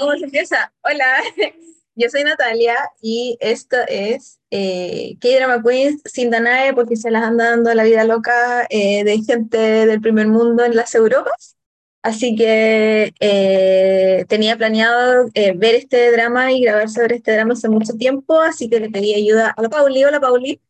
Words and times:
cómo 0.00 0.16
se 0.16 0.24
empieza. 0.24 0.72
Hola, 0.82 1.16
yo 1.94 2.08
soy 2.10 2.24
Natalia 2.24 2.76
y 3.00 3.36
esto 3.40 3.76
es 3.88 4.40
eh, 4.50 5.16
K-Drama 5.20 5.62
Queens 5.62 6.02
sin 6.04 6.30
Danae 6.30 6.74
porque 6.74 6.96
se 6.96 7.10
las 7.10 7.22
anda 7.22 7.50
dando 7.50 7.72
la 7.74 7.84
vida 7.84 8.04
loca 8.04 8.66
eh, 8.70 9.04
de 9.04 9.22
gente 9.22 9.58
del 9.58 10.00
primer 10.00 10.28
mundo 10.28 10.64
en 10.64 10.76
las 10.76 10.94
Europas. 10.94 11.56
Así 12.02 12.34
que 12.34 13.14
eh, 13.20 14.24
tenía 14.28 14.56
planeado 14.56 15.28
eh, 15.34 15.52
ver 15.56 15.76
este 15.76 16.10
drama 16.10 16.50
y 16.50 16.62
grabar 16.62 16.88
sobre 16.90 17.16
este 17.16 17.32
drama 17.32 17.52
hace 17.52 17.68
mucho 17.68 17.94
tiempo, 17.94 18.40
así 18.40 18.68
que 18.68 18.80
le 18.80 18.90
pedí 18.90 19.14
ayuda 19.14 19.54
a 19.56 19.62
la 19.62 19.68
Pauli. 19.68 20.04
Hola, 20.04 20.20
Pauli. 20.20 20.60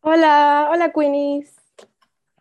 Hola, 0.00 0.68
hola, 0.72 0.92
Queenies. 0.92 1.52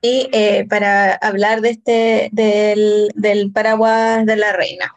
Y 0.02 0.30
para 0.70 1.14
hablar 1.16 1.62
de 1.62 1.70
este, 1.70 2.30
del, 2.34 3.09
del 3.16 3.52
paraguas 3.52 4.26
de 4.26 4.36
la 4.36 4.52
reina. 4.52 4.94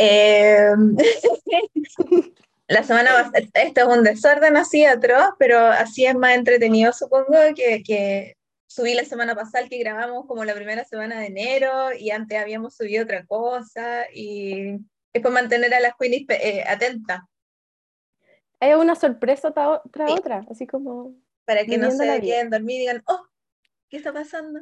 Eh, 0.00 0.70
la 2.68 2.84
semana 2.84 3.32
esto 3.54 3.80
es 3.80 3.86
un 3.86 4.04
desorden 4.04 4.56
así 4.56 4.84
atroz, 4.84 5.30
pero 5.38 5.58
así 5.58 6.06
es 6.06 6.14
más 6.14 6.36
entretenido, 6.36 6.92
supongo, 6.92 7.36
que, 7.56 7.82
que 7.82 8.36
subí 8.78 8.94
la 8.94 9.04
semana 9.04 9.34
pasada 9.34 9.68
que 9.68 9.78
grabamos 9.78 10.24
como 10.26 10.44
la 10.44 10.54
primera 10.54 10.84
semana 10.84 11.18
de 11.18 11.26
enero 11.26 11.92
y 11.98 12.12
antes 12.12 12.38
habíamos 12.38 12.76
subido 12.76 13.02
otra 13.02 13.26
cosa 13.26 14.06
y 14.14 14.76
es 15.12 15.20
por 15.20 15.32
mantener 15.32 15.74
a 15.74 15.80
las 15.80 15.94
queenies 15.98 16.26
eh, 16.28 16.62
atentas. 16.64 17.22
Es 18.60 18.76
una 18.76 18.94
sorpresa 18.94 19.52
tras 19.52 20.12
otra, 20.12 20.46
así 20.48 20.64
como... 20.64 21.16
Para 21.44 21.64
que 21.64 21.76
no 21.76 21.90
se 21.90 22.20
queden 22.20 22.50
dormir 22.50 22.76
y 22.76 22.80
digan, 22.80 23.02
oh, 23.06 23.26
¿qué 23.88 23.96
está 23.96 24.12
pasando? 24.12 24.60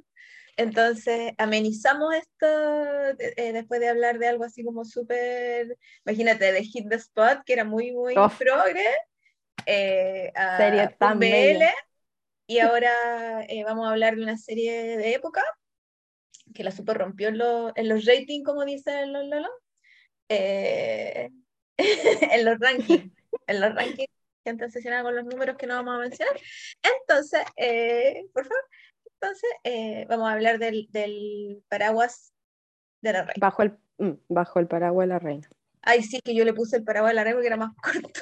Entonces, 0.56 1.32
amenizamos 1.36 2.14
esto 2.14 2.46
eh, 3.18 3.52
después 3.52 3.80
de 3.80 3.90
hablar 3.90 4.18
de 4.18 4.28
algo 4.28 4.44
así 4.44 4.64
como 4.64 4.86
súper, 4.86 5.76
imagínate, 6.06 6.52
de 6.52 6.62
Hit 6.62 6.88
the 6.88 6.96
Spot, 6.96 7.42
que 7.44 7.52
era 7.52 7.64
muy, 7.64 7.92
muy 7.92 8.14
progre, 8.38 8.86
eh, 9.66 10.32
serie 10.56 10.88
tan 10.98 11.18
BL, 11.18 11.64
y 12.46 12.58
ahora 12.60 13.44
eh, 13.48 13.64
vamos 13.64 13.86
a 13.86 13.90
hablar 13.90 14.16
de 14.16 14.22
una 14.22 14.36
serie 14.36 14.96
de 14.96 15.14
época 15.14 15.42
que 16.54 16.64
la 16.64 16.70
super 16.70 16.96
rompió 16.96 17.28
en, 17.28 17.40
en 17.74 17.88
los 17.88 18.04
ratings, 18.04 18.44
como 18.44 18.64
dicen 18.64 19.12
los 19.12 19.26
Lolo, 19.26 19.50
eh, 20.28 21.30
en 21.76 22.44
los 22.44 22.58
rankings, 22.58 23.12
en 23.46 23.60
los 23.60 23.74
rankings, 23.74 24.12
gente 24.44 24.64
obsesionada 24.64 25.02
con 25.02 25.16
los 25.16 25.24
números 25.24 25.56
que 25.56 25.66
no 25.66 25.74
vamos 25.74 25.96
a 25.96 25.98
mencionar. 25.98 26.40
Entonces, 26.82 27.42
por 28.32 28.44
favor, 28.44 28.64
entonces, 29.20 29.50
eh, 29.64 30.06
vamos 30.08 30.28
a 30.28 30.32
hablar 30.32 30.58
del, 30.58 31.62
paraguas 31.68 32.32
de 33.00 33.12
la 33.12 33.22
reina. 33.22 33.34
Bajo 33.38 33.62
el, 33.62 33.78
mm, 33.98 34.12
bajo 34.28 34.58
el 34.60 34.66
paraguas 34.66 35.04
de 35.04 35.14
la 35.14 35.18
reina. 35.18 35.48
Ay, 35.82 36.02
sí, 36.02 36.20
que 36.20 36.34
yo 36.34 36.44
le 36.44 36.52
puse 36.52 36.76
el 36.76 36.84
paraguas 36.84 37.12
de 37.12 37.14
la 37.14 37.24
reina 37.24 37.36
porque 37.36 37.46
era 37.46 37.56
más 37.56 37.72
corto. 37.82 38.20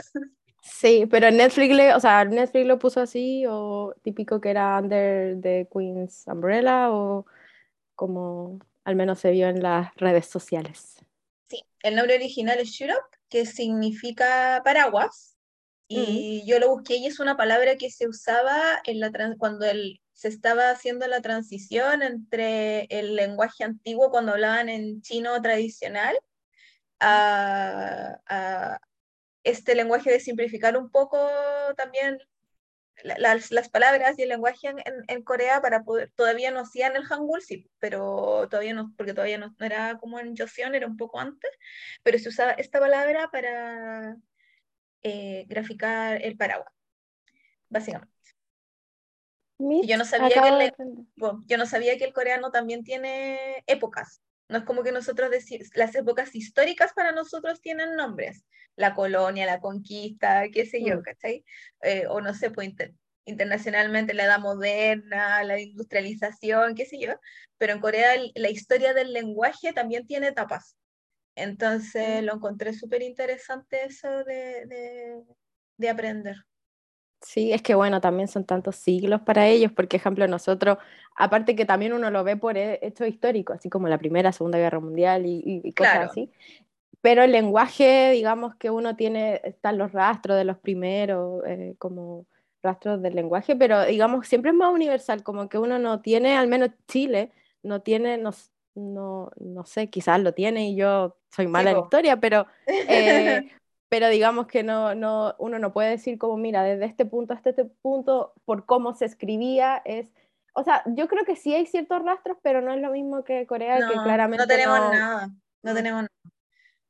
Sí, 0.64 1.06
pero 1.10 1.30
Netflix, 1.30 1.74
le, 1.74 1.94
o 1.94 2.00
sea, 2.00 2.24
Netflix 2.24 2.66
lo 2.66 2.78
puso 2.78 3.00
así, 3.00 3.44
o 3.46 3.94
típico 4.02 4.40
que 4.40 4.48
era 4.48 4.78
Under 4.78 5.38
the 5.40 5.68
Queen's 5.70 6.24
Umbrella, 6.26 6.90
o 6.90 7.26
como 7.94 8.58
al 8.84 8.96
menos 8.96 9.18
se 9.18 9.30
vio 9.30 9.48
en 9.48 9.62
las 9.62 9.94
redes 9.96 10.26
sociales. 10.26 10.96
Sí, 11.50 11.62
el 11.82 11.96
nombre 11.96 12.14
original 12.14 12.58
es 12.58 12.70
Shut 12.70 12.90
que 13.28 13.44
significa 13.44 14.62
paraguas, 14.64 15.36
y 15.86 16.42
mm. 16.42 16.48
yo 16.48 16.58
lo 16.58 16.70
busqué 16.70 16.96
y 16.96 17.06
es 17.06 17.20
una 17.20 17.36
palabra 17.36 17.76
que 17.76 17.90
se 17.90 18.08
usaba 18.08 18.80
en 18.84 19.00
la 19.00 19.12
cuando 19.36 19.66
el, 19.66 20.00
se 20.14 20.28
estaba 20.28 20.70
haciendo 20.70 21.06
la 21.08 21.20
transición 21.20 22.02
entre 22.02 22.84
el 22.84 23.16
lenguaje 23.16 23.64
antiguo 23.64 24.10
cuando 24.10 24.32
hablaban 24.32 24.70
en 24.70 25.02
chino 25.02 25.40
tradicional 25.42 26.18
a, 27.00 28.78
este 29.44 29.74
lenguaje 29.74 30.10
de 30.10 30.20
simplificar 30.20 30.76
un 30.76 30.90
poco 30.90 31.18
también 31.76 32.18
las, 33.02 33.50
las, 33.50 33.68
palabras 33.68 34.18
y 34.18 34.22
el 34.22 34.28
lenguaje 34.30 34.68
en, 34.68 34.78
en, 35.08 35.22
Corea 35.22 35.60
para 35.60 35.82
poder, 35.82 36.12
todavía 36.14 36.50
no 36.50 36.60
hacían 36.60 36.96
el 36.96 37.04
Hangul, 37.04 37.42
sí, 37.42 37.68
pero 37.78 38.48
todavía 38.48 38.72
no, 38.72 38.94
porque 38.96 39.14
todavía 39.14 39.38
no, 39.38 39.54
era 39.60 39.98
como 39.98 40.18
en 40.20 40.36
Joseon, 40.36 40.74
era 40.74 40.86
un 40.86 40.96
poco 40.96 41.20
antes, 41.20 41.50
pero 42.02 42.18
se 42.18 42.28
usaba 42.28 42.52
esta 42.52 42.80
palabra 42.80 43.28
para 43.30 44.16
eh, 45.02 45.44
graficar 45.48 46.22
el 46.22 46.36
paraguas, 46.36 46.72
básicamente 47.68 48.14
yo 49.58 49.96
no, 49.96 50.04
sabía 50.04 50.28
que 50.42 50.48
el, 50.48 50.72
yo 51.46 51.58
no 51.58 51.66
sabía 51.66 51.96
que 51.96 52.04
el 52.04 52.12
coreano 52.12 52.50
también 52.50 52.82
tiene 52.84 53.62
épocas. 53.66 54.20
No 54.48 54.58
es 54.58 54.64
como 54.64 54.82
que 54.82 54.92
nosotros 54.92 55.30
decimos, 55.30 55.68
las 55.74 55.94
épocas 55.94 56.34
históricas 56.34 56.92
para 56.94 57.12
nosotros 57.12 57.60
tienen 57.60 57.96
nombres. 57.96 58.44
La 58.76 58.94
colonia, 58.94 59.46
la 59.46 59.60
conquista, 59.60 60.44
qué 60.52 60.66
sé 60.66 60.82
yo, 60.84 60.98
mm. 60.98 61.02
¿cachai? 61.02 61.44
Eh, 61.82 62.06
o 62.08 62.20
no 62.20 62.34
sé, 62.34 62.50
pues 62.50 62.70
internacionalmente 63.24 64.14
la 64.14 64.24
edad 64.24 64.40
moderna, 64.40 65.42
la 65.44 65.58
industrialización, 65.60 66.74
qué 66.74 66.86
sé 66.86 66.98
yo. 67.00 67.14
Pero 67.58 67.72
en 67.72 67.80
Corea 67.80 68.12
la 68.34 68.50
historia 68.50 68.92
del 68.94 69.12
lenguaje 69.12 69.72
también 69.72 70.06
tiene 70.06 70.28
etapas. 70.28 70.76
Entonces 71.36 72.22
mm. 72.22 72.26
lo 72.26 72.34
encontré 72.34 72.74
súper 72.74 73.02
interesante 73.02 73.84
eso 73.84 74.24
de, 74.24 74.66
de, 74.66 75.22
de 75.78 75.88
aprender. 75.88 76.36
Sí, 77.24 77.52
es 77.52 77.62
que 77.62 77.74
bueno, 77.74 78.00
también 78.00 78.28
son 78.28 78.44
tantos 78.44 78.76
siglos 78.76 79.22
para 79.22 79.46
ellos, 79.48 79.72
porque 79.72 79.96
ejemplo 79.96 80.28
nosotros, 80.28 80.76
aparte 81.16 81.56
que 81.56 81.64
también 81.64 81.94
uno 81.94 82.10
lo 82.10 82.22
ve 82.22 82.36
por 82.36 82.58
hechos 82.58 83.08
históricos, 83.08 83.56
así 83.56 83.70
como 83.70 83.88
la 83.88 83.98
Primera, 83.98 84.30
Segunda 84.30 84.58
Guerra 84.58 84.78
Mundial 84.78 85.24
y, 85.24 85.72
cosas 85.72 86.10
así, 86.10 86.30
pero 87.00 87.22
el 87.22 87.32
lenguaje, 87.32 88.10
digamos 88.10 88.54
que 88.56 88.70
uno 88.70 88.94
tiene, 88.94 89.40
están 89.44 89.78
los 89.78 89.92
rastros 89.92 90.36
de 90.36 90.44
los 90.44 90.58
primeros, 90.58 91.42
eh, 91.46 91.74
como 91.78 92.26
rastros 92.62 93.00
del 93.00 93.14
lenguaje, 93.14 93.56
pero 93.56 93.84
digamos 93.86 94.26
siempre 94.28 94.50
es 94.50 94.56
más 94.56 94.72
universal, 94.72 95.22
como 95.22 95.48
que 95.48 95.58
uno 95.58 95.78
no 95.78 96.00
tiene, 96.00 96.36
al 96.36 96.46
menos 96.46 96.70
Chile, 96.88 97.32
no 97.62 97.80
tiene, 97.80 98.18
no, 98.18 98.32
no, 98.74 99.30
no 99.40 99.64
sé, 99.64 99.88
quizás 99.88 100.20
lo 100.20 100.34
tiene 100.34 100.68
y 100.68 100.76
yo 100.76 101.16
soy 101.30 101.46
mala 101.46 101.70
en 101.70 101.78
historia, 101.78 102.18
pero... 102.20 102.46
Eh, 102.66 103.50
pero 103.88 104.08
digamos 104.08 104.46
que 104.46 104.62
no, 104.62 104.94
no, 104.94 105.34
uno 105.38 105.58
no 105.58 105.72
puede 105.72 105.90
decir 105.90 106.18
como, 106.18 106.36
mira, 106.36 106.62
desde 106.62 106.86
este 106.86 107.04
punto 107.04 107.34
hasta 107.34 107.50
este 107.50 107.64
punto, 107.64 108.34
por 108.44 108.66
cómo 108.66 108.94
se 108.94 109.04
escribía, 109.04 109.82
es... 109.84 110.12
O 110.54 110.62
sea, 110.62 110.84
yo 110.86 111.08
creo 111.08 111.24
que 111.24 111.36
sí 111.36 111.52
hay 111.54 111.66
ciertos 111.66 112.02
rastros, 112.04 112.38
pero 112.42 112.60
no 112.60 112.72
es 112.72 112.80
lo 112.80 112.92
mismo 112.92 113.24
que 113.24 113.46
Corea, 113.46 113.78
que 113.78 113.94
claramente 113.94 114.44
no 114.44 114.46
tenemos 114.46 114.78
nada, 114.78 115.30
no 115.62 115.74
tenemos 115.74 116.02
nada. 116.02 116.34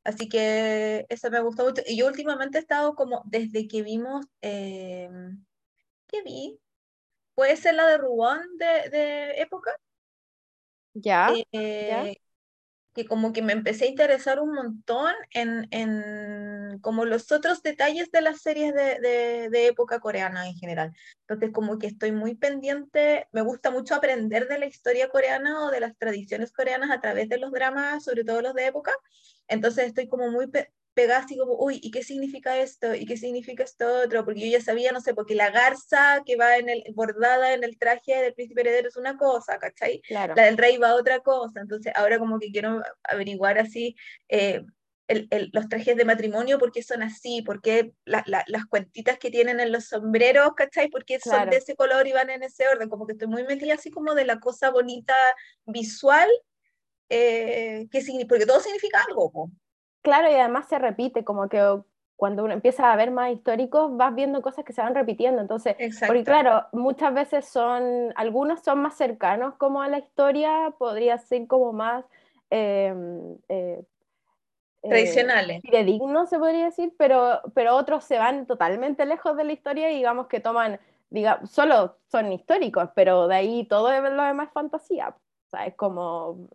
Así 0.04 0.28
que 0.28 1.06
eso 1.08 1.30
me 1.30 1.40
gustó 1.40 1.64
mucho. 1.64 1.82
Y 1.86 1.96
yo 1.96 2.06
últimamente 2.06 2.58
he 2.58 2.60
estado 2.60 2.94
como, 2.94 3.22
desde 3.24 3.66
que 3.66 3.82
vimos, 3.82 4.26
eh, 4.42 5.08
¿qué 6.06 6.22
vi? 6.22 6.60
¿Puede 7.34 7.56
ser 7.56 7.74
la 7.74 7.86
de 7.86 7.96
Rubón 7.96 8.42
de, 8.58 8.90
de 8.90 9.40
época? 9.40 9.70
Ya, 10.92 11.32
eh, 11.52 11.88
ya 11.88 12.23
que 12.94 13.06
como 13.06 13.32
que 13.32 13.42
me 13.42 13.52
empecé 13.52 13.84
a 13.84 13.88
interesar 13.88 14.40
un 14.40 14.54
montón 14.54 15.12
en, 15.32 15.66
en 15.72 16.78
como 16.80 17.04
los 17.04 17.30
otros 17.32 17.62
detalles 17.62 18.10
de 18.12 18.20
las 18.20 18.40
series 18.40 18.72
de, 18.72 19.00
de, 19.00 19.48
de, 19.50 19.66
época 19.66 19.98
coreana 19.98 20.48
en 20.48 20.54
general. 20.54 20.92
Entonces 21.22 21.50
como 21.52 21.78
que 21.78 21.88
estoy 21.88 22.12
muy 22.12 22.36
pendiente, 22.36 23.26
me 23.32 23.42
gusta 23.42 23.70
mucho 23.70 23.94
aprender 23.94 24.48
de 24.48 24.58
la 24.58 24.66
historia 24.66 25.08
coreana 25.08 25.66
o 25.66 25.70
de 25.70 25.80
las 25.80 25.96
tradiciones 25.96 26.52
coreanas 26.52 26.90
a 26.90 27.00
través 27.00 27.28
de 27.28 27.38
los 27.38 27.50
dramas, 27.50 28.04
sobre 28.04 28.24
todo 28.24 28.42
los 28.42 28.54
de 28.54 28.66
época. 28.66 28.92
Entonces 29.48 29.86
estoy 29.86 30.08
como 30.08 30.30
muy 30.30 30.46
pegada 30.94 31.20
así 31.20 31.36
como, 31.36 31.56
uy, 31.58 31.80
¿y 31.82 31.90
qué 31.90 32.02
significa 32.02 32.58
esto? 32.58 32.94
¿Y 32.94 33.04
qué 33.06 33.16
significa 33.16 33.64
esto 33.64 34.02
otro? 34.04 34.24
Porque 34.24 34.40
yo 34.40 34.46
ya 34.46 34.64
sabía, 34.64 34.92
no 34.92 35.00
sé, 35.00 35.14
porque 35.14 35.34
la 35.34 35.50
garza 35.50 36.22
que 36.24 36.36
va 36.36 36.56
en 36.56 36.68
el, 36.68 36.84
bordada 36.94 37.52
en 37.52 37.64
el 37.64 37.78
traje 37.78 38.22
del 38.22 38.34
príncipe 38.34 38.62
heredero 38.62 38.88
es 38.88 38.96
una 38.96 39.16
cosa, 39.16 39.58
¿cachai? 39.58 40.00
Claro. 40.02 40.34
La 40.36 40.44
del 40.44 40.56
rey 40.56 40.76
va 40.78 40.90
a 40.90 40.94
otra 40.94 41.20
cosa. 41.20 41.60
Entonces 41.60 41.92
ahora 41.96 42.18
como 42.18 42.38
que 42.38 42.50
quiero 42.50 42.82
averiguar 43.02 43.58
así 43.58 43.96
eh, 44.28 44.62
el, 45.08 45.26
el, 45.30 45.50
los 45.52 45.68
trajes 45.68 45.96
de 45.96 46.04
matrimonio, 46.04 46.58
por 46.58 46.72
qué 46.72 46.82
son 46.82 47.02
así, 47.02 47.42
por 47.42 47.60
qué 47.60 47.92
la, 48.04 48.22
la, 48.26 48.44
las 48.46 48.64
cuentitas 48.66 49.18
que 49.18 49.30
tienen 49.30 49.60
en 49.60 49.72
los 49.72 49.86
sombreros, 49.86 50.54
¿cachai? 50.56 50.88
¿Por 50.88 51.04
qué 51.04 51.18
son 51.20 51.50
de 51.50 51.56
ese 51.58 51.76
color 51.76 52.06
y 52.06 52.12
van 52.12 52.30
en 52.30 52.42
ese 52.42 52.66
orden? 52.68 52.88
Como 52.88 53.06
que 53.06 53.12
estoy 53.12 53.28
muy 53.28 53.44
metida 53.44 53.74
así 53.74 53.90
como 53.90 54.14
de 54.14 54.24
la 54.24 54.40
cosa 54.40 54.70
bonita 54.70 55.14
visual, 55.66 56.28
eh, 57.10 57.86
que, 57.90 58.26
porque 58.28 58.46
todo 58.46 58.60
significa 58.60 59.04
algo. 59.06 59.30
¿no? 59.34 59.63
Claro, 60.04 60.30
y 60.30 60.34
además 60.34 60.68
se 60.68 60.78
repite, 60.78 61.24
como 61.24 61.48
que 61.48 61.80
cuando 62.14 62.44
uno 62.44 62.52
empieza 62.52 62.92
a 62.92 62.96
ver 62.96 63.10
más 63.10 63.32
históricos, 63.32 63.96
vas 63.96 64.14
viendo 64.14 64.42
cosas 64.42 64.62
que 64.62 64.74
se 64.74 64.82
van 64.82 64.94
repitiendo. 64.94 65.40
Entonces, 65.40 65.76
porque 66.06 66.22
claro, 66.22 66.66
muchas 66.72 67.14
veces 67.14 67.46
son, 67.46 68.12
algunos 68.14 68.60
son 68.60 68.82
más 68.82 68.98
cercanos 68.98 69.54
como 69.54 69.80
a 69.80 69.88
la 69.88 69.98
historia, 69.98 70.74
podría 70.78 71.16
ser 71.16 71.46
como 71.46 71.72
más, 71.72 72.04
em, 72.50 73.38
eh, 73.48 73.82
tradicionales. 74.82 75.62
Fidedignos, 75.62 76.28
se 76.28 76.38
podría 76.38 76.66
decir, 76.66 76.92
pero, 76.98 77.40
pero 77.54 77.74
otros 77.74 78.04
se 78.04 78.18
van 78.18 78.46
totalmente 78.46 79.06
lejos 79.06 79.38
de 79.38 79.44
la 79.44 79.52
historia 79.54 79.90
y 79.90 79.96
digamos 79.96 80.26
que 80.26 80.40
toman, 80.40 80.78
diga, 81.08 81.40
solo 81.46 81.96
son 82.12 82.30
históricos, 82.30 82.90
pero 82.94 83.26
de 83.26 83.36
ahí 83.36 83.64
todo 83.64 83.90
lo 83.98 84.22
demás 84.22 84.48
es 84.48 84.52
fantasía. 84.52 85.16
O 85.46 85.48
sea, 85.50 85.64
es 85.64 85.74
como... 85.76 86.50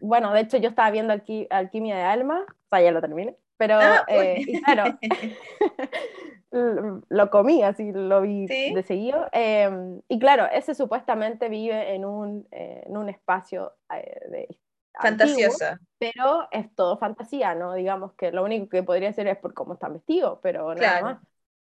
Bueno, 0.00 0.32
de 0.32 0.40
hecho 0.40 0.56
yo 0.58 0.68
estaba 0.68 0.90
viendo 0.90 1.14
Alquimia 1.50 1.96
de 1.96 2.02
Alma, 2.02 2.44
o 2.48 2.68
sea, 2.68 2.80
ya 2.80 2.92
lo 2.92 3.00
terminé, 3.00 3.36
pero, 3.56 3.78
ah, 3.80 4.04
eh, 4.08 4.36
y 4.38 4.60
claro, 4.62 4.98
lo 7.08 7.30
comí, 7.30 7.62
así 7.62 7.92
lo 7.92 8.22
vi 8.22 8.46
de 8.46 8.82
seguido. 8.86 9.28
Em, 9.32 10.00
y 10.08 10.18
claro, 10.18 10.46
ese 10.52 10.74
supuestamente 10.74 11.48
vive 11.48 11.94
en 11.94 12.04
un, 12.04 12.46
eh, 12.50 12.84
en 12.86 12.96
un 12.96 13.08
espacio 13.08 13.74
eh, 13.94 14.20
de 14.30 14.58
fantasiosa. 15.00 15.80
pero 15.98 16.48
es 16.50 16.74
todo 16.74 16.98
fantasía, 16.98 17.54
¿no? 17.54 17.74
Digamos 17.74 18.12
que 18.14 18.32
lo 18.32 18.44
único 18.44 18.68
que 18.68 18.82
podría 18.82 19.12
ser 19.12 19.26
es 19.28 19.38
por 19.38 19.54
cómo 19.54 19.74
están 19.74 19.94
vestidos, 19.94 20.38
pero 20.42 20.74
nada 20.74 21.02
más. 21.02 21.18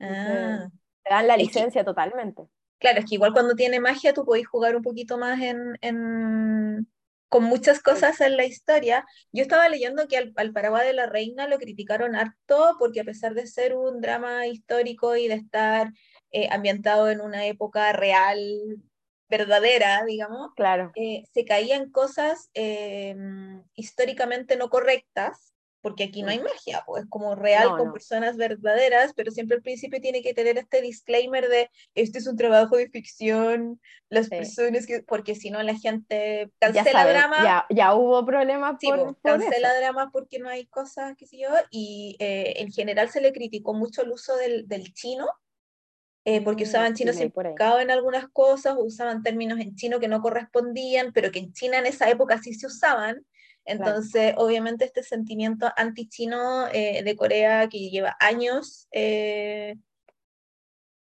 Ah. 0.01 0.69
te 1.04 1.13
dan 1.13 1.27
la 1.27 1.38
licencia 1.38 1.83
totalmente. 1.83 2.48
Claro, 2.80 3.00
es 3.00 3.06
que 3.06 3.16
igual 3.16 3.33
cuando 3.33 3.56
tiene 3.56 3.81
magia 3.81 4.13
tú 4.13 4.24
podés 4.24 4.48
jugar 4.48 4.75
un 4.75 4.81
poquito 4.81 5.18
más 5.18 5.42
en, 5.42 5.77
en 5.81 6.88
con 7.30 7.44
muchas 7.44 7.81
cosas 7.81 8.20
en 8.22 8.36
la 8.38 8.46
historia. 8.46 9.06
Yo 9.31 9.44
estaba 9.44 9.70
leyendo 9.70 10.08
que 10.08 10.18
al, 10.18 10.34
al, 10.36 10.52
Paraguay 10.52 10.86
de 10.86 10.94
la 10.94 11.06
Reina 11.06 11.48
lo 11.48 11.60
criticaron 11.60 12.16
harto 12.16 12.76
porque 12.80 13.02
a 13.02 13.06
pesar 13.06 13.36
de 13.36 13.48
ser 13.48 13.76
un 13.76 14.02
drama 14.02 14.48
histórico 14.48 15.16
y 15.16 15.28
de 15.28 15.36
estar 15.36 15.92
eh, 16.31 16.50
ambientado 16.52 17.10
en 17.10 17.22
una 17.22 17.46
época 17.46 17.94
real, 17.94 18.40
verdadera, 19.30 20.04
digamos, 20.06 20.54
claro. 20.56 20.92
Eh, 20.96 21.24
se 21.34 21.46
caían 21.46 21.92
cosas 21.92 22.50
em, 22.54 23.64
históricamente 23.76 24.58
no 24.58 24.70
correctas 24.70 25.54
porque 25.81 26.06
aquí 26.06 26.22
no 26.22 26.30
hay 26.30 26.40
mm. 26.40 26.44
magia, 26.44 26.84
pues 26.86 27.06
como 27.10 27.36
real 27.36 27.70
con 27.78 27.94
personas 27.94 28.38
verdaderas, 28.38 29.14
pero 29.16 29.31
siempre 29.31 29.58
al 29.58 29.64
principio 29.64 30.02
tiene 30.02 30.22
que 30.22 30.34
tener 30.34 30.58
este 30.58 30.81
disclaimer 30.81 31.48
de 31.48 31.70
este 31.96 32.20
es 32.20 32.28
un 32.28 32.38
trabajo 32.38 32.78
de 32.78 32.90
ficción, 32.90 33.80
las 34.10 34.30
personas 34.30 34.86
que, 34.86 35.04
porque 35.04 35.36
si 35.36 35.52
no 35.52 35.62
la 35.64 35.76
gente 35.76 36.52
cancela 36.60 37.08
drama. 37.08 37.44
Ya, 37.44 37.66
ya, 37.70 37.94
hubo 37.94 38.26
problemas 38.26 38.78
por, 38.81 39.18
cancela 39.22 39.74
drama 39.80 40.10
porque 40.12 40.40
no 40.40 40.50
hay 40.50 40.66
cosas, 40.66 41.16
qué 41.18 41.26
sé 41.26 41.40
yo, 41.40 41.50
y 41.72 42.16
eh, 42.20 42.56
en 42.58 42.72
general 42.72 43.10
se 43.10 43.22
le 43.22 43.31
criticó 43.31 43.74
mucho 43.74 44.02
el 44.02 44.12
uso 44.12 44.36
del, 44.36 44.68
del 44.68 44.94
chino, 44.94 45.28
eh, 46.26 46.42
porque 46.42 46.66
mm, 46.66 46.68
usaban 46.68 46.94
chino 46.96 47.14
simplificado 47.14 47.80
en 47.80 47.92
algunas 47.92 48.28
cosas, 48.30 48.76
usaban 48.78 49.24
términos 49.24 49.60
en 49.60 49.76
chino 49.76 50.00
que 50.00 50.08
no 50.08 50.22
correspondían, 50.22 51.14
pero 51.14 51.31
que 51.31 51.40
en 51.40 51.54
China 51.54 51.80
en 51.80 51.86
esa 51.86 52.10
época 52.10 52.40
sí 52.42 52.54
se 52.54 52.68
usaban, 52.68 53.26
entonces, 53.65 54.33
obviamente, 54.38 54.85
este 54.85 55.03
sentimiento 55.03 55.69
anti-chino 55.75 56.67
eh, 56.69 57.03
de 57.03 57.15
Corea 57.15 57.67
que 57.69 57.89
lleva 57.89 58.15
años, 58.19 58.88
eh, 58.91 59.75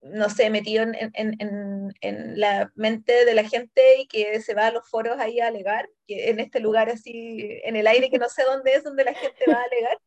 no 0.02 0.31
sé, 0.31 0.50
metido 0.50 0.82
en, 0.82 0.94
en, 1.14 1.94
en, 2.00 2.41
la 2.41 2.73
mente 2.75 3.25
de 3.25 3.35
la 3.35 3.44
gente 3.44 4.00
y 4.00 4.06
que 4.06 4.41
se 4.41 4.55
va 4.55 4.69
a 4.69 4.73
los 4.73 4.88
foros 4.88 5.19
ahí 5.19 5.41
a 5.41 5.49
alegar, 5.49 5.88
que 6.06 6.31
en 6.31 6.41
este 6.41 6.61
lugar 6.61 6.88
así, 6.88 7.61
en 7.64 7.76
el 7.76 7.87
aire 7.87 8.11
que 8.11 8.19
no 8.19 8.29
sé 8.29 8.43
dónde 8.44 8.75
es, 8.75 8.85
donde 8.85 9.05
la 9.05 9.14
gente 9.14 9.44
va 9.49 9.61
a 9.61 9.64
alegar. 9.64 9.99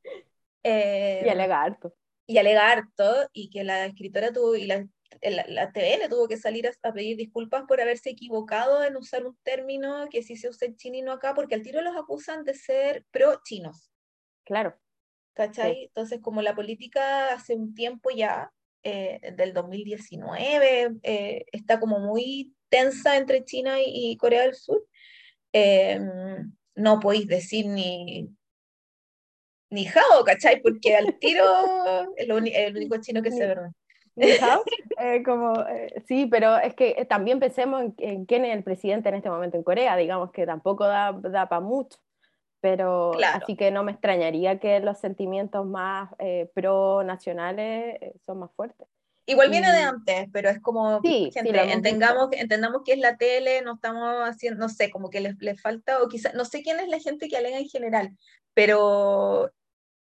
y 1.26 1.30
alegar 1.30 1.66
harto. 1.66 1.94
Y 2.26 2.38
alegar 2.38 2.78
harto, 2.78 3.30
y 3.34 3.50
que 3.50 3.64
la 3.64 3.86
escritora 3.86 4.32
tuvo, 4.32 4.56
y 4.56 4.66
la 4.66 4.88
la, 5.22 5.72
TVN 5.72 6.10
tuvo 6.10 6.28
que 6.28 6.38
salir 6.38 6.68
a, 6.68 6.94
pedir 6.94 7.18
disculpas 7.18 7.64
por 7.68 7.82
haberse 7.82 8.12
equivocado 8.12 8.84
en 8.84 8.96
usar 8.96 9.26
un 9.26 9.38
término 9.44 10.08
que 10.10 10.24
sí 10.24 10.36
se 10.36 10.50
usa 10.50 10.68
en 10.68 10.76
chino 10.76 11.12
acá, 11.12 11.34
porque 11.34 11.56
al 11.56 11.62
tiro 11.62 11.82
los 11.82 11.96
acusan 11.96 12.44
de 12.44 12.54
ser 12.54 13.06
pro-chinos. 13.12 13.92
Claro. 14.44 14.76
¿Cachai? 15.34 15.86
Entonces, 15.86 16.20
como 16.22 16.42
la 16.42 16.56
política 16.56 17.34
hace 17.34 17.56
un 17.56 17.74
tiempo 17.74 18.10
ya, 18.12 18.52
eh, 18.84 19.34
del 19.36 19.54
2019, 19.54 20.98
eh, 21.04 21.46
está 21.52 21.80
como 21.80 22.00
muy 22.00 22.54
tensa 22.70 23.16
entre 23.16 23.46
China 23.46 23.78
y, 23.84 24.18
Corea 24.18 24.42
del 24.42 24.56
Sur, 24.56 24.86
eh, 25.54 26.00
no 26.76 27.00
podéis 27.00 27.28
decir 27.28 27.68
ni 27.68 28.30
ni 29.74 29.86
Jao, 29.86 30.24
¿cachai? 30.24 30.62
Porque 30.62 30.96
al 30.96 31.18
tiro 31.18 31.46
es 32.16 32.28
el 32.28 32.76
único 32.76 32.98
chino 33.02 33.24
que 33.24 33.32
se 33.32 33.48
ve. 33.48 33.56
Eh, 35.00 35.24
como, 35.24 35.54
eh, 35.68 36.04
sí, 36.08 36.28
pero 36.28 36.58
es 36.58 36.76
que 36.76 36.96
eh, 36.98 37.06
también 37.06 37.40
pensemos 37.40 37.84
en, 37.98 38.26
quién 38.26 38.46
es 38.46 38.56
el 38.56 38.64
presidente 38.64 39.10
en 39.10 39.16
este 39.16 39.30
momento 39.30 39.58
en 39.58 39.64
Corea, 39.64 39.98
digamos 39.98 40.32
que 40.32 40.46
tampoco 40.46 40.86
da, 40.86 41.12
da 41.12 41.50
para 41.50 41.62
mucho, 41.62 41.98
pero 42.62 43.12
así 43.34 43.56
que 43.58 43.72
no 43.72 43.84
me 43.84 43.92
extrañaría 43.92 44.60
que 44.60 44.80
los 44.80 45.00
sentimientos 45.00 45.66
más 45.66 46.10
pro 46.54 47.04
nacionales 47.04 48.00
son 48.26 48.40
más 48.40 48.52
fuertes. 48.56 48.88
Igual 49.26 49.50
viene 49.50 49.72
de 49.72 49.80
antes, 49.80 50.28
pero 50.32 50.50
es 50.50 50.60
como, 50.62 51.02
sí, 51.02 51.32
gente, 51.34 51.74
entendamos, 51.74 52.30
entendamos 52.34 52.84
que 52.86 52.94
es 52.94 53.00
la 53.00 53.18
tele, 53.18 53.62
no 53.62 53.76
estamos 53.76 54.30
haciendo, 54.30 54.60
no 54.60 54.70
sé, 54.70 54.92
como 54.92 55.10
que 55.10 55.22
les, 55.22 55.36
les 55.40 55.62
falta, 55.62 56.02
o 56.04 56.08
quizás, 56.08 56.34
no 56.34 56.46
sé 56.46 56.62
quién 56.62 56.80
es 56.80 56.88
la 56.88 57.00
gente 57.00 57.30
que 57.30 57.38
alega 57.38 57.58
en 57.58 57.68
general, 57.68 58.18
pero 58.54 59.52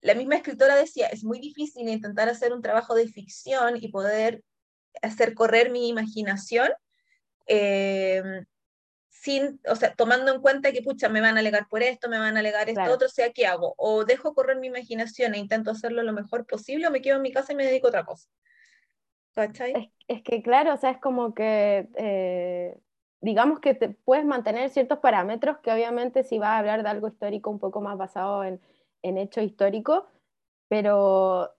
la 0.06 0.14
misma 0.14 0.36
escritora 0.36 0.76
decía, 0.76 1.08
es 1.08 1.24
muy 1.24 1.40
difícil 1.40 1.88
intentar 1.88 2.28
hacer 2.28 2.52
un 2.52 2.62
trabajo 2.62 2.94
de 2.94 3.08
ficción 3.08 3.76
y 3.80 3.88
poder 3.88 4.42
hacer 5.02 5.34
correr 5.34 5.70
mi 5.70 5.88
imaginación 5.88 6.70
eh, 7.46 8.22
sin, 9.08 9.60
o 9.68 9.74
sea, 9.74 9.94
tomando 9.94 10.32
en 10.32 10.40
cuenta 10.40 10.70
que, 10.70 10.82
pucha, 10.82 11.08
me 11.08 11.20
van 11.20 11.36
a 11.36 11.40
alegar 11.40 11.66
por 11.68 11.82
esto, 11.82 12.08
me 12.08 12.18
van 12.18 12.36
a 12.36 12.40
alegar 12.40 12.68
esto 12.68 12.84
otro, 12.84 13.08
o 13.08 13.10
sea, 13.10 13.32
¿qué 13.32 13.46
hago? 13.46 13.74
O 13.76 14.04
dejo 14.04 14.32
correr 14.32 14.58
mi 14.58 14.68
imaginación 14.68 15.34
e 15.34 15.38
intento 15.38 15.72
hacerlo 15.72 16.04
lo 16.04 16.12
mejor 16.12 16.46
posible, 16.46 16.86
o 16.86 16.92
me 16.92 17.02
quedo 17.02 17.16
en 17.16 17.22
mi 17.22 17.32
casa 17.32 17.52
y 17.52 17.56
me 17.56 17.66
dedico 17.66 17.88
a 17.88 17.90
otra 17.90 18.04
cosa. 18.04 18.28
¿Cachai? 19.34 19.92
Es, 20.06 20.22
que, 20.22 20.40
claro, 20.40 20.72
o 20.72 20.76
sea, 20.76 20.90
es 20.90 20.98
como 20.98 21.34
que, 21.34 21.88
eh, 21.96 22.78
digamos 23.20 23.58
que 23.58 23.74
te 23.74 23.88
puedes 23.88 24.24
mantener 24.24 24.70
ciertos 24.70 25.00
parámetros 25.00 25.58
que 25.58 25.72
obviamente 25.72 26.22
si 26.22 26.38
vas 26.38 26.50
a 26.50 26.58
hablar 26.58 26.84
de 26.84 26.90
algo 26.90 27.08
histórico 27.08 27.50
un 27.50 27.58
poco 27.58 27.80
más 27.80 27.98
basado 27.98 28.44
en 28.44 28.60
en 29.02 29.18
hecho 29.18 29.40
histórico, 29.40 30.06
pero 30.68 31.54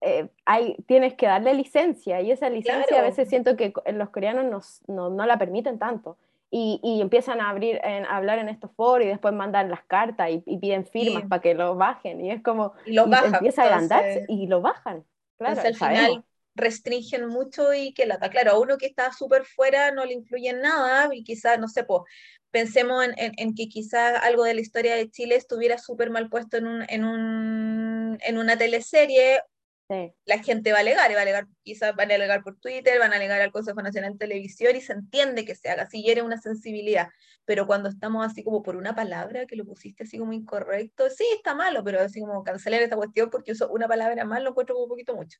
eh, 0.00 0.28
hay, 0.44 0.76
tienes 0.86 1.14
que 1.14 1.26
darle 1.26 1.54
licencia 1.54 2.20
y 2.20 2.30
esa 2.30 2.48
licencia 2.50 2.98
a 2.98 3.02
veces 3.02 3.28
siento 3.28 3.56
que 3.56 3.72
los 3.92 4.10
coreanos 4.10 4.82
no, 4.86 5.10
no, 5.10 5.26
la 5.26 5.38
permiten 5.38 5.78
tanto. 5.78 6.18
Y, 6.48 6.80
y, 6.82 7.00
empiezan 7.00 7.40
a 7.40 7.50
abrir, 7.50 7.80
a 7.84 8.16
hablar 8.16 8.38
en 8.38 8.48
estos 8.48 8.70
foros 8.70 9.04
y 9.04 9.08
después 9.08 9.34
mandan 9.34 9.68
las 9.68 9.82
cartas 9.82 10.30
y, 10.30 10.58
piden 10.58 10.86
firmas 10.86 11.24
para 11.28 11.42
que 11.42 11.54
lo 11.54 11.74
bajen. 11.74 12.24
Y 12.24 12.30
es 12.30 12.40
como, 12.42 12.72
y 12.86 12.92
lo 12.92 13.08
bajan, 13.08 13.34
empieza 13.34 13.62
a 13.62 13.64
agrandarse 13.66 14.24
y 14.28 14.46
lo 14.46 14.60
bajan. 14.60 15.04
Claro, 15.38 15.60
al 15.60 15.74
final 15.74 16.24
restringen 16.56 17.28
mucho 17.28 17.72
y 17.74 17.92
que 17.92 18.06
la 18.06 18.18
claro, 18.18 18.52
a 18.52 18.58
uno 18.58 18.78
que 18.78 18.86
está 18.86 19.12
súper 19.12 19.44
fuera 19.44 19.92
no 19.92 20.04
le 20.04 20.14
influye 20.14 20.48
en 20.48 20.62
nada 20.62 21.14
y 21.14 21.22
quizás, 21.22 21.58
no 21.58 21.68
sé, 21.68 21.84
pues 21.84 22.02
pensemos 22.50 23.04
en, 23.04 23.32
en, 23.36 23.54
que 23.54 23.68
quizás 23.68 24.20
algo 24.22 24.44
de 24.44 24.54
la 24.54 24.60
historia 24.60 24.94
de 24.94 25.10
Chile 25.10 25.36
estuviera 25.36 25.78
súper 25.78 26.10
mal 26.10 26.28
puesto 26.28 26.56
en, 26.56 26.66
un, 26.66 26.84
en, 26.88 27.04
un, 27.04 28.18
en 28.20 28.38
una 28.38 28.56
teleserie, 28.56 29.40
la 29.88 30.42
gente 30.42 30.72
va 30.72 30.78
a 30.78 30.80
alegar, 30.80 31.12
va 31.14 31.18
a 31.18 31.22
alegar, 31.22 31.46
quizás 31.62 31.94
van 31.94 32.10
a 32.10 32.16
alegar 32.16 32.42
por 32.42 32.58
Twitter, 32.58 32.98
van 32.98 33.12
a 33.12 33.16
alegar 33.16 33.40
al 33.40 33.52
Consejo 33.52 33.82
Nacional 33.82 34.12
de 34.12 34.18
Televisión 34.18 34.74
y 34.74 34.80
se 34.80 34.92
entiende 34.92 35.44
que 35.44 35.54
se 35.54 35.68
haga, 35.68 35.88
si 35.88 36.02
hiere 36.02 36.22
una 36.22 36.38
sensibilidad, 36.38 37.08
pero 37.44 37.66
cuando 37.66 37.88
estamos 37.88 38.26
así 38.26 38.42
como 38.42 38.62
por 38.62 38.76
una 38.76 38.96
palabra 38.96 39.46
que 39.46 39.54
lo 39.54 39.64
pusiste 39.64 40.02
así 40.02 40.18
como 40.18 40.32
incorrecto, 40.32 41.08
sí, 41.10 41.24
está 41.36 41.54
malo, 41.54 41.84
pero 41.84 42.00
así 42.00 42.20
como 42.20 42.42
cancelar 42.42 42.82
esta 42.82 42.96
cuestión 42.96 43.30
porque 43.30 43.52
uso 43.52 43.68
una 43.70 43.86
palabra 43.86 44.24
mal 44.24 44.42
lo 44.42 44.50
encuentro 44.50 44.74
como 44.74 44.86
un 44.86 44.90
poquito 44.90 45.14
mucho. 45.14 45.38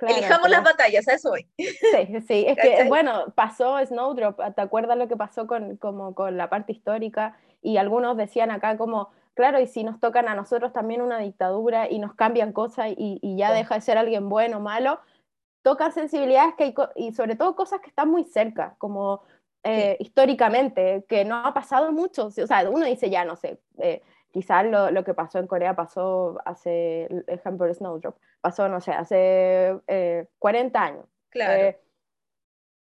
Elijamos 0.00 0.50
las 0.50 0.64
batallas, 0.64 1.06
a 1.08 1.14
eso 1.14 1.30
hoy. 1.32 1.46
Sí, 1.56 2.20
sí, 2.26 2.44
es 2.46 2.58
que, 2.58 2.84
bueno, 2.88 3.32
pasó 3.34 3.78
Snowdrop, 3.84 4.40
¿te 4.54 4.60
acuerdas 4.60 4.98
lo 4.98 5.08
que 5.08 5.16
pasó 5.16 5.46
con, 5.46 5.76
como, 5.76 6.14
con 6.14 6.36
la 6.36 6.50
parte 6.50 6.72
histórica? 6.72 7.36
Y 7.62 7.76
algunos 7.76 8.16
decían 8.16 8.50
acá 8.50 8.76
como, 8.76 9.10
claro, 9.34 9.60
y 9.60 9.66
si 9.66 9.84
nos 9.84 10.00
tocan 10.00 10.28
a 10.28 10.34
nosotros 10.34 10.72
también 10.72 11.00
una 11.00 11.18
dictadura 11.18 11.88
y 11.90 11.98
nos 11.98 12.14
cambian 12.14 12.52
cosas 12.52 12.88
y, 12.96 13.18
y 13.22 13.36
ya 13.36 13.52
deja 13.52 13.76
de 13.76 13.80
ser 13.80 13.98
alguien 13.98 14.28
bueno 14.28 14.58
o 14.58 14.60
malo, 14.60 15.00
toca 15.62 15.90
sensibilidades 15.90 16.54
que 16.56 16.64
hay, 16.64 16.74
y 16.96 17.12
sobre 17.12 17.36
todo 17.36 17.56
cosas 17.56 17.80
que 17.80 17.88
están 17.88 18.10
muy 18.10 18.24
cerca, 18.24 18.74
como 18.78 19.22
eh, 19.62 19.96
históricamente, 19.98 21.06
que 21.08 21.24
no 21.24 21.36
ha 21.36 21.54
pasado 21.54 21.90
mucho, 21.90 22.26
o 22.26 22.30
sea, 22.30 22.68
uno 22.68 22.84
dice 22.84 23.08
ya, 23.08 23.24
no 23.24 23.34
sé, 23.34 23.58
eh, 23.78 24.02
quizás 24.34 24.66
lo, 24.66 24.90
lo, 24.90 25.04
que 25.04 25.14
pasó 25.14 25.38
en 25.38 25.46
Corea 25.46 25.76
pasó 25.76 26.40
hace, 26.44 27.04
el 27.04 27.24
ejemplo 27.28 27.66
de 27.66 27.74
Snowdrop, 27.74 28.16
pasó, 28.40 28.68
no 28.68 28.80
sé, 28.80 28.90
hace 28.90 29.78
40 30.40 30.78
eh, 30.78 30.82
años. 30.82 31.06
Claro. 31.30 31.52
Eh, 31.52 31.80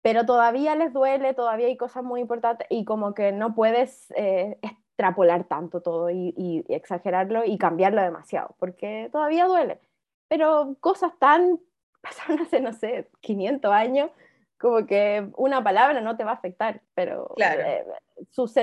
pero 0.03 0.27
todavía 0.27 0.75
les 0.75 0.93
duele, 0.93 1.33
todavía 1.33 1.65
hay 1.65 1.75
cosas 1.75 2.03
muy 2.03 2.21
importantes 2.21 2.67
y 2.69 2.85
como 2.85 3.15
que 3.15 3.31
no 3.31 3.55
puedes 3.55 4.11
eh, 4.15 4.59
extrapolar 4.61 5.45
tanto 5.45 5.81
todo 5.81 6.11
y, 6.11 6.35
y, 6.37 6.63
exagerarlo 6.71 7.43
y 7.43 7.57
cambiarlo 7.57 8.01
demasiado, 8.03 8.55
porque 8.59 9.09
todavía 9.11 9.47
duele. 9.47 9.79
Pero 10.27 10.75
cosas 10.79 11.13
tan, 11.17 11.59
pasaron 12.01 12.41
hace, 12.41 12.61
no 12.61 12.73
sé, 12.73 13.09
500 13.21 13.71
años, 13.71 14.11
como 14.59 14.85
que 14.85 15.27
una 15.37 15.63
palabra 15.63 16.01
no 16.01 16.17
te 16.17 16.23
va 16.23 16.31
a 16.31 16.35
afectar, 16.35 16.81
pero 16.93 17.33
eh, 17.37 17.85
sus, 18.29 18.53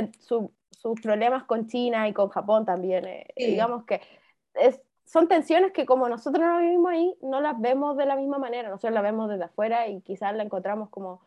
problemas 1.03 1.45
con 1.45 1.67
China 1.67 2.07
y 2.07 2.13
con 2.13 2.29
Japón 2.29 2.65
también, 2.65 3.07
eh, 3.07 3.27
digamos 3.35 3.85
que 3.85 4.01
es, 4.55 4.81
son 5.05 5.27
tensiones 5.27 5.73
que 5.73 5.87
como 5.87 6.09
nosotros 6.09 6.45
no 6.45 6.59
vivimos 6.61 6.93
ahí, 6.93 7.17
no 7.23 7.41
las 7.41 7.59
vemos 7.61 7.97
de 7.97 8.05
la 8.05 8.15
misma 8.15 8.39
manera, 8.39 8.69
nosotros 8.69 8.93
las 8.93 9.03
vemos 9.03 9.31
desde 9.31 9.45
afuera 9.45 9.89
y 9.89 10.03
quizás 10.03 10.37
la 10.37 10.43
encontramos 10.43 10.91
como, 10.91 11.23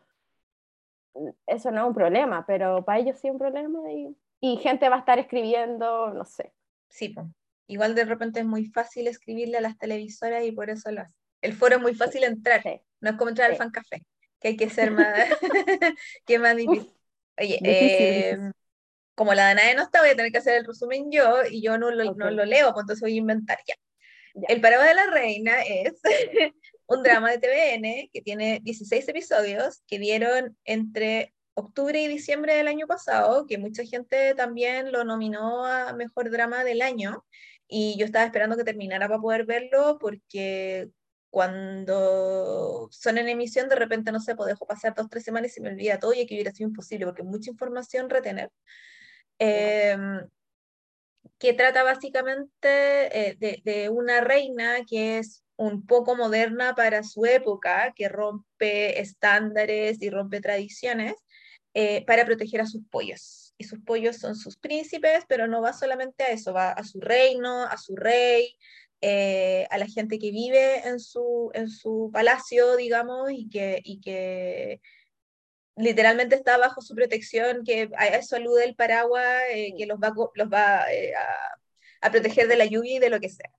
eso 1.46 1.70
no 1.72 1.82
es 1.82 1.86
un 1.88 1.94
problema, 1.94 2.46
pero 2.46 2.84
para 2.84 3.00
ellos 3.00 3.18
sí 3.18 3.26
es 3.26 3.32
un 3.32 3.40
problema 3.40 3.90
y, 3.90 4.16
y 4.40 4.56
gente 4.58 4.88
va 4.88 4.96
a 4.96 5.00
estar 5.00 5.18
escribiendo, 5.18 6.10
no 6.14 6.24
sé. 6.24 6.52
Sí, 6.88 7.08
pues. 7.08 7.26
igual 7.66 7.94
de 7.94 8.04
repente 8.04 8.40
es 8.40 8.46
muy 8.46 8.66
fácil 8.66 9.08
escribirle 9.08 9.58
a 9.58 9.62
las 9.62 9.76
televisoras 9.78 10.44
y 10.44 10.52
por 10.52 10.70
eso 10.70 10.92
lo 10.92 11.02
hace. 11.02 11.14
El 11.42 11.54
foro 11.54 11.76
es 11.76 11.82
muy 11.82 11.94
fácil 11.94 12.22
entrar, 12.22 12.62
no 13.00 13.10
es 13.10 13.16
como 13.16 13.30
entrar 13.30 13.50
al 13.50 13.56
fan 13.56 13.70
café 13.70 14.04
que 14.40 14.48
hay 14.48 14.56
que 14.56 14.70
ser 14.70 14.90
más, 14.90 15.28
que 16.26 16.38
más 16.38 16.56
difícil. 16.56 16.92
Oye, 17.38 17.58
eh, 17.62 18.38
como 19.14 19.34
la 19.34 19.48
Danae 19.48 19.74
no 19.74 19.82
está, 19.82 20.00
voy 20.00 20.10
a 20.10 20.16
tener 20.16 20.32
que 20.32 20.38
hacer 20.38 20.56
el 20.56 20.64
resumen 20.64 21.10
yo 21.10 21.44
y 21.48 21.62
yo 21.62 21.78
no 21.78 21.90
lo, 21.90 22.14
no 22.14 22.30
lo 22.30 22.44
leo, 22.44 22.72
pues 22.72 22.84
entonces 22.84 23.02
voy 23.02 23.14
a 23.14 23.18
inventar 23.18 23.58
ya. 23.66 23.74
El 24.48 24.60
Paraguay 24.60 24.88
de 24.88 24.94
la 24.94 25.06
Reina 25.06 25.62
es 25.62 26.00
un 26.86 27.02
drama 27.02 27.30
de 27.30 27.38
TVN 27.38 28.10
que 28.12 28.22
tiene 28.22 28.60
16 28.62 29.08
episodios 29.08 29.82
que 29.86 29.98
vieron 29.98 30.56
entre 30.64 31.34
octubre 31.54 32.00
y 32.00 32.08
diciembre 32.08 32.54
del 32.54 32.68
año 32.68 32.86
pasado, 32.86 33.46
que 33.46 33.58
mucha 33.58 33.84
gente 33.84 34.34
también 34.34 34.92
lo 34.92 35.04
nominó 35.04 35.66
a 35.66 35.92
Mejor 35.92 36.30
Drama 36.30 36.64
del 36.64 36.80
Año, 36.80 37.24
y 37.68 37.96
yo 37.98 38.04
estaba 38.04 38.24
esperando 38.24 38.56
que 38.56 38.64
terminara 38.64 39.08
para 39.08 39.20
poder 39.20 39.46
verlo 39.46 39.98
porque 40.00 40.88
cuando 41.30 42.88
son 42.90 43.18
en 43.18 43.28
emisión, 43.28 43.68
de 43.68 43.76
repente, 43.76 44.12
no 44.12 44.20
sé, 44.20 44.34
pues 44.34 44.48
dejo 44.48 44.66
pasar 44.66 44.94
dos, 44.94 45.08
tres 45.08 45.24
semanas 45.24 45.52
y 45.52 45.54
se 45.54 45.60
me 45.60 45.70
olvida 45.70 45.98
todo 45.98 46.12
y 46.12 46.26
que 46.26 46.34
hubiera 46.34 46.52
sido 46.52 46.68
imposible 46.68 47.06
porque 47.06 47.22
mucha 47.22 47.50
información 47.50 48.10
retener. 48.10 48.50
Em, 49.38 50.28
que 51.38 51.54
trata 51.54 51.82
básicamente 51.82 53.30
eh, 53.30 53.36
de, 53.38 53.62
de, 53.64 53.88
una 53.88 54.20
reina 54.20 54.84
que 54.86 55.18
es 55.18 55.42
un 55.56 55.86
poco 55.86 56.16
moderna 56.16 56.74
para 56.74 57.02
su 57.02 57.24
época, 57.26 57.92
que 57.94 58.08
rompe 58.08 59.00
estándares 59.00 60.00
y 60.02 60.10
rompe 60.10 60.40
tradiciones 60.40 61.14
eh, 61.74 62.04
para 62.06 62.24
proteger 62.24 62.60
a 62.62 62.66
sus 62.66 62.82
pollos. 62.90 63.54
Y 63.56 63.64
sus 63.64 63.78
pollos 63.80 64.16
son 64.16 64.34
sus 64.36 64.56
príncipes, 64.56 65.24
pero 65.28 65.46
no 65.46 65.60
va 65.62 65.72
solamente 65.72 66.24
a 66.24 66.28
eso, 66.28 66.52
va 66.52 66.72
a 66.72 66.82
su 66.82 67.00
reino, 67.00 67.64
a 67.64 67.76
su 67.76 67.94
rey, 67.94 68.56
eh, 69.02 69.66
a 69.70 69.78
la 69.78 69.86
gente 69.86 70.18
que 70.18 70.30
vive 70.30 70.86
en 70.86 71.00
su, 71.00 71.50
en 71.54 71.68
su 71.70 72.10
palacio, 72.12 72.76
digamos, 72.76 73.30
y 73.32 73.48
que, 73.48 73.80
y 73.84 74.00
que 74.00 74.80
literalmente 75.76 76.34
está 76.36 76.58
bajo 76.58 76.82
su 76.82 76.94
protección, 76.94 77.64
que 77.64 77.90
a 77.96 78.08
eso 78.08 78.36
alude 78.36 78.64
el 78.64 78.74
paraguas, 78.76 79.42
eh, 79.52 79.74
que 79.76 79.86
los 79.86 79.98
va, 79.98 80.12
los 80.34 80.48
va 80.48 80.92
eh, 80.92 81.12
a, 82.02 82.10
proteger 82.10 82.48
de 82.48 82.56
la 82.56 82.66
lluvia 82.66 82.96
y 82.96 82.98
de 82.98 83.10
lo 83.10 83.20
que 83.20 83.30
sea. 83.30 83.50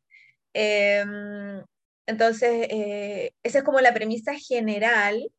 Em, 0.53 1.63
entonces, 2.05 2.67
esa 3.43 3.59
es 3.59 3.63
como 3.63 3.81
la 3.81 3.93
premisa 3.93 4.35
general, 4.35 5.31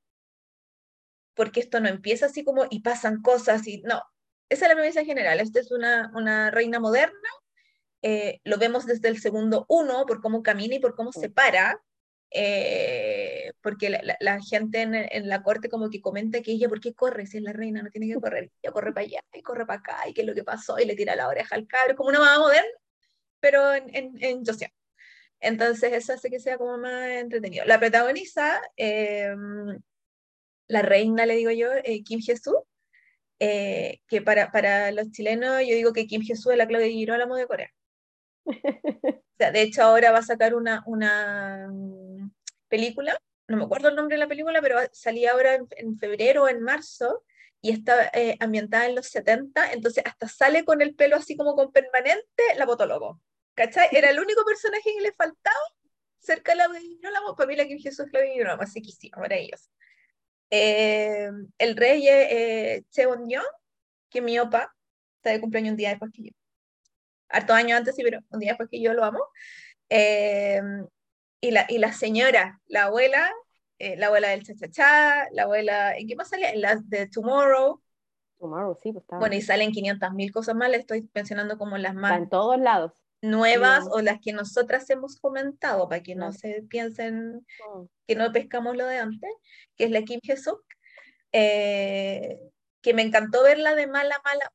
porque 1.34 1.60
esto 1.60 1.80
no 1.80 1.88
empieza 1.88 2.26
así 2.26 2.44
como 2.44 2.66
y 2.70 2.80
pasan 2.80 3.22
cosas 3.22 3.66
y 3.66 3.82
no, 3.82 4.02
esa 4.48 4.66
es 4.66 4.68
la 4.70 4.76
premisa 4.76 5.04
general. 5.04 5.40
Esta 5.40 5.60
es 5.60 5.70
una, 5.72 6.10
una 6.14 6.50
reina 6.50 6.80
moderna 6.80 7.28
eh, 8.02 8.40
lo 8.44 8.58
vemos 8.58 8.84
desde 8.86 9.08
el 9.08 9.20
segundo 9.20 9.64
uno 9.68 10.04
por 10.06 10.20
cómo 10.20 10.42
camina 10.42 10.74
y 10.74 10.80
por 10.80 10.96
cómo 10.96 11.12
se 11.12 11.30
para, 11.30 11.80
eh, 12.30 13.52
porque 13.60 13.90
la, 13.90 14.40
gente 14.40 14.82
en, 14.82 15.28
la 15.28 15.42
corte 15.42 15.68
como 15.68 15.88
que 15.88 16.00
comenta 16.00 16.42
que 16.42 16.52
ella, 16.52 16.68
¿por 16.68 16.80
qué 16.80 16.94
corre? 16.94 17.26
Si 17.26 17.36
es 17.38 17.44
la 17.44 17.52
reina, 17.52 17.82
no 17.82 17.90
tiene 17.90 18.08
que 18.08 18.20
correr, 18.20 18.50
ella 18.62 18.72
corre 18.72 18.92
para 18.92 19.06
allá 19.06 19.20
y 19.32 19.42
corre 19.42 19.66
para 19.66 19.80
acá, 19.80 20.08
y 20.08 20.14
qué 20.14 20.22
es 20.22 20.26
lo 20.26 20.34
que 20.34 20.44
pasó, 20.44 20.78
y 20.78 20.84
le 20.84 20.96
tira 20.96 21.14
la 21.16 21.28
oreja 21.28 21.54
al 21.54 21.66
cabro, 21.68 21.94
como 21.96 22.08
una 22.08 22.18
mamá 22.18 22.38
moderna, 22.40 22.70
pero 23.40 23.74
en, 23.74 23.94
en, 23.94 24.16
en 24.20 24.42
Entonces 25.40 25.92
eso 25.92 26.12
hace 26.14 26.30
que 26.30 26.40
sea 26.40 26.58
como 26.58 26.78
más 26.78 27.08
entretenido. 27.10 27.64
La 27.66 27.78
protagoniza, 27.80 28.60
em, 28.76 29.78
la 30.68 30.82
reina, 30.82 31.26
le 31.26 31.36
digo 31.36 31.50
yo, 31.52 31.72
eh, 31.72 32.02
Kim 32.04 32.20
Jesús, 32.20 32.56
que 33.38 34.22
para, 34.24 34.52
para 34.52 34.92
los 34.92 35.10
chilenos 35.10 35.60
yo 35.60 35.74
digo 35.74 35.92
que 35.92 36.06
Kim 36.06 36.22
Jesús 36.22 36.52
es 36.52 36.58
la 36.58 36.66
Claudia 36.66 36.88
Girolamo 36.88 37.36
de 37.36 37.46
Corea. 37.46 37.70
De 38.44 39.62
hecho, 39.62 39.82
ahora 39.82 40.12
va 40.12 40.18
a 40.18 40.22
sacar 40.22 40.54
una, 40.54 40.82
una 40.86 41.68
mm, 41.70 42.30
película, 42.68 43.18
no 43.48 43.56
me 43.56 43.64
acuerdo 43.64 43.88
el 43.88 43.96
nombre 43.96 44.16
de 44.16 44.20
la 44.20 44.28
película, 44.28 44.60
pero 44.62 44.78
salía 44.92 45.32
ahora 45.32 45.54
en, 45.54 45.98
febrero 45.98 46.44
o 46.44 46.48
en 46.48 46.62
marzo 46.62 47.24
y 47.60 47.70
está 47.70 48.10
eh, 48.14 48.36
ambientada 48.40 48.86
en 48.86 48.94
los 48.94 49.06
70, 49.08 49.72
entonces 49.72 50.02
hasta 50.06 50.28
sale 50.28 50.64
con 50.64 50.80
el 50.80 50.94
pelo 50.94 51.16
así 51.16 51.36
como 51.36 51.54
con 51.54 51.72
permanente 51.72 52.42
la 52.56 52.66
Botólogo. 52.66 53.20
¿Cachai? 53.54 53.88
Era 53.92 54.10
el 54.10 54.18
único 54.18 54.44
personaje 54.44 54.94
que 54.96 55.02
le 55.02 55.12
faltaba 55.12 55.56
cerca 56.18 56.52
de 56.52 56.58
la 56.58 56.68
la 56.68 57.34
para 57.36 57.46
mí 57.46 57.56
la 57.56 57.66
que 57.66 57.78
Jesús 57.78 58.06
la 58.12 58.56
no, 58.56 58.62
así 58.62 58.80
que 58.80 58.92
sí, 58.92 59.10
ellos. 59.30 59.70
Eh, 60.50 61.30
el 61.58 61.76
rey 61.76 62.08
es 62.08 62.26
eh, 62.30 62.84
Cheon 62.90 63.28
Young, 63.28 63.44
que 64.08 64.20
mi 64.20 64.38
opa 64.38 64.74
está 65.16 65.30
de 65.30 65.40
cumpleaños 65.40 65.72
un 65.72 65.76
día 65.76 65.90
después 65.90 66.10
que 66.12 66.24
yo 66.24 66.30
harto 67.32 67.52
años 67.54 67.78
antes, 67.78 67.96
sí, 67.96 68.02
pero 68.02 68.20
un 68.30 68.40
día 68.40 68.52
después 68.52 68.68
que 68.70 68.80
yo 68.80 68.92
lo 68.94 69.04
amo. 69.04 69.20
Em, 69.88 70.86
y, 71.40 71.50
la, 71.50 71.66
y 71.68 71.78
la 71.78 71.92
señora, 71.92 72.60
la 72.66 72.84
abuela, 72.84 73.30
eh, 73.78 73.96
la 73.96 74.06
abuela 74.06 74.28
del 74.28 74.44
cha-cha-cha, 74.44 75.28
la 75.32 75.42
abuela, 75.42 75.96
¿en 75.96 76.06
qué 76.06 76.14
más 76.14 76.28
sale? 76.28 76.50
En 76.50 76.60
las 76.60 76.88
de 76.88 77.08
Tomorrow. 77.08 77.82
Tomorrow, 78.38 78.76
sí, 78.80 78.92
pues 78.92 79.04
Bueno, 79.18 79.34
y 79.34 79.42
salen 79.42 79.72
500 79.72 80.12
mil 80.12 80.32
cosas 80.32 80.54
más, 80.54 80.70
le 80.70 80.76
estoy 80.76 81.08
mencionando 81.14 81.58
como 81.58 81.76
las 81.78 81.94
más. 81.94 82.16
en 82.16 82.28
todos 82.28 82.58
lados. 82.60 82.92
Nuevas 83.22 83.86
o 83.90 84.00
las 84.00 84.20
que 84.20 84.32
nosotras 84.32 84.88
hemos 84.90 85.20
comentado, 85.20 85.88
para 85.88 86.02
que 86.02 86.14
no, 86.14 86.32
se 86.32 86.62
piensen 86.68 87.36
mm. 87.36 87.84
que 88.06 88.16
no 88.16 88.32
pescamos 88.32 88.76
lo 88.76 88.86
de 88.86 88.98
antes, 88.98 89.30
que 89.76 89.84
es 89.84 89.90
la 89.90 90.02
Kim 90.02 90.20
Jesús, 90.22 90.58
eh, 91.32 92.40
que 92.80 92.94
me 92.94 93.02
encantó 93.02 93.42
verla 93.42 93.74
de 93.74 93.86
mala, 93.86 94.20
mala, 94.24 94.52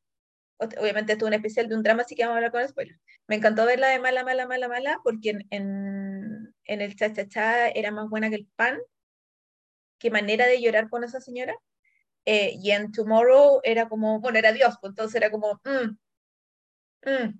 obviamente 0.57 1.13
esto 1.13 1.25
es 1.25 1.29
un 1.29 1.33
especial 1.33 1.67
de 1.69 1.75
un 1.75 1.83
drama, 1.83 2.03
así 2.03 2.15
que 2.15 2.23
vamos 2.23 2.35
a 2.35 2.37
hablar 2.37 2.51
con 2.51 2.67
spoilers. 2.67 2.99
Me 3.27 3.35
encantó 3.35 3.65
verla 3.65 3.87
de 3.89 3.99
mala, 3.99 4.23
mala, 4.23 4.47
mala, 4.47 4.67
mala, 4.67 4.99
porque 5.03 5.31
en, 5.31 5.47
en, 5.51 6.55
en 6.65 6.81
el 6.81 6.95
cha-cha-cha 6.95 7.69
era 7.69 7.91
más 7.91 8.09
buena 8.09 8.29
que 8.29 8.35
el 8.37 8.47
pan. 8.55 8.77
Qué 9.99 10.09
manera 10.11 10.45
de 10.47 10.59
llorar 10.61 10.89
con 10.89 11.03
esa 11.03 11.21
señora. 11.21 11.53
Eh, 12.25 12.53
y 12.61 12.71
en 12.71 12.91
Tomorrow 12.91 13.61
era 13.63 13.89
como, 13.89 14.19
bueno, 14.21 14.39
era 14.39 14.53
Dios, 14.53 14.75
pues 14.81 14.91
entonces 14.91 15.15
era 15.15 15.31
como, 15.31 15.61
mm, 15.65 15.97
mm, 17.05 17.39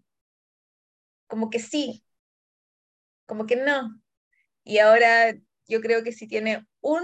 como 1.28 1.50
que 1.50 1.60
sí, 1.60 2.04
como 3.26 3.46
que 3.46 3.56
no. 3.56 4.02
Y 4.64 4.80
ahora 4.80 5.36
yo 5.68 5.82
creo 5.82 6.04
que 6.04 6.12
si 6.14 6.28
tiene 6.28 6.68
un, 6.82 7.04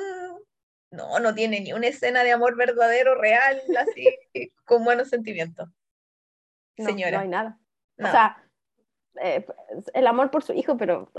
no, 0.91 1.20
no 1.20 1.34
tiene 1.36 1.62
ni 1.62 1.74
una 1.74 1.88
escena 1.88 2.24
de 2.24 2.32
amor 2.32 2.55
verdadero, 2.58 3.15
real, 3.15 3.62
así, 3.77 4.08
con 4.65 4.84
buenos 4.86 5.10
sentimientos 5.10 5.70
señora. 6.77 7.18
No 7.18 7.24
hay 7.24 7.30
nada. 7.30 7.60
O 8.00 8.08
sea, 8.08 8.44
eh, 9.22 9.46
el 9.94 10.08
amor 10.08 10.32
por 10.32 10.44
su 10.44 10.53
hijo, 10.53 10.77
pero 10.77 11.12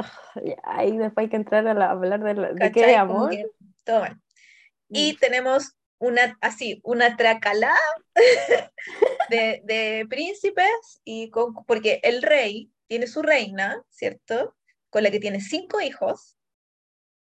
ahí 0.64 0.96
después 0.96 1.25
hay 1.25 1.30
que 1.30 1.37
entrar 1.37 1.66
a, 1.66 1.90
hablar 1.90 2.20
de, 2.23 2.34
de 2.54 2.73
qué 2.73 2.96
amor. 2.96 3.32
todo 3.84 4.00
mal. 4.00 4.20
Y 4.88 5.12
mm. 5.12 5.16
tenemos 5.16 5.76
una, 5.99 6.37
así, 6.40 6.80
una 6.84 7.16
tracalada 7.16 7.78
de, 9.30 9.62
de, 9.64 10.06
príncipes, 10.08 11.00
y 11.04 11.30
porque 11.66 12.00
el 12.02 12.23
rey 12.23 12.70
tiene 12.87 13.06
su 13.06 13.23
reina, 13.23 13.82
¿cierto? 13.88 14.56
Con 14.90 15.02
la 15.02 15.11
que 15.11 15.20
tiene 15.20 15.40
cinco 15.40 15.80
hijos, 15.80 16.37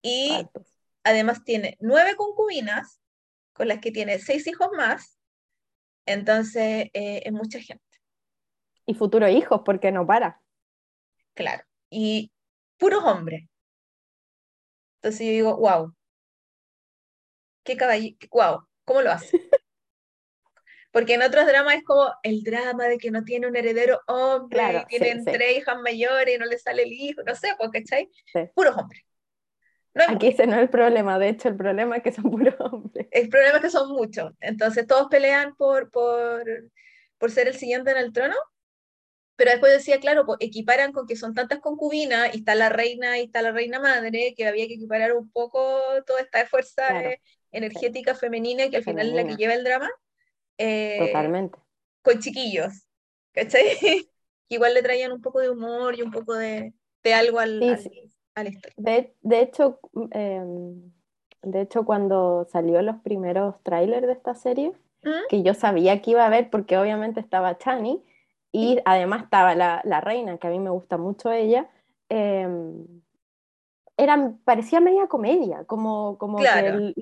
y 0.02 0.48
además 1.04 1.44
tiene 1.44 1.78
nueve 1.80 2.16
concubinas, 2.16 3.00
con 3.54 3.68
las 3.68 3.80
que 3.80 3.92
tiene 3.92 4.20
seis 4.20 4.48
hijos 4.48 4.70
más, 4.76 5.20
entonces 6.06 6.90
eh, 6.94 7.22
es 7.24 7.32
mucha 7.32 7.60
gente. 7.60 7.84
Y 8.86 8.94
futuros 8.94 9.30
hijos, 9.30 9.62
porque 9.64 9.92
no 9.92 10.06
para. 10.06 10.42
Claro. 11.34 11.64
Y 11.90 12.32
puros 12.78 13.04
hombres. 13.04 13.48
Entonces 14.96 15.28
yo 15.28 15.32
digo, 15.34 15.58
wow. 15.58 15.94
Qué 17.64 17.78
caballero, 17.78 18.18
wow, 18.32 18.68
¿cómo 18.86 19.02
lo 19.02 19.12
hace? 19.12 19.38
Porque 20.94 21.16
en 21.16 21.24
otros 21.24 21.48
dramas 21.48 21.78
es 21.78 21.84
como 21.84 22.08
el 22.22 22.44
drama 22.44 22.86
de 22.86 23.00
que 23.00 23.10
no 23.10 23.24
tiene 23.24 23.48
un 23.48 23.56
heredero 23.56 24.00
hombre, 24.06 24.86
y 24.88 25.00
tienen 25.00 25.26
tres 25.26 25.58
hijas 25.58 25.82
mayores 25.82 26.36
y 26.36 26.38
no 26.38 26.46
le 26.46 26.60
sale 26.60 26.84
el 26.84 26.94
hijo, 26.94 27.24
no 27.26 27.34
sé, 27.34 27.48
pues, 27.58 27.72
¿cachai? 27.72 28.12
Puros 28.54 28.78
hombres. 28.78 29.04
Aquí 30.08 30.28
ese 30.28 30.46
no 30.46 30.54
es 30.54 30.62
el 30.62 30.70
problema, 30.70 31.18
de 31.18 31.30
hecho 31.30 31.50
el 31.50 31.56
problema 31.56 31.98
es 31.98 32.04
que 32.04 32.12
son 32.12 32.24
puros 32.32 32.56
hombres. 32.60 33.08
El 33.10 33.28
problema 33.30 33.58
es 33.58 33.64
que 33.64 33.70
son 33.72 33.90
muchos, 33.90 34.34
entonces 34.40 34.86
todos 34.86 35.08
pelean 35.08 35.56
por, 35.56 35.90
por, 35.90 36.44
por 37.18 37.32
ser 37.32 37.48
el 37.48 37.56
siguiente 37.56 37.90
en 37.90 37.98
el 37.98 38.14
trono, 38.14 38.36
pero 39.36 39.52
después 39.52 39.74
decía, 39.74 40.00
claro, 40.00 40.26
pues 40.26 40.38
equiparan 40.42 40.92
con 40.92 41.08
que 41.08 41.16
son 41.16 41.34
tantas 41.34 41.60
concubinas, 41.60 42.34
y 42.34 42.40
está 42.40 42.56
la 42.56 42.70
reina 42.70 43.18
y 43.20 43.24
está 43.24 43.42
la 43.42 43.52
reina 43.52 43.80
madre, 43.80 44.34
que 44.36 44.48
había 44.48 44.68
que 44.68 44.76
equiparar 44.76 45.14
un 45.14 45.30
poco 45.32 45.80
toda 46.06 46.22
esta 46.22 46.46
fuerza 46.46 46.84
energética 47.52 48.16
femenina 48.16 48.70
que 48.70 48.78
al 48.78 48.84
final 48.84 49.10
es 49.10 49.14
la 49.14 49.26
que 49.26 49.36
lleva 49.36 49.54
el 49.54 49.64
drama. 49.64 49.90
Eh, 50.58 50.98
Totalmente. 51.00 51.58
Con 52.02 52.20
chiquillos, 52.20 52.88
¿cachai? 53.32 53.64
igual 54.50 54.74
le 54.74 54.84
traían 54.84 55.12
un 55.12 55.22
poco 55.22 55.40
de 55.40 55.50
humor 55.50 55.96
y 55.98 56.02
un 56.02 56.12
poco 56.12 56.36
de, 56.36 56.74
de 57.04 57.14
algo 57.14 57.40
al, 57.40 57.62
historia. 57.62 58.04
De, 58.78 59.16
de 59.22 59.42
hecho, 59.42 59.80
em, 60.12 60.92
de 61.42 61.62
hecho, 61.62 61.86
cuando 61.86 62.48
salió 62.52 62.82
los 62.82 62.98
primeros 62.98 63.62
trailers 63.64 64.08
de 64.08 64.14
esta 64.14 64.36
serie, 64.36 64.74
¿Mm? 65.04 65.28
que 65.30 65.44
yo 65.44 65.54
sabía 65.54 66.02
que 66.02 66.12
iba 66.12 66.26
a 66.26 66.30
ver 66.30 66.50
porque 66.50 66.78
obviamente 66.78 67.20
estaba 67.20 67.58
Chani 67.58 68.04
y 68.54 68.80
además 68.86 69.24
estaba 69.24 69.56
la, 69.56 69.82
la, 69.84 70.00
reina, 70.00 70.38
que 70.38 70.48
a 70.48 70.52
mí 70.52 70.60
me 70.60 70.70
gusta 70.70 70.98
mucho 70.98 71.32
ella, 71.32 71.70
eh, 72.08 72.48
parecía 74.46 74.80
media 74.80 75.08
comedia, 75.08 75.66
como, 75.66 76.18
como, 76.18 76.38
que 76.38 76.94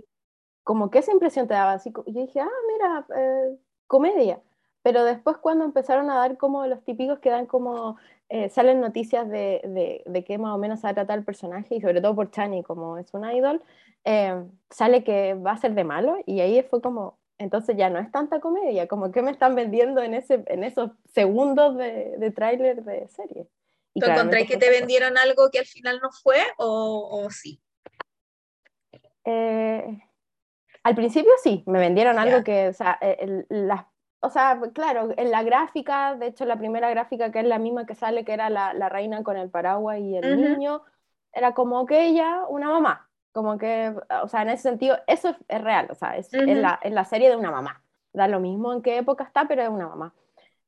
como 0.63 0.89
que 0.89 0.99
esa 0.99 1.11
impresión 1.11 1.47
te 1.47 1.53
daba 1.53 1.73
así. 1.73 1.91
Yo 1.91 2.21
dije, 2.21 2.39
ah, 2.39 2.49
mira, 2.67 3.05
eh, 3.17 3.57
comedia. 3.87 4.41
Pero 4.83 5.03
después 5.03 5.37
cuando 5.37 5.65
empezaron 5.65 6.09
a 6.09 6.15
dar 6.15 6.37
como 6.37 6.65
los 6.65 6.83
típicos 6.83 7.19
que 7.19 7.29
dan 7.29 7.45
como, 7.45 7.97
eh, 8.29 8.49
salen 8.49 8.81
noticias 8.81 9.29
de, 9.29 9.61
de, 9.63 10.03
de, 10.05 10.23
qué 10.23 10.37
más 10.37 10.55
o 10.55 10.57
menos 10.57 10.79
se 10.79 10.87
va 10.87 10.91
a 10.91 10.95
tratar 10.95 11.19
el 11.19 11.25
personaje, 11.25 11.75
y 11.75 11.81
sobre 11.81 12.01
todo 12.01 12.15
por 12.15 12.31
Chani, 12.31 12.63
como 12.63 12.97
es 12.97 13.13
un 13.13 13.29
idol, 13.29 13.61
eh, 14.05 14.43
sale 14.69 15.03
que 15.03 15.35
va 15.35 15.51
a 15.51 15.57
ser 15.57 15.75
de 15.75 15.83
malo, 15.83 16.17
y 16.25 16.39
ahí 16.39 16.63
fue 16.63 16.81
como, 16.81 17.19
entonces 17.41 17.75
ya 17.75 17.89
no 17.89 17.99
es 17.99 18.11
tanta 18.11 18.39
comedia, 18.39 18.87
como 18.87 19.11
que 19.11 19.21
me 19.21 19.31
están 19.31 19.55
vendiendo 19.55 20.01
en, 20.01 20.13
ese, 20.13 20.43
en 20.47 20.63
esos 20.63 20.91
segundos 21.13 21.77
de, 21.77 22.15
de 22.17 22.31
tráiler 22.31 22.83
de 22.83 23.07
serie. 23.09 23.47
¿Tú 23.93 24.05
encontré 24.05 24.45
que 24.45 24.57
te 24.57 24.69
vendieron 24.69 25.17
algo 25.17 25.49
que 25.51 25.59
al 25.59 25.65
final 25.65 25.99
no 26.01 26.11
fue 26.11 26.37
o, 26.57 27.25
o 27.25 27.29
sí? 27.29 27.61
Eh, 29.25 29.99
al 30.83 30.95
principio 30.95 31.31
sí, 31.43 31.63
me 31.67 31.79
vendieron 31.79 32.17
algo 32.17 32.43
que, 32.43 32.69
o 32.69 32.73
sea, 32.73 32.97
eh, 33.01 33.45
las 33.49 33.85
o 34.23 34.29
sea, 34.29 34.59
claro, 34.73 35.09
en 35.17 35.31
la 35.31 35.41
gráfica, 35.41 36.15
de 36.15 36.27
hecho 36.27 36.45
la 36.45 36.57
primera 36.57 36.91
gráfica 36.91 37.31
que 37.31 37.39
es 37.39 37.45
la 37.45 37.57
misma 37.57 37.87
que 37.87 37.95
sale, 37.95 38.23
que 38.23 38.33
era 38.33 38.51
la, 38.51 38.71
la 38.73 38.87
reina 38.87 39.23
con 39.23 39.35
el 39.35 39.49
paraguas 39.49 39.99
y 39.99 40.15
el 40.15 40.39
niño, 40.39 40.83
era 41.33 41.55
como 41.55 41.87
que 41.87 42.05
ella, 42.05 42.45
una 42.47 42.69
mamá, 42.69 43.09
como 43.31 43.57
que, 43.57 43.93
o 44.23 44.27
sea, 44.27 44.41
en 44.43 44.49
ese 44.49 44.63
sentido, 44.63 44.97
eso 45.07 45.35
es, 45.47 45.61
real, 45.61 45.87
o 45.89 45.95
sea, 45.95 46.17
es, 46.17 46.31
la, 46.33 46.79
la, 46.83 47.05
serie 47.05 47.29
de 47.29 47.35
una 47.35 47.51
mamá. 47.51 47.83
Da 48.13 48.27
lo 48.27 48.39
mismo 48.39 48.73
en 48.73 48.81
qué 48.81 48.97
época 48.97 49.23
está, 49.23 49.47
pero 49.47 49.61
es 49.61 49.69
una 49.69 49.87
mamá. 49.87 50.13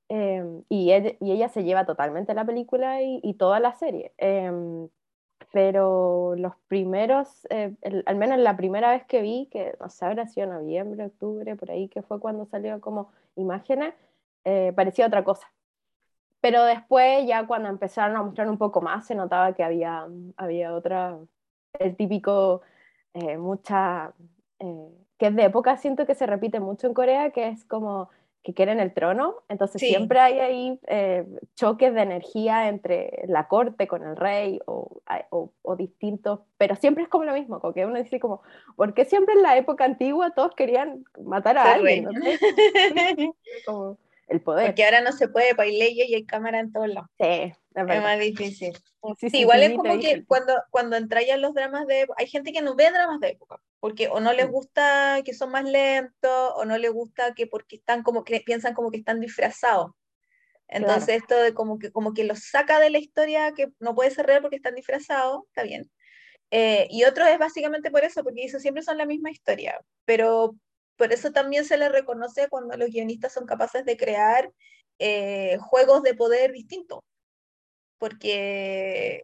Em, 0.09 0.63
y, 0.69 0.91
y, 0.91 1.31
ella 1.31 1.49
se 1.49 1.63
lleva 1.63 1.85
totalmente 1.85 2.33
la 2.33 2.45
película 2.45 3.01
y, 3.01 3.19
y 3.23 3.35
toda 3.35 3.59
la 3.59 3.73
serie. 3.73 4.13
Em, 4.17 4.89
pero 5.51 6.35
los 6.35 6.53
primeros, 6.67 7.47
eh, 7.49 7.75
al 8.05 8.15
menos 8.15 8.39
la 8.39 8.57
primera 8.57 8.91
vez 8.91 9.05
que 9.05 9.21
vi, 9.21 9.47
que 9.51 9.75
no 9.79 9.89
sé, 9.89 10.05
habrá 10.05 10.27
sido 10.27 10.47
noviembre, 10.47 11.05
octubre, 11.05 11.55
por 11.55 11.71
ahí, 11.71 11.89
que 11.89 12.01
fue 12.01 12.19
cuando 12.19 12.45
salió 12.45 12.81
como 12.81 13.11
imágenes, 13.35 13.93
eh, 14.45 14.73
parecía 14.75 15.07
otra 15.07 15.23
cosa. 15.23 15.47
Pero 16.41 16.63
después, 16.65 17.25
ya 17.27 17.47
cuando 17.47 17.69
empezaron 17.69 18.17
a 18.17 18.23
mostrar 18.23 18.49
un 18.49 18.57
poco 18.57 18.81
más, 18.81 19.07
se 19.07 19.15
notaba 19.15 19.53
que 19.53 19.63
había, 19.63 20.07
había 20.37 20.73
otra, 20.73 21.17
el 21.79 21.95
típico, 21.95 22.61
eh, 23.13 23.37
mucha, 23.37 24.13
eh, 24.59 24.89
que 25.17 25.27
es 25.27 25.35
de 25.35 25.45
época, 25.45 25.77
siento 25.77 26.05
que 26.05 26.15
se 26.15 26.25
repite 26.25 26.59
mucho 26.59 26.87
en 26.87 26.93
Corea, 26.93 27.31
que 27.31 27.47
es 27.47 27.65
como 27.65 28.09
que 28.43 28.53
quieren 28.53 28.81
el 28.81 28.93
trono, 28.93 29.35
entonces 29.47 29.79
siempre 29.79 30.19
hay 30.19 30.39
ahí 30.39 30.79
eh, 30.87 31.25
choques 31.55 31.93
de 31.93 32.01
energía 32.01 32.67
entre 32.67 33.23
la 33.27 33.47
corte 33.47 33.87
con 33.87 34.03
el 34.03 34.17
rey 34.17 34.59
o, 34.65 35.01
o, 35.29 35.75
distintos, 35.77 36.41
pero 36.57 36.75
siempre 36.75 37.03
es 37.03 37.09
como 37.09 37.23
lo 37.23 37.33
mismo, 37.33 37.61
como 37.61 37.73
que 37.73 37.85
uno 37.85 37.97
dice 37.97 38.19
como, 38.19 38.41
¿por 38.75 38.93
qué 38.93 39.05
siempre 39.05 39.35
en 39.35 39.43
la 39.43 39.55
época 39.55 39.85
antigua 39.85 40.31
todos 40.31 40.53
querían 40.55 41.05
matar 41.23 41.57
a 41.57 41.73
alguien? 41.73 42.05
como, 43.65 43.97
el 44.27 44.41
poder. 44.41 44.67
Porque 44.67 44.85
ahora 44.85 45.01
no 45.01 45.11
se 45.11 45.27
puede, 45.27 45.55
para 45.55 45.69
leyes 45.69 46.07
y 46.09 46.15
hay 46.15 46.25
cámara 46.25 46.59
en 46.59 46.71
todos 46.71 46.87
lados. 46.87 47.09
Sí, 47.19 47.25
es, 47.25 47.55
más 47.75 48.19
difícil. 48.19 48.73
Sí, 49.19 49.29
igual 49.33 49.63
es 49.63 49.75
como 49.75 49.99
que 49.99 50.23
cuando, 50.25 50.53
cuando 50.69 50.95
entran 50.95 51.23
los 51.41 51.53
dramas 51.53 51.87
de 51.87 52.01
época, 52.01 52.21
hay 52.21 52.27
gente 52.27 52.53
que 52.53 52.61
no 52.61 52.75
ve 52.75 52.89
dramas 52.91 53.19
de 53.19 53.29
época, 53.29 53.59
porque 53.79 54.07
o 54.07 54.19
no 54.19 54.33
les 54.33 54.47
mm. 54.47 54.51
gusta 54.51 55.21
que 55.25 55.33
son 55.33 55.51
más 55.51 55.65
lentos, 55.65 56.51
o 56.55 56.65
no 56.65 56.77
les 56.77 56.91
gusta 56.91 57.33
que 57.33 57.47
porque 57.47 57.77
están 57.77 58.03
como 58.03 58.23
que 58.23 58.41
piensan 58.41 58.73
como 58.73 58.91
que 58.91 58.97
están 58.97 59.19
disfrazados. 59.19 59.91
Entonces 60.67 61.21
esto 61.21 61.35
de 61.37 61.53
como 61.53 61.77
que, 61.77 61.91
como 61.91 62.13
que 62.13 62.23
los 62.23 62.39
saca 62.49 62.79
de 62.79 62.89
la 62.89 62.97
historia 62.97 63.53
que 63.53 63.67
no 63.79 63.93
puede 63.93 64.09
ser 64.09 64.25
real 64.25 64.41
porque 64.41 64.55
están 64.55 64.75
disfrazados, 64.75 65.43
está 65.47 65.63
bien. 65.63 65.91
Eh, 66.49 66.87
y 66.89 67.03
otro 67.03 67.25
es 67.25 67.37
básicamente 67.37 67.91
por 67.91 68.03
eso, 68.03 68.23
porque 68.23 68.45
eso 68.45 68.59
siempre 68.59 68.83
son 68.83 68.97
la 68.97 69.05
misma 69.05 69.31
historia, 69.31 69.79
pero 70.05 70.55
por 70.95 71.13
eso 71.13 71.31
también 71.31 71.65
se 71.65 71.77
le 71.77 71.89
reconoce 71.89 72.47
cuando 72.49 72.77
los 72.77 72.89
guionistas 72.89 73.33
son 73.33 73.45
capaces 73.45 73.85
de 73.85 73.97
crear 73.97 74.51
eh, 74.99 75.57
juegos 75.59 76.03
de 76.03 76.13
poder 76.15 76.51
distintos. 76.51 76.99
Porque, 77.97 79.23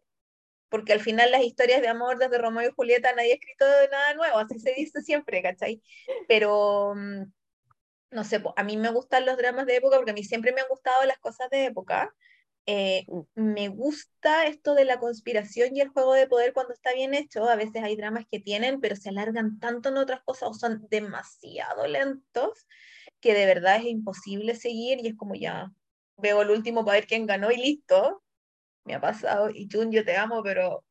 porque 0.70 0.94
al 0.94 1.02
final 1.02 1.32
las 1.32 1.44
historias 1.44 1.82
de 1.82 1.90
amor 1.90 2.18
desde 2.18 2.38
Romeo 2.38 2.70
y 2.70 2.74
Julieta 2.74 3.14
nadie 3.14 3.34
ha 3.34 3.36
escrito 3.36 3.66
nada 3.92 4.14
nuevo, 4.16 4.38
así 4.38 4.60
se 4.60 4.74
dice 4.74 5.02
siempre, 5.02 5.42
¿cachai? 5.42 5.82
Pero, 6.28 6.94
mm, 6.96 7.24
no 8.12 8.24
sé, 8.24 8.42
a 8.56 8.64
mí 8.64 8.78
me 8.78 8.92
gustan 8.92 9.26
los 9.26 9.38
dramas 9.38 9.66
de 9.66 9.78
época 9.78 9.98
porque 9.98 10.12
a 10.12 10.14
mí 10.14 10.24
siempre 10.24 10.54
me 10.54 10.62
han 10.62 10.68
gustado 10.70 11.06
las 11.06 11.20
cosas 11.20 11.50
de 11.50 11.66
época. 11.66 12.14
Eh, 12.72 13.04
me 13.34 13.68
gusta 13.70 14.46
esto 14.46 14.76
de 14.76 14.86
la 14.86 15.00
conspiración 15.00 15.76
y 15.76 15.82
el 15.82 15.90
juego 15.90 16.14
de 16.14 16.28
poder 16.28 16.54
cuando 16.54 16.72
está 16.72 16.94
bien 16.94 17.16
hecho. 17.16 17.50
A 17.50 17.56
veces 17.56 17.82
hay 17.82 17.96
dramas 17.96 18.26
que 18.30 18.40
tienen, 18.40 18.80
pero 18.80 18.96
se 18.96 19.10
alargan 19.10 19.58
tanto 19.58 19.90
en 19.90 19.98
otras 19.98 20.22
cosas 20.22 20.50
o 20.50 20.54
son 20.54 20.86
demasiado 20.88 21.88
lentos 21.88 22.68
que 23.20 23.34
de 23.34 23.48
verdad 23.48 23.78
es 23.78 23.86
imposible 23.86 24.54
seguir 24.54 25.00
y 25.02 25.08
es 25.08 25.16
como 25.16 25.34
ya 25.34 25.72
veo 26.18 26.44
el 26.44 26.52
último 26.52 26.86
para 26.86 27.00
ver 27.00 27.08
quién 27.08 27.26
ganó 27.26 27.50
y 27.50 27.58
listo. 27.58 28.22
Me 28.86 28.94
ha 28.94 29.02
pasado. 29.02 29.50
Y 29.50 29.68
Jun, 29.72 29.92
yo 29.92 30.06
te 30.06 30.16
amo, 30.16 30.44
pero 30.44 30.86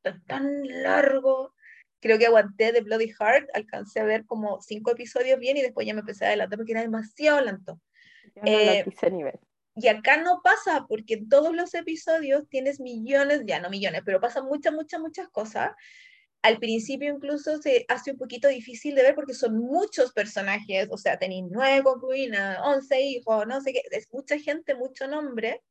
tan, 0.00 0.24
tan 0.24 0.82
largo. 0.82 1.54
Creo 2.00 2.18
que 2.18 2.26
aguanté 2.28 2.72
de 2.72 2.80
Bloody 2.80 3.12
Heart, 3.12 3.50
alcancé 3.52 4.00
a 4.00 4.04
ver 4.04 4.24
como 4.24 4.62
cinco 4.62 4.92
episodios 4.92 5.38
bien 5.38 5.58
y 5.58 5.60
después 5.60 5.86
ya 5.86 5.92
me 5.92 6.00
empecé 6.00 6.24
a 6.24 6.28
adelantar 6.28 6.56
porque 6.56 6.72
era 6.72 6.80
demasiado 6.80 7.42
lento. 7.42 7.78
Eh, 8.36 8.86
nivel. 9.10 9.38
Y 9.74 9.88
acá 9.88 10.18
no 10.18 10.40
pasa, 10.42 10.86
porque 10.86 11.14
en 11.14 11.28
todos 11.28 11.54
los 11.54 11.72
episodios 11.74 12.46
tienes 12.48 12.78
millones, 12.78 13.42
ya 13.46 13.60
no 13.60 13.70
millones, 13.70 14.02
pero 14.04 14.20
pasan 14.20 14.44
muchas, 14.44 14.72
muchas, 14.74 15.00
muchas 15.00 15.28
cosas. 15.30 15.72
Al 16.42 16.58
principio 16.58 17.14
incluso 17.14 17.62
se 17.62 17.86
hace 17.88 18.10
un 18.10 18.18
poquito 18.18 18.48
difícil 18.48 18.94
de 18.94 19.02
ver 19.02 19.14
porque 19.14 19.32
son 19.32 19.56
muchos 19.58 20.12
personajes, 20.12 20.88
o 20.90 20.98
sea, 20.98 21.18
tenéis 21.18 21.44
nueve 21.50 21.84
concubinas, 21.84 22.58
once 22.64 23.00
hijos, 23.00 23.46
no 23.46 23.60
sé 23.60 23.72
qué, 23.72 23.82
es 23.92 24.08
mucha 24.12 24.38
gente, 24.38 24.74
mucho 24.74 25.06
nombre, 25.06 25.62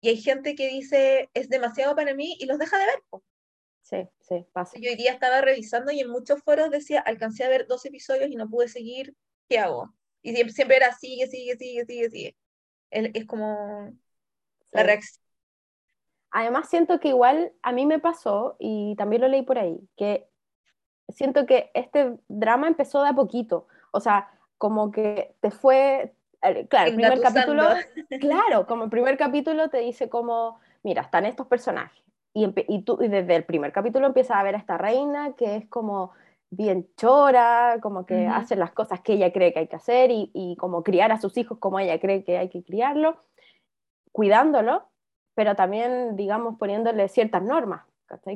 y 0.00 0.10
hay 0.10 0.18
gente 0.18 0.54
que 0.54 0.68
dice, 0.68 1.30
es 1.34 1.48
demasiado 1.48 1.96
para 1.96 2.14
mí, 2.14 2.36
y 2.38 2.46
los 2.46 2.58
deja 2.58 2.78
de 2.78 2.84
ver. 2.84 3.22
Sí, 3.82 4.08
sí, 4.20 4.46
pasa. 4.52 4.78
Yo 4.78 4.90
hoy 4.90 4.96
día 4.96 5.12
estaba 5.12 5.40
revisando 5.40 5.90
y 5.90 6.00
en 6.00 6.10
muchos 6.10 6.42
foros 6.42 6.70
decía, 6.70 7.00
alcancé 7.00 7.44
a 7.44 7.48
ver 7.48 7.66
dos 7.66 7.84
episodios 7.86 8.30
y 8.30 8.36
no 8.36 8.48
pude 8.48 8.68
seguir, 8.68 9.16
¿qué 9.48 9.58
hago? 9.58 9.92
Y 10.22 10.34
siempre, 10.34 10.54
siempre 10.54 10.76
era, 10.76 10.94
sigue, 10.94 11.26
sigue, 11.26 11.56
sigue, 11.56 11.86
sigue, 11.86 12.10
sigue 12.10 12.36
es 12.90 13.26
como 13.26 13.92
la 14.72 14.82
reacción. 14.82 15.22
Además 16.32 16.68
siento 16.68 17.00
que 17.00 17.08
igual 17.08 17.52
a 17.62 17.72
mí 17.72 17.86
me 17.86 17.98
pasó, 17.98 18.56
y 18.58 18.94
también 18.96 19.22
lo 19.22 19.28
leí 19.28 19.42
por 19.42 19.58
ahí, 19.58 19.80
que 19.96 20.28
siento 21.08 21.44
que 21.44 21.70
este 21.74 22.18
drama 22.28 22.68
empezó 22.68 23.02
de 23.02 23.10
a 23.10 23.14
poquito, 23.14 23.66
o 23.90 24.00
sea, 24.00 24.30
como 24.56 24.92
que 24.92 25.34
te 25.40 25.50
fue, 25.50 26.14
eh, 26.42 26.66
claro, 26.68 26.90
el 26.90 26.94
primer 26.94 27.20
capítulo, 27.20 27.64
claro, 28.20 28.66
como 28.66 28.84
el 28.84 28.90
primer 28.90 29.16
capítulo 29.16 29.70
te 29.70 29.78
dice 29.78 30.08
como, 30.08 30.60
mira, 30.84 31.02
están 31.02 31.26
estos 31.26 31.48
personajes, 31.48 32.04
y, 32.32 32.48
y 32.68 32.82
tú 32.82 32.98
y 33.00 33.08
desde 33.08 33.34
el 33.34 33.44
primer 33.44 33.72
capítulo 33.72 34.06
empiezas 34.06 34.36
a 34.36 34.42
ver 34.44 34.54
a 34.54 34.58
esta 34.58 34.78
reina 34.78 35.34
que 35.36 35.56
es 35.56 35.66
como 35.68 36.12
bien 36.50 36.88
chora, 36.96 37.78
como 37.80 38.04
que 38.04 38.26
hace 38.26 38.56
las 38.56 38.72
cosas 38.72 39.00
que 39.00 39.14
ella 39.14 39.32
cree 39.32 39.52
que 39.52 39.60
hay 39.60 39.68
que 39.68 39.76
hacer 39.76 40.10
y, 40.10 40.30
y, 40.34 40.56
como 40.56 40.82
criar 40.82 41.12
a 41.12 41.20
sus 41.20 41.36
hijos 41.36 41.58
como 41.58 41.78
ella 41.78 42.00
cree 42.00 42.24
que 42.24 42.38
hay 42.38 42.48
que 42.48 42.62
criarlo, 42.62 43.16
cuidándolo, 44.12 44.90
pero 45.34 45.54
también, 45.54 46.16
digamos, 46.16 46.58
poniéndole 46.58 47.08
ciertas 47.08 47.42
normas, 47.42 47.84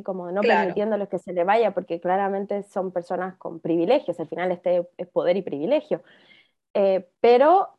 Como 0.05 0.31
no 0.31 0.40
permitiéndoles 0.40 1.09
que 1.09 1.18
se 1.18 1.33
le 1.33 1.44
vaya, 1.44 1.74
porque 1.74 2.00
claramente 2.00 2.62
son 2.62 2.92
personas 2.92 3.37
con 3.37 3.61
privilegios, 3.61 4.18
al 4.20 4.29
final 4.29 4.53
este 4.53 4.88
es 4.96 5.09
poder 5.09 5.37
y 5.37 5.42
privilegio. 5.42 6.03
Eh, 6.72 7.09
pero 7.20 7.77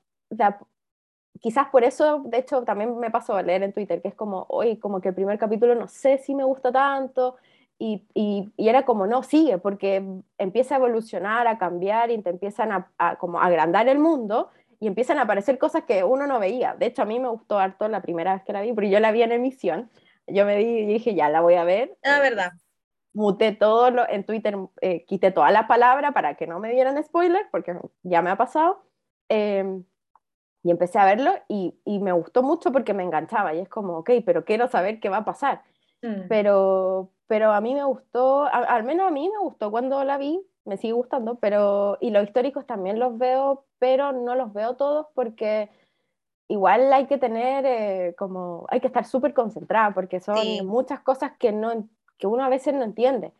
quizás 1.40 1.70
por 1.70 1.84
eso, 1.84 2.24
de 2.26 2.40
hecho, 2.40 2.64
también 2.64 2.98
me 3.00 3.12
pasó 3.12 3.36
a 3.36 3.42
leer 3.42 3.64
en 3.64 3.74
Twitter, 3.74 4.02
que 4.02 4.10
es 4.10 4.16
como, 4.16 4.46
hoy 4.50 4.78
como 4.78 5.00
que 5.00 5.10
el 5.10 5.16
primer 5.16 5.38
capítulo 5.38 5.76
no 5.76 5.88
sé 5.88 6.18
si 6.18 6.36
me 6.36 6.44
gusta 6.44 6.72
tanto, 6.72 7.38
y, 7.78 8.08
y, 8.14 8.54
era 8.58 8.86
como, 8.86 9.06
no, 9.08 9.24
sigue, 9.24 9.58
porque 9.58 10.04
empieza 10.38 10.76
a 10.76 10.78
evolucionar, 10.78 11.48
a 11.48 11.58
cambiar 11.58 12.10
y 12.10 12.22
te 12.22 12.30
empiezan 12.30 12.72
a, 12.72 13.18
como 13.18 13.40
agrandar 13.42 13.88
el 13.90 14.00
mundo 14.00 14.50
y 14.80 14.88
empiezan 14.88 15.18
a 15.20 15.24
aparecer 15.24 15.58
cosas 15.58 15.84
que 15.84 16.04
uno 16.04 16.26
no 16.28 16.40
veía. 16.40 16.76
De 16.76 16.86
hecho, 16.86 17.02
a 17.02 17.06
mí 17.06 17.20
me 17.20 17.28
gustó 17.28 17.60
harto 17.60 17.88
la 17.88 18.02
primera 18.02 18.34
vez 18.34 18.44
que 18.44 18.54
la 18.54 18.62
vi, 18.62 18.74
porque 18.74 18.90
yo 18.90 19.00
la 19.00 19.12
vi 19.12 19.24
en 19.24 19.32
emisión. 19.32 19.90
Yo 20.28 20.46
me 20.46 20.58
di, 20.58 20.86
dije, 20.86 21.16
ya, 21.16 21.30
la 21.30 21.42
voy 21.42 21.56
a 21.56 21.64
ver. 21.64 21.98
Ah, 22.04 22.20
verdad. 22.20 22.52
muté 23.14 23.52
todo 23.52 23.92
lo, 23.92 24.10
en 24.10 24.26
Twitter, 24.26 24.56
eh, 24.82 25.06
quité 25.06 25.32
todas 25.32 25.52
las 25.52 25.68
palabras 25.68 26.14
para 26.14 26.36
que 26.36 26.48
no 26.48 26.60
me 26.60 26.72
dieran 26.72 27.02
spoiler, 27.04 27.46
porque 27.52 27.78
ya 28.04 28.22
me 28.22 28.30
ha 28.30 28.38
pasado. 28.38 28.84
Em, 29.30 29.84
y 30.64 30.72
empecé 30.72 30.98
a 30.98 31.06
verlo 31.06 31.34
y, 31.48 31.80
y, 31.86 32.00
me 32.00 32.12
gustó 32.12 32.42
mucho 32.42 32.72
porque 32.72 32.94
me 32.94 33.04
enganchaba 33.04 33.54
y 33.54 33.60
es 33.60 33.70
como, 33.70 33.98
ok, 33.98 34.12
pero 34.26 34.46
quiero 34.46 34.68
saber 34.68 35.00
qué 35.00 35.10
va 35.10 35.18
a 35.18 35.26
pasar. 35.26 35.62
Mm. 36.02 36.28
Pero, 36.28 37.12
pero 37.28 37.52
a 37.52 37.62
mí 37.62 37.74
me 37.74 37.84
gustó, 37.84 38.44
al 38.44 38.84
menos 38.84 39.08
a 39.08 39.12
mí 39.12 39.30
me 39.30 39.40
gustó 39.40 39.72
cuando 39.72 40.04
la 40.04 40.18
vi, 40.18 40.42
me 40.66 40.78
sigue 40.78 40.94
gustando, 40.94 41.36
pero, 41.36 41.98
y 42.02 42.10
los 42.12 42.24
históricos 42.24 42.66
también 42.66 43.00
los 43.00 43.18
veo, 43.18 43.66
pero 43.80 44.12
no 44.12 44.36
los 44.36 44.54
veo 44.54 44.76
todos 44.76 45.08
porque 45.14 45.70
igual 46.48 46.92
hay 46.94 47.08
que 47.08 47.18
tener 47.18 47.66
eh, 47.66 48.16
como, 48.18 48.66
hay 48.70 48.80
que 48.80 48.88
estar 48.88 49.06
súper 49.06 49.34
concentrada 49.34 49.94
porque 49.94 50.20
son 50.20 50.38
muchas 50.66 51.00
cosas 51.00 51.34
que, 51.38 51.52
no, 51.52 51.88
que 52.18 52.28
uno 52.28 52.44
a 52.44 52.50
veces 52.50 52.74
no 52.74 52.84
entiende. 52.84 53.32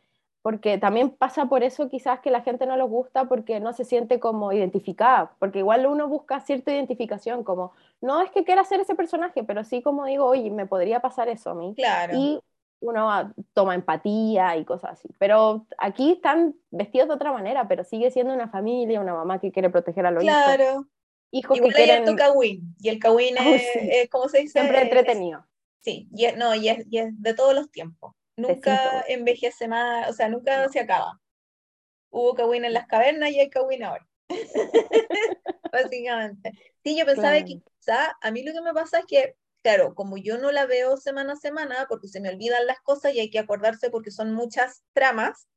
Porque 0.42 0.78
también 0.78 1.10
pasa 1.10 1.48
por 1.48 1.64
eso 1.64 1.90
quizás 1.90 2.20
que 2.20 2.30
la 2.30 2.42
gente 2.42 2.68
no 2.68 2.78
lo 2.78 2.88
gusta 2.88 3.26
porque 3.26 3.60
no 3.60 3.74
se 3.74 3.84
siente 3.84 4.20
como 4.20 4.54
identificada, 4.54 5.32
porque 5.40 5.58
igual 5.58 5.88
uno 5.88 6.08
busca 6.08 6.40
cierta 6.40 6.72
identificación, 6.72 7.44
como, 7.44 7.72
no 8.00 8.22
es 8.22 8.30
que 8.30 8.44
quiera 8.44 8.64
ser 8.64 8.80
ese 8.80 8.94
personaje, 8.94 9.44
pero 9.44 9.64
sí 9.64 9.82
como 9.82 10.06
digo, 10.06 10.26
oye, 10.26 10.52
me 10.52 10.68
podría 10.68 11.00
pasar 11.00 11.30
eso 11.30 11.50
a 11.50 11.56
mí. 11.56 11.74
Claro. 11.76 12.14
Y 12.16 12.40
uno 12.86 13.34
toma 13.54 13.76
empatía 13.76 14.58
y 14.58 14.66
cosas 14.66 14.94
así. 14.94 15.10
Pero 15.20 15.68
aquí 15.78 16.14
están 16.14 16.56
vestidos 16.72 17.08
de 17.08 17.14
otra 17.16 17.32
manera, 17.32 17.68
pero 17.68 17.84
sigue 17.84 18.12
siendo 18.12 18.34
una 18.34 18.50
familia, 18.50 19.02
una 19.02 19.14
mamá 19.14 19.40
que 19.40 19.52
quiere 19.52 19.70
proteger 19.70 20.06
a 20.06 20.12
los 20.12 20.24
claro 20.24 20.88
hijos 21.36 21.58
Igual 21.58 21.74
que 21.74 21.84
quieren... 21.84 22.08
hay 22.08 22.16
kawin, 22.16 22.76
y 22.80 22.90
el 22.90 23.00
kawin 23.00 23.36
es, 23.38 24.10
como 24.10 24.30
se 24.30 24.40
dice? 24.40 24.60
Siempre 24.60 24.82
entretenido. 24.82 25.46
sí, 25.82 26.08
y 26.14 26.26
es, 26.26 26.38
no, 26.38 26.56
y 26.56 26.70
es, 26.70 26.86
y 26.90 27.00
es, 27.00 27.22
de 27.22 27.34
todos 27.34 27.54
los 27.54 27.70
tiempos. 27.72 28.14
Nunca 28.38 29.04
envejece 29.08 29.68
más, 29.68 30.10
o 30.10 30.14
sea, 30.14 30.30
nunca 30.30 30.68
se 30.70 30.80
acaba. 30.80 31.20
Hubo 32.10 32.34
kawin 32.36 32.66
en 32.66 32.74
las 32.74 32.88
cavernas 32.88 33.32
y 33.32 33.40
hay 33.40 33.50
kawin 33.50 33.84
ahora. 33.84 34.08
Básicamente. 35.72 36.52
Sí, 36.84 36.98
yo 36.98 37.06
pensaba 37.06 37.34
que 37.44 37.62
quizá, 37.80 38.18
a 38.22 38.32
mí 38.32 38.44
lo 38.44 38.54
que 38.54 38.62
me 38.62 38.74
pasa 38.74 39.00
es 39.00 39.06
que, 39.06 39.36
claro, 39.66 39.96
como 39.96 40.16
yo 40.18 40.38
no 40.38 40.52
la 40.52 40.68
veo 40.68 40.96
semana 40.96 41.34
a 41.34 41.38
semana, 41.38 41.88
porque 41.90 42.08
se 42.08 42.22
me 42.22 42.30
olvidan 42.30 42.68
las 42.68 42.80
cosas 42.82 43.16
y 43.16 43.20
hay 43.20 43.32
que 43.32 43.40
acordarse 43.40 43.90
porque 43.90 44.12
son 44.12 44.32
muchas 44.32 44.84
tramas, 44.94 45.48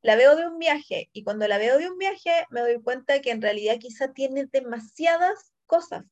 la 0.00 0.16
veo 0.16 0.36
de 0.36 0.46
un 0.46 0.58
viaje 0.58 1.10
y 1.12 1.22
cuando 1.22 1.46
la 1.46 1.58
veo 1.58 1.76
de 1.76 1.90
un 1.90 1.98
viaje 1.98 2.30
me 2.48 2.62
doy 2.62 2.80
cuenta 2.80 3.20
que 3.20 3.30
en 3.30 3.42
realidad 3.42 3.76
quizá 3.78 4.14
tiene 4.14 4.46
demasiadas 4.50 5.52
cosas. 5.66 6.06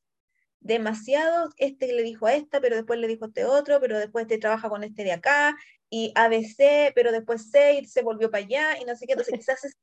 Demasiado, 0.59 1.49
este 1.57 1.91
le 1.93 2.03
dijo 2.03 2.27
a 2.27 2.35
esta, 2.35 2.61
pero 2.61 2.75
después 2.75 2.99
le 2.99 3.07
dijo 3.07 3.25
a 3.25 3.29
este 3.29 3.45
otro, 3.45 3.79
pero 3.79 3.97
después 3.97 4.25
este 4.25 4.37
trabaja 4.37 4.69
con 4.69 4.83
este 4.83 5.03
de 5.03 5.13
acá, 5.13 5.57
y 5.89 6.11
ABC, 6.13 6.93
pero 6.93 7.11
después 7.11 7.49
C 7.49 7.79
y 7.81 7.87
se 7.87 8.03
volvió 8.03 8.29
para 8.29 8.45
allá, 8.45 8.79
y 8.79 8.85
no 8.85 8.95
sé 8.95 9.07
qué, 9.07 9.13
entonces 9.13 9.33
quizás 9.39 9.65
es 9.65 9.75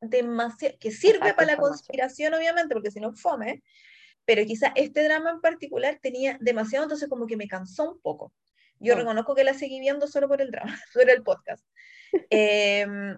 demasiado, 0.00 0.76
que 0.80 0.90
sirve 0.90 1.32
para 1.32 1.52
la 1.52 1.56
conspiración 1.58 2.34
obviamente, 2.34 2.74
porque 2.74 2.90
si 2.90 2.98
no 2.98 3.12
fome, 3.12 3.62
pero 4.24 4.44
quizá 4.44 4.72
este 4.76 5.04
drama 5.04 5.30
en 5.30 5.40
particular 5.40 5.98
tenía 6.00 6.38
demasiado, 6.40 6.84
entonces 6.84 7.08
como 7.08 7.26
que 7.26 7.36
me 7.36 7.48
cansó 7.48 7.92
un 7.92 8.00
poco. 8.00 8.32
Yo 8.78 8.96
reconozco 8.96 9.34
que 9.34 9.44
la 9.44 9.54
seguí 9.54 9.78
viendo 9.78 10.08
solo 10.08 10.28
por 10.28 10.40
el 10.40 10.50
drama, 10.50 10.76
por 10.94 11.08
el 11.08 11.22
podcast. 11.22 11.64
Em, 12.30 13.16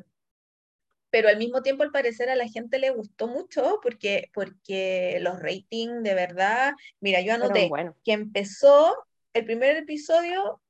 pero 1.11 1.29
al 1.29 1.39
mismo 1.39 1.63
tiempo 1.63 1.85
al 1.85 1.91
parecer 1.91 2.29
a 2.29 2.35
la 2.35 2.49
gente 2.49 2.79
le 2.79 2.91
gustó 2.91 3.29
mucho 3.29 3.79
porque, 3.83 4.31
porque 4.35 5.19
los 5.21 5.41
ratings 5.41 6.03
de 6.03 6.15
verdad, 6.15 6.75
mira, 7.01 7.21
yo 7.21 7.35
anoté 7.35 7.71
que 8.05 8.13
empezó 8.13 8.95
el 9.33 9.45
primer 9.45 9.77
episodio, 9.77 10.61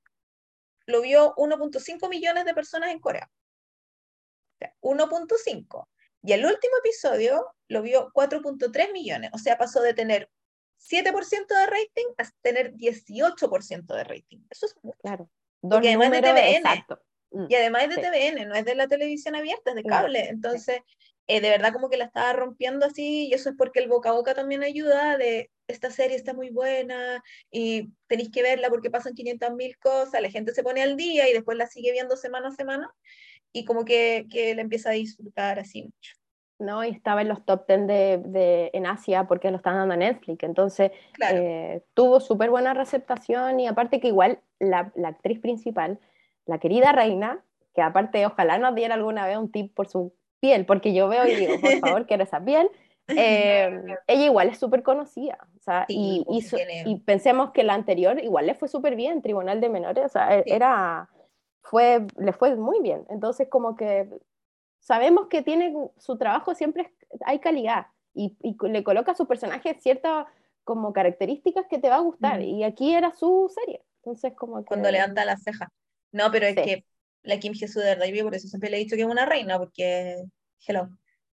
lo 0.87 1.01
vio 1.03 1.35
1.5 1.37 2.09
millones 2.09 2.44
de 2.44 2.55
personas 2.55 2.90
en 2.90 3.01
Corea. 3.01 3.31
1.5. 4.81 5.88
Y 6.24 6.32
el 6.32 6.44
último 6.44 6.72
episodio 6.78 7.46
lo 7.68 7.82
vio 7.82 8.10
4.3 8.12 8.92
millones, 8.92 9.30
o 9.34 9.38
sea, 9.38 9.58
pasó 9.58 9.82
de 9.82 9.92
tener 9.92 10.30
7% 10.78 11.46
de 11.46 11.66
rating 11.66 12.06
a 12.18 12.24
tener 12.40 12.74
18% 12.74 13.94
de 13.94 14.04
rating. 14.04 14.38
Eso 14.50 14.66
es 14.66 14.74
muy 14.82 14.94
claro. 14.94 15.30
Dos 15.60 15.82
números 15.82 16.34
exacto. 16.37 17.00
Mm, 17.30 17.46
y 17.48 17.54
además 17.54 17.84
es 17.84 17.96
de 17.96 18.02
TVN, 18.02 18.46
no 18.46 18.54
es 18.54 18.64
de 18.64 18.74
la 18.74 18.88
televisión 18.88 19.34
abierta, 19.34 19.70
es 19.70 19.76
de 19.76 19.82
cable. 19.82 20.28
Entonces, 20.28 20.80
eh, 21.26 21.40
de 21.40 21.50
verdad 21.50 21.72
como 21.72 21.90
que 21.90 21.96
la 21.96 22.04
estaba 22.04 22.32
rompiendo 22.32 22.87
así, 22.87 23.28
y 23.28 23.34
eso 23.34 23.50
es 23.50 23.56
porque 23.56 23.80
el 23.80 23.88
boca 23.88 24.10
a 24.10 24.12
boca 24.12 24.34
también 24.34 24.62
ayuda, 24.62 25.18
de 25.18 25.50
esta 25.66 25.90
serie 25.90 26.16
está 26.16 26.34
muy 26.34 26.50
buena 26.50 27.22
y 27.50 27.90
tenéis 28.06 28.30
que 28.30 28.42
verla 28.42 28.68
porque 28.68 28.90
pasan 28.90 29.14
500 29.14 29.54
mil 29.54 29.78
cosas, 29.78 30.20
la 30.20 30.30
gente 30.30 30.52
se 30.52 30.62
pone 30.62 30.82
al 30.82 30.96
día 30.96 31.28
y 31.28 31.32
después 31.32 31.56
la 31.56 31.66
sigue 31.66 31.92
viendo 31.92 32.16
semana 32.16 32.48
a 32.48 32.52
semana 32.52 32.94
y 33.54 33.64
como 33.64 33.86
que, 33.86 34.26
que 34.30 34.54
la 34.54 34.60
empieza 34.60 34.90
a 34.90 34.94
disfrutar 34.94 35.58
así 35.58 35.84
mucho. 35.84 36.12
¿no? 36.58 36.84
Y 36.84 36.90
estaba 36.90 37.22
en 37.22 37.28
los 37.28 37.44
top 37.44 37.66
10 37.66 37.86
de, 37.86 38.18
de, 38.24 38.70
en 38.74 38.86
Asia 38.86 39.24
porque 39.24 39.50
lo 39.50 39.56
están 39.56 39.76
dando 39.76 39.94
a 39.94 39.96
Netflix. 39.96 40.42
Entonces, 40.44 40.92
eh, 41.32 41.82
tuvo 41.94 42.20
súper 42.20 42.50
buena 42.50 42.74
receptación 42.74 43.60
y 43.60 43.66
aparte 43.66 44.00
que 44.00 44.08
igual 44.08 44.40
la, 44.58 44.92
la, 44.94 45.08
actriz 45.08 45.40
principal 45.40 45.98
la 46.46 46.58
querida 46.58 46.92
reina, 46.92 47.42
que 47.74 47.82
aparte 47.82 48.26
ojalá 48.26 48.58
nos 48.58 48.74
diera 48.74 48.94
alguna 48.94 49.26
vez 49.26 49.36
un 49.36 49.50
tip 49.50 49.74
por 49.74 49.88
su 49.88 50.12
piel, 50.40 50.66
porque 50.66 50.92
yo 50.92 51.08
veo 51.08 51.26
y 51.26 51.34
digo, 51.34 51.60
por 51.60 51.70
favor, 51.80 52.06
quiero 52.06 52.24
esa 52.24 52.44
piel. 52.44 52.68
Eh, 53.08 53.82
ella 54.06 54.24
igual 54.24 54.48
es 54.48 54.58
súper 54.58 54.82
conocida, 54.82 55.36
o 55.58 55.60
sea, 55.60 55.84
y, 55.88 56.24
pues, 56.26 56.54
y, 56.86 56.96
pensemos 57.00 57.50
que 57.50 57.62
la 57.62 57.74
anterior 57.74 58.18
igual 58.22 58.46
le 58.46 58.54
fue 58.54 58.66
súper 58.66 58.96
bien, 58.96 59.20
Tribunal 59.20 59.60
de 59.60 59.68
Menores, 59.68 60.06
o 60.06 60.08
sea, 60.08 60.38
e, 60.38 60.44
era, 60.46 61.10
fue, 61.64 62.07
le 62.16 62.33
fue 62.33 62.55
muy 62.55 62.81
bien, 62.81 63.05
entonces 63.11 63.48
como 63.48 63.74
que 63.74 64.09
sabemos 64.79 65.27
que 65.29 65.42
tiene 65.42 65.74
su 65.98 66.16
trabajo 66.16 66.55
siempre 66.55 66.92
hay 67.24 67.40
calidad 67.40 67.87
y, 68.14 68.37
y 68.42 68.57
le 68.68 68.85
coloca 68.85 69.12
a 69.12 69.16
su 69.16 69.27
personaje 69.27 69.77
ciertas 69.81 70.27
como 70.62 70.92
características 70.92 71.66
que 71.68 71.79
te 71.79 71.88
va 71.88 71.96
a 71.96 72.00
gustar, 72.00 72.40
y 72.40 72.62
aquí 72.64 72.94
era 72.94 73.12
su 73.12 73.53
serie, 73.53 73.83
entonces 73.98 74.33
como 74.37 74.59
que... 74.61 74.66
Cuando 74.66 74.90
levanta 74.90 75.24
la 75.24 75.37
ceja. 75.37 75.68
No, 76.12 76.31
pero 76.31 76.46
es 76.46 76.55
que 76.55 76.85
la 77.22 77.38
Kim 77.38 77.55
Jesús 77.55 77.83
de 77.83 77.96
verdad, 77.96 78.07
por 78.22 78.35
eso 78.35 78.46
siempre 78.46 78.70
le 78.70 78.77
he 78.77 78.81
dicho 78.81 78.96
que 78.96 79.03
es 79.03 79.09
una 79.09 79.27
reina, 79.27 79.59
porque, 79.59 80.22
hello, 80.66 80.88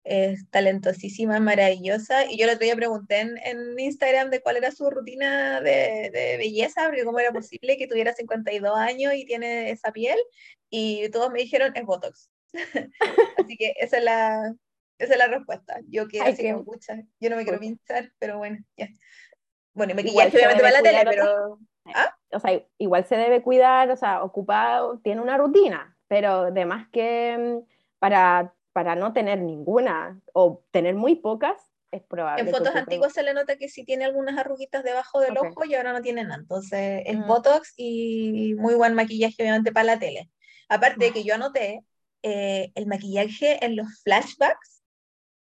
es 0.08 0.50
talentosísima, 0.50 1.39
maravillosa. 1.39 2.26
Y 2.32 2.38
yo 2.38 2.46
el 2.46 2.52
otro 2.52 2.63
día 2.63 2.76
pregunté 2.76 3.20
en, 3.20 3.38
en 3.43 3.80
Instagram 3.80 4.30
de 4.30 4.41
cuál 4.41 4.58
era 4.58 4.72
su 4.72 4.89
rutina 4.89 5.60
de, 5.62 6.10
de, 6.13 6.38
belleza, 6.38 6.86
porque 6.86 7.04
cómo 7.04 7.20
era 7.20 7.32
posible 7.32 7.78
que 7.78 7.88
tuviera 7.88 8.13
52 8.13 8.78
años 8.78 9.13
y 9.13 9.26
tiene 9.26 9.72
esa 9.72 9.91
piel. 9.91 10.17
Y 10.70 11.10
todos 11.10 11.32
me 11.32 11.39
dijeron, 11.39 11.74
es 11.76 11.84
Botox. 11.84 12.32
Así 13.38 13.58
que 13.58 13.74
esa 13.80 13.98
es 13.98 14.04
la, 14.04 14.56
esa 14.98 15.13
es 15.13 15.20
la 15.20 15.28
respuesta. 15.28 15.80
Yo 15.89 16.08
quiero 16.08 16.28
así 16.28 16.52
mucha. 16.54 16.96
Yo 17.20 17.30
no 17.30 17.36
me 17.36 17.43
quiero 17.43 17.60
pinchar, 17.60 18.12
pero 18.17 18.38
bueno, 18.38 18.58
ya. 18.78 18.89
Bueno, 19.74 19.91
y 19.91 19.96
me 19.96 20.04
maquillaje 20.04 20.38
obviamente 20.38 20.63
va 20.63 20.70
a 20.70 20.72
la 20.72 20.82
tele, 20.82 21.02
pero... 21.04 21.60
¿Ah? 21.93 22.17
O 22.32 22.39
sea, 22.39 22.62
igual 22.78 23.06
se 23.06 23.15
debe 23.15 23.41
cuidar, 23.41 23.89
o 23.91 23.96
sea, 23.96 24.24
ocupado, 24.24 25.00
tiene 25.00 25.22
una 25.22 25.38
rutina, 25.38 25.96
pero 26.08 26.48
además 26.48 26.88
que 26.91 27.38
mm, 27.38 27.70
para, 28.00 28.54
para 28.78 28.96
no 28.96 29.12
tener 29.12 29.40
ninguna 29.40 30.22
o 30.34 30.63
tener 30.70 30.94
muy 30.94 31.16
pocas, 31.16 31.58
es 31.90 32.04
probable. 32.04 32.44
En 32.44 32.56
fotos 32.56 32.76
antiguas 32.76 33.12
se 33.12 33.24
le 33.24 33.34
nota 33.34 33.58
que 33.58 33.70
sí 33.70 33.84
tiene 33.84 34.06
algunas 34.06 34.38
arruguitas 34.38 34.84
debajo 34.84 35.20
del 35.20 35.36
ojo 35.36 35.66
y 35.66 35.74
ahora 35.74 35.94
no 35.94 36.04
tiene 36.04 36.22
nada. 36.22 36.36
Entonces, 36.36 37.02
es 37.08 37.18
mm. 37.18 37.26
Botox 37.26 37.74
y 37.76 38.54
muy 38.54 38.76
buen 38.76 38.94
maquillaje, 38.94 39.34
obviamente, 39.40 39.72
para 39.72 39.86
la 39.86 39.98
tele. 39.98 40.30
Aparte 40.70 41.06
de 41.06 41.12
que 41.12 41.24
yo 41.24 41.34
anoté, 41.34 41.84
eh, 42.22 42.72
el 42.76 42.86
maquillaje 42.86 43.66
en 43.66 43.78
los 43.78 43.88
flashbacks 44.04 44.84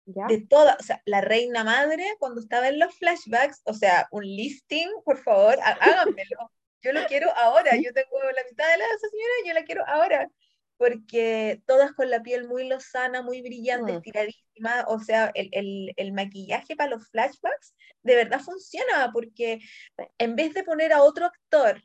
de 0.06 0.44
toda, 0.48 0.76
o 0.80 0.82
sea, 0.82 1.00
la 1.04 1.20
reina 1.20 1.62
madre 1.62 2.04
cuando 2.18 2.40
estaba 2.40 2.66
en 2.66 2.80
los 2.80 2.92
flashbacks, 2.96 3.62
o 3.64 3.74
sea, 3.74 4.08
un 4.10 4.24
listing, 4.24 4.88
por 5.04 5.18
favor, 5.18 5.56
háganmelo. 6.18 6.50
Yo 6.82 6.92
lo 6.92 7.06
quiero 7.06 7.30
ahora, 7.36 7.76
yo 7.76 7.92
tengo 7.92 8.18
la 8.22 8.42
mitad 8.50 8.68
de 8.72 8.76
la 8.76 8.86
de 8.86 8.90
esa 8.90 9.08
señora, 9.08 9.32
yo 9.46 9.54
la 9.54 9.64
quiero 9.64 9.86
ahora, 9.86 10.28
porque 10.80 11.62
todas 11.66 11.92
con 11.92 12.08
la 12.08 12.22
piel 12.22 12.48
muy 12.48 12.66
lozana, 12.66 13.20
muy 13.20 13.42
brillante, 13.42 13.92
mm. 13.92 13.96
estiradísima, 13.96 14.86
o 14.88 14.98
sea, 14.98 15.30
el, 15.34 15.50
el, 15.52 15.92
el, 15.94 16.12
maquillaje 16.14 16.74
para 16.74 16.88
los 16.88 17.06
flashbacks 17.10 17.74
de 18.02 18.16
verdad 18.16 18.40
funciona, 18.40 19.10
porque 19.12 19.60
en 20.16 20.36
vez 20.36 20.54
de 20.54 20.64
poner 20.64 20.94
a 20.94 21.02
otro 21.02 21.26
actor 21.26 21.84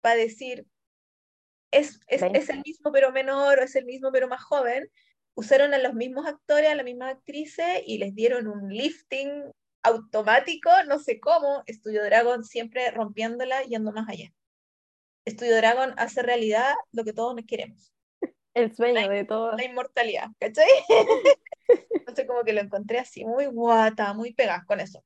para 0.00 0.16
decir, 0.16 0.66
es, 1.72 2.00
es, 2.06 2.22
es 2.22 2.48
el 2.48 2.62
mismo 2.64 2.90
pero 2.90 3.12
menor, 3.12 3.58
o 3.58 3.62
es 3.62 3.76
el 3.76 3.84
mismo 3.84 4.10
pero 4.10 4.28
más 4.28 4.42
joven, 4.42 4.90
usaron 5.34 5.74
a 5.74 5.78
los 5.78 5.92
mismos 5.92 6.24
actores, 6.24 6.70
a 6.70 6.74
las 6.74 6.86
mismas 6.86 7.16
actrices 7.16 7.82
y 7.86 7.98
les 7.98 8.14
dieron 8.14 8.48
un 8.48 8.70
lifting 8.70 9.44
automático, 9.82 10.70
no 10.88 10.98
sé 11.00 11.20
cómo, 11.20 11.64
Estudio 11.66 12.02
Dragon 12.02 12.44
siempre 12.44 12.90
rompiéndola, 12.92 13.62
yendo 13.64 13.92
más 13.92 14.08
allá. 14.08 14.32
Estudio 15.26 15.54
Dragon 15.56 15.92
hace 15.98 16.22
realidad 16.22 16.72
lo 16.92 17.04
que 17.04 17.12
todos 17.12 17.36
nos 17.36 17.44
queremos. 17.44 17.91
El 18.54 18.74
sueño 18.74 19.08
de 19.08 19.24
todos. 19.24 19.56
La 19.56 19.64
inmortalidad, 19.64 20.28
¿cachai? 20.38 20.66
Entonces 21.90 22.26
como 22.26 22.42
que 22.42 22.52
lo 22.52 22.60
encontré 22.60 22.98
así, 22.98 23.24
muy 23.24 23.46
guata, 23.46 24.12
muy 24.12 24.34
pegada 24.34 24.64
con 24.66 24.80
eso. 24.80 25.02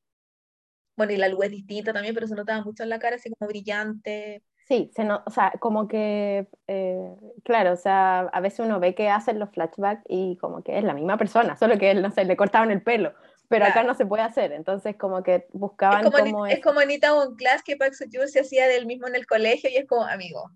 Bueno, 0.97 1.13
y 1.13 1.17
la 1.17 1.29
luz 1.29 1.45
es 1.45 1.51
distinta 1.51 1.93
también, 1.93 2.15
pero 2.15 2.27
se 2.27 2.35
notaba 2.35 2.65
mucho 2.65 2.83
en 2.83 2.89
la 2.89 2.99
cara, 2.99 3.17
así 3.17 3.31
como 3.31 3.49
brillante. 3.49 4.43
Sí, 4.67 4.91
se 4.97 5.05
no, 5.05 5.23
o 5.25 5.31
sea, 5.31 5.53
como 5.61 5.87
que, 5.87 6.49
eh, 6.67 7.15
claro, 7.45 7.73
o 7.73 7.77
sea, 7.77 8.21
a 8.21 8.41
veces 8.41 8.61
uno 8.61 8.81
ve 8.81 8.97
que 8.97 9.09
hacen 9.09 9.39
los 9.39 9.51
flashbacks 9.51 10.03
y 10.09 10.37
como 10.39 10.65
que 10.65 10.77
es 10.77 10.83
la 10.83 10.95
misma 10.95 11.17
persona, 11.19 11.57
solo 11.57 11.79
que, 11.79 11.95
no 11.95 12.11
sé, 12.11 12.25
le 12.25 12.37
cortaban 12.37 12.73
el 12.73 12.83
pelo, 12.83 13.15
pero 13.47 13.65
acá 13.65 13.85
no 13.85 13.95
se 13.95 14.07
puede 14.07 14.25
hacer, 14.25 14.51
entonces 14.51 14.97
como 14.97 15.23
que 15.23 15.47
buscaban 15.53 16.05
es 16.05 16.11
como, 16.11 16.19
como 16.19 16.47
es 16.47 16.61
como 16.61 16.81
Anita 16.81 17.13
Class 17.37 17.63
que 17.63 17.77
Park 17.77 17.95
Seo 17.95 18.27
se 18.27 18.41
hacía 18.41 18.67
del 18.67 18.87
mismo 18.87 19.07
en 19.07 19.15
el 19.15 19.25
colegio 19.27 19.71
y 19.71 19.77
es 19.77 19.87
como, 19.87 20.03
amigo, 20.03 20.51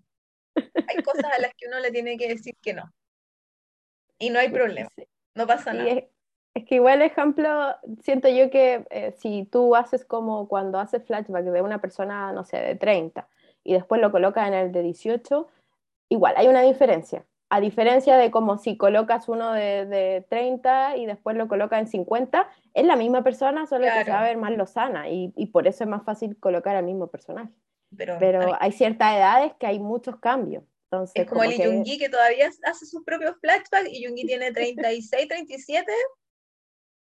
hay 0.55 1.03
cosas 1.03 1.31
a 1.37 1.41
las 1.41 1.53
que 1.55 1.67
uno 1.67 1.79
le 1.79 1.91
tiene 1.91 2.17
que 2.17 2.27
decir 2.27 2.55
que 2.61 2.73
no. 2.73 2.91
Y 4.19 4.29
no 4.29 4.39
hay 4.39 4.49
problema, 4.49 4.89
no 5.35 5.47
pasa 5.47 5.73
nada. 5.73 5.89
Es, 5.89 6.03
es, 6.53 6.65
que 6.65 6.75
igual 6.75 7.01
ejemplo, 7.01 7.75
siento 8.01 8.29
yo 8.29 8.51
que 8.51 8.85
eh, 8.91 9.15
si 9.17 9.45
tú 9.45 9.75
haces 9.75 10.05
como 10.05 10.47
cuando 10.47 10.79
haces 10.79 11.03
flashback 11.05 11.45
de 11.45 11.61
una 11.61 11.81
persona, 11.81 12.31
no 12.31 12.43
sé, 12.43 12.57
de 12.57 12.75
30, 12.75 13.27
y 13.63 13.73
después 13.73 14.01
lo 14.01 14.11
colocas 14.11 14.47
en 14.47 14.53
el 14.53 14.71
de 14.71 14.83
18, 14.83 15.47
igual 16.09 16.35
hay 16.37 16.47
una 16.47 16.61
diferencia. 16.61 17.25
A 17.49 17.59
diferencia 17.59 18.15
de 18.15 18.31
como 18.31 18.57
si 18.57 18.77
colocas 18.77 19.27
uno 19.27 19.51
de, 19.51 19.85
de 19.85 20.25
30 20.29 20.97
y 20.97 21.05
después 21.05 21.35
lo 21.35 21.47
colocas 21.47 21.81
en 21.81 21.87
50, 21.87 22.47
es 22.73 22.85
la 22.85 22.95
misma 22.95 23.23
persona, 23.23 23.65
solo 23.65 23.85
que 23.85 24.05
se 24.05 24.11
va 24.11 24.21
a 24.21 24.23
ver 24.23 24.37
más 24.37 24.51
lozana 24.51 25.09
y, 25.09 25.33
y, 25.35 25.47
por 25.47 25.67
eso 25.67 25.83
es 25.83 25.89
más 25.89 26.03
fácil 26.03 26.37
colocar 26.39 26.77
al 26.77 26.85
mismo 26.85 27.07
personaje. 27.07 27.51
Pero, 27.95 28.17
Pero 28.19 28.57
hay 28.59 28.71
ciertas 28.71 29.15
edades 29.15 29.53
que 29.59 29.67
hay 29.67 29.79
muchos 29.79 30.19
cambios. 30.19 30.63
Entonces, 30.85 31.13
es 31.15 31.29
como, 31.29 31.43
el 31.43 31.55
que... 31.55 31.97
que 31.97 32.09
todavía 32.09 32.49
hace 32.63 32.85
sus 32.85 33.03
propios 33.03 33.35
flashbacks 33.39 33.89
y 33.89 34.05
Jungi 34.05 34.25
tiene 34.25 34.51
36, 34.51 35.27
37. 35.27 35.91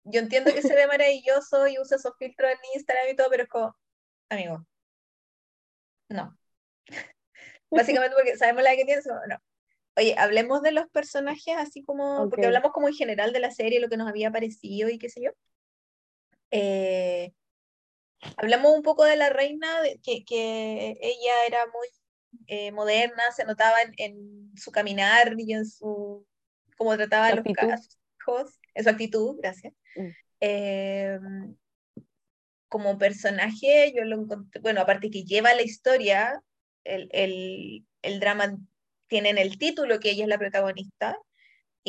Yo 0.04 0.20
entiendo 0.20 0.52
que 0.52 0.62
se 0.62 0.74
ve 0.74 0.86
maravilloso 0.86 1.66
y 1.68 1.78
usa 1.78 1.96
esos 1.96 2.12
filtros 2.18 2.50
en 2.50 2.58
Instagram 2.74 3.08
y 3.10 3.16
todo, 3.16 3.28
pero 3.30 3.42
es 3.44 3.48
como, 3.48 3.76
amigo, 4.30 4.66
no. 6.08 6.38
Básicamente 7.70 8.16
porque 8.16 8.36
sabemos 8.36 8.62
la 8.62 8.76
que 8.76 8.84
tiene, 8.84 9.02
no. 9.28 9.36
Oye, 9.96 10.14
hablemos 10.16 10.62
de 10.62 10.72
los 10.72 10.88
personajes 10.90 11.56
así 11.56 11.84
como, 11.84 12.30
porque 12.30 12.46
hablamos 12.46 12.72
como 12.72 12.88
en 12.88 12.94
general 12.94 13.32
de 13.32 13.40
la 13.40 13.50
serie, 13.50 13.80
lo 13.80 13.88
que 13.88 13.96
nos 13.96 14.08
había 14.08 14.30
parecido 14.30 14.88
y 14.88 14.98
qué 14.98 15.10
sé 15.10 15.22
yo. 15.22 15.30
Eh, 16.50 17.32
hablamos 18.36 18.74
un 18.74 18.82
poco 18.82 19.04
de 19.04 19.16
la 19.16 19.30
reina, 19.30 19.68
que, 20.02 20.24
que 20.24 20.96
ella 21.00 21.46
era 21.46 21.66
muy 21.66 21.88
eh, 22.46 22.72
moderna, 22.72 23.22
se 23.34 23.44
notaba 23.44 23.76
en, 23.96 24.52
su 24.56 24.70
caminar 24.70 25.34
y 25.38 25.52
en 25.52 25.66
su 25.66 26.26
cómo 26.76 26.96
trataba 26.96 27.28
a 27.28 27.34
los 27.34 27.46
hijos, 27.46 28.58
en 28.74 28.84
su 28.84 28.90
actitud, 28.90 29.36
gracias. 29.40 29.72
Mm. 29.96 30.08
Em, 30.40 31.56
como 32.68 32.98
personaje, 32.98 33.92
yo 33.96 34.04
lo 34.04 34.20
encontré, 34.22 34.60
bueno, 34.60 34.80
aparte 34.80 35.10
que 35.10 35.24
lleva 35.24 35.54
la 35.54 35.62
historia, 35.62 36.42
el, 36.84 37.08
el, 37.12 37.86
el 38.02 38.20
drama 38.20 38.56
tiene 39.08 39.30
en 39.30 39.38
el 39.38 39.58
título 39.58 39.98
que 40.00 40.10
ella 40.10 40.24
es 40.24 40.28
la 40.28 40.38
protagonista, 40.38 41.18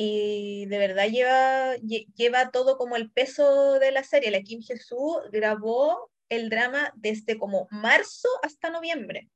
y 0.01 0.65
de 0.67 0.77
verdad 0.77 1.07
lleva, 1.09 1.75
lleva 2.15 2.51
todo 2.51 2.77
como 2.77 2.95
el 2.95 3.11
peso 3.11 3.79
de 3.79 3.91
la 3.91 4.03
serie. 4.03 4.31
La 4.31 4.41
Kim 4.41 4.61
Jesús 4.61 5.17
grabó 5.29 6.09
el 6.29 6.49
drama 6.49 6.93
desde 6.95 7.37
como 7.37 7.67
marzo 7.71 8.29
hasta 8.43 8.69
noviembre 8.69 9.29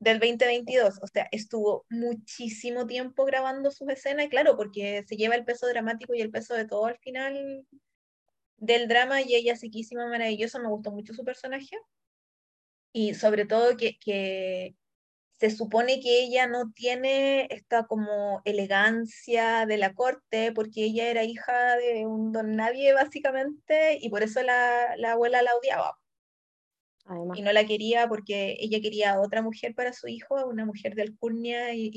del 0.00 0.20
2022. 0.20 0.98
O 1.02 1.06
sea, 1.06 1.28
estuvo 1.32 1.86
muchísimo 1.88 2.86
tiempo 2.86 3.24
grabando 3.24 3.70
sus 3.70 3.88
escenas, 3.88 4.26
y 4.26 4.28
claro, 4.28 4.56
porque 4.56 5.04
se 5.06 5.16
lleva 5.16 5.34
el 5.34 5.44
peso 5.44 5.66
dramático 5.66 6.14
y 6.14 6.20
el 6.20 6.30
peso 6.30 6.54
de 6.54 6.66
todo 6.66 6.86
al 6.86 6.98
final 6.98 7.66
del 8.56 8.88
drama 8.88 9.22
y 9.22 9.34
ella 9.34 9.56
psiquísima, 9.56 10.06
maravillosa, 10.06 10.58
me 10.58 10.68
gustó 10.68 10.90
mucho 10.90 11.14
su 11.14 11.24
personaje. 11.24 11.76
Y 12.92 13.14
sobre 13.14 13.44
todo 13.44 13.76
que 13.76 14.76
se 15.38 15.50
supone 15.50 16.00
que 16.00 16.22
ella 16.22 16.46
no 16.46 16.70
tiene 16.72 17.46
esta 17.50 17.86
como 17.86 18.40
elegancia 18.44 19.66
de 19.66 19.78
la 19.78 19.92
corte, 19.94 20.52
porque 20.52 20.84
ella 20.84 21.08
era 21.08 21.24
hija 21.24 21.76
de 21.76 22.06
un 22.06 22.32
don 22.32 22.56
nadie 22.56 22.92
básicamente, 22.92 23.98
y 24.00 24.08
por 24.10 24.22
eso 24.22 24.42
la, 24.42 24.96
la 24.96 25.12
abuela 25.12 25.42
la 25.42 25.56
odiaba. 25.56 25.98
Y 27.34 27.42
no 27.42 27.52
la 27.52 27.66
quería 27.66 28.08
porque 28.08 28.56
ella 28.58 28.80
quería 28.80 29.20
otra 29.20 29.42
mujer 29.42 29.74
para 29.74 29.92
su 29.92 30.08
hijo, 30.08 30.46
una 30.46 30.64
mujer 30.64 30.94
de 30.94 31.02
alcurnia 31.02 31.74
y, 31.74 31.90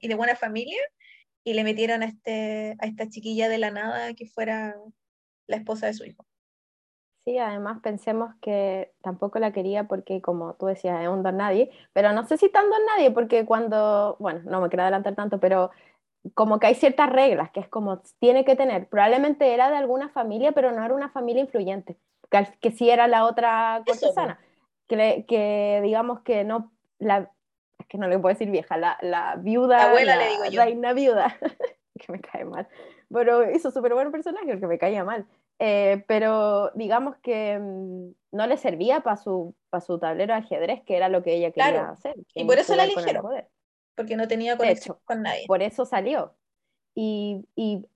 y, 0.00 0.08
de 0.08 0.14
buena 0.14 0.36
familia, 0.36 0.78
y 1.42 1.54
le 1.54 1.64
metieron 1.64 2.02
a, 2.02 2.06
este, 2.06 2.76
a 2.78 2.86
esta 2.86 3.08
chiquilla 3.08 3.48
de 3.48 3.58
la 3.58 3.72
nada 3.72 4.14
que 4.14 4.26
fuera 4.26 4.76
la 5.48 5.56
esposa 5.56 5.86
de 5.86 5.94
su 5.94 6.04
hijo. 6.04 6.24
Sí, 7.24 7.38
además 7.38 7.80
pensemos 7.82 8.34
que 8.42 8.92
tampoco 9.02 9.38
la 9.38 9.50
quería 9.52 9.84
porque, 9.84 10.20
como 10.20 10.54
tú 10.54 10.66
decías, 10.66 11.00
es 11.00 11.08
un 11.08 11.22
don 11.22 11.38
nadie, 11.38 11.70
pero 11.94 12.12
no 12.12 12.26
sé 12.26 12.36
si 12.36 12.50
tan 12.50 12.68
don 12.68 12.84
nadie, 12.84 13.10
porque 13.10 13.46
cuando, 13.46 14.16
bueno, 14.18 14.40
no 14.44 14.60
me 14.60 14.68
quiero 14.68 14.82
adelantar 14.82 15.14
tanto, 15.14 15.40
pero 15.40 15.70
como 16.34 16.58
que 16.58 16.66
hay 16.66 16.74
ciertas 16.74 17.08
reglas 17.08 17.50
que 17.50 17.60
es 17.60 17.68
como 17.68 18.02
tiene 18.18 18.44
que 18.44 18.56
tener. 18.56 18.88
Probablemente 18.88 19.54
era 19.54 19.70
de 19.70 19.76
alguna 19.76 20.10
familia, 20.10 20.52
pero 20.52 20.72
no 20.72 20.84
era 20.84 20.94
una 20.94 21.08
familia 21.08 21.42
influyente, 21.42 21.96
que, 22.30 22.46
que 22.60 22.70
sí 22.72 22.90
era 22.90 23.08
la 23.08 23.24
otra 23.24 23.82
cortesana, 23.86 24.38
que, 24.86 25.24
que 25.26 25.80
digamos 25.82 26.20
que 26.20 26.44
no, 26.44 26.72
la, 26.98 27.30
es 27.78 27.86
que 27.86 27.96
no 27.96 28.06
le 28.06 28.18
puedo 28.18 28.34
decir 28.34 28.50
vieja, 28.50 28.76
la, 28.76 28.98
la 29.00 29.36
viuda, 29.36 29.78
la 29.78 29.84
abuela 29.84 30.16
le 30.16 30.28
digo 30.28 30.44
yo. 30.50 30.62
reina 30.62 30.92
viuda, 30.92 31.38
que 31.98 32.12
me 32.12 32.20
cae 32.20 32.44
mal, 32.44 32.68
pero 33.10 33.50
hizo 33.50 33.70
súper 33.70 33.94
buen 33.94 34.12
personaje, 34.12 34.60
que 34.60 34.66
me 34.66 34.76
caía 34.76 35.04
mal. 35.04 35.26
Eh, 35.58 36.04
pero 36.08 36.70
digamos 36.74 37.16
que 37.18 37.58
mm, 37.58 38.10
no 38.32 38.46
le 38.46 38.56
servía 38.56 39.00
para 39.00 39.16
su, 39.16 39.54
su 39.84 39.98
tablero 39.98 40.34
de 40.34 40.40
ajedrez, 40.40 40.82
que 40.84 40.96
era 40.96 41.08
lo 41.08 41.22
que 41.22 41.34
ella 41.34 41.52
quería 41.52 41.90
hacer. 41.90 42.16
Y 42.34 42.44
por 42.44 42.58
eso 42.58 42.74
la 42.74 42.84
eligieron, 42.84 43.24
porque 43.94 44.16
no 44.16 44.26
tenía 44.26 44.56
conexión 44.56 44.98
con 45.04 45.22
nadie. 45.22 45.46
Por 45.46 45.62
eso 45.62 45.84
salió. 45.84 46.34
Y, 46.94 47.46
y, 47.54 47.86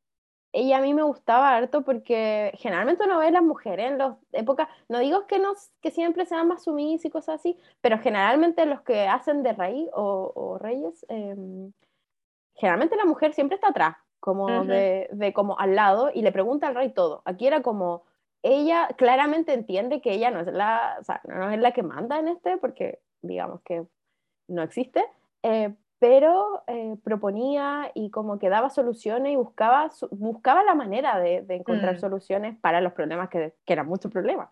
ella 0.53 0.79
a 0.79 0.81
mí 0.81 0.95
me 0.95 1.03
gustaba 1.03 1.55
harto 1.55 1.85
porque 1.85 2.53
generalmente 2.57 3.05
uno 3.05 3.19
ve 3.19 3.27
a 3.27 3.31
las 3.31 3.43
mujeres 3.43 3.93
en 3.93 3.99
las 3.99 4.17
épocas, 4.33 4.67
no 4.89 4.99
digo 4.99 5.27
que, 5.27 5.39
no, 5.39 5.53
que 5.83 5.91
siempre 5.91 6.25
sean 6.25 6.49
más 6.49 6.65
sumisas 6.65 7.05
y 7.05 7.11
cosas 7.11 7.41
así, 7.41 7.59
pero 7.83 7.99
generalmente 7.99 8.65
los 8.65 8.81
que 8.81 9.07
hacen 9.07 9.43
de 9.43 9.53
rey 9.53 9.91
o, 9.93 10.57
reyes, 10.59 11.05
em, 11.11 11.71
generalmente 12.55 12.97
la 12.97 13.05
mujer 13.05 13.35
siempre 13.35 13.57
está 13.57 13.69
atrás 13.69 13.97
como 14.21 14.65
de, 14.65 15.09
de, 15.13 15.33
como 15.33 15.59
al 15.59 15.75
lado 15.75 16.11
y 16.13 16.23
le 16.23 16.33
pregunta 16.33 16.67
al 16.67 16.75
rey 16.75 16.91
todo. 16.91 17.23
Aquí 17.25 17.47
era 17.47 17.63
como, 17.63 18.05
ella 18.43 18.89
claramente 18.97 19.53
entiende 19.53 20.01
que 20.01 20.13
ella 20.13 20.31
no 20.31 20.41
es 20.41 20.47
la, 20.49 20.97
o 21.01 21.05
sea, 21.05 21.21
no 21.25 21.51
es 21.51 21.59
la 21.59 21.73
que 21.73 21.83
manda 21.83 22.19
en 22.19 22.29
este, 22.29 22.57
porque 22.57 23.01
digamos 23.23 23.61
que 23.63 23.85
no 24.49 24.63
existe, 24.63 25.05
eh, 25.43 25.75
pero 25.99 26.63
eh, 26.67 26.97
proponía 27.03 27.91
y 27.95 28.11
como 28.11 28.39
que 28.39 28.49
daba 28.49 28.71
soluciones 28.71 29.33
y 29.33 29.37
buscaba, 29.37 29.91
buscaba 30.11 30.63
la 30.63 30.75
manera 30.75 31.19
de, 31.19 31.43
de 31.43 31.57
encontrar 31.57 31.97
mm. 31.97 32.01
soluciones 32.01 32.59
para 32.61 32.81
los 32.81 32.93
problemas 32.93 33.29
que, 33.29 33.55
que 33.65 33.73
eran 33.73 33.87
muchos 33.87 34.11
problemas 34.13 34.49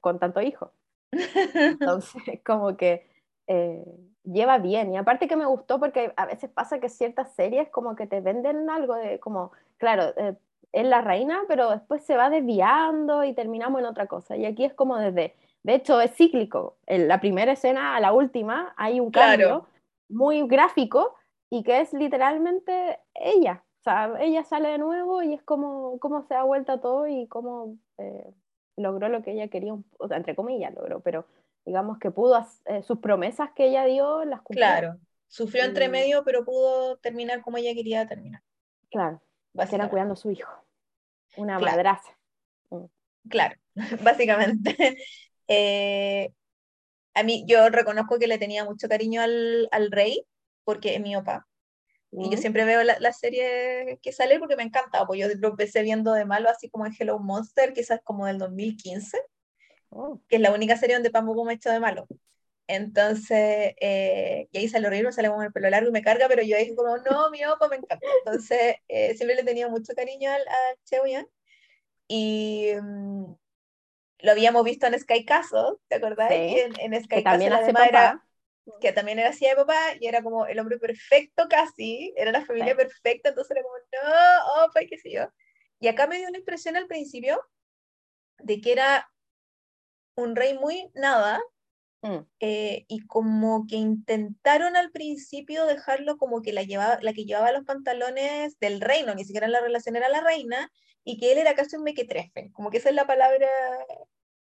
con 0.00 0.18
tanto 0.18 0.40
hijo. 0.40 0.72
Entonces, 1.54 2.22
como 2.44 2.76
que 2.76 3.06
eh, 3.46 3.84
lleva 4.26 4.58
bien. 4.58 4.92
Y 4.92 4.96
aparte 4.96 5.28
que 5.28 5.36
me 5.36 5.46
gustó 5.46 5.80
porque 5.80 6.12
a 6.16 6.26
veces 6.26 6.50
pasa 6.50 6.78
que 6.80 6.88
ciertas 6.88 7.34
series 7.34 7.68
como 7.70 7.96
que 7.96 8.06
te 8.06 8.20
venden 8.20 8.68
algo 8.68 8.94
de 8.94 9.18
como, 9.20 9.52
claro, 9.78 10.12
eh, 10.16 10.34
es 10.72 10.86
la 10.86 11.00
reina, 11.00 11.42
pero 11.48 11.70
después 11.70 12.04
se 12.04 12.16
va 12.16 12.28
desviando 12.28 13.24
y 13.24 13.32
terminamos 13.32 13.80
en 13.80 13.86
otra 13.86 14.06
cosa. 14.06 14.36
Y 14.36 14.44
aquí 14.44 14.64
es 14.64 14.74
como 14.74 14.98
desde, 14.98 15.34
de 15.62 15.74
hecho 15.74 16.00
es 16.00 16.14
cíclico. 16.14 16.76
En 16.86 17.08
la 17.08 17.20
primera 17.20 17.52
escena 17.52 17.96
a 17.96 18.00
la 18.00 18.12
última 18.12 18.74
hay 18.76 19.00
un 19.00 19.10
cambio 19.10 19.66
muy 20.08 20.46
gráfico 20.46 21.14
y 21.50 21.62
que 21.62 21.80
es 21.80 21.92
literalmente 21.92 22.98
ella. 23.14 23.62
O 23.80 23.82
sea, 23.84 24.14
ella 24.18 24.42
sale 24.44 24.68
de 24.68 24.78
nuevo 24.78 25.22
y 25.22 25.34
es 25.34 25.42
como 25.42 25.98
cómo 26.00 26.22
se 26.22 26.34
ha 26.34 26.42
vuelto 26.42 26.80
todo 26.80 27.06
y 27.06 27.26
cómo 27.28 27.76
eh, 27.98 28.34
logró 28.76 29.08
lo 29.08 29.22
que 29.22 29.32
ella 29.32 29.48
quería, 29.48 29.74
o 29.98 30.08
sea, 30.08 30.16
entre 30.16 30.34
comillas 30.34 30.74
logró, 30.74 31.00
pero 31.00 31.24
digamos 31.66 31.98
que 31.98 32.10
pudo, 32.12 32.46
eh, 32.66 32.82
sus 32.82 33.00
promesas 33.00 33.50
que 33.54 33.66
ella 33.66 33.84
dio, 33.84 34.24
las 34.24 34.40
cumplió. 34.40 34.66
Claro, 34.66 35.00
sufrió 35.26 35.64
entre 35.64 35.88
medio, 35.88 36.24
pero 36.24 36.44
pudo 36.44 36.96
terminar 36.98 37.42
como 37.42 37.58
ella 37.58 37.74
quería 37.74 38.06
terminar. 38.06 38.42
Claro, 38.90 39.20
era 39.72 39.90
cuidando 39.90 40.14
a 40.14 40.16
su 40.16 40.30
hijo, 40.30 40.64
una 41.36 41.58
madraza. 41.58 42.16
Mm. 42.70 42.84
Claro, 43.28 43.56
básicamente. 44.02 44.96
Eh, 45.48 46.32
a 47.14 47.22
mí, 47.22 47.44
yo 47.46 47.68
reconozco 47.68 48.18
que 48.18 48.26
le 48.26 48.36
tenía 48.36 48.64
mucho 48.64 48.88
cariño 48.88 49.22
al, 49.22 49.68
al 49.70 49.92
rey, 49.92 50.26
porque 50.64 50.96
es 50.96 51.00
mi 51.00 51.14
opa. 51.14 51.46
Y 52.10 52.24
yo 52.24 52.36
mm. 52.36 52.40
siempre 52.40 52.64
veo 52.64 52.82
la, 52.82 52.96
la, 52.98 53.12
serie 53.12 54.00
que 54.02 54.10
sale 54.10 54.40
porque 54.40 54.56
me 54.56 54.64
encanta, 54.64 55.06
pues 55.06 55.20
yo 55.20 55.28
lo 55.38 55.50
empecé 55.50 55.82
viendo 55.82 56.14
de 56.14 56.24
malo, 56.24 56.50
así 56.50 56.68
como 56.68 56.84
en 56.84 56.94
Hello 56.98 57.20
Monster, 57.20 57.72
quizás 57.72 58.00
como 58.02 58.26
del 58.26 58.38
2015. 58.38 59.20
Oh. 59.90 60.20
que 60.28 60.36
es 60.36 60.42
la 60.42 60.52
única 60.52 60.76
serie 60.76 60.96
donde 60.96 61.10
Pam 61.10 61.26
me 61.26 61.52
ha 61.52 61.54
hecho 61.54 61.70
de 61.70 61.80
malo. 61.80 62.06
Entonces, 62.68 63.74
eh, 63.80 64.48
y 64.50 64.58
ahí 64.58 64.68
sale 64.68 64.88
horrible, 64.88 65.12
sale 65.12 65.28
con 65.28 65.42
el 65.42 65.52
pelo 65.52 65.70
largo 65.70 65.88
y 65.88 65.92
me 65.92 66.02
carga, 66.02 66.26
pero 66.28 66.42
yo 66.42 66.56
dije 66.56 66.74
como, 66.74 66.96
no, 66.98 67.30
mi 67.30 67.44
opa 67.44 67.68
me 67.68 67.76
encanta. 67.76 68.04
Entonces, 68.24 68.76
eh, 68.88 69.14
siempre 69.14 69.36
le 69.36 69.44
tenía 69.44 69.68
mucho 69.68 69.94
cariño 69.94 70.30
al, 70.30 70.42
a 70.42 70.76
Cheo 70.84 71.04
Y 72.08 72.72
mm, 72.82 73.34
lo 74.20 74.32
habíamos 74.32 74.64
visto 74.64 74.86
en 74.86 74.98
Sky 74.98 75.24
Castle, 75.24 75.76
¿te 75.88 75.96
acordás? 75.96 76.28
Sí, 76.28 76.56
en, 76.78 76.94
Sky 77.04 77.16
que 77.16 77.22
también 77.22 77.52
hace 77.52 77.72
papá. 77.72 78.26
que 78.80 78.92
también 78.92 79.20
era 79.20 79.28
así 79.28 79.46
de 79.46 79.54
papá 79.54 79.78
y 80.00 80.06
era 80.08 80.22
como 80.22 80.46
el 80.46 80.58
hombre 80.58 80.78
perfecto 80.78 81.46
casi, 81.48 82.12
era 82.16 82.32
la 82.32 82.44
familia 82.44 82.74
perfecta, 82.76 83.28
entonces 83.28 83.52
era 83.52 83.62
como, 83.62 83.76
no, 83.76 84.64
oh, 84.64 84.70
qué 84.88 84.98
sé 84.98 85.12
yo. 85.12 85.28
Y 85.78 85.86
acá 85.88 86.06
me 86.08 86.18
dio 86.18 86.28
una 86.28 86.38
impresión 86.38 86.76
al 86.76 86.88
principio 86.88 87.40
de 88.38 88.60
que 88.60 88.72
era 88.72 89.08
un 90.16 90.36
rey 90.36 90.58
muy 90.58 90.90
nada, 90.94 91.40
mm. 92.02 92.18
eh, 92.40 92.84
y 92.88 93.06
como 93.06 93.66
que 93.68 93.76
intentaron 93.76 94.76
al 94.76 94.90
principio 94.90 95.66
dejarlo 95.66 96.18
como 96.18 96.42
que 96.42 96.52
la, 96.52 96.62
llevaba, 96.62 96.98
la 97.02 97.12
que 97.12 97.24
llevaba 97.24 97.52
los 97.52 97.64
pantalones 97.64 98.58
del 98.58 98.80
reino, 98.80 99.14
ni 99.14 99.24
siquiera 99.24 99.48
la 99.48 99.60
relación 99.60 99.96
era 99.96 100.08
la 100.08 100.20
reina, 100.22 100.70
y 101.04 101.18
que 101.18 101.32
él 101.32 101.38
era 101.38 101.54
casi 101.54 101.76
un 101.76 101.84
mequetrefe, 101.84 102.50
como 102.52 102.70
que 102.70 102.78
esa 102.78 102.88
es 102.90 102.94
la 102.96 103.06
palabra, 103.06 103.48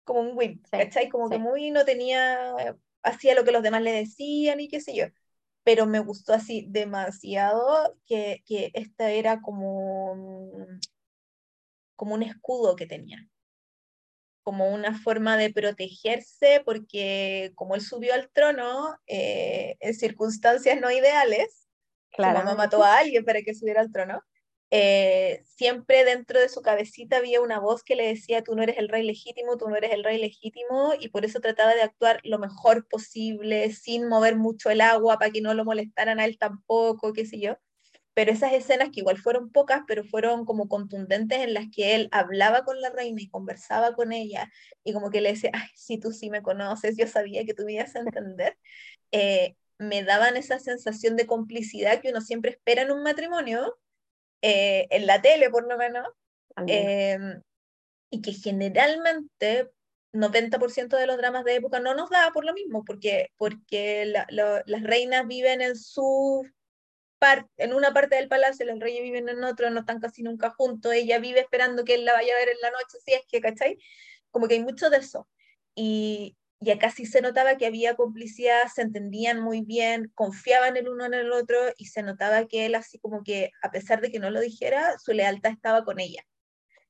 como 0.05 0.21
un 0.21 0.37
whip, 0.37 0.67
¿cachai? 0.71 1.09
Como 1.09 1.31
que 1.31 1.39
muy 1.39 1.71
no 1.71 1.85
tenía, 1.85 2.55
hacía 3.03 3.35
lo 3.35 3.45
que 3.45 3.53
los 3.53 3.63
demás 3.63 3.83
le 3.83 3.93
decían 3.93 4.61
y 4.61 4.69
qué 4.69 4.81
sé 4.81 4.95
yo. 4.97 5.07
Pero 5.63 5.87
me 5.87 6.01
gustó 6.01 6.33
así 6.35 6.67
demasiado 6.71 7.97
que, 8.07 8.43
que 8.47 8.71
esta 8.75 9.11
era 9.11 9.41
como, 9.43 10.17
como 11.97 12.15
un 12.15 12.23
escudo 12.23 12.77
que 12.77 12.87
tenía 12.87 13.30
como 14.43 14.71
una 14.71 14.99
forma 14.99 15.37
de 15.37 15.53
protegerse, 15.53 16.63
porque 16.65 17.53
como 17.55 17.75
él 17.75 17.81
subió 17.81 18.15
al 18.15 18.31
trono 18.31 18.97
eh, 19.07 19.77
en 19.81 19.95
circunstancias 19.95 20.81
no 20.81 20.91
ideales, 20.91 21.69
claro. 22.13 22.41
su 22.41 22.45
mamá 22.45 22.57
mató 22.57 22.83
a 22.83 22.99
alguien 22.99 23.25
para 23.25 23.43
que 23.43 23.55
subiera 23.55 23.81
al 23.81 23.93
trono, 23.93 24.23
eh, 24.73 25.43
siempre 25.45 26.05
dentro 26.05 26.39
de 26.39 26.49
su 26.49 26.63
cabecita 26.63 27.17
había 27.17 27.41
una 27.41 27.59
voz 27.59 27.83
que 27.83 27.97
le 27.97 28.07
decía, 28.07 28.43
tú 28.43 28.55
no 28.55 28.63
eres 28.63 28.79
el 28.79 28.89
rey 28.89 29.03
legítimo, 29.03 29.57
tú 29.57 29.69
no 29.69 29.77
eres 29.77 29.93
el 29.93 30.05
rey 30.05 30.19
legítimo, 30.19 30.95
y 30.99 31.09
por 31.09 31.25
eso 31.25 31.41
trataba 31.41 31.75
de 31.75 31.83
actuar 31.83 32.21
lo 32.23 32.39
mejor 32.39 32.87
posible, 32.89 33.73
sin 33.73 34.09
mover 34.09 34.37
mucho 34.37 34.71
el 34.71 34.81
agua, 34.81 35.19
para 35.19 35.33
que 35.33 35.41
no 35.41 35.55
lo 35.55 35.65
molestaran 35.65 36.21
a 36.21 36.25
él 36.25 36.39
tampoco, 36.39 37.13
qué 37.13 37.27
sé 37.27 37.41
yo 37.41 37.57
pero 38.15 38.33
esas 38.33 38.53
escenas 38.53 38.91
que 38.91 39.01
igual 39.01 39.19
fueron 39.19 39.51
pocas, 39.51 39.83
pero 39.87 40.05
fueron 40.05 40.45
como 40.45 40.69
contundentes 40.69 41.41
en 41.41 41.55
las 41.55 41.67
que 41.75 41.95
él 41.95 42.09
hablaba 42.13 42.65
con 42.65 42.81
la 42.81 42.91
reina 42.91 43.23
y 43.23 43.29
conversaba 43.29 43.95
con 43.95 44.13
ella 44.13 44.51
y 44.85 44.93
como 44.93 45.11
que 45.11 45.21
le 45.21 45.31
decía, 45.31 45.51
ay, 45.55 45.69
si 45.75 45.99
tú 45.99 46.13
sí 46.13 46.31
me 46.31 46.43
conoces, 46.43 46.97
yo 46.97 47.07
sabía 47.07 47.45
que 47.45 47.55
tú 47.55 47.65
me 47.65 47.75
ibas 47.75 47.95
a 47.97 48.01
entender, 48.01 48.59
eh, 49.13 49.57
me 49.79 50.03
daban 50.03 50.37
esa 50.37 50.59
sensación 50.59 51.17
de 51.17 51.27
complicidad 51.27 52.01
que 52.01 52.11
uno 52.11 52.21
siempre 52.21 52.53
espera 52.53 52.83
en 52.83 52.91
un 52.91 53.03
matrimonio, 53.03 53.79
eh, 54.43 54.87
en 54.91 55.07
la 55.07 55.23
tele 55.23 55.51
por 55.51 55.67
lo 55.69 55.77
menos, 55.79 56.07
em, 56.67 57.43
y 58.11 58.23
que 58.23 58.33
generalmente 58.33 59.71
90% 60.13 60.97
de 60.97 61.07
los 61.07 61.17
dramas 61.17 61.45
de 61.45 61.55
época 61.57 61.81
no 61.81 61.95
nos 61.95 62.11
da 62.11 62.31
por 62.33 62.45
lo 62.45 62.53
mismo, 62.53 62.85
porque, 62.85 63.29
porque 63.37 64.05
las 64.07 64.83
reinas 64.83 65.27
viven 65.27 65.63
en 65.63 65.77
su 65.77 66.45
en 67.57 67.75
una 67.75 67.93
parte 67.93 68.17
del 68.17 68.29
palacio, 68.29 68.67
los 68.67 68.79
reyes 68.79 69.03
viven 69.03 69.29
en 69.29 69.45
otro, 69.45 69.71
no 69.71 69.81
están 69.81 70.01
casi 70.01 70.23
nunca 70.23 70.51
juntos, 70.51 70.93
ella 70.93 71.19
vive 71.19 71.41
esperando 71.41 71.85
que 71.85 71.95
él 71.95 72.05
la 72.05 72.15
vaya 72.15 72.35
a 72.35 72.39
ver 72.39 72.49
en 72.49 72.61
la 72.63 72.71
noche, 72.71 72.99
si 73.05 73.13
es 73.13 73.23
que, 73.29 73.41
¿cachai? 73.41 73.79
Como 74.31 74.49
que 74.49 74.55
hay 74.55 74.61
mucho 74.61 74.91
de 74.91 74.99
eso. 74.99 75.29
Y, 75.75 76.37
y 76.61 76.71
acá 76.71 76.91
sí 76.91 77.07
se 77.07 77.23
notaba 77.23 77.57
que 77.57 77.67
había 77.67 77.97
complicidad, 77.97 78.69
se 78.75 78.83
entendían 78.83 79.41
muy 79.41 79.63
bien, 79.63 80.11
confiaban 80.15 80.77
el 80.77 80.89
uno 80.89 81.07
en 81.07 81.15
el 81.15 81.33
otro 81.33 81.59
y 81.77 81.87
se 81.87 82.03
notaba 82.03 82.47
que 82.47 82.67
él 82.67 82.75
así 82.75 82.99
como 82.99 83.23
que, 83.25 83.51
a 83.63 83.71
pesar 83.71 84.01
de 84.01 84.11
que 84.11 84.19
no 84.19 84.31
lo 84.31 84.41
dijera, 84.41 84.99
su 84.99 85.13
lealtad 85.13 85.53
estaba 85.53 85.85
con 85.85 86.01
ella. 86.01 86.23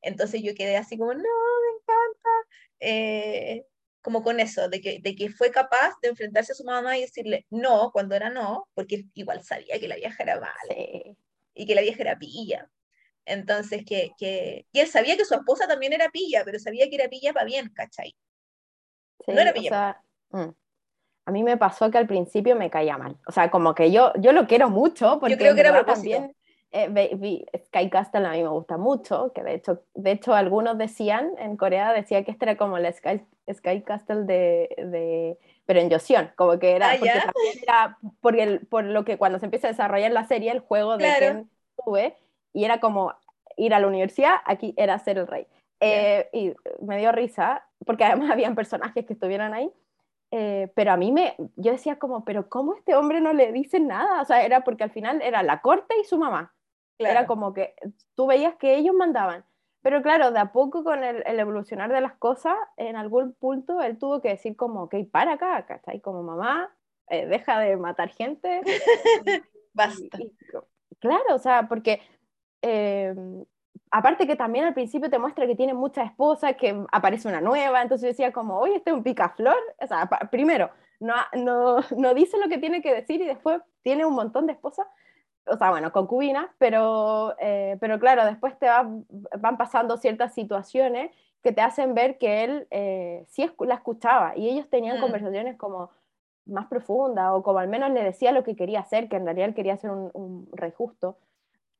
Entonces 0.02 0.42
yo 0.42 0.54
quedé 0.54 0.76
así 0.76 0.98
como, 0.98 1.14
no, 1.14 1.20
me 1.22 1.76
encanta. 1.78 2.30
Eh, 2.80 3.66
como 4.02 4.22
con 4.22 4.40
eso, 4.40 4.68
de 4.68 4.80
que, 4.80 5.00
de 5.00 5.14
que 5.14 5.30
fue 5.30 5.50
capaz 5.50 5.94
de 6.02 6.08
enfrentarse 6.08 6.52
a 6.52 6.54
su 6.54 6.64
mamá 6.64 6.96
y 6.96 7.02
decirle 7.02 7.46
no 7.50 7.90
cuando 7.92 8.14
era 8.14 8.30
no, 8.30 8.68
porque 8.74 9.06
igual 9.14 9.42
sabía 9.42 9.78
que 9.78 9.88
la 9.88 9.96
vieja 9.96 10.22
era 10.22 10.40
mala 10.40 11.14
y 11.54 11.66
que 11.66 11.74
la 11.74 11.82
vieja 11.82 12.02
era 12.02 12.18
pilla. 12.18 12.70
Entonces, 13.26 13.84
que, 13.84 14.12
que, 14.18 14.66
y 14.72 14.80
él 14.80 14.88
sabía 14.88 15.16
que 15.16 15.24
su 15.24 15.34
esposa 15.34 15.68
también 15.68 15.92
era 15.92 16.08
pilla, 16.08 16.42
pero 16.44 16.58
sabía 16.58 16.88
que 16.88 16.96
era 16.96 17.08
pilla 17.08 17.32
para 17.32 17.44
bien, 17.44 17.68
¿cachai? 17.74 18.14
no 19.26 19.40
era 19.40 19.52
pilla. 19.52 20.02
Mm. 20.30 20.50
a 21.26 21.30
mí 21.32 21.42
me 21.42 21.56
pasó 21.56 21.90
que 21.90 21.98
al 21.98 22.06
principio 22.06 22.56
me 22.56 22.70
caía 22.70 22.96
mal. 22.96 23.18
O 23.26 23.32
sea, 23.32 23.50
como 23.50 23.74
que 23.74 23.92
yo, 23.92 24.12
yo 24.18 24.32
lo 24.32 24.46
quiero 24.46 24.70
mucho, 24.70 25.18
porque 25.20 25.34
yo 25.34 25.38
creo 25.38 25.54
que 25.54 25.60
era 25.60 25.84
también 25.84 26.34
eh, 26.72 27.44
Sky 27.66 27.90
Castle 27.90 28.26
a 28.26 28.32
mí 28.32 28.42
me 28.42 28.48
gusta 28.48 28.76
mucho, 28.76 29.32
que 29.32 29.42
de 29.42 29.54
hecho, 29.54 29.82
de 29.94 30.12
hecho 30.12 30.34
algunos 30.34 30.78
decían, 30.78 31.32
en 31.38 31.56
Corea 31.56 31.92
decía 31.92 32.24
que 32.24 32.30
este 32.30 32.44
era 32.44 32.56
como 32.56 32.78
la 32.78 32.92
Sky, 32.92 33.22
Sky 33.52 33.82
Castle 33.82 34.24
de, 34.24 34.68
de, 34.78 35.38
pero 35.66 35.80
en 35.80 35.90
Joseon, 35.90 36.30
como 36.36 36.58
que 36.58 36.72
era, 36.72 36.92
ah, 36.92 36.96
porque, 38.20 38.42
era 38.42 38.58
por 38.70 38.84
lo 38.84 39.04
que 39.04 39.18
cuando 39.18 39.38
se 39.38 39.46
empieza 39.46 39.68
a 39.68 39.70
desarrollar 39.70 40.12
la 40.12 40.24
serie, 40.24 40.52
el 40.52 40.60
juego 40.60 40.96
de 40.96 41.08
Ken 41.18 41.50
tuve, 41.84 42.16
y 42.52 42.64
era 42.64 42.78
como 42.80 43.14
ir 43.56 43.74
a 43.74 43.80
la 43.80 43.88
universidad, 43.88 44.36
aquí 44.44 44.74
era 44.76 44.98
ser 44.98 45.18
el 45.18 45.26
rey. 45.26 45.46
Eh, 45.80 46.28
y 46.32 46.52
me 46.84 46.98
dio 46.98 47.10
risa, 47.10 47.64
porque 47.84 48.04
además 48.04 48.30
habían 48.32 48.54
personajes 48.54 49.04
que 49.06 49.14
estuvieran 49.14 49.54
ahí, 49.54 49.72
eh, 50.30 50.70
pero 50.76 50.92
a 50.92 50.96
mí 50.96 51.10
me, 51.10 51.34
yo 51.56 51.72
decía 51.72 51.98
como, 51.98 52.24
pero 52.24 52.48
¿cómo 52.48 52.74
este 52.74 52.94
hombre 52.94 53.20
no 53.20 53.32
le 53.32 53.50
dice 53.50 53.80
nada? 53.80 54.22
O 54.22 54.24
sea, 54.24 54.44
era 54.44 54.62
porque 54.62 54.84
al 54.84 54.92
final 54.92 55.20
era 55.22 55.42
la 55.42 55.60
corte 55.60 55.94
y 56.00 56.04
su 56.04 56.18
mamá. 56.18 56.54
Era 57.08 57.26
como 57.26 57.52
que 57.54 57.74
tú 58.14 58.26
veías 58.26 58.54
que 58.56 58.76
ellos 58.76 58.94
mandaban. 58.94 59.44
Pero 59.82 60.02
claro, 60.02 60.30
de 60.30 60.38
a 60.38 60.52
poco 60.52 60.84
con 60.84 61.02
el, 61.02 61.22
evolucionar 61.26 61.90
de 61.90 62.00
las 62.00 62.14
cosas, 62.14 62.54
en 62.76 62.96
algún 62.96 63.32
punto 63.32 63.80
él 63.80 63.98
tuvo 63.98 64.20
que 64.20 64.28
decir 64.28 64.54
como, 64.54 64.82
ok, 64.84 64.96
para 65.10 65.34
acá, 65.34 65.64
¿cachai? 65.66 66.00
Como 66.00 66.22
mamá, 66.22 66.70
eh, 67.08 67.26
deja 67.26 67.58
de 67.58 67.76
matar 67.76 68.10
gente. 68.10 68.60
Basta. 69.72 70.18
claro, 70.98 71.34
o 71.34 71.38
sea, 71.38 71.66
porque 71.66 72.02
em, 72.60 73.44
aparte 73.90 74.26
que 74.26 74.36
también 74.36 74.66
al 74.66 74.74
principio 74.74 75.08
te 75.08 75.18
muestra 75.18 75.46
que 75.46 75.56
tiene 75.56 75.72
muchas 75.72 76.10
esposas, 76.10 76.56
que 76.56 76.84
aparece 76.92 77.28
una 77.28 77.40
nueva, 77.40 77.80
entonces 77.80 78.02
yo 78.02 78.08
decía 78.08 78.32
como, 78.32 78.58
oye, 78.58 78.76
este 78.76 78.90
es 78.90 78.96
un 78.96 79.02
picaflor. 79.02 79.56
O 79.78 79.86
sea, 79.86 80.08
primero, 80.30 80.70
no, 80.98 81.14
no, 81.32 81.78
no 81.96 82.14
dice 82.14 82.36
lo 82.38 82.50
que 82.50 82.58
tiene 82.58 82.82
que 82.82 82.94
decir 82.94 83.22
y 83.22 83.26
después 83.26 83.62
tiene 83.82 84.04
un 84.04 84.14
montón 84.14 84.46
de 84.46 84.52
esposas 84.52 84.86
o 85.50 85.56
sea, 85.56 85.70
bueno, 85.70 85.92
concubinas, 85.92 86.46
pero, 86.58 87.34
eh, 87.40 87.76
pero 87.80 87.98
claro, 87.98 88.24
después 88.24 88.58
te 88.58 88.66
van 88.66 89.56
pasando 89.58 89.96
ciertas 89.96 90.32
situaciones 90.32 91.10
que 91.42 91.52
te 91.52 91.60
hacen 91.60 91.94
ver 91.94 92.18
que 92.18 92.44
él 92.44 92.66
eh, 92.70 93.24
sí 93.28 93.50
la 93.60 93.74
escuchaba 93.74 94.36
y 94.36 94.48
ellos 94.48 94.68
tenían 94.68 94.98
mm. 94.98 95.00
conversaciones 95.00 95.56
como 95.56 95.90
más 96.46 96.66
profundas 96.66 97.30
o 97.32 97.42
como 97.42 97.58
al 97.58 97.68
menos 97.68 97.90
le 97.90 98.02
decía 98.02 98.32
lo 98.32 98.44
que 98.44 98.56
quería 98.56 98.80
hacer, 98.80 99.08
que 99.08 99.16
en 99.16 99.24
realidad 99.24 99.48
él 99.48 99.54
quería 99.54 99.76
ser 99.76 99.90
un, 99.90 100.48
rey 100.52 100.72
justo, 100.76 101.16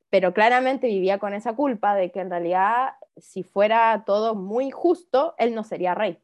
pero 0.09 0.33
claramente 0.33 0.87
vivía 0.87 1.19
con 1.19 1.35
esa 1.35 1.55
culpa 1.55 1.95
de 1.95 2.11
que 2.11 2.21
en 2.21 2.31
realidad 2.31 2.95
si 3.17 3.43
fuera 3.43 4.05
todo 4.07 4.35
muy 4.35 4.71
justo, 4.71 5.35
él 5.39 5.55
no 5.55 5.65
sería 5.65 5.95
rey. 5.95 6.19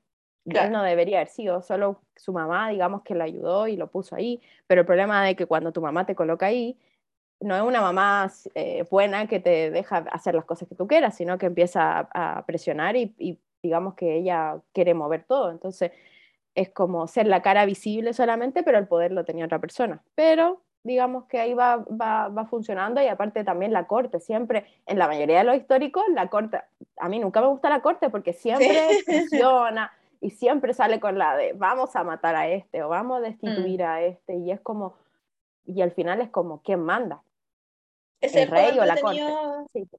Él 0.44 0.70
no 0.70 0.84
debería 0.84 1.18
haber 1.18 1.28
sido, 1.28 1.60
solo 1.60 2.00
su 2.14 2.32
mamá, 2.32 2.68
digamos, 2.68 3.02
que 3.02 3.16
lo 3.16 3.24
ayudó 3.24 3.66
y 3.66 3.76
lo 3.76 3.88
puso 3.88 4.14
ahí, 4.14 4.40
pero 4.68 4.82
el 4.82 4.86
problema 4.86 5.24
de 5.24 5.34
que 5.34 5.46
cuando 5.46 5.72
tu 5.72 5.80
mamá 5.80 6.06
te 6.06 6.14
coloca 6.14 6.46
ahí, 6.46 6.78
no 7.40 7.56
es 7.56 7.62
una 7.62 7.80
mamá 7.80 8.30
eh, 8.54 8.84
buena 8.90 9.26
que 9.26 9.40
te 9.40 9.70
deja 9.70 9.98
hacer 10.10 10.34
las 10.34 10.44
cosas 10.44 10.68
que 10.68 10.74
tú 10.74 10.86
quieras, 10.86 11.16
sino 11.16 11.38
que 11.38 11.46
empieza 11.46 12.08
a, 12.12 12.44
presionar 12.46 12.96
y, 12.96 13.38
digamos 13.62 13.94
que 13.94 14.16
ella 14.16 14.58
quiere 14.72 14.94
mover 14.94 15.24
todo. 15.24 15.50
Entonces 15.50 15.90
es 16.54 16.70
como 16.70 17.06
ser 17.08 17.26
la 17.26 17.42
cara 17.42 17.66
visible 17.66 18.12
solamente, 18.12 18.62
pero 18.62 18.78
el 18.78 18.86
poder 18.86 19.12
lo 19.12 19.24
tenía 19.24 19.44
otra 19.44 19.58
persona. 19.58 20.02
Pero 20.14 20.62
digamos 20.84 21.24
que 21.24 21.40
ahí 21.40 21.52
va, 21.52 21.78
va, 21.78 22.28
va 22.28 22.46
funcionando 22.46 23.02
y 23.02 23.08
aparte 23.08 23.42
también 23.42 23.72
la 23.72 23.86
corte, 23.86 24.20
siempre, 24.20 24.64
en 24.86 24.98
la 24.98 25.08
mayoría 25.08 25.38
de 25.38 25.44
los 25.44 25.56
históricos, 25.56 26.04
la 26.14 26.28
corte, 26.28 26.60
a 26.98 27.08
mí 27.08 27.18
nunca 27.18 27.40
me 27.40 27.48
gusta 27.48 27.68
la 27.68 27.82
corte 27.82 28.08
porque 28.08 28.32
siempre 28.32 28.88
funciona 29.06 29.92
y 30.20 30.30
siempre 30.30 30.74
sale 30.74 31.00
con 31.00 31.18
la 31.18 31.36
de 31.36 31.52
vamos 31.52 31.94
a 31.96 32.04
matar 32.04 32.36
a 32.36 32.48
este 32.48 32.82
o 32.82 32.88
vamos 32.88 33.18
a 33.18 33.20
destituir 33.20 33.80
mm. 33.80 33.86
a 33.86 34.02
este 34.02 34.36
y 34.36 34.50
es 34.50 34.60
como, 34.60 34.94
y 35.66 35.82
al 35.82 35.92
final 35.92 36.20
es 36.20 36.30
como, 36.30 36.62
¿quién 36.62 36.80
manda? 36.80 37.22
Es 38.20 38.34
el, 38.34 38.48
rey 38.48 38.78
o 38.78 38.84
la 38.84 38.98
corte. 38.98 39.22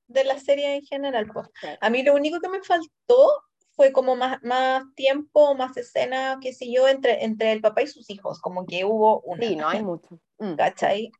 De 0.08 0.24
la 0.24 0.40
serie 0.40 0.76
en 0.76 0.82
general. 0.84 1.28
Pues. 1.32 1.48
A 1.80 1.90
mí 1.90 2.02
lo 2.04 2.16
único 2.16 2.40
que 2.40 2.50
me 2.50 2.64
faltó 2.64 3.44
fue 3.76 3.92
como 3.92 4.16
más, 4.16 4.42
más 4.42 4.84
tiempo, 4.96 5.54
más 5.54 5.78
escena, 5.78 6.40
qué 6.42 6.52
sé 6.52 6.72
yo, 6.72 6.88
entre, 6.88 7.24
entre 7.24 7.52
el 7.52 7.62
papá 7.62 7.84
y 7.84 7.88
sus 7.88 8.10
hijos, 8.10 8.40
como 8.40 8.66
que 8.66 8.86
hubo 8.86 9.22
una. 9.22 9.48
Sí, 9.48 9.56
no 9.56 9.68
hay 9.68 9.84
mucho. 9.84 10.20
Mm. 10.40 10.54
¿Cachai? 10.54 11.12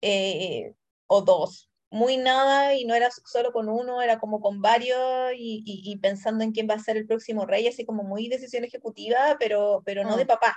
Eh, 0.00 0.74
o 1.06 1.20
dos. 1.20 1.70
Muy 1.90 2.16
nada 2.16 2.74
y 2.74 2.86
no 2.86 2.94
era 2.94 3.10
solo 3.10 3.52
con 3.52 3.68
uno, 3.68 4.00
era 4.00 4.18
como 4.18 4.40
con 4.40 4.62
varios 4.62 4.98
y, 5.36 5.62
y, 5.66 5.98
pensando 5.98 6.42
en 6.42 6.52
quién 6.52 6.66
va 6.66 6.76
a 6.76 6.78
ser 6.78 6.96
el 6.96 7.06
próximo 7.06 7.44
rey, 7.44 7.68
así 7.68 7.84
como 7.84 8.02
muy 8.02 8.28
decisión 8.30 8.64
ejecutiva, 8.64 9.36
pero, 9.38 9.82
pero 9.84 10.04
no 10.04 10.16
de 10.16 10.24
mm. 10.24 10.26
papá. 10.26 10.56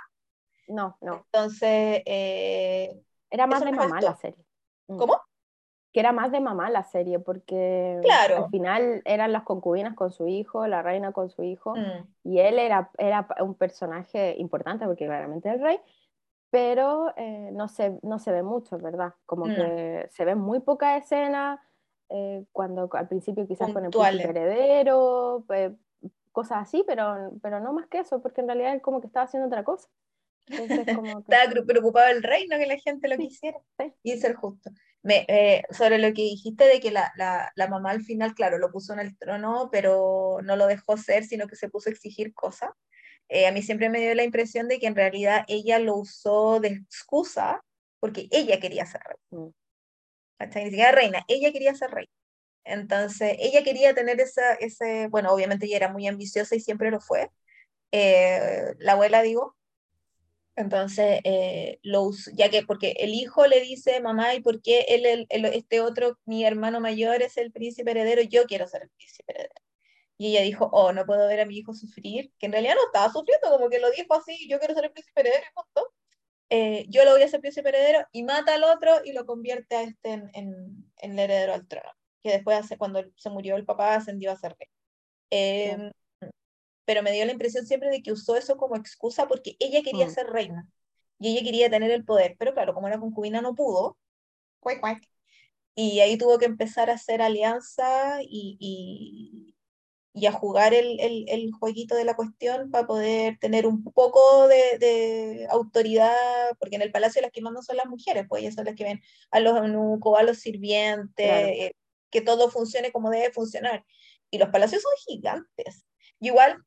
No, 0.68 0.96
no. 1.02 1.26
Entonces... 1.26 2.00
Eh, 2.06 3.02
era 3.36 3.46
más 3.46 3.64
de 3.64 3.72
mamá 3.72 4.00
la 4.00 4.16
serie. 4.16 4.44
Mm. 4.88 4.96
¿Cómo? 4.98 5.20
que 5.96 6.00
era 6.00 6.12
más 6.12 6.30
de 6.30 6.40
mamá 6.40 6.68
la 6.68 6.84
serie, 6.84 7.18
porque 7.20 8.02
al 8.28 8.50
final 8.50 9.00
eran 9.06 9.32
las 9.32 9.44
concubinas 9.44 9.94
con 9.94 10.12
su 10.12 10.28
hijo, 10.28 10.66
la 10.66 10.82
reina 10.82 11.12
con 11.12 11.30
su 11.30 11.42
hijo, 11.42 11.74
mm. 11.74 12.06
y 12.24 12.40
él 12.40 12.58
era, 12.58 12.90
era 12.98 13.26
un 13.40 13.54
personaje 13.54 14.36
importante 14.36 14.84
porque 14.84 15.06
claramente 15.06 15.48
el 15.48 15.58
rey, 15.58 15.80
pero 16.50 17.14
eh, 17.16 17.48
no, 17.54 17.68
se, 17.68 17.98
no 18.02 18.18
se 18.18 18.30
ve 18.30 18.42
mucho, 18.42 18.76
¿verdad? 18.76 19.14
Como 19.24 19.46
que 19.46 20.06
se 20.10 20.26
ve 20.26 20.34
muy 20.34 20.60
poca 20.60 20.98
escena, 20.98 21.62
eh, 22.10 22.44
cuando 22.52 22.90
al 22.92 23.08
principio 23.08 23.46
quizás 23.46 23.72
con 23.72 23.86
el 23.86 23.90
príncipe 23.90 24.28
heredero, 24.28 25.44
pues, 25.46 25.72
cosas 26.30 26.58
así, 26.58 26.84
pero, 26.86 27.32
pero 27.40 27.58
no 27.58 27.72
más 27.72 27.86
que 27.86 28.00
eso, 28.00 28.20
porque 28.20 28.42
en 28.42 28.48
realidad 28.48 28.74
él 28.74 28.82
como 28.82 29.00
que 29.00 29.06
estaba 29.06 29.24
haciendo 29.24 29.46
otra 29.46 29.64
cosa. 29.64 29.88
Estaba 30.46 31.64
preocupado 31.66 32.10
el 32.10 32.22
reino, 32.22 32.56
que 32.58 32.66
la 32.66 32.78
gente 32.78 33.08
lo 33.08 33.16
quisiera 33.16 33.58
y 34.02 34.16
ser 34.18 34.34
justo. 34.34 34.70
Me, 35.02 35.24
eh, 35.28 35.62
sobre 35.70 35.98
lo 35.98 36.08
que 36.08 36.22
dijiste 36.22 36.64
de 36.64 36.80
que 36.80 36.90
la, 36.90 37.12
la, 37.16 37.52
la, 37.54 37.68
mamá 37.68 37.90
al 37.90 38.02
final, 38.02 38.34
claro, 38.34 38.58
lo 38.58 38.72
puso 38.72 38.92
en 38.92 39.00
el 39.00 39.16
trono, 39.16 39.68
pero 39.70 40.38
no 40.42 40.56
lo 40.56 40.66
dejó 40.66 40.96
ser, 40.96 41.24
sino 41.24 41.46
que 41.46 41.56
se 41.56 41.68
puso 41.68 41.90
a 41.90 41.92
exigir 41.92 42.34
cosas. 42.34 42.70
Eh, 43.28 43.46
a 43.46 43.52
mí 43.52 43.62
siempre 43.62 43.88
me 43.88 44.00
dio 44.00 44.14
la 44.14 44.24
impresión 44.24 44.68
de 44.68 44.78
que 44.78 44.86
en 44.86 44.94
realidad 44.94 45.44
ella 45.48 45.78
lo 45.78 45.96
usó 45.96 46.60
de 46.60 46.68
excusa 46.68 47.62
porque 48.00 48.28
ella 48.30 48.60
quería 48.60 48.86
ser 48.86 49.00
reina. 49.02 49.46
Mm. 49.46 49.54
Ni 50.54 50.70
siquiera 50.70 50.92
reina, 50.92 51.24
ella 51.28 51.52
quería 51.52 51.74
ser 51.74 51.90
reina. 51.90 52.12
Entonces, 52.64 53.36
ella 53.38 53.62
quería 53.62 53.94
tener 53.94 54.20
esa, 54.20 54.54
ese, 54.54 55.08
bueno, 55.08 55.32
obviamente 55.32 55.66
ella 55.66 55.76
era 55.76 55.92
muy 55.92 56.06
ambiciosa 56.06 56.56
y 56.56 56.60
siempre 56.60 56.90
lo 56.90 57.00
fue. 57.00 57.30
Eh, 57.92 58.74
la 58.78 58.92
abuela, 58.92 59.22
digo. 59.22 59.55
Entonces, 60.56 61.20
eh, 61.24 61.78
lo 61.82 62.10
ya 62.34 62.50
que, 62.50 62.62
porque 62.64 62.96
el 62.98 63.12
hijo 63.14 63.46
le 63.46 63.60
dice, 63.60 64.00
mamá, 64.00 64.34
¿y 64.34 64.40
por 64.40 64.62
qué 64.62 64.86
él, 64.88 65.26
el, 65.28 65.44
este 65.46 65.82
otro, 65.82 66.18
mi 66.24 66.44
hermano 66.46 66.80
mayor, 66.80 67.22
es 67.22 67.36
el 67.36 67.52
príncipe 67.52 67.90
heredero? 67.90 68.22
Yo 68.22 68.44
quiero 68.46 68.66
ser 68.66 68.84
el 68.84 68.90
príncipe 68.90 69.32
heredero. 69.32 69.54
Y 70.18 70.28
ella 70.28 70.42
dijo, 70.42 70.70
oh, 70.72 70.92
no 70.92 71.04
puedo 71.06 71.28
ver 71.28 71.40
a 71.40 71.46
mi 71.46 71.58
hijo 71.58 71.74
sufrir, 71.74 72.32
que 72.38 72.46
en 72.46 72.52
realidad 72.52 72.74
no 72.74 72.86
estaba 72.86 73.12
sufriendo, 73.12 73.50
como 73.50 73.68
que 73.68 73.78
lo 73.78 73.90
dijo 73.90 74.14
así, 74.14 74.48
yo 74.48 74.58
quiero 74.58 74.74
ser 74.74 74.86
el 74.86 74.92
príncipe 74.92 75.20
heredero 75.20 75.44
y 75.44 75.54
punto. 75.54 75.92
Eh, 76.48 76.86
yo 76.88 77.04
lo 77.04 77.12
voy 77.12 77.22
a 77.22 77.26
hacer 77.26 77.40
príncipe 77.40 77.68
heredero 77.68 78.06
y 78.12 78.22
mata 78.22 78.54
al 78.54 78.64
otro 78.64 78.92
y 79.04 79.12
lo 79.12 79.26
convierte 79.26 79.76
a 79.76 79.82
este 79.82 80.12
en, 80.12 80.30
en, 80.34 81.12
el 81.12 81.18
heredero 81.18 81.54
al 81.54 81.66
trono, 81.66 81.90
que 82.22 82.30
después, 82.30 82.58
hace, 82.58 82.78
cuando 82.78 83.04
se 83.16 83.30
murió 83.30 83.56
el 83.56 83.66
papá, 83.66 83.94
ascendió 83.94 84.32
a 84.32 84.36
ser 84.36 84.56
rey. 84.58 84.68
Em, 85.30 85.90
pero 86.86 87.02
me 87.02 87.12
dio 87.12 87.26
la 87.26 87.32
impresión 87.32 87.66
siempre 87.66 87.90
de 87.90 88.02
que 88.02 88.12
usó 88.12 88.36
eso 88.36 88.56
como 88.56 88.76
excusa 88.76 89.28
porque 89.28 89.56
ella 89.60 89.82
quería 89.82 90.06
mm. 90.06 90.10
ser 90.10 90.26
reina 90.28 90.66
y 91.18 91.32
ella 91.32 91.44
quería 91.44 91.70
tener 91.70 91.90
el 91.90 92.04
poder, 92.04 92.36
pero 92.38 92.54
claro, 92.54 92.72
como 92.72 92.88
era 92.88 92.98
concubina 92.98 93.42
no 93.42 93.54
pudo, 93.54 93.98
cuac, 94.60 94.80
cuac, 94.80 95.02
y 95.74 96.00
ahí 96.00 96.16
tuvo 96.16 96.38
que 96.38 96.46
empezar 96.46 96.88
a 96.90 96.94
hacer 96.94 97.20
alianza 97.20 98.18
y, 98.22 99.54
y 100.16 100.24
a 100.24 100.32
jugar 100.32 100.72
el, 100.72 100.98
el, 100.98 101.26
el, 101.28 101.52
jueguito 101.52 101.94
de 101.94 102.04
la 102.04 102.16
cuestión 102.16 102.70
para 102.70 102.86
poder 102.86 103.38
tener 103.38 103.66
un 103.66 103.84
poco 103.84 104.48
de, 104.48 104.78
de, 104.78 105.46
autoridad, 105.50 106.14
porque 106.58 106.76
en 106.76 106.82
el 106.82 106.90
palacio 106.90 107.20
las 107.20 107.30
que 107.30 107.42
mandan 107.42 107.62
son 107.62 107.76
las 107.76 107.84
mujeres, 107.84 108.24
pues 108.26 108.40
ellas 108.40 108.54
son 108.54 108.64
las 108.64 108.74
que 108.74 108.84
ven 108.84 109.02
a 109.30 109.40
los 109.40 109.58
eunucos, 109.58 110.18
a 110.18 110.22
los 110.22 110.38
sirvientes, 110.38 111.26
eh, 111.26 111.76
que 112.10 112.22
todo 112.22 112.50
funcione 112.50 112.92
como 112.92 113.10
debe 113.10 113.30
funcionar. 113.30 113.84
Y 114.30 114.38
los 114.38 114.48
palacios 114.48 114.80
son 114.80 114.92
gigantes. 115.06 115.84
igual 116.20 116.64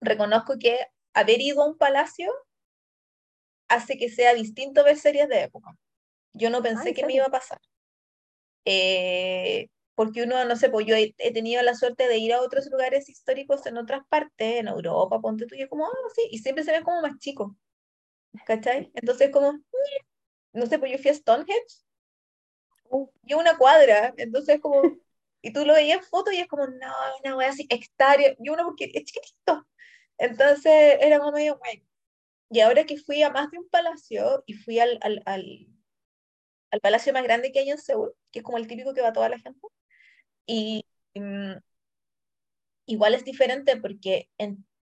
reconozco 0.00 0.58
que 0.58 0.78
haber 1.14 1.40
ido 1.40 1.62
a 1.62 1.66
un 1.66 1.76
palacio 1.76 2.32
hace 3.68 3.96
que 3.96 4.08
sea 4.08 4.34
distinto 4.34 4.84
ver 4.84 4.96
series 4.96 5.28
de 5.28 5.42
época. 5.42 5.76
Yo 6.32 6.50
no 6.50 6.62
pensé 6.62 6.94
que 6.94 7.06
me 7.06 7.14
iba 7.14 7.26
a 7.26 7.30
pasar. 7.30 7.60
Eh, 8.64 9.68
porque 10.00 10.22
uno, 10.22 10.42
no 10.46 10.56
sé, 10.56 10.70
pues 10.70 10.86
yo 10.86 10.96
he, 10.96 11.12
tenido 11.32 11.62
la 11.62 11.74
suerte 11.74 12.08
de 12.08 12.16
ir 12.16 12.32
a 12.32 12.40
otros 12.40 12.70
lugares 12.70 13.08
históricos 13.10 13.66
en 13.66 13.76
otras 13.76 14.00
partes, 14.08 14.60
en 14.60 14.68
Europa, 14.68 15.20
ponte 15.20 15.46
tú, 15.46 15.54
y 15.54 15.62
es 15.62 15.68
como, 15.68 15.84
ah, 15.86 16.08
sí, 16.14 16.22
y 16.30 16.38
siempre 16.38 16.64
se 16.64 16.72
ven 16.72 16.84
como 16.84 17.02
más 17.02 17.18
chicos, 17.18 17.52
¿cachai? 18.46 18.90
Entonces 18.94 19.30
como, 19.30 19.52
no 20.54 20.66
sé, 20.66 20.78
pues 20.78 20.92
yo 20.92 20.98
fui 20.98 21.10
a 21.10 21.14
Stonehenge, 21.14 21.84
uh. 22.88 23.10
y 23.24 23.34
una 23.34 23.58
cuadra, 23.58 24.14
entonces 24.16 24.58
como, 24.60 24.80
y 25.42 25.52
tú 25.52 25.64
lo 25.64 25.74
veías 25.74 25.98
en 25.98 26.04
foto 26.04 26.30
y 26.32 26.38
es 26.38 26.48
como, 26.48 26.66
no, 26.66 26.92
una 27.24 27.36
wea 27.36 27.50
así, 27.50 27.66
exterior, 27.70 28.36
y 28.38 28.48
uno 28.50 28.64
porque 28.64 28.90
es 28.94 29.04
chiquitito, 29.04 29.66
entonces 30.18 30.98
era 31.00 31.18
como 31.18 31.32
medio, 31.32 31.58
bueno, 31.58 31.82
y 32.50 32.60
ahora 32.60 32.84
que 32.84 32.98
fui 32.98 33.22
a 33.22 33.30
más 33.30 33.50
de 33.50 33.58
un 33.58 33.68
palacio, 33.68 34.42
y 34.46 34.54
fui 34.54 34.78
al, 34.80 34.98
al, 35.02 35.22
al, 35.26 35.66
al 36.70 36.80
palacio 36.80 37.12
más 37.12 37.22
grande 37.22 37.52
que 37.52 37.60
hay 37.60 37.70
en 37.70 37.78
Seúl, 37.78 38.12
que 38.32 38.40
es 38.40 38.44
como 38.44 38.58
el 38.58 38.66
típico 38.66 38.94
que 38.94 39.02
va 39.02 39.12
toda 39.12 39.28
la 39.28 39.38
gente, 39.38 39.60
y 40.46 40.84
mm, 41.14 41.54
igual 42.86 43.14
es 43.14 43.24
diferente 43.24 43.76
porque 43.76 44.28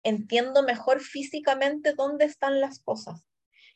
entiendo 0.04 0.64
mejor 0.64 1.02
físicamente 1.02 1.94
dónde 1.94 2.26
están 2.26 2.62
las 2.62 2.80
cosas. 2.80 3.26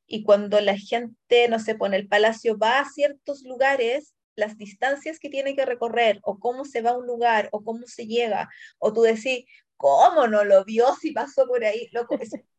Y 0.07 0.23
cuando 0.23 0.61
la 0.61 0.77
gente, 0.77 1.47
no 1.49 1.59
sé, 1.59 1.75
pone 1.75 1.97
el 1.97 2.07
palacio, 2.07 2.57
va 2.57 2.79
a 2.79 2.89
ciertos 2.89 3.43
lugares, 3.43 4.14
las 4.35 4.57
distancias 4.57 5.19
que 5.19 5.29
tiene 5.29 5.55
que 5.55 5.65
recorrer, 5.65 6.19
o 6.23 6.39
cómo 6.39 6.65
se 6.65 6.81
va 6.81 6.91
a 6.91 6.97
un 6.97 7.07
lugar, 7.07 7.49
o 7.51 7.63
cómo 7.63 7.87
se 7.87 8.07
llega, 8.07 8.49
o 8.79 8.93
tú 8.93 9.01
decís, 9.01 9.45
¿cómo 9.77 10.27
no 10.27 10.43
lo 10.43 10.63
vio 10.65 10.95
si 10.95 11.11
pasó 11.11 11.47
por 11.47 11.63
ahí? 11.63 11.89
Loco, 11.91 12.17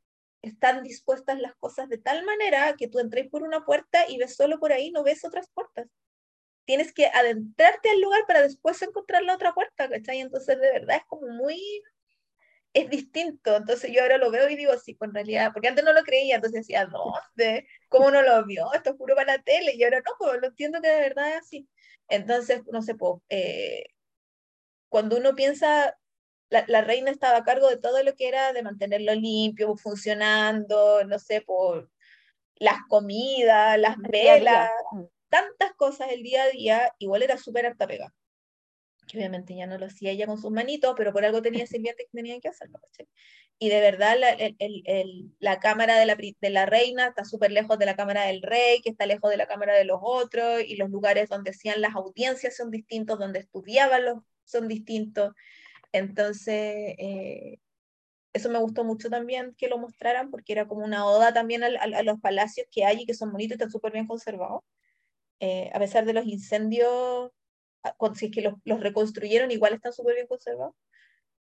están 0.43 0.83
dispuestas 0.83 1.39
las 1.41 1.55
cosas 1.57 1.89
de 1.89 1.99
tal 1.99 2.25
manera 2.25 2.75
que 2.77 2.89
tú 2.89 2.99
entres 3.01 3.29
por 3.29 3.43
una 3.43 3.65
puerta 3.65 4.09
y 4.09 4.19
ves 4.19 4.37
solo 4.37 4.59
por 4.59 4.73
ahí, 4.73 4.91
no 4.93 5.03
ves 5.03 5.25
otras 5.25 5.49
puertas 5.53 5.89
tienes 6.67 6.93
que 6.93 7.07
adentrarte 7.07 7.91
al 7.91 8.01
lugar 8.01 8.27
para 8.27 8.43
después 8.43 8.83
encontrar 8.83 9.23
la 9.23 9.35
otra 9.35 9.55
puerta, 9.55 9.89
¿cachai? 9.89 10.21
Entonces, 10.21 10.61
de 10.61 10.71
verdad, 10.73 10.97
es 10.97 11.05
como 11.07 11.29
muy, 11.29 11.83
es 12.77 12.91
distinto. 12.91 13.57
Entonces, 13.57 13.91
yo 13.93 14.03
ahora 14.03 14.19
lo 14.19 14.31
veo 14.31 14.49
y 14.51 14.57
digo, 14.57 14.77
sí, 14.79 14.95
pues, 14.95 15.11
realidad, 15.13 15.51
porque 15.53 15.69
antes 15.69 15.85
no 15.85 15.93
lo 15.93 16.03
creía, 16.03 16.37
entonces 16.37 16.61
decía, 16.61 16.87
¿dónde? 16.87 17.67
¿Cómo 17.89 18.11
no 18.11 18.23
lo 18.23 18.45
vio? 18.45 18.73
Esto 18.75 18.91
es 18.91 18.97
puro 18.97 19.15
para 19.15 19.37
la 19.37 19.43
tele, 19.43 19.75
y 19.75 19.83
ahora 19.83 20.03
no, 20.05 20.13
pues 20.19 20.41
lo 20.41 20.49
entiendo 20.49 20.81
que 20.83 20.89
de 20.89 21.01
verdad 21.01 21.31
es 21.31 21.37
así. 21.39 21.69
Entonces, 22.09 22.63
no 22.71 22.83
sé, 22.83 22.95
pues, 22.95 23.23
eh, 23.31 23.85
cuando 24.91 25.17
uno 25.17 25.35
piensa, 25.35 25.99
la, 26.51 26.65
la, 26.69 26.83
reina 26.83 27.11
estaba 27.11 27.39
a 27.39 27.45
cargo 27.45 27.69
de 27.69 27.79
todo 27.79 28.03
lo 28.03 28.15
que 28.15 28.29
era 28.29 28.53
de 28.53 28.63
mantenerlo 28.63 29.15
limpio, 29.15 29.77
funcionando, 29.77 31.05
no 31.05 31.19
sé, 31.19 31.41
por 31.41 31.91
las 32.57 32.79
comidas, 32.89 33.79
las 33.79 33.97
velas, 33.99 34.71
tantas 35.29 35.73
cosas 35.77 36.11
el 36.13 36.23
día 36.23 36.45
a 36.45 36.49
día, 36.49 36.95
igual 36.99 37.23
era 37.23 37.39
súper 37.39 37.67
harta 37.67 37.87
pega. 37.87 38.13
Que 39.07 39.19
obviamente 39.19 39.55
ya 39.55 39.67
no 39.67 39.79
lo 39.79 39.87
hacía 39.87 40.11
ella 40.11 40.27
con 40.27 40.39
sus 40.39 40.51
manitos, 40.51 40.95
pero 40.97 41.13
por 41.13 41.25
algo 41.25 41.43
tenía 41.43 41.67
sirvientes 41.67 42.07
que 42.11 42.17
tenían 42.17 42.41
que 42.41 42.49
hacerlo. 42.49 42.81
Y 43.59 43.69
de 43.69 43.81
verdad, 43.81 44.17
la, 44.19 44.31
el, 44.31 44.57
el, 44.59 45.33
la 45.39 45.61
cámara 45.61 45.99
de 45.99 46.07
la, 46.07 46.17
de 46.17 46.51
la 46.51 46.67
reina 46.67 47.07
está 47.07 47.25
súper 47.25 47.53
lejos 47.53 47.79
de 47.79 47.87
la 47.87 47.97
cámara 47.97 48.25
del 48.25 48.43
rey, 48.43 48.81
que 48.83 48.91
está 48.91 49.07
lejos 49.07 49.31
de 49.31 49.37
la 49.37 49.47
cámara 49.47 49.75
de 49.75 49.85
los 49.85 50.01
otros, 50.03 50.63
y 50.63 50.77
los 50.77 50.91
lugares 50.91 51.29
donde 51.29 51.51
hacían 51.51 51.81
las 51.81 51.95
audiencias 51.95 52.57
son 52.57 52.71
distintos, 52.71 53.19
donde 53.19 53.39
estudiaban 53.41 54.05
los, 54.05 54.19
son 54.45 54.69
distintos. 54.69 55.33
Entonces, 55.93 56.95
eh, 56.99 57.59
eso 58.33 58.51
me 58.51 58.59
gustó 58.59 58.85
mucho 58.85 59.09
también 59.09 59.55
que 59.57 59.69
lo 59.69 59.79
mostraran, 59.79 60.31
porque 60.31 60.53
era 60.53 60.67
como 60.67 60.85
una 60.85 61.07
oda 61.07 61.33
también 61.33 61.65
a, 61.65 61.69
a 61.69 62.03
los 62.03 62.21
palacios 62.21 62.67
que 62.71 62.85
hay 62.85 63.03
y 63.03 63.07
que 63.07 63.15
son 63.15 63.33
bonitos 63.33 63.53
y 63.53 63.55
están 63.55 63.71
súper 63.71 63.93
bien 63.93 64.07
conservados. 64.07 64.63
Eh, 65.41 65.71
a 65.73 65.79
pesar 65.79 66.05
de 66.05 66.13
los 66.13 66.27
incendios, 66.27 67.31
si 68.15 68.27
es 68.27 68.33
que 68.33 68.43
los, 68.43 68.55
los 68.65 68.81
reconstruyeron, 68.81 69.51
igual 69.51 69.75
están 69.75 69.93
súper 69.93 70.15
bien 70.15 70.27
conservados. 70.27 70.75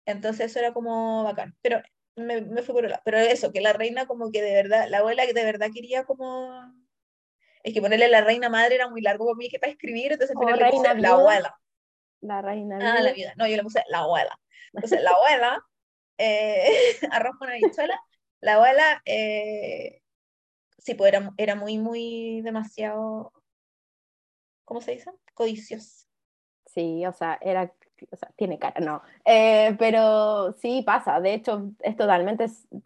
Entonces 0.05 0.47
eso 0.47 0.59
era 0.59 0.72
como 0.72 1.24
bacán. 1.24 1.57
Pero 1.62 1.82
me, 2.16 2.40
me 2.40 2.62
fui 2.62 2.74
por 2.74 2.84
el 2.84 2.90
lado. 2.92 3.03
Pero 3.05 3.18
eso, 3.18 3.53
que 3.53 3.61
la 3.61 3.72
reina 3.72 4.07
como 4.07 4.30
que 4.30 4.42
de 4.42 4.55
verdad, 4.55 4.86
la 4.88 4.99
abuela 4.99 5.26
que 5.26 5.34
de 5.34 5.44
verdad 5.44 5.70
quería 5.72 6.05
como... 6.05 6.53
Es 7.62 7.74
que 7.74 7.80
ponerle 7.80 8.09
la 8.09 8.20
reina 8.20 8.49
madre 8.49 8.76
era 8.76 8.88
muy 8.88 9.01
largo 9.01 9.26
para 9.26 9.36
mí 9.36 9.49
que 9.49 9.59
para 9.59 9.72
escribir, 9.72 10.12
entonces 10.12 10.36
al 10.36 10.59
le 10.59 10.70
puse 10.70 10.94
la 10.94 11.11
abuela. 11.11 11.59
La 12.20 12.40
reina 12.40 12.78
Ah, 12.80 13.03
la 13.03 13.12
vida. 13.12 13.34
No, 13.36 13.47
yo 13.49 13.57
le 13.57 13.62
puse 13.64 13.82
la 13.88 14.01
abuela. 14.01 14.38
Entonces 14.72 15.03
la 15.03 15.11
abuela, 15.11 15.66
eh, 16.18 16.68
arroz 17.11 17.36
con 17.38 17.49
habichuela, 17.49 18.01
la 18.40 18.55
abuela, 18.55 19.03
eh, 19.05 20.01
sí, 20.78 20.94
pues 20.94 21.12
era, 21.12 21.32
era 21.38 21.57
muy, 21.57 21.78
muy 21.78 22.40
demasiado 22.42 23.32
¿cómo 24.66 24.82
se 24.82 24.92
dice? 24.92 25.11
Codicioso. 25.32 26.05
Sí, 26.77 27.07
o 27.07 27.12
sea, 27.14 27.39
era, 27.41 27.72
o 28.12 28.16
sea, 28.16 28.29
tiene 28.37 28.59
cara, 28.59 28.81
no. 28.81 29.01
Eh, 29.24 29.74
pero 29.79 30.53
sí 30.53 30.83
pasa, 30.83 31.20
de 31.22 31.33
hecho, 31.33 31.70
es 31.81 31.97
totalmente, 31.97 32.45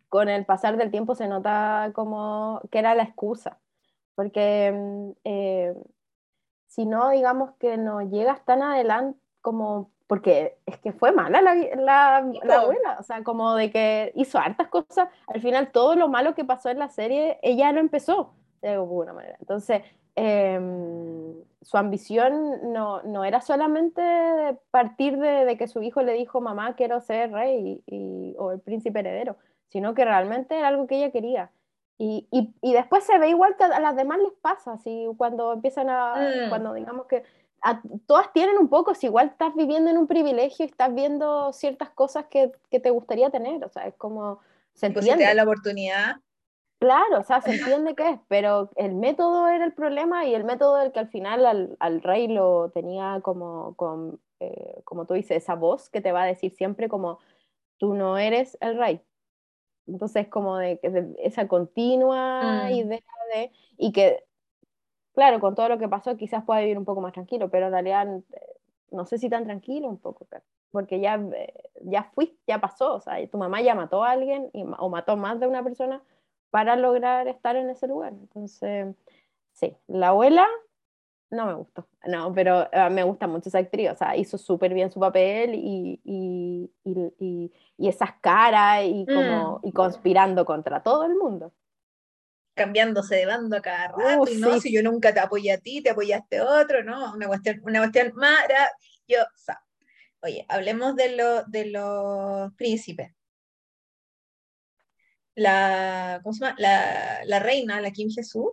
con 0.08 0.28
el 0.28 0.44
pasar 0.44 0.76
del 0.76 0.92
tiempo 0.92 1.16
se 1.16 1.26
nota 1.26 1.90
como 1.92 2.60
que 2.70 2.78
era 2.78 2.94
la 2.94 3.02
excusa, 3.02 3.58
porque 4.14 4.72
mm, 4.72 5.10
eh, 5.24 5.74
si 6.68 6.86
no, 6.86 7.10
digamos 7.10 7.50
que 7.58 7.76
no 7.78 8.00
llegas 8.00 8.44
tan 8.44 8.62
adelante 8.62 9.18
como, 9.40 9.90
porque 10.06 10.56
es 10.66 10.78
que 10.78 10.92
fue 10.92 11.10
mala 11.10 11.42
la, 11.42 11.56
la, 11.56 12.24
la 12.44 12.60
abuela, 12.60 12.96
o 13.00 13.02
sea, 13.02 13.24
como 13.24 13.56
de 13.56 13.72
que 13.72 14.12
hizo 14.14 14.38
hartas 14.38 14.68
cosas, 14.68 15.08
al 15.26 15.40
final 15.40 15.72
todo 15.72 15.96
lo 15.96 16.08
malo 16.08 16.36
que 16.36 16.44
pasó 16.44 16.68
en 16.68 16.78
la 16.78 16.90
serie, 16.90 17.40
ella 17.42 17.72
lo 17.72 17.80
empezó 17.80 18.34
de 18.62 18.68
alguna 18.68 19.14
manera. 19.14 19.36
Entonces, 19.40 19.82
Em, 20.16 21.34
su 21.62 21.76
ambición 21.76 22.72
no, 22.72 23.02
no, 23.02 23.24
era 23.24 23.40
solamente 23.40 24.02
partir 24.70 25.18
de, 25.18 25.44
de, 25.44 25.56
que 25.56 25.68
su 25.68 25.82
hijo 25.82 26.02
le 26.02 26.14
dijo, 26.14 26.40
mamá, 26.40 26.74
quiero 26.74 27.00
ser 27.00 27.32
rey 27.32 27.82
y, 27.86 28.34
o 28.38 28.52
el 28.52 28.60
príncipe 28.60 29.00
heredero, 29.00 29.36
sino 29.68 29.94
que 29.94 30.04
realmente 30.04 30.58
era 30.58 30.68
algo 30.68 30.86
que 30.86 30.96
ella 30.96 31.12
quería. 31.12 31.50
Y, 31.98 32.26
y, 32.30 32.54
y, 32.62 32.72
después 32.72 33.04
se 33.04 33.18
ve 33.18 33.28
igual 33.28 33.56
que 33.58 33.64
a 33.64 33.78
las 33.80 33.94
demás 33.94 34.18
les 34.20 34.32
pasa, 34.40 34.72
así 34.72 35.06
cuando 35.18 35.52
empiezan 35.52 35.90
a, 35.90 36.14
mm. 36.14 36.48
cuando 36.48 36.72
digamos 36.72 37.06
que 37.06 37.24
todas 38.06 38.32
tienen 38.32 38.56
un 38.56 38.68
poco, 38.68 38.94
si 38.94 39.06
igual 39.06 39.28
estás 39.28 39.54
viviendo 39.54 39.90
en 39.90 39.98
un 39.98 40.06
privilegio 40.06 40.64
y 40.64 40.68
estás 40.70 40.94
viendo 40.94 41.52
ciertas 41.52 41.90
cosas 41.90 42.24
que, 42.30 42.52
que 42.70 42.80
te 42.80 42.88
gustaría 42.88 43.28
tener, 43.28 43.62
o 43.62 43.68
sea, 43.68 43.86
es 43.86 43.94
como, 43.96 44.40
se 44.72 44.86
entiende. 44.86 45.10
Pues 45.10 45.18
si 45.18 45.18
te 45.18 45.28
da 45.28 45.34
la 45.34 45.42
oportunidad. 45.42 46.16
Claro, 46.80 47.20
o 47.20 47.22
sea, 47.22 47.40
se 47.42 47.52
entiende 47.52 47.94
qué 47.94 48.08
es, 48.10 48.20
pero 48.26 48.70
el 48.76 48.94
método 48.94 49.46
era 49.48 49.64
el 49.64 49.74
problema 49.74 50.26
y 50.26 50.34
el 50.34 50.44
método 50.44 50.76
del 50.76 50.92
que 50.92 50.98
al 50.98 51.08
final 51.08 51.44
al, 51.46 51.76
al 51.78 52.02
rey 52.02 52.26
lo 52.26 52.70
tenía 52.70 53.20
como, 53.22 53.76
con, 53.76 54.18
eh, 54.40 54.80
como 54.84 55.06
tú 55.06 55.14
dices, 55.14 55.36
esa 55.36 55.54
voz 55.54 55.90
que 55.90 56.00
te 56.00 56.10
va 56.10 56.22
a 56.22 56.26
decir 56.26 56.52
siempre 56.52 56.88
como, 56.88 57.18
tú 57.76 57.94
no 57.94 58.16
eres 58.16 58.56
el 58.62 58.78
rey, 58.78 59.02
entonces, 59.86 60.28
como 60.28 60.56
de, 60.56 60.80
esa 61.18 61.48
continua 61.48 62.64
mm. 62.64 62.70
idea 62.70 63.00
de, 63.34 63.52
y 63.76 63.92
que, 63.92 64.24
claro, 65.12 65.40
con 65.40 65.54
todo 65.54 65.68
lo 65.68 65.78
que 65.78 65.88
pasó 65.88 66.16
quizás 66.16 66.44
pueda 66.44 66.60
vivir 66.60 66.78
un 66.78 66.84
poco 66.84 67.00
más 67.00 67.12
tranquilo, 67.12 67.50
pero 67.50 67.66
en 67.66 67.72
realidad 67.72 68.06
no 68.90 69.04
sé 69.04 69.18
si 69.18 69.28
tan 69.28 69.44
tranquilo 69.44 69.88
un 69.88 69.98
poco, 69.98 70.26
porque 70.70 71.00
ya, 71.00 71.16
eh, 71.16 71.52
ya 71.82 72.04
fuiste, 72.14 72.38
ya 72.46 72.60
pasó, 72.60 72.94
o 72.94 73.00
sea, 73.00 73.26
tu 73.28 73.38
mamá 73.38 73.60
ya 73.60 73.74
mató 73.74 74.04
a 74.04 74.12
alguien 74.12 74.50
o 74.78 74.88
mató 74.88 75.16
más 75.16 75.40
de 75.40 75.46
una 75.46 75.62
persona 75.62 76.02
para 76.50 76.76
lograr 76.76 77.28
estar 77.28 77.56
en 77.56 77.70
ese 77.70 77.86
lugar. 77.86 78.12
Entonces, 78.12 78.94
sí, 79.52 79.76
la 79.86 80.08
abuela 80.08 80.46
no 81.30 81.46
me 81.46 81.54
gustó, 81.54 81.86
no, 82.06 82.32
pero 82.34 82.68
uh, 82.72 82.90
me 82.90 83.04
gusta 83.04 83.28
mucho 83.28 83.48
esa 83.48 83.58
actriz, 83.58 83.90
o 83.90 83.94
sea, 83.94 84.16
hizo 84.16 84.36
súper 84.36 84.74
bien 84.74 84.90
su 84.90 84.98
papel 84.98 85.54
y, 85.54 86.00
y, 86.02 86.70
y, 86.82 87.52
y 87.76 87.88
esas 87.88 88.14
caras 88.20 88.82
y, 88.84 89.06
como, 89.06 89.60
mm. 89.62 89.68
y 89.68 89.72
conspirando 89.72 90.44
contra 90.44 90.82
todo 90.82 91.04
el 91.04 91.14
mundo. 91.14 91.52
Cambiándose 92.54 93.14
de 93.14 93.26
bando 93.26 93.56
a 93.56 93.62
cada 93.62 93.88
rato, 93.88 94.28
y 94.28 94.38
no, 94.38 94.58
si 94.58 94.72
yo 94.72 94.82
nunca 94.82 95.14
te 95.14 95.20
apoyé 95.20 95.52
a 95.52 95.58
ti, 95.58 95.80
te 95.82 95.90
apoyaste 95.90 96.38
a 96.38 96.44
otro, 96.62 96.82
¿no? 96.82 97.14
Una 97.14 97.28
cuestión, 97.28 97.60
una 97.62 97.78
cuestión 97.78 98.12
maravillosa. 98.16 99.64
Oye, 100.22 100.44
hablemos 100.48 100.96
de, 100.96 101.16
lo, 101.16 101.44
de 101.44 101.66
los 101.66 102.52
príncipes. 102.54 103.12
La, 105.40 106.20
¿cómo 106.22 106.34
se 106.34 106.40
llama? 106.40 106.56
La, 106.58 107.22
la 107.24 107.38
reina, 107.38 107.80
la 107.80 107.90
Kim 107.92 108.10
Jesús, 108.10 108.50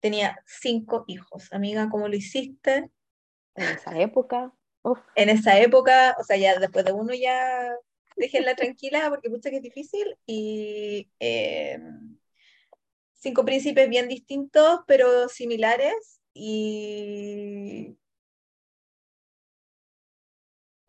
tenía 0.00 0.42
cinco 0.44 1.04
hijos. 1.06 1.52
Amiga, 1.52 1.88
¿cómo 1.88 2.08
lo 2.08 2.16
hiciste? 2.16 2.90
En 3.54 3.64
esa 3.64 3.96
época. 4.00 4.52
En 5.14 5.28
esa 5.28 5.60
época, 5.60 6.16
o 6.18 6.24
sea, 6.24 6.36
ya 6.36 6.58
después 6.58 6.84
de 6.84 6.92
uno 6.92 7.14
ya 7.14 7.76
déjenla 8.16 8.56
tranquila 8.56 9.08
porque 9.08 9.28
mucha 9.28 9.50
que 9.50 9.58
es 9.58 9.62
difícil. 9.62 10.16
Y 10.26 11.08
em, 11.20 12.18
cinco 13.14 13.44
príncipes 13.44 13.88
bien 13.88 14.08
distintos, 14.08 14.80
pero 14.88 15.28
similares. 15.28 16.20
Y 16.34 17.96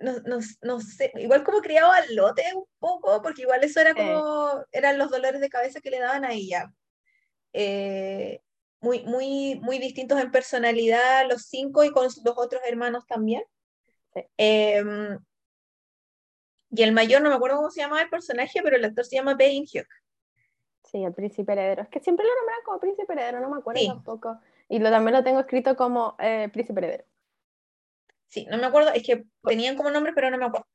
no, 0.02 0.20
no, 0.26 0.40
no, 0.62 0.80
sé, 0.80 1.12
igual 1.16 1.44
como 1.44 1.62
criado 1.62 1.92
al 1.92 2.16
lote 2.16 2.44
un 2.56 2.66
poco, 2.80 3.22
porque 3.22 3.44
igual 3.44 3.64
eso 3.64 3.80
era 3.80 3.94
como, 3.94 4.64
eran 4.72 4.98
los 4.98 5.10
dolores 5.10 5.42
de 5.42 5.50
cabeza 5.50 5.82
que 5.82 5.92
le 5.92 6.00
daban 6.00 6.26
a 6.26 6.34
ella. 6.34 6.72
Eh, 7.54 8.42
muy, 8.82 9.04
muy, 9.04 9.60
muy 9.62 9.78
distintos 9.78 10.20
en 10.20 10.32
personalidad 10.32 11.28
los 11.30 11.44
cinco 11.44 11.84
y 11.84 11.92
con 11.92 12.04
los 12.04 12.22
otros 12.26 12.62
hermanos 12.66 13.06
también. 13.06 13.44
Em, 14.38 15.20
y 16.72 16.84
el 16.84 16.92
mayor, 16.92 17.22
no 17.22 17.30
me 17.30 17.36
acuerdo 17.36 17.58
cómo 17.58 17.70
se 17.70 17.82
llama 17.82 18.02
el 18.02 18.10
personaje, 18.10 18.60
pero 18.64 18.76
el 18.78 18.86
actor 18.86 19.06
se 19.06 19.16
llama 19.16 19.36
Ben 19.36 19.66
Hyuk. 19.66 19.88
Sí, 20.84 21.04
el 21.04 21.14
príncipe 21.14 21.52
heredero. 21.52 21.84
Es 21.84 21.90
que 21.90 22.00
siempre 22.00 22.26
lo 22.26 22.36
nombran 22.36 22.60
como 22.66 22.80
príncipe 22.80 23.14
heredero, 23.14 23.40
no 23.40 23.50
me 23.50 23.58
acuerdo 23.58 23.86
tampoco. 23.86 24.40
Y 24.68 24.80
lo, 24.80 24.90
también 24.90 25.16
lo 25.16 25.24
tengo 25.24 25.40
escrito 25.40 25.76
como 25.76 26.16
eh, 26.20 26.50
príncipe 26.52 26.80
heredero. 26.80 27.06
Sí, 28.32 28.48
no 28.50 28.58
me 28.58 28.66
acuerdo, 28.66 28.94
es 28.94 29.04
que 29.04 29.26
tenían 29.44 29.76
como 29.76 29.92
nombre, 29.92 30.14
pero 30.16 30.32
no 30.32 30.38
me 30.38 30.46
acuerdo. 30.46 30.68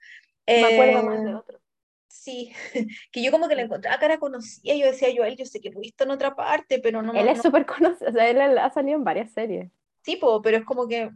me 0.46 0.64
acuerdo 0.64 1.02
más 1.02 1.24
de 1.24 1.30
eh, 1.30 1.34
otro. 1.34 1.58
Sí, 2.06 2.52
que 3.12 3.22
yo 3.22 3.32
como 3.32 3.48
que 3.48 3.56
le 3.56 3.62
encontraba 3.62 3.98
cara 3.98 4.18
conocía, 4.18 4.76
yo 4.76 4.86
decía 4.86 5.08
yo 5.10 5.24
él, 5.24 5.36
yo 5.36 5.46
sé 5.46 5.60
que 5.60 5.70
lo 5.70 5.78
he 5.78 5.80
visto 5.80 6.04
en 6.04 6.10
otra 6.10 6.36
parte, 6.36 6.78
pero 6.78 7.00
no 7.00 7.14
Él 7.14 7.28
es 7.28 7.40
súper 7.40 7.64
conocido, 7.64 8.10
o 8.10 8.12
sea, 8.12 8.28
él 8.28 8.40
ha 8.58 8.70
salido 8.70 8.98
en 8.98 9.04
varias 9.04 9.32
series. 9.32 9.70
Sí, 10.02 10.20
pero 10.42 10.58
es 10.58 10.64
como 10.64 10.86
que, 10.86 11.10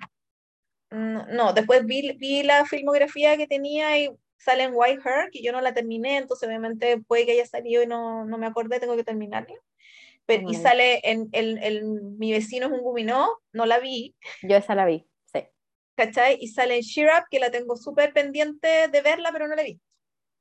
no, 0.91 1.53
después 1.53 1.84
vi, 1.84 2.12
vi 2.12 2.43
la 2.43 2.64
filmografía 2.64 3.36
que 3.36 3.47
tenía 3.47 3.99
y 3.99 4.11
sale 4.38 4.64
en 4.64 4.72
White 4.74 5.03
Hair, 5.05 5.30
que 5.30 5.43
yo 5.43 5.53
no 5.53 5.61
la 5.61 5.74
terminé, 5.74 6.16
entonces 6.16 6.49
obviamente 6.49 6.99
puede 7.07 7.26
que 7.26 7.32
haya 7.32 7.47
salido 7.47 7.82
y 7.82 7.86
no, 7.86 8.24
no 8.24 8.38
me 8.38 8.47
acordé, 8.47 8.80
tengo 8.80 8.97
que 8.97 9.05
terminarla. 9.05 9.55
Pero, 10.26 10.49
y 10.49 10.55
sale 10.55 11.01
en 11.03 11.28
el, 11.32 11.82
Mi 12.18 12.32
vecino 12.32 12.66
es 12.66 12.72
un 12.72 12.80
guminó, 12.80 13.28
no 13.53 13.66
la 13.66 13.80
vi. 13.80 14.14
Yo 14.43 14.57
esa 14.57 14.74
la 14.74 14.86
vi. 14.86 15.09
¿Cachai? 16.01 16.38
Y 16.40 16.48
sale 16.48 16.76
en 16.76 16.80
Sheer 16.80 17.09
Up, 17.09 17.26
que 17.30 17.38
la 17.38 17.51
tengo 17.51 17.76
súper 17.76 18.14
pendiente 18.14 18.88
de 18.88 19.01
verla, 19.03 19.30
pero 19.32 19.46
no 19.46 19.55
la 19.55 19.62
vi. 19.62 19.78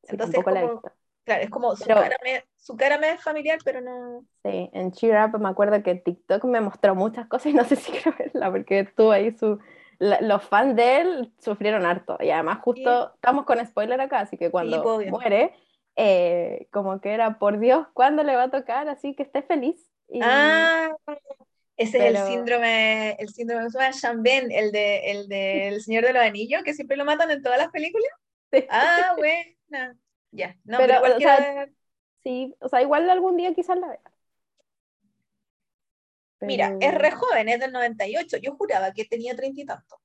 Entonces, 0.08 0.42
como, 0.42 0.82
claro, 1.26 1.44
es 1.44 1.50
como 1.50 1.76
su, 1.76 1.86
cara 1.86 2.18
me, 2.24 2.46
su 2.56 2.78
cara 2.78 2.98
me 2.98 3.12
es 3.12 3.22
familiar, 3.22 3.60
pero 3.66 3.82
no. 3.82 4.26
Sí, 4.44 4.70
en 4.72 4.92
Cheer 4.94 5.26
Up 5.26 5.38
me 5.38 5.50
acuerdo 5.50 5.84
que 5.84 5.96
TikTok 5.96 6.46
me 6.46 6.62
mostró 6.62 6.96
muchas 6.96 7.28
cosas 7.28 7.48
y 7.48 7.54
no 7.54 7.66
sé 7.66 7.76
si 7.76 7.92
quiero 7.92 8.16
verla, 8.18 8.50
porque 8.50 8.80
estuvo 8.80 9.12
ahí 9.12 9.36
su. 9.38 9.60
los 10.00 10.44
fans 10.44 10.78
de 10.78 11.02
él 11.02 11.34
sufrieron 11.40 11.86
harto. 11.86 12.18
Y 12.22 12.30
además, 12.30 12.60
justo 12.62 13.14
estamos 13.16 13.44
con 13.46 13.66
spoiler 13.66 14.00
acá, 14.00 14.22
así 14.22 14.38
que 14.38 14.50
cuando 14.50 14.82
muere, 15.10 15.54
eh, 15.98 16.70
como 16.72 17.02
que 17.02 17.12
era 17.12 17.38
por 17.38 17.60
Dios, 17.60 17.86
¿cuándo 17.94 18.24
le 18.24 18.38
va 18.38 18.44
a 18.44 18.52
tocar? 18.52 18.88
Así 18.88 19.14
que 19.14 19.24
esté 19.24 19.42
feliz. 19.42 19.92
Ah, 20.22 20.96
ese 21.80 21.98
es 21.98 22.04
el 22.04 22.18
síndrome, 22.28 23.12
el 23.20 23.30
síndrome 23.30 23.64
de 23.64 23.92
Chambén, 23.92 24.52
el 24.52 24.72
de 24.72 25.12
el 25.12 25.28
del 25.30 25.82
Señor 25.82 26.04
de 26.04 26.14
los 26.14 26.22
Anillos, 26.22 26.62
que 26.64 26.74
siempre 26.74 26.98
lo 26.98 27.06
matan 27.06 27.32
en 27.32 27.42
todas 27.42 27.58
las 27.58 27.70
películas. 27.70 28.12
Ah, 28.70 29.16
bueno 29.18 29.98
ya. 30.32 30.58
No, 30.64 30.78
pero, 30.78 30.96
igual 30.96 31.14
o 31.14 31.20
sea, 31.20 31.70
Sí, 32.22 32.54
o 32.60 32.68
sea, 32.68 32.82
igual 32.82 33.10
algún 33.10 33.38
día 33.38 33.54
quizás 33.54 33.78
la 33.78 33.88
vea. 33.88 34.02
Mira, 36.42 36.76
es 36.82 36.94
re 36.94 37.12
joven, 37.12 37.48
es 37.48 37.60
del 37.60 37.72
98. 37.72 38.38
Yo 38.38 38.56
juraba 38.56 38.92
que 38.94 39.06
tenía 39.06 39.36
treinta 39.36 39.62
y 39.62 39.66
tanto. 39.66 40.02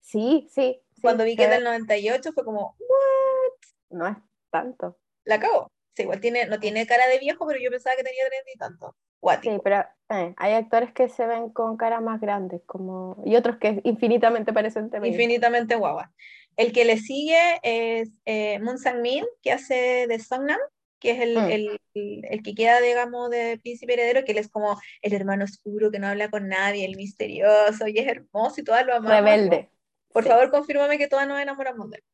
Sí, 0.00 0.48
sí. 0.50 0.80
Cuando 1.02 1.24
vi 1.24 1.34
que 1.34 1.44
es 1.44 1.50
del 1.50 1.64
98 1.64 2.32
fue 2.32 2.44
como, 2.44 2.76
¿what? 2.78 3.58
No 3.90 4.06
es 4.06 4.16
tanto. 4.50 4.98
La 5.24 5.36
acabo. 5.36 5.72
Sí, 5.96 6.02
igual 6.02 6.20
tiene, 6.20 6.46
no 6.46 6.60
tiene 6.60 6.86
cara 6.86 7.08
de 7.08 7.18
viejo, 7.18 7.46
pero 7.46 7.60
yo 7.60 7.70
pensaba 7.70 7.96
que 7.96 8.04
tenía 8.04 8.26
treinta 8.26 8.50
y 8.52 8.58
tanto. 8.58 8.96
Sí, 9.42 9.58
pero 9.62 9.84
eh, 10.10 10.34
hay 10.36 10.52
actores 10.52 10.92
que 10.92 11.08
se 11.08 11.26
ven 11.26 11.50
con 11.50 11.76
cara 11.76 12.00
más 12.00 12.20
grandes 12.20 12.62
como... 12.66 13.22
y 13.24 13.36
otros 13.36 13.56
que 13.56 13.80
infinitamente 13.84 14.52
parecen 14.52 14.90
Infinitamente 15.02 15.76
guaguas. 15.76 16.10
El 16.56 16.72
que 16.72 16.84
le 16.84 16.98
sigue 16.98 17.38
es 17.62 18.10
eh, 18.26 18.58
Moon 18.60 18.78
Sang-min, 18.78 19.24
que 19.42 19.52
hace 19.52 20.06
de 20.06 20.18
Songnam, 20.18 20.58
que 21.00 21.10
es 21.10 21.20
el, 21.20 21.36
mm. 21.36 21.50
el, 21.50 21.80
el, 21.94 22.42
que 22.42 22.54
queda, 22.54 22.80
digamos, 22.80 23.28
de 23.30 23.58
príncipe 23.62 23.94
heredero, 23.94 24.24
que 24.24 24.32
él 24.32 24.38
es 24.38 24.48
como 24.48 24.80
el 25.02 25.12
hermano 25.12 25.44
oscuro 25.44 25.90
que 25.90 25.98
no 25.98 26.06
habla 26.06 26.30
con 26.30 26.48
nadie, 26.48 26.84
el 26.84 26.96
misterioso, 26.96 27.88
y 27.88 27.98
es 27.98 28.06
hermoso 28.06 28.60
y 28.60 28.64
todas 28.64 28.86
lo 28.86 28.94
amamos. 28.94 29.18
Rebelde. 29.18 29.70
Por 30.12 30.24
favor, 30.24 30.50
confírmame 30.50 30.96
que 30.96 31.08
todas 31.08 31.26
nos 31.26 31.40
enamoramos 31.40 31.90
de 31.90 31.96
él. 31.98 32.04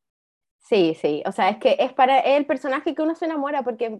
Sí, 0.57 0.97
sí, 0.99 1.21
o 1.25 1.31
sea, 1.31 1.49
es 1.49 1.57
que 1.57 1.75
es 1.79 1.93
para 1.93 2.19
el 2.19 2.45
personaje 2.45 2.95
que 2.95 3.01
uno 3.01 3.15
se 3.15 3.25
enamora, 3.25 3.63
porque 3.63 3.99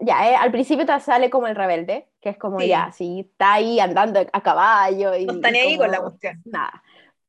ya, 0.00 0.30
eh, 0.30 0.36
al 0.36 0.50
principio 0.50 0.86
te 0.86 0.98
sale 1.00 1.30
como 1.30 1.46
el 1.46 1.56
rebelde, 1.56 2.08
que 2.20 2.30
es 2.30 2.38
como 2.38 2.60
ya, 2.60 2.92
sí, 2.92 3.28
está 3.30 3.54
ahí 3.54 3.80
andando 3.80 4.20
a 4.20 4.42
caballo. 4.42 5.14
Y, 5.16 5.26
no 5.26 5.34
está 5.34 5.50
ni 5.50 5.58
ahí 5.58 5.76
con 5.76 5.90
la 5.90 6.00
cuestión. 6.00 6.40
Nada 6.44 6.82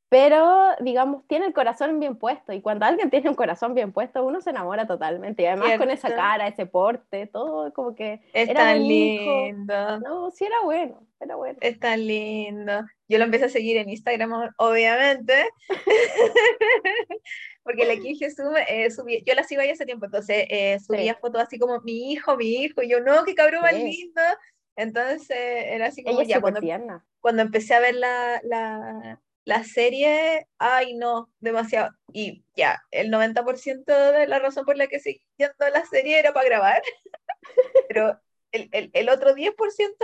pero 0.09 0.69
digamos, 0.79 1.27
tiene 1.27 1.47
el 1.47 1.53
corazón 1.53 1.99
bien 1.99 2.15
puesto 2.15 2.53
y 2.53 2.61
cuando 2.61 2.85
alguien 2.85 3.09
tiene 3.09 3.29
un 3.29 3.35
corazón 3.35 3.73
bien 3.73 3.91
puesto, 3.91 4.25
uno 4.25 4.39
se 4.39 4.51
enamora 4.51 4.87
totalmente 4.87 5.43
y 5.43 5.45
además 5.47 5.77
con 5.77 5.89
esa 5.89 6.15
cara, 6.15 6.47
ese 6.47 6.65
porte, 6.65 7.27
todo 7.27 7.73
como 7.73 7.93
que... 7.93 8.21
Es 8.31 8.53
tan 8.53 8.79
lindo. 8.87 9.99
No, 9.99 10.31
sí 10.31 10.45
era 10.45 10.55
bueno, 10.63 11.05
era 11.19 11.35
bueno. 11.35 11.57
Es 11.61 11.77
tan 11.79 12.07
lindo. 12.07 12.85
Yo 13.09 13.17
lo 13.17 13.25
empecé 13.25 13.45
a 13.45 13.49
seguir 13.49 13.77
en 13.77 13.89
Instagram, 13.89 14.53
obviamente, 14.57 15.49
porque 17.67 17.85
la 17.85 17.97
Kim 17.97 18.17
Jesús 18.17 18.45
eh, 18.67 18.89
subía, 18.89 19.19
yo 19.25 19.35
la 19.35 19.43
sigo 19.43 19.61
ahí 19.61 19.69
hace 19.69 19.85
tiempo, 19.85 20.05
entonces 20.05 20.45
eh, 20.49 20.79
subía 20.79 21.15
fotos 21.15 21.41
así 21.41 21.59
como 21.59 21.81
mi 21.81 22.11
hijo, 22.11 22.37
mi 22.37 22.63
hijo, 22.63 22.81
y 22.81 22.89
yo 22.89 23.01
no, 23.01 23.25
qué 23.25 23.35
cabrón 23.35 23.61
más 23.61 23.73
lindo. 23.73 24.21
Entonces 24.75 25.37
era 25.37 25.87
así 25.87 26.03
como 26.03 26.21
ya 26.21 26.39
cuando, 26.39 26.61
cuando 27.19 27.41
empecé 27.41 27.73
a 27.73 27.79
ver 27.79 27.95
la, 27.95 28.39
la 28.43 29.19
la 29.47 29.63
serie, 29.63 30.45
ay 30.57 30.93
no, 30.95 31.31
demasiado. 31.39 31.91
Y 32.11 32.43
ya, 32.53 32.83
el 32.91 33.09
90% 33.09 34.11
de 34.11 34.27
la 34.27 34.39
razón 34.39 34.65
por 34.65 34.75
la 34.75 34.87
que 34.87 34.99
seguí 34.99 35.21
viendo 35.37 35.69
la 35.71 35.85
serie 35.85 36.19
era 36.19 36.33
para 36.33 36.45
grabar, 36.45 36.81
pero 37.87 38.19
el, 38.51 38.67
el, 38.73 38.91
el, 38.93 39.07
otro 39.07 39.33
10% 39.33 39.55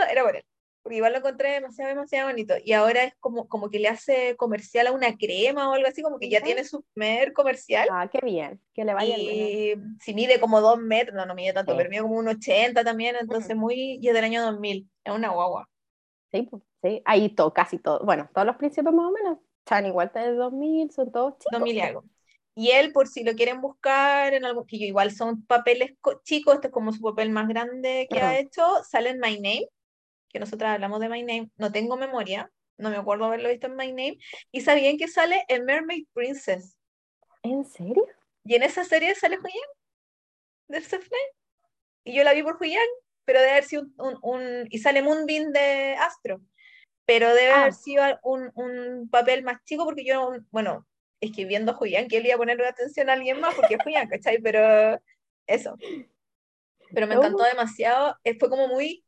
era 0.09 0.23
por 0.23 0.37
él. 0.37 0.45
Porque 0.83 0.97
igual 0.97 1.13
lo 1.13 1.19
encontré 1.19 1.51
demasiado, 1.51 1.89
demasiado 1.89 2.29
bonito. 2.29 2.55
Y 2.63 2.73
ahora 2.73 3.05
es 3.05 3.15
como, 3.21 3.47
como 3.47 3.69
que 3.69 3.79
le 3.79 3.87
hace 3.87 4.35
comercial 4.35 4.87
a 4.87 4.91
una 4.91 5.17
crema 5.17 5.69
o 5.69 5.73
algo 5.73 5.87
así, 5.87 6.01
como 6.01 6.19
que 6.19 6.29
ya 6.29 6.41
tiene 6.41 6.65
su 6.65 6.83
primer 6.93 7.31
comercial. 7.31 7.87
Ah, 7.89 8.09
qué 8.11 8.19
bien, 8.21 8.59
que 8.73 8.83
le 8.83 8.93
vaya 8.93 9.17
y 9.17 9.75
si 10.01 10.13
mide 10.13 10.41
como 10.41 10.59
dos 10.59 10.77
metros, 10.77 11.15
no, 11.15 11.25
no 11.25 11.35
mide 11.35 11.53
tanto, 11.53 11.75
pero 11.77 11.89
mide 11.89 12.01
como 12.01 12.17
un 12.17 12.27
80 12.27 12.83
también, 12.83 13.15
entonces 13.19 13.55
muy, 13.55 13.97
y 14.01 14.07
es 14.07 14.13
del 14.13 14.25
año 14.25 14.43
2000, 14.43 14.89
es 15.05 15.13
una 15.13 15.29
guagua. 15.29 15.69
Sí, 16.31 16.43
pues, 16.43 16.61
sí, 16.81 17.01
ahí 17.05 17.29
todo, 17.29 17.53
casi 17.53 17.79
todo, 17.79 18.03
bueno, 18.03 18.29
todos 18.33 18.45
los 18.45 18.57
príncipes 18.57 18.93
más 18.93 19.05
o 19.05 19.11
menos 19.11 19.37
están 19.59 19.85
igual 19.85 20.11
de 20.13 20.33
2000, 20.33 20.91
son 20.91 21.11
todos 21.11 21.37
chicos. 21.37 21.59
2000 21.59 21.75
y 21.75 21.79
algo. 21.79 22.03
Y 22.55 22.69
él, 22.71 22.91
por 22.91 23.07
si 23.07 23.23
lo 23.23 23.33
quieren 23.33 23.61
buscar 23.61 24.33
en 24.33 24.45
algo, 24.45 24.65
que 24.65 24.75
igual 24.75 25.11
son 25.11 25.43
papeles 25.45 25.93
chicos, 26.23 26.55
este 26.55 26.67
es 26.67 26.73
como 26.73 26.91
su 26.91 27.01
papel 27.01 27.31
más 27.31 27.47
grande 27.47 28.07
que 28.09 28.19
ha 28.19 28.37
hecho, 28.37 28.63
sale 28.83 29.09
en 29.09 29.19
My 29.19 29.35
Name, 29.35 29.69
que 30.33 30.39
nosotros 30.39 30.69
hablamos 30.69 30.99
de 30.99 31.09
My 31.09 31.21
Name, 31.21 31.49
no 31.57 31.71
tengo 31.71 31.95
memoria, 31.95 32.51
no 32.77 32.89
me 32.89 32.97
acuerdo 32.97 33.25
haberlo 33.25 33.49
visto 33.49 33.67
en 33.67 33.75
My 33.75 33.87
Name, 33.89 34.17
y 34.51 34.61
sabían 34.61 34.97
que 34.97 35.07
sale 35.07 35.45
en 35.47 35.63
Mermaid 35.63 36.07
Princess. 36.13 36.77
¿En 37.43 37.63
serio? 37.63 38.05
Y 38.43 38.55
en 38.55 38.63
esa 38.63 38.83
serie 38.83 39.13
sale 39.15 39.37
Julián, 39.37 39.69
de 40.67 40.81
Flame. 40.81 41.07
Y 42.03 42.15
yo 42.15 42.23
la 42.23 42.33
vi 42.33 42.43
por 42.43 42.57
Julián, 42.57 42.83
pero 43.25 43.39
debe 43.39 43.51
haber 43.51 43.63
sido 43.63 43.83
un, 43.97 44.17
un, 44.21 44.67
y 44.69 44.79
sale 44.79 45.01
Moonbeam 45.01 45.51
de 45.51 45.95
Astro, 45.95 46.41
pero 47.05 47.33
debe 47.33 47.51
haber 47.51 47.69
ah. 47.69 47.71
sido 47.71 48.03
un, 48.23 48.51
un, 48.55 49.09
papel 49.09 49.43
más 49.43 49.63
chico 49.65 49.85
porque 49.85 50.03
yo, 50.03 50.31
bueno, 50.51 50.85
es 51.21 51.31
que 51.31 51.45
viendo 51.45 51.73
Julián, 51.73 52.07
que 52.07 52.17
él 52.17 52.25
iba 52.25 52.35
a 52.35 52.39
poner 52.39 52.61
atención 52.63 53.09
a 53.09 53.13
alguien 53.13 53.39
más 53.39 53.55
porque 53.55 53.75
es 53.75 53.83
Julián, 53.83 54.09
¿cachai? 54.09 54.41
Pero 54.41 54.99
eso. 55.47 55.77
Pero 56.93 57.07
me 57.07 57.15
encantó 57.15 57.43
demasiado, 57.43 58.17
eh, 58.23 58.37
fue 58.37 58.49
como 58.49 58.67
muy 58.67 59.02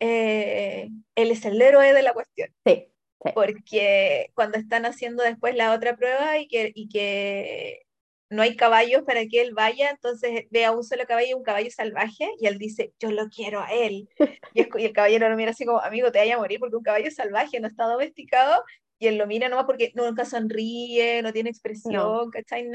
eh, 0.00 0.88
él 1.14 1.30
es 1.30 1.44
el 1.44 1.60
héroe 1.60 1.92
de 1.92 2.02
la 2.02 2.12
cuestión. 2.12 2.50
Sí, 2.64 2.88
Porque 3.34 4.30
cuando 4.34 4.58
están 4.58 4.86
haciendo 4.86 5.22
después 5.22 5.54
la 5.54 5.72
otra 5.72 5.96
prueba 5.96 6.38
y 6.38 6.48
que, 6.48 6.72
y 6.74 6.88
que 6.88 7.86
no 8.30 8.42
hay 8.42 8.56
caballos 8.56 9.02
para 9.02 9.26
que 9.26 9.40
él 9.40 9.54
vaya, 9.54 9.90
entonces 9.90 10.46
ve 10.50 10.64
a 10.64 10.72
un 10.72 10.84
solo 10.84 11.04
caballo, 11.06 11.36
un 11.36 11.42
caballo 11.42 11.70
salvaje, 11.70 12.28
y 12.38 12.46
él 12.46 12.58
dice, 12.58 12.92
yo 13.00 13.10
lo 13.10 13.28
quiero 13.28 13.60
a 13.60 13.72
él. 13.72 14.08
Y, 14.54 14.62
el 14.82 14.92
caballero 14.92 15.28
lo 15.28 15.36
mira 15.36 15.52
así 15.52 15.64
como, 15.64 15.80
amigo, 15.80 16.10
te 16.10 16.18
vaya 16.18 16.34
a 16.34 16.38
morir 16.38 16.58
porque 16.58 16.76
un 16.76 16.82
caballo 16.82 17.10
salvaje 17.10 17.60
no 17.60 17.68
está 17.68 17.84
domesticado, 17.84 18.62
y 18.98 19.06
él 19.06 19.16
lo 19.16 19.26
mira 19.26 19.48
nomás 19.48 19.66
porque 19.66 19.92
nunca 19.94 20.24
sonríe, 20.24 21.22
no 21.22 21.32
tiene 21.32 21.50
expresión, 21.50 22.30
¿cachai? 22.30 22.68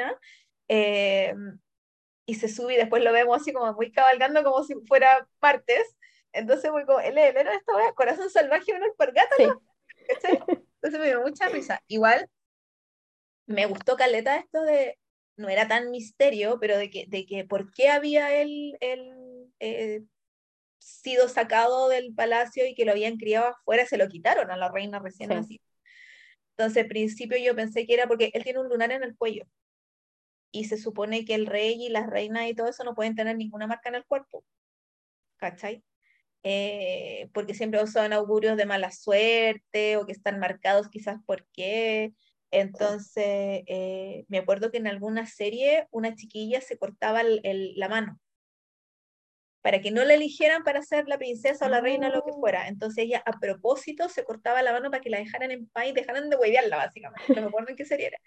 Eh, 0.70 1.34
y 2.26 2.36
se 2.36 2.48
sube 2.48 2.76
y 2.76 2.78
después 2.78 3.04
lo 3.04 3.12
vemos 3.12 3.42
así 3.42 3.52
como 3.52 3.74
muy 3.74 3.92
cabalgando 3.92 4.44
como 4.44 4.64
si 4.64 4.76
fuera 4.88 5.28
martes, 5.42 5.96
entonces 6.34 6.72
fue 6.72 6.86
como, 6.86 7.00
él 7.00 7.18
era 7.18 7.54
esta 7.54 7.76
wea, 7.76 7.94
corazón 7.94 8.30
salvaje, 8.30 8.74
una 8.74 8.86
alpargata, 8.86 9.36
Entonces 10.82 11.00
me 11.00 11.08
dio 11.08 11.22
mucha 11.22 11.48
risa. 11.48 11.82
Igual, 11.88 12.30
me 13.46 13.66
gustó 13.66 13.96
Caleta 13.96 14.38
esto 14.38 14.62
de, 14.64 14.98
no 15.38 15.50
era 15.50 15.68
tan 15.68 15.92
misterio, 15.92 16.60
pero 16.60 16.78
de 16.78 16.90
que, 16.90 17.06
de 17.08 17.26
que 17.26 17.46
por 17.46 17.72
qué 17.74 17.90
había 17.90 18.34
él, 18.36 18.78
eh, 19.60 20.04
sido 20.80 21.30
sacado 21.30 21.90
del 21.90 22.14
palacio 22.14 22.66
y 22.68 22.76
que 22.76 22.86
lo 22.86 22.92
habían 22.92 23.18
criado 23.18 23.48
afuera, 23.48 23.86
se 23.86 23.98
lo 23.98 24.08
quitaron 24.08 24.52
a 24.52 24.58
la 24.58 24.70
reina 24.70 25.00
recién 25.00 25.32
así. 25.32 25.62
Entonces, 26.58 26.84
al 26.84 26.90
principio 26.90 27.38
yo 27.38 27.56
pensé 27.56 27.86
que 27.86 27.94
era 27.94 28.08
porque 28.08 28.32
él 28.34 28.44
tiene 28.44 28.60
un 28.60 28.70
lunar 28.70 28.92
en 28.92 29.04
el 29.04 29.16
cuello. 29.16 29.46
Y 30.52 30.66
se 30.66 30.78
supone 30.78 31.26
que 31.26 31.34
el 31.34 31.48
rey 31.48 31.84
y 31.84 31.90
las 31.90 32.08
reinas 32.08 32.48
y 32.48 32.54
todo 32.54 32.68
eso 32.68 32.84
no 32.84 32.94
pueden 32.94 33.16
tener 33.16 33.38
ninguna 33.38 33.66
marca 33.66 33.90
en 33.90 33.96
el 33.96 34.06
cuerpo. 34.06 34.44
¿Cachai? 35.38 35.84
Eh, 36.44 37.30
porque 37.34 37.54
siempre 37.54 37.86
son 37.88 38.12
augurios 38.12 38.58
de 38.58 38.66
mala 38.66 38.92
suerte 38.92 39.98
o 39.98 40.06
que 40.06 40.12
están 40.12 40.40
marcados 40.40 40.90
quizás 40.90 41.18
por 41.26 41.48
qué. 41.54 42.14
Entonces, 42.52 43.64
eh, 43.68 44.26
me 44.28 44.38
acuerdo 44.40 44.70
que 44.70 44.78
en 44.78 44.88
alguna 44.88 45.26
serie 45.26 45.88
una 45.92 46.16
chiquilla 46.16 46.62
se 46.62 46.78
cortaba 46.78 47.24
la 47.24 47.90
mano 47.90 48.20
para 49.64 49.80
que 49.80 49.92
no 49.92 50.04
la 50.04 50.14
eligieran 50.14 50.64
para 50.64 50.82
ser 50.82 51.08
la 51.08 51.18
princesa 51.18 51.66
o 51.66 51.70
la 51.70 51.80
reina 51.80 52.10
o 52.10 52.12
lo 52.12 52.24
que 52.26 52.32
ah. 52.32 52.38
fuera. 52.38 52.68
Entonces 52.68 53.06
ella 53.06 53.24
a 53.26 53.40
propósito 53.40 54.10
se 54.10 54.26
cortaba 54.26 54.62
la 54.62 54.74
mano 54.74 54.92
para 54.92 55.02
que 55.02 55.10
la 55.10 55.20
dejaran 55.20 55.52
en 55.52 55.68
paz 55.70 55.88
y 55.88 55.94
dejaran 55.94 56.30
de 56.30 56.36
huevearla, 56.36 56.76
básicamente. 56.76 57.34
No 57.34 57.42
me 57.42 57.48
acuerdo 57.48 57.70
en 57.70 57.78
qué 57.78 57.86
serie 57.86 58.08
era. 58.08 58.20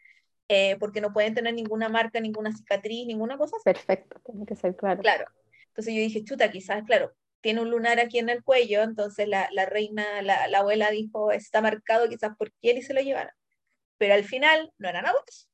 Eh, 0.48 0.76
porque 0.80 1.02
no 1.02 1.12
pueden 1.12 1.34
tener 1.34 1.52
ninguna 1.52 1.90
marca, 1.90 2.20
ninguna 2.20 2.52
cicatriz, 2.52 3.06
ninguna 3.06 3.36
cosa. 3.36 3.58
Perfecto, 3.62 4.18
tiene 4.24 4.46
que 4.46 4.56
ser 4.56 4.74
claro. 4.76 5.02
Claro. 5.02 5.26
Entonces 5.68 5.92
yo 5.92 6.00
dije, 6.00 6.24
chuta, 6.24 6.50
quizás, 6.50 6.82
claro, 6.84 7.12
tiene 7.40 7.60
un 7.60 7.70
lunar 7.70 8.00
aquí 8.00 8.18
en 8.18 8.28
el 8.28 8.42
cuello, 8.42 8.82
entonces 8.82 9.28
la, 9.28 9.48
la 9.52 9.66
reina, 9.66 10.22
la, 10.22 10.48
la, 10.48 10.58
abuela 10.58 10.90
dijo, 10.90 11.32
está 11.32 11.60
marcado 11.60 12.08
quizás 12.08 12.36
por 12.36 12.52
quién 12.60 12.78
y 12.78 12.82
se 12.82 12.94
lo 12.94 13.00
llevaron. 13.00 13.32
Pero 13.98 14.14
al 14.14 14.24
final 14.24 14.72
no 14.78 14.88
eran 14.88 15.06
abuelos. 15.06 15.48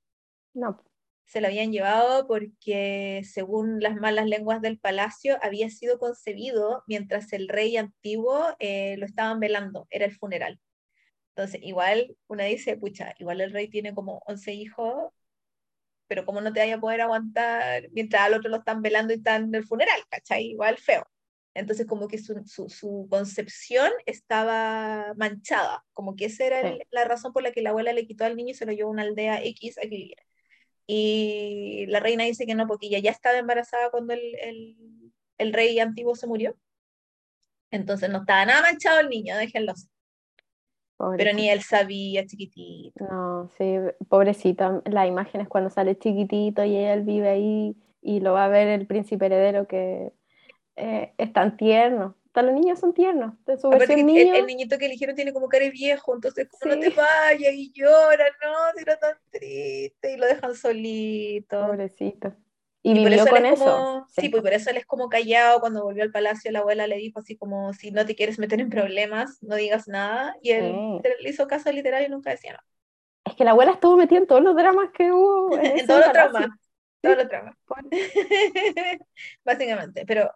No. 0.55 0.83
Se 1.25 1.41
lo 1.41 1.47
habían 1.49 1.73
llevado 1.73 2.27
porque, 2.27 3.23
según 3.25 3.81
las 3.81 3.97
malas 3.97 4.27
lenguas 4.27 4.61
del 4.61 4.79
palacio, 4.79 5.39
había 5.43 5.71
sido 5.71 5.99
concebido 5.99 6.83
mientras 6.87 7.33
el 7.33 7.49
rey 7.49 7.77
antiguo 7.77 8.55
eh, 8.59 8.97
lo 8.99 9.07
estaban 9.07 9.41
velando, 9.41 9.87
era 9.91 10.05
el 10.05 10.13
funeral. 10.17 10.61
Entonces, 11.35 11.61
igual 11.63 12.17
una 12.27 12.45
dice, 12.45 12.77
pucha, 12.77 13.15
igual 13.19 13.41
el 13.41 13.53
rey 13.53 13.69
tiene 13.69 13.95
como 13.95 14.23
11 14.27 14.53
hijos, 14.53 15.13
pero 16.07 16.27
¿cómo 16.27 16.43
no 16.43 16.53
te 16.53 16.61
vaya 16.61 16.75
a 16.77 16.81
poder 16.81 17.01
aguantar 17.01 17.89
mientras 17.93 18.23
al 18.23 18.35
otro 18.35 18.51
lo 18.51 18.59
están 18.59 18.83
velando 18.83 19.15
y 19.15 19.17
están 19.17 19.45
en 19.45 19.55
el 19.55 19.65
funeral? 19.65 20.01
¿Cachai? 20.11 20.45
Igual 20.49 20.77
feo. 20.79 21.07
Entonces 21.55 21.87
como 21.87 22.09
que 22.09 22.19
su, 22.19 22.43
su, 22.47 23.07
concepción 23.11 23.91
estaba 24.07 25.13
manchada, 25.17 25.85
como 25.93 26.17
que 26.17 26.27
esa 26.27 26.47
era 26.47 26.77
la 26.91 27.05
razón 27.05 27.33
por 27.33 27.43
la 27.43 27.53
que 27.53 27.63
la 27.63 27.71
abuela 27.71 27.93
le 27.93 28.07
quitó 28.07 28.25
al 28.25 28.37
niño 28.37 28.53
y 28.53 28.55
se 28.55 28.65
lo 28.65 28.73
llevó 28.73 28.89
a 28.89 28.93
una 28.93 29.03
aldea 29.03 29.43
X 29.45 29.79
a 29.79 29.83
que 29.83 30.15
Y 30.87 31.87
la 31.89 32.01
reina 32.01 32.25
dice 32.25 32.47
que 32.47 32.55
no, 32.55 32.67
porque 32.67 32.87
ella 32.87 33.01
ya 33.01 33.11
estaba 33.11 33.39
embarazada 33.39 33.91
cuando 33.91 34.15
el, 34.15 34.23
el, 34.41 34.77
el 35.39 35.53
rey 35.53 35.79
antiguo 35.79 36.15
se 36.15 36.27
murió. 36.27 36.57
Entonces 37.71 38.11
no 38.11 38.21
estaba 38.21 38.47
nada 38.47 38.63
manchado 38.63 39.01
el 39.01 39.09
niño, 39.09 39.37
déjenlo. 39.37 39.75
Pero 41.17 41.33
ni 41.33 41.51
él 41.51 41.63
sabía, 41.63 42.25
chiquitito. 42.27 43.05
No, 43.05 43.51
sí, 43.59 43.75
pobrecito. 44.09 44.83
La 44.87 45.07
imagen 45.07 45.41
es 45.41 45.49
cuando 45.49 45.69
sale 45.69 45.99
chiquitito 45.99 46.65
y 46.65 46.77
él 46.77 47.03
vive 47.03 47.29
ahí 47.29 47.77
y 48.01 48.21
lo 48.21 48.35
va 48.35 48.45
a 48.45 48.49
ver 48.49 48.69
el 48.69 48.87
príncipe 48.87 49.27
heredero 49.27 49.67
que 49.67 50.13
eh, 50.77 51.13
es 51.19 51.33
tan 51.33 51.57
tierno. 51.57 52.17
Todos 52.33 52.47
los 52.47 52.55
niños 52.55 52.79
son 52.79 52.95
tiernos. 52.95 53.35
De 53.45 53.59
su 53.59 53.71
el, 53.71 54.07
niñito 54.47 54.79
que 54.79 54.87
eligieron 54.87 55.15
tiene 55.15 55.35
como 55.35 55.49
cara 55.49 55.69
viejo, 55.69 56.15
entonces 56.15 56.49
como 56.49 56.75
no 56.75 56.81
te 56.81 56.89
vayas 56.89 57.53
y 57.53 57.71
llora, 57.73 58.25
no, 58.43 58.55
si 58.75 58.83
era 58.83 58.97
tan 58.97 59.17
triste 59.31 60.15
y 60.15 60.17
lo 60.17 60.27
dejan 60.27 60.55
solito. 60.55 61.67
Pobrecito. 61.67 62.35
Y, 62.85 62.95
vivió 62.95 63.27
con 63.27 63.47
eso. 63.47 64.07
sí. 64.09 64.29
pues 64.29 64.43
por 64.43 64.53
eso 64.53 64.71
él 64.71 64.79
es 64.79 64.87
como 64.87 65.09
callado. 65.09 65.61
Cuando 65.61 65.85
volvió 65.85 66.03
al 66.03 66.11
palacio, 66.11 66.51
la 66.51 66.61
abuela 66.61 66.87
le 66.87 66.97
dijo 66.97 67.21
así 67.21 67.37
como: 67.37 67.73
si 67.75 67.91
no 67.91 68.05
te 68.07 68.17
quieres 68.17 68.39
meter 68.39 68.61
en 68.61 68.71
problemas, 68.71 69.41
no 69.43 69.55
digas 69.55 69.87
nada. 69.87 70.35
Y 70.43 70.51
él 70.51 71.01
le 71.21 71.29
hizo 71.29 71.47
caso 71.47 71.71
literal 71.71 72.03
y 72.05 72.09
nunca 72.09 72.31
decía 72.31 72.53
nada. 72.53 72.65
Es 73.25 73.37
que 73.37 73.45
la 73.45 73.53
abuela 73.53 73.73
estuvo 73.73 73.97
metida 73.97 74.19
en 74.19 74.27
todos 74.27 74.43
los 74.43 74.57
dramas 74.57 74.91
que 74.93 75.13
hubo. 75.13 75.57
En, 75.59 75.87
todos 75.87 76.01
los 76.01 76.13
dramas. 76.13 76.49
Todos 77.01 77.17
los 77.19 77.29
dramas. 77.29 77.57
Básicamente. 79.45 80.05
Pero 80.07 80.33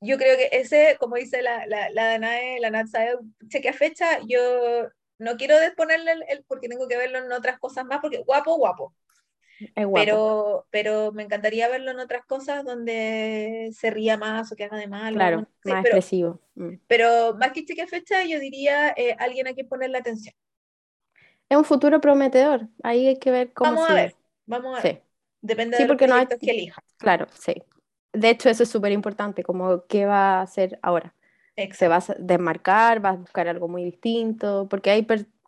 yo 0.00 0.16
creo 0.16 0.36
que 0.36 0.48
ese, 0.52 0.96
como 1.00 1.16
dice 1.16 1.42
la, 1.42 1.66
la, 1.66 1.90
la 1.90 2.06
Danae, 2.06 2.60
la 2.60 2.70
Nat 2.70 2.88
chequea 3.48 3.72
fecha, 3.72 4.18
yo 4.26 4.88
no 5.18 5.36
quiero 5.36 5.58
desponerle 5.58 6.12
el, 6.28 6.44
porque 6.44 6.68
tengo 6.68 6.86
que 6.86 6.96
verlo 6.96 7.18
en 7.18 7.32
otras 7.32 7.58
cosas 7.58 7.84
más, 7.84 7.98
porque 8.00 8.18
guapo, 8.18 8.56
guapo. 8.56 8.94
Pero, 9.74 10.66
pero 10.70 11.10
me 11.10 11.24
encantaría 11.24 11.68
verlo 11.68 11.90
en 11.90 11.98
otras 11.98 12.24
cosas 12.24 12.64
donde 12.64 13.70
se 13.72 13.90
ría 13.90 14.16
más 14.16 14.52
o 14.52 14.56
que 14.56 14.64
haga 14.64 14.76
de 14.76 14.86
mal. 14.86 15.14
Claro, 15.14 15.38
más 15.38 15.48
pero, 15.62 15.78
expresivo. 15.80 16.40
Mm. 16.54 16.74
Pero 16.86 17.34
más 17.34 17.50
que 17.50 17.64
chequea 17.64 17.88
fecha, 17.88 18.22
yo 18.22 18.38
diría 18.38 18.94
eh, 18.96 19.16
alguien 19.18 19.48
a 19.48 19.54
quien 19.54 19.68
ponerle 19.68 19.98
atención. 19.98 20.32
Es 21.48 21.58
un 21.58 21.64
futuro 21.64 22.00
prometedor. 22.00 22.68
Ahí 22.84 23.08
hay 23.08 23.18
que 23.18 23.32
ver 23.32 23.52
cómo 23.52 23.72
Vamos 23.72 23.90
a 23.90 23.94
ver, 23.94 24.14
vamos 24.46 24.78
a 24.78 24.82
ver. 24.82 25.02
Depende 25.40 25.76
de 25.76 25.86
los 25.88 25.96
proyectos 25.96 26.38
que 26.38 26.50
elija. 26.52 26.84
Claro, 26.98 27.26
sí 27.36 27.60
de 28.18 28.30
hecho, 28.30 28.48
eso 28.48 28.62
es 28.62 28.68
súper 28.68 28.92
importante, 28.92 29.42
como 29.42 29.86
qué 29.86 30.06
va 30.06 30.38
a 30.38 30.42
hacer 30.42 30.78
ahora. 30.82 31.14
Se 31.72 31.88
va 31.88 31.96
a 31.96 32.14
desmarcar, 32.18 33.04
va 33.04 33.10
a 33.10 33.16
buscar 33.16 33.48
algo 33.48 33.66
muy 33.66 33.84
distinto, 33.84 34.68
porque 34.70 34.90
hay 34.90 35.04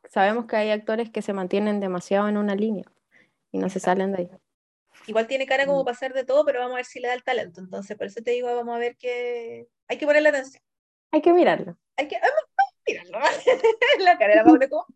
sabemos 0.09 0.47
que 0.47 0.57
hay 0.57 0.71
actores 0.71 1.09
que 1.11 1.23
se 1.23 1.33
mantienen 1.33 1.79
demasiado 1.79 2.29
en 2.29 2.37
una 2.37 2.57
línea 2.57 2.85
y 3.53 3.59
no 3.59 3.69
se 3.69 3.79
salen 3.79 4.13
de 4.13 4.19
ahí. 4.19 4.31
Igual 5.07 5.27
tiene 5.27 5.47
cara 5.47 5.67
como 5.67 5.85
mm. 5.85 5.89
hacer 5.89 6.13
de 6.13 6.25
todo, 6.25 6.45
pero 6.45 6.61
vamos 6.61 6.75
a 6.75 6.77
ver 6.77 6.85
si 6.85 7.01
le 7.01 7.09
da 7.09 7.15
el 7.15 7.23
talento. 7.23 7.61
Entonces, 7.61 7.97
por 7.97 8.07
eso 8.07 8.21
te 8.23 8.33
digo, 8.33 8.55
vamos 8.55 8.75
a 8.75 8.79
ver 8.79 8.97
que 8.97 9.69
hay 9.89 9.99
que 9.99 10.07
ponerle 10.07 10.29
atención. 10.29 10.63
Hay 11.13 11.23
que 11.23 11.33
mirarlo. 11.33 11.77
Hay 11.97 12.09
que 12.09 12.19
mirarlo. 12.87 13.19
la 14.01 14.19
cara 14.19 14.35
la 14.35 14.45
Paula 14.45 14.69
como 14.69 14.87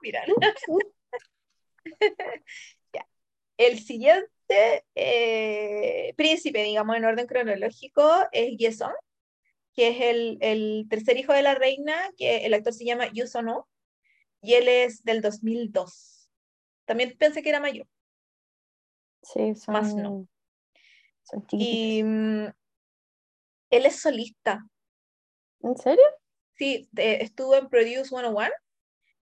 mirarlo. 0.00 0.34
ya. 2.92 3.06
El 3.56 3.78
siguiente 3.78 4.30
eh, 4.94 6.14
príncipe, 6.16 6.62
digamos, 6.62 6.96
en 6.96 7.04
orden 7.04 7.26
cronológico, 7.26 8.10
es 8.32 8.56
Yeson, 8.56 8.92
que 9.74 9.88
es 9.88 10.00
el, 10.00 10.38
el, 10.40 10.86
tercer 10.88 11.16
hijo 11.16 11.32
de 11.32 11.42
la 11.42 11.54
reina, 11.54 11.94
que 12.16 12.44
el 12.46 12.54
actor 12.54 12.72
se 12.72 12.84
llama 12.84 13.08
Yu 13.12 13.26
Sono, 13.26 13.68
y 14.40 14.54
él 14.54 14.68
es 14.68 15.02
del 15.04 15.20
2002. 15.20 16.30
También 16.84 17.16
pensé 17.18 17.42
que 17.42 17.48
era 17.48 17.60
mayor. 17.60 17.86
Sí, 19.22 19.54
son, 19.54 19.72
Más 19.72 19.94
no. 19.94 20.26
son 21.22 21.46
Y 21.52 22.02
mm, 22.02 22.46
él 23.70 23.86
es 23.86 24.00
solista. 24.00 24.66
¿En 25.60 25.76
serio? 25.76 26.04
Sí, 26.56 26.88
de- 26.92 27.22
estuvo 27.22 27.56
en 27.56 27.68
Produce 27.68 28.04
101 28.04 28.50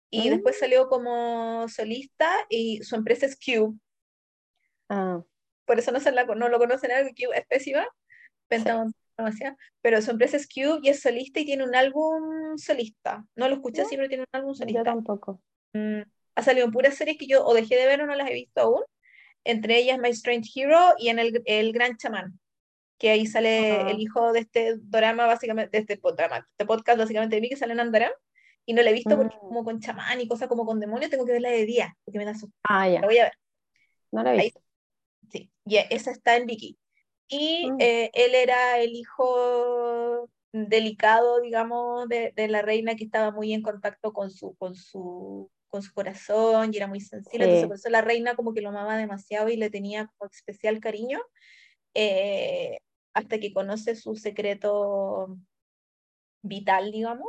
y 0.09 0.29
Mm. 0.29 0.33
después 0.33 0.57
salió 0.57 0.87
como 0.87 1.67
solista 1.67 2.33
y 2.49 2.81
su 2.83 2.95
empresa 2.95 3.25
es 3.25 3.37
Cube. 3.37 3.77
Ah, 4.89 5.21
Por 5.65 5.79
eso 5.79 5.91
no, 5.91 5.99
se 5.99 6.11
la, 6.11 6.25
no 6.25 6.49
lo 6.49 6.57
conocen 6.59 6.91
algo, 6.91 7.09
Cube 7.11 7.37
es 7.37 7.45
pésima, 7.47 7.87
Pentagon 8.47 8.91
demasiado, 9.17 9.55
pero 9.81 10.01
su 10.01 10.11
empresa 10.11 10.37
es 10.37 10.47
Cube 10.47 10.79
y 10.81 10.89
es 10.89 11.01
solista 11.01 11.39
y 11.41 11.45
tiene 11.45 11.63
un 11.63 11.75
álbum 11.75 12.57
solista. 12.57 13.25
No 13.35 13.47
lo 13.49 13.55
escuché 13.55 13.81
así, 13.83 13.95
pero 13.97 14.07
tiene 14.07 14.23
un 14.23 14.29
álbum 14.39 14.51
yo 14.53 14.55
solista. 14.57 14.83
tampoco. 14.83 15.41
Mm, 15.73 16.01
ha 16.35 16.41
salido 16.41 16.65
en 16.65 16.71
puras 16.71 16.95
series 16.95 17.17
que 17.17 17.27
yo 17.27 17.45
o 17.45 17.53
dejé 17.53 17.75
de 17.75 17.85
ver 17.85 18.01
o 18.01 18.07
no 18.07 18.15
las 18.15 18.29
he 18.29 18.33
visto 18.33 18.61
aún, 18.61 18.81
entre 19.43 19.77
ellas 19.77 19.99
My 19.99 20.09
Strange 20.09 20.49
Hero 20.55 20.79
y 20.97 21.09
en 21.09 21.19
El, 21.19 21.41
el 21.45 21.71
Gran 21.73 21.97
Chamán, 21.97 22.39
que 22.97 23.09
ahí 23.11 23.25
sale 23.27 23.71
Ah. 23.71 23.89
el 23.91 23.99
hijo 23.99 24.31
de 24.33 24.39
este 24.39 24.75
drama, 24.77 25.27
básicamente, 25.27 25.77
de 25.77 25.81
este, 25.93 25.99
drama, 26.15 26.47
este 26.51 26.65
podcast 26.65 26.97
básicamente 26.97 27.35
de 27.35 27.41
mí, 27.41 27.49
que 27.49 27.57
sale 27.57 27.73
en 27.73 27.79
Andaram, 27.81 28.11
y 28.65 28.73
no 28.73 28.81
la 28.81 28.89
he 28.89 28.93
visto 28.93 29.15
porque 29.17 29.35
Mm. 29.35 29.39
como 29.39 29.63
con 29.65 29.79
chamán 29.81 30.19
y 30.21 30.27
cosas 30.27 30.47
como 30.47 30.65
con 30.65 30.79
demonios, 30.79 31.11
tengo 31.11 31.25
que 31.25 31.33
verla 31.33 31.49
de 31.49 31.65
día, 31.65 31.95
porque 32.05 32.17
me 32.19 32.25
da 32.25 32.33
susto. 32.33 32.55
Ah, 32.63 32.87
ya, 32.89 33.01
La 33.01 33.07
voy 33.07 33.17
a 33.19 33.23
ver, 33.25 33.33
no 34.11 34.23
la 34.23 34.29
he 34.33 34.37
ahí- 34.39 34.43
visto. 34.45 34.61
Sí, 35.31 35.51
y 35.65 35.77
esa 35.89 36.11
está 36.11 36.35
en 36.37 36.45
Vicky. 36.45 36.77
Y 37.27 37.69
Mm. 37.69 37.77
eh, 37.79 38.11
él 38.13 38.35
era 38.35 38.79
el 38.79 38.91
hijo 38.93 40.29
delicado, 40.51 41.41
digamos, 41.41 42.07
de, 42.09 42.33
de 42.35 42.47
la 42.47 42.61
reina 42.63 42.95
que 42.95 43.03
estaba 43.05 43.31
muy 43.31 43.53
en 43.53 43.61
contacto 43.61 44.13
con 44.13 44.31
su, 44.31 44.55
con 44.55 44.75
su, 44.75 45.51
con 45.69 45.83
su 45.83 45.93
corazón 45.93 46.73
y 46.73 46.77
era 46.77 46.87
muy 46.87 47.01
sensible. 47.01 47.45
Entonces, 47.45 47.61
Sí. 47.63 47.67
por 47.67 47.75
eso 47.77 47.89
la 47.89 48.01
reina 48.01 48.35
como 48.35 48.53
que 48.53 48.61
lo 48.61 48.69
amaba 48.69 48.97
demasiado 48.97 49.49
y 49.49 49.57
le 49.57 49.69
tenía 49.69 50.07
como 50.17 50.29
especial 50.31 50.79
cariño, 50.79 51.19
eh, 51.93 52.79
hasta 53.13 53.39
que 53.39 53.53
conoce 53.53 53.95
su 53.95 54.15
secreto 54.15 55.37
vital, 56.41 56.91
digamos, 56.91 57.27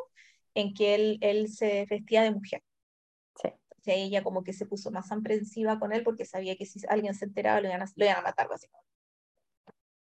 en 0.55 0.74
que 0.74 0.94
él, 0.94 1.18
él 1.20 1.48
se 1.48 1.86
vestía 1.88 2.22
de 2.22 2.32
mujer. 2.32 2.62
Ella 3.91 4.22
como 4.22 4.43
que 4.45 4.53
se 4.53 4.66
puso 4.66 4.91
más 4.91 5.11
aprensiva 5.12 5.78
con 5.78 5.93
él 5.93 6.03
porque 6.03 6.24
sabía 6.24 6.57
que 6.57 6.66
si 6.66 6.80
alguien 6.88 7.14
se 7.14 7.26
enteraba 7.26 7.61
lo 7.61 7.68
iban 7.68 7.82
a, 7.82 7.86
lo 7.95 8.05
iban 8.05 8.18
a 8.18 8.22
matar. 8.22 8.49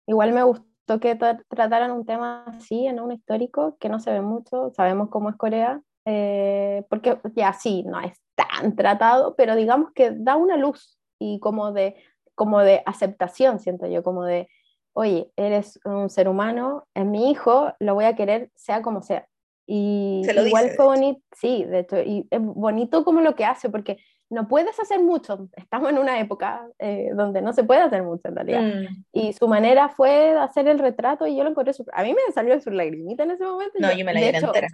Igual 0.06 0.32
me 0.32 0.42
gustó 0.42 0.98
que 1.00 1.16
tra- 1.18 1.44
trataran 1.48 1.92
un 1.92 2.04
tema 2.04 2.44
así 2.46 2.86
en 2.86 3.00
un 3.00 3.12
histórico 3.12 3.76
que 3.78 3.88
no 3.88 4.00
se 4.00 4.10
ve 4.12 4.20
mucho, 4.22 4.70
sabemos 4.74 5.08
cómo 5.10 5.30
es 5.30 5.36
Corea, 5.36 5.80
eh, 6.04 6.84
porque 6.88 7.18
ya 7.36 7.52
sí, 7.52 7.84
no 7.84 8.00
es 8.00 8.18
tan 8.34 8.74
tratado, 8.74 9.36
pero 9.36 9.54
digamos 9.54 9.92
que 9.94 10.10
da 10.10 10.36
una 10.36 10.56
luz 10.56 10.98
y 11.18 11.38
como 11.38 11.72
de, 11.72 11.94
como 12.34 12.60
de 12.60 12.82
aceptación, 12.86 13.60
siento 13.60 13.86
yo, 13.86 14.02
como 14.02 14.24
de, 14.24 14.48
oye, 14.94 15.30
eres 15.36 15.78
un 15.84 16.10
ser 16.10 16.28
humano, 16.28 16.88
es 16.94 17.04
mi 17.06 17.30
hijo, 17.30 17.72
lo 17.78 17.94
voy 17.94 18.06
a 18.06 18.16
querer 18.16 18.50
sea 18.56 18.82
como 18.82 19.02
sea. 19.02 19.28
Y 19.72 20.22
Se 20.24 20.34
lo 20.34 20.44
igual 20.44 20.64
dice, 20.64 20.76
fue 20.76 20.86
bonito, 20.86 21.20
sí, 21.30 21.64
de 21.64 21.78
hecho, 21.78 22.00
y 22.00 22.26
es 22.28 22.40
bonito 22.40 23.04
como 23.04 23.20
lo 23.20 23.36
que 23.36 23.44
hace, 23.44 23.70
porque 23.70 23.98
no 24.28 24.48
puedes 24.48 24.80
hacer 24.80 25.00
mucho, 25.00 25.48
estamos 25.56 25.90
en 25.90 25.98
una 25.98 26.18
época 26.18 26.66
eh, 26.80 27.10
donde 27.14 27.40
no 27.40 27.52
se 27.52 27.62
puede 27.62 27.80
hacer 27.80 28.02
mucho 28.02 28.26
en 28.26 28.34
realidad. 28.34 28.62
Mm. 28.62 29.04
Y 29.12 29.32
su 29.32 29.46
manera 29.46 29.88
fue 29.88 30.36
hacer 30.36 30.66
el 30.66 30.80
retrato 30.80 31.24
y 31.24 31.36
yo 31.36 31.44
lo 31.44 31.50
encontré 31.50 31.72
A 31.92 32.02
mí 32.02 32.12
me 32.14 32.32
salió 32.32 32.60
su 32.60 32.70
lagrimita 32.70 33.22
en 33.22 33.30
ese 33.30 33.44
momento. 33.44 33.74
No, 33.78 33.92
yo 33.92 34.04
me 34.04 34.12
la 34.12 34.20
de 34.20 34.28
hecho, 34.30 34.46
entera. 34.46 34.66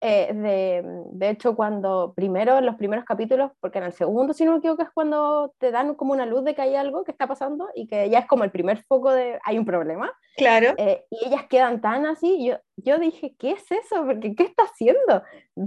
Eh, 0.00 0.32
de, 0.32 0.82
de 1.12 1.30
hecho, 1.30 1.56
cuando 1.56 2.12
primero, 2.14 2.58
en 2.58 2.66
los 2.66 2.76
primeros 2.76 3.04
capítulos, 3.04 3.50
porque 3.60 3.78
en 3.78 3.84
el 3.84 3.92
segundo, 3.92 4.32
si 4.32 4.44
no 4.44 4.52
me 4.52 4.58
equivoco, 4.58 4.82
es 4.82 4.90
cuando 4.94 5.52
te 5.58 5.70
dan 5.70 5.94
como 5.94 6.12
una 6.12 6.24
luz 6.26 6.44
de 6.44 6.54
que 6.54 6.62
hay 6.62 6.76
algo 6.76 7.02
que 7.04 7.10
está 7.10 7.26
pasando 7.26 7.68
y 7.74 7.86
que 7.86 8.08
ya 8.08 8.20
es 8.20 8.26
como 8.26 8.44
el 8.44 8.50
primer 8.50 8.82
foco 8.84 9.12
de 9.12 9.38
hay 9.44 9.58
un 9.58 9.64
problema. 9.64 10.12
Claro. 10.36 10.74
eh, 10.76 11.04
y 11.10 11.26
ellas 11.26 11.46
quedan 11.48 11.80
tan 11.80 12.06
así. 12.06 12.44
Yo, 12.46 12.56
yo 12.76 12.98
dije, 12.98 13.34
¿qué 13.38 13.52
es 13.52 13.70
eso? 13.72 14.04
Porque, 14.06 14.34
¿qué 14.36 14.44
está 14.44 14.62
haciendo? 14.64 15.22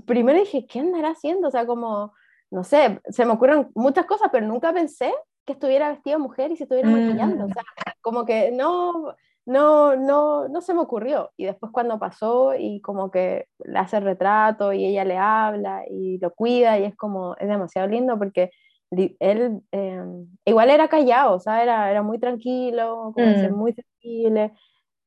Primero 0.06 0.40
dije, 0.40 0.66
¿qué 0.66 0.80
andará 0.80 1.10
haciendo? 1.10 1.50
O 1.50 1.52
sea, 1.52 1.66
como, 1.66 2.14
no 2.50 2.64
sé, 2.64 3.02
se 3.10 3.26
me 3.26 3.34
ocurren 3.34 3.70
muchas 3.76 4.06
cosas, 4.06 4.30
pero 4.32 4.48
nunca 4.48 4.72
pensé 4.72 5.14
que 5.46 5.54
estuviera 5.54 5.90
vestida 5.90 6.18
mujer 6.18 6.52
y 6.52 6.56
se 6.56 6.64
estuviera 6.64 6.88
Mm. 6.90 6.94
maquillando. 6.94 7.46
O 7.46 7.48
sea, 7.50 7.64
como 8.02 8.26
que 8.26 8.52
no, 8.52 9.16
no, 9.52 9.96
no, 9.96 10.48
no 10.50 10.62
se 10.62 10.74
me 10.74 10.82
ocurrió. 10.82 11.32
Y 11.38 11.46
después 11.46 11.72
cuando 11.72 12.00
pasó 12.00 12.54
y 12.58 12.82
como 12.82 13.12
que 13.12 13.48
le 13.66 13.80
hace 13.80 13.98
el 13.98 14.04
retrato 14.06 14.74
y 14.74 14.86
ella 14.86 15.04
le 15.06 15.18
habla 15.18 15.84
y 15.90 16.18
lo 16.20 16.32
cuida 16.34 16.80
y 16.80 16.86
es 16.86 16.96
como, 16.96 17.36
es 17.38 17.48
demasiado 17.48 17.88
lindo 17.88 18.18
porque 18.18 18.52
él 18.92 19.62
eh, 19.72 20.02
igual 20.46 20.70
era 20.70 20.88
callado, 20.90 21.36
o 21.36 21.40
sea, 21.40 21.64
era, 21.64 21.90
era 21.92 22.02
muy 22.04 22.20
tranquilo, 22.20 23.12
como 23.14 23.28
de 23.30 23.38
ser 23.38 23.52
Mm. 23.52 23.56
muy 23.56 23.74
sensible, 23.74 24.52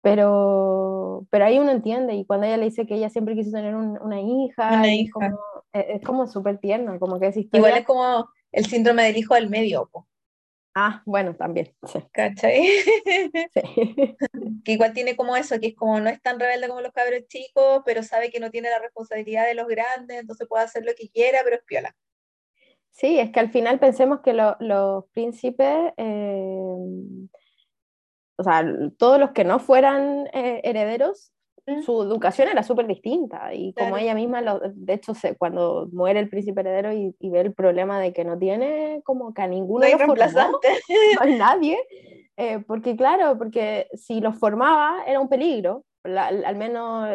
pero, 0.02 1.26
pero 1.30 1.44
ahí 1.46 1.58
uno 1.58 1.70
entiende 1.70 2.14
y 2.14 2.24
cuando 2.26 2.46
ella 2.46 2.56
le 2.58 2.66
dice 2.66 2.86
que 2.86 2.94
ella 2.96 3.10
siempre 3.10 3.34
quiso 3.34 3.50
tener 3.52 3.74
un- 3.74 3.98
una 4.00 4.20
hija, 4.20 4.68
Una 4.68 4.86
es 4.88 5.00
hija. 5.00 5.12
como, 5.12 5.38
es, 5.72 5.84
es 5.88 6.02
como 6.06 6.26
súper 6.26 6.58
tierno, 6.58 6.98
como 6.98 7.18
que 7.20 7.26
Igual 7.28 7.40
historia... 7.42 7.76
es 7.78 7.84
como 7.86 8.28
el 8.52 8.66
síndrome 8.66 9.04
del 9.04 9.16
hijo 9.16 9.34
del 9.34 9.50
medio, 9.50 9.88
po, 9.92 10.06
Ah, 10.74 11.02
bueno, 11.06 11.34
también, 11.36 11.72
sí. 11.86 12.00
¿cachai? 12.12 12.66
sí. 13.54 14.16
que 14.64 14.72
igual 14.72 14.92
tiene 14.92 15.14
como 15.16 15.36
eso, 15.36 15.60
que 15.60 15.68
es 15.68 15.74
como 15.76 16.00
no 16.00 16.10
es 16.10 16.20
tan 16.20 16.40
rebelde 16.40 16.68
como 16.68 16.80
los 16.80 16.92
cabros 16.92 17.26
chicos, 17.28 17.82
pero 17.86 18.02
sabe 18.02 18.30
que 18.30 18.40
no 18.40 18.50
tiene 18.50 18.70
la 18.70 18.80
responsabilidad 18.80 19.46
de 19.46 19.54
los 19.54 19.68
grandes, 19.68 20.18
entonces 20.20 20.48
puede 20.48 20.64
hacer 20.64 20.84
lo 20.84 20.92
que 20.96 21.08
quiera, 21.10 21.38
pero 21.44 21.56
es 21.56 21.62
piola. 21.64 21.94
Sí, 22.90 23.18
es 23.18 23.30
que 23.30 23.40
al 23.40 23.50
final 23.50 23.78
pensemos 23.78 24.20
que 24.20 24.32
lo- 24.32 24.56
los 24.60 25.04
príncipes, 25.12 25.92
eh, 25.96 26.76
o 28.36 28.42
sea, 28.42 28.64
todos 28.98 29.18
los 29.20 29.30
que 29.30 29.44
no 29.44 29.58
fueran 29.60 30.26
eh, 30.32 30.60
herederos. 30.64 31.32
Su 31.84 32.02
educación 32.02 32.48
era 32.48 32.62
súper 32.62 32.86
distinta. 32.86 33.52
Y 33.54 33.72
como 33.72 33.90
Claro. 33.90 34.02
ella 34.02 34.14
misma, 34.14 34.40
lo- 34.42 34.60
de 34.60 34.92
hecho, 34.94 35.14
se- 35.14 35.36
cuando 35.36 35.88
muere 35.92 36.20
el 36.20 36.28
príncipe 36.28 36.60
heredero 36.60 36.92
y, 36.92 37.14
y 37.18 37.30
ve 37.30 37.40
el 37.40 37.54
problema 37.54 38.00
de 38.00 38.12
que 38.12 38.24
no 38.24 38.38
tiene 38.38 39.00
como 39.04 39.32
que 39.32 39.42
a 39.42 39.46
ninguno 39.46 39.80
No 39.80 39.86
hay 39.86 39.92
lo 39.92 39.98
formó, 39.98 40.14
reemplazante. 40.14 40.68
no 41.20 41.20
hay 41.22 41.34
nadie, 41.38 41.78
eh, 42.36 42.58
porque 42.66 42.96
claro, 42.96 43.38
porque 43.38 43.88
si 43.94 44.20
los 44.20 44.36
formaba 44.38 45.04
era 45.06 45.20
un 45.20 45.28
peligro, 45.28 45.84
la- 46.02 46.26
al 46.26 46.56
menos 46.56 47.08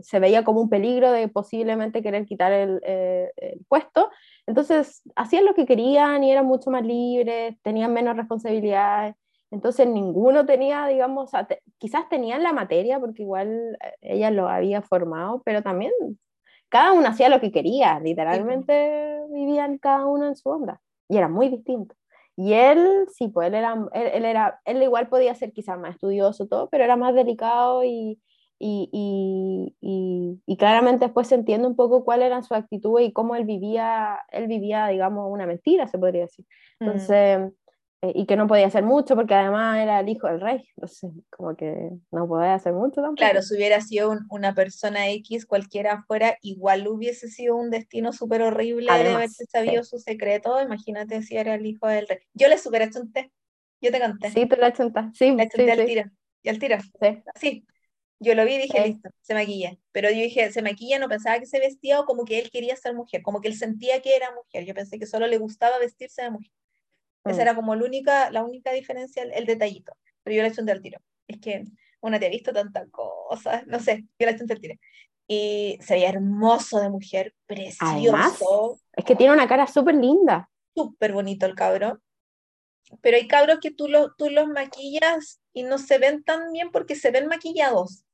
se 0.00 0.18
veía 0.20 0.44
como 0.44 0.60
un 0.60 0.68
peligro 0.68 1.10
de 1.10 1.28
posiblemente 1.28 2.02
querer 2.02 2.26
quitar 2.26 2.52
el, 2.52 2.78
eh, 2.84 3.30
el 3.36 3.60
puesto, 3.68 4.10
entonces 4.46 5.00
hacían 5.16 5.46
lo 5.46 5.54
que 5.54 5.64
querían 5.64 6.22
y 6.24 6.30
eran 6.30 6.44
mucho 6.44 6.70
más 6.70 6.84
libres, 6.84 7.56
tenían 7.62 7.94
menos 7.94 8.16
responsabilidades, 8.18 9.14
entonces 9.54 9.86
ninguno 9.86 10.44
tenía, 10.44 10.86
digamos, 10.88 11.30
quizás 11.78 12.08
tenían 12.08 12.42
la 12.42 12.52
materia 12.52 12.98
porque 12.98 13.22
igual 13.22 13.78
eh, 13.80 13.94
ella 14.02 14.32
lo 14.32 14.48
había 14.48 14.82
formado, 14.82 15.42
pero 15.44 15.62
también 15.62 15.92
cada 16.68 16.92
uno 16.92 17.06
hacía 17.06 17.28
lo 17.28 17.40
que 17.40 17.52
quería, 17.52 18.00
literalmente 18.00 19.20
vivían 19.30 19.78
cada 19.78 20.06
uno 20.06 20.26
en 20.26 20.34
su 20.34 20.48
onda 20.48 20.80
y 21.08 21.16
era 21.16 21.28
muy 21.28 21.48
distinto. 21.48 21.94
Y 22.36 22.54
él, 22.54 23.06
sí, 23.14 23.28
pues 23.28 23.46
él 23.46 23.54
era, 23.54 23.74
él, 23.92 24.10
él 24.12 24.24
era, 24.24 24.60
él 24.64 24.82
igual 24.82 25.08
podía 25.08 25.36
ser 25.36 25.52
quizás 25.52 25.78
más 25.78 25.94
estudioso 25.94 26.48
todo, 26.48 26.68
pero 26.68 26.82
era 26.82 26.96
más 26.96 27.14
delicado 27.14 27.84
y, 27.84 28.20
y, 28.58 28.88
y, 28.92 29.76
y, 29.80 30.42
y 30.46 30.56
claramente 30.56 31.04
después 31.04 31.28
se 31.28 31.36
entiende 31.36 31.68
un 31.68 31.76
poco 31.76 32.04
cuál 32.04 32.22
era 32.22 32.42
su 32.42 32.54
actitud 32.54 32.98
y 32.98 33.12
cómo 33.12 33.36
él 33.36 33.44
vivía, 33.44 34.18
él 34.32 34.48
vivía, 34.48 34.88
digamos, 34.88 35.30
una 35.30 35.46
mentira, 35.46 35.86
se 35.86 35.98
podría 35.98 36.22
decir. 36.22 36.44
Entonces, 36.80 37.52
eh, 38.08 38.12
y 38.14 38.26
que 38.26 38.36
no 38.36 38.46
podía 38.46 38.66
hacer 38.66 38.84
mucho 38.84 39.14
porque 39.16 39.34
además 39.34 39.78
era 39.78 40.00
el 40.00 40.08
hijo 40.08 40.26
del 40.28 40.40
rey, 40.40 40.64
entonces 40.76 41.10
como 41.30 41.56
que 41.56 41.90
no 42.12 42.28
podía 42.28 42.54
hacer 42.54 42.72
mucho 42.72 43.02
tampoco. 43.02 43.16
Claro, 43.16 43.42
si 43.42 43.54
hubiera 43.54 43.80
sido 43.80 44.10
un- 44.10 44.26
una 44.30 44.54
persona 44.54 45.08
X, 45.10 45.46
cualquiera 45.46 46.02
fuera, 46.06 46.36
igual 46.42 46.88
hubiese 46.88 47.28
sido 47.28 47.54
un 47.56 47.70
destino 47.70 48.12
súper 48.12 48.42
horrible 48.42 48.92
de 49.04 49.10
Además, 49.12 49.12
haberse 49.12 49.44
sabido 49.46 49.84
su 49.84 49.98
secreto. 49.98 50.60
Imagínate 50.60 51.22
si 51.22 51.36
era 51.36 51.54
el 51.54 51.64
hijo 51.66 51.86
del 51.86 52.08
rey. 52.08 52.18
Yo 52.34 52.48
le 52.48 52.58
super 52.58 52.82
achunté. 52.82 53.32
Yo 53.80 53.92
te 53.92 54.00
conté. 54.00 54.34
Sí, 54.34 54.46
tú 54.48 54.56
la 54.56 54.72
chuntas, 54.72 55.16
sí, 55.16 55.36
Le 55.36 55.44
sí, 55.48 55.48
achunté 55.48 55.72
al 55.72 55.84
sí, 55.84 55.84
tiro. 55.84 56.04
Y 56.42 56.48
al 56.50 56.58
tiro. 56.58 56.78
sí. 57.00 57.24
Sí. 57.40 57.66
Yo 58.20 58.34
lo 58.34 58.44
vi 58.46 58.54
y 58.56 58.58
dije, 58.58 58.80
Sí. 58.80 58.82
listo, 58.82 59.10
se 59.22 59.34
maquilla. 59.34 59.78
Pero 59.92 60.10
yo 60.10 60.16
dije, 60.16 60.52
se 60.52 60.62
maquilla, 60.62 60.98
no 60.98 61.08
pensaba 61.08 61.38
que 61.40 61.46
se 61.46 61.60
vestía 61.60 62.00
o 62.00 62.06
como 62.06 62.24
que 62.24 62.38
él 62.40 62.50
quería 62.50 62.76
ser 62.76 62.94
mujer, 62.94 63.22
como 63.22 63.40
que 63.42 63.48
él 63.48 63.56
sentía 63.56 64.02
que 64.02 64.16
era 64.16 64.32
mujer. 64.34 64.64
Yo 64.66 64.74
pensé 64.74 64.98
que 64.98 65.06
solo 65.06 65.26
le 65.28 65.38
gustaba 65.38 65.78
vestirse 65.78 66.22
de 66.22 66.30
mujer. 66.32 66.50
Esa 67.24 67.38
Mm. 67.38 67.40
era 67.40 67.54
como 67.54 67.74
la 67.74 67.84
única, 67.84 68.30
la 68.30 68.44
única 68.44 68.72
diferencia, 68.72 69.22
el, 69.22 69.32
el 69.32 69.46
detallito. 69.46 69.96
Pero 70.22 70.36
yo 70.36 70.42
le 70.42 70.48
achunté 70.48 70.72
al 70.72 70.82
tiro. 70.82 71.00
Es 71.26 71.40
que 71.40 71.64
una 72.00 72.18
te 72.20 72.26
ha 72.26 72.30
visto 72.30 72.52
tantas 72.52 72.88
cosas, 72.90 73.66
no 73.66 73.80
sé, 73.80 74.02
yo 74.18 74.26
le 74.26 74.32
achunté 74.32 74.54
al 74.54 74.60
tiro. 74.60 74.74
Y 75.26 75.78
se 75.80 75.94
veía 75.94 76.10
hermoso 76.10 76.80
de 76.80 76.90
mujer, 76.90 77.34
Además, 77.78 78.36
precioso, 78.38 78.78
es 78.92 79.04
que 79.04 79.16
tiene 79.16 79.32
una 79.32 79.48
cara 79.48 79.66
súper 79.66 79.94
linda. 79.94 80.50
súper 80.74 81.12
bonito 81.12 81.46
el 81.46 81.54
cabro. 81.54 82.00
Pero 83.00 83.16
hay 83.16 83.26
cabros 83.26 83.58
que 83.60 83.70
tú, 83.70 83.88
lo, 83.88 84.14
tú 84.14 84.28
los 84.30 84.46
maquillas 84.48 85.40
y 85.52 85.62
no 85.62 85.78
se 85.78 85.98
ven 85.98 86.22
tan 86.22 86.52
bien 86.52 86.70
porque 86.70 86.94
se 86.94 87.10
ven 87.10 87.26
maquillados. 87.28 88.04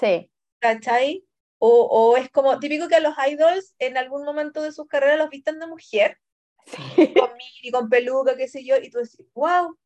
Sí, 0.00 0.30
¿Cachai? 0.60 1.24
O, 1.58 1.68
o, 1.90 2.16
es 2.16 2.30
como 2.30 2.58
típico 2.58 2.88
que 2.88 2.96
a 2.96 3.00
los 3.00 3.14
idols 3.30 3.74
en 3.78 3.96
algún 3.96 4.24
momento 4.24 4.62
de 4.62 4.72
sus 4.72 4.86
carreras 4.86 5.18
los 5.18 5.30
vistan 5.30 5.58
de 5.60 5.66
mujer, 5.66 6.18
con 6.96 7.30
mini, 7.36 7.70
con 7.72 7.88
peluca, 7.88 8.36
qué 8.36 8.48
sé 8.48 8.64
yo, 8.64 8.76
y 8.76 8.90
tú 8.90 8.98
decís, 8.98 9.26
wow, 9.34 9.76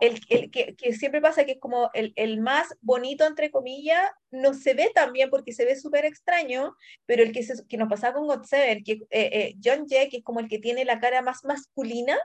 el, 0.00 0.20
el 0.28 0.50
que, 0.50 0.76
que, 0.76 0.92
siempre 0.92 1.20
pasa 1.20 1.44
que 1.44 1.52
es 1.52 1.60
como 1.60 1.90
el, 1.94 2.12
el, 2.16 2.40
más 2.40 2.76
bonito, 2.80 3.24
entre 3.24 3.50
comillas, 3.50 4.10
no 4.30 4.52
se 4.52 4.74
ve 4.74 4.90
tan 4.94 5.12
bien 5.12 5.30
porque 5.30 5.52
se 5.52 5.64
ve 5.64 5.74
súper 5.76 6.04
extraño, 6.04 6.76
pero 7.06 7.22
el 7.22 7.32
que, 7.32 7.42
se, 7.42 7.66
que 7.66 7.78
nos 7.78 7.88
pasaba 7.88 8.14
con 8.14 8.26
God 8.26 8.44
Seven, 8.44 8.84
que 8.84 8.92
eh, 8.92 9.08
eh, 9.10 9.54
John 9.62 9.86
que 9.86 10.08
es 10.12 10.24
como 10.24 10.40
el 10.40 10.48
que 10.48 10.58
tiene 10.58 10.84
la 10.84 11.00
cara 11.00 11.22
más 11.22 11.44
masculina 11.44 12.18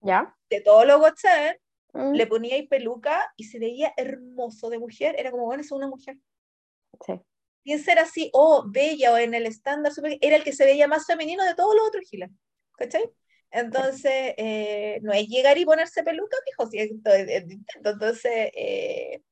¿Ya? 0.00 0.34
de 0.48 0.60
todos 0.62 0.86
los 0.86 1.00
God 1.00 1.14
Seven, 1.16 1.56
mm. 1.92 2.12
le 2.12 2.26
ponía 2.26 2.54
ahí 2.54 2.66
peluca 2.66 3.30
y 3.36 3.44
se 3.44 3.58
veía 3.58 3.92
hermoso 3.96 4.70
de 4.70 4.78
mujer, 4.78 5.14
era 5.18 5.30
como, 5.30 5.44
bueno, 5.44 5.60
es 5.60 5.70
una 5.70 5.88
mujer. 5.88 6.16
Sí. 7.04 7.20
Sin 7.64 7.78
ser 7.78 7.98
así, 7.98 8.30
o 8.32 8.56
oh, 8.56 8.64
bella, 8.68 9.12
o 9.12 9.18
en 9.18 9.34
el 9.34 9.46
estándar, 9.46 9.92
era 10.20 10.36
el 10.36 10.44
que 10.44 10.52
se 10.52 10.64
veía 10.64 10.88
más 10.88 11.06
femenino 11.06 11.44
de 11.44 11.54
todos 11.54 11.76
los 11.76 11.86
otros 11.86 12.08
giles, 12.08 12.30
¿cachai? 12.82 13.10
Entonces, 13.50 14.34
eh, 14.38 14.98
no 15.02 15.12
es 15.12 15.28
llegar 15.28 15.58
y 15.58 15.64
ponerse 15.64 16.02
peluca, 16.02 16.36
hijo, 16.50 16.66
si 16.68 16.78
Entonces, 16.78 18.50
eh, 18.56 19.22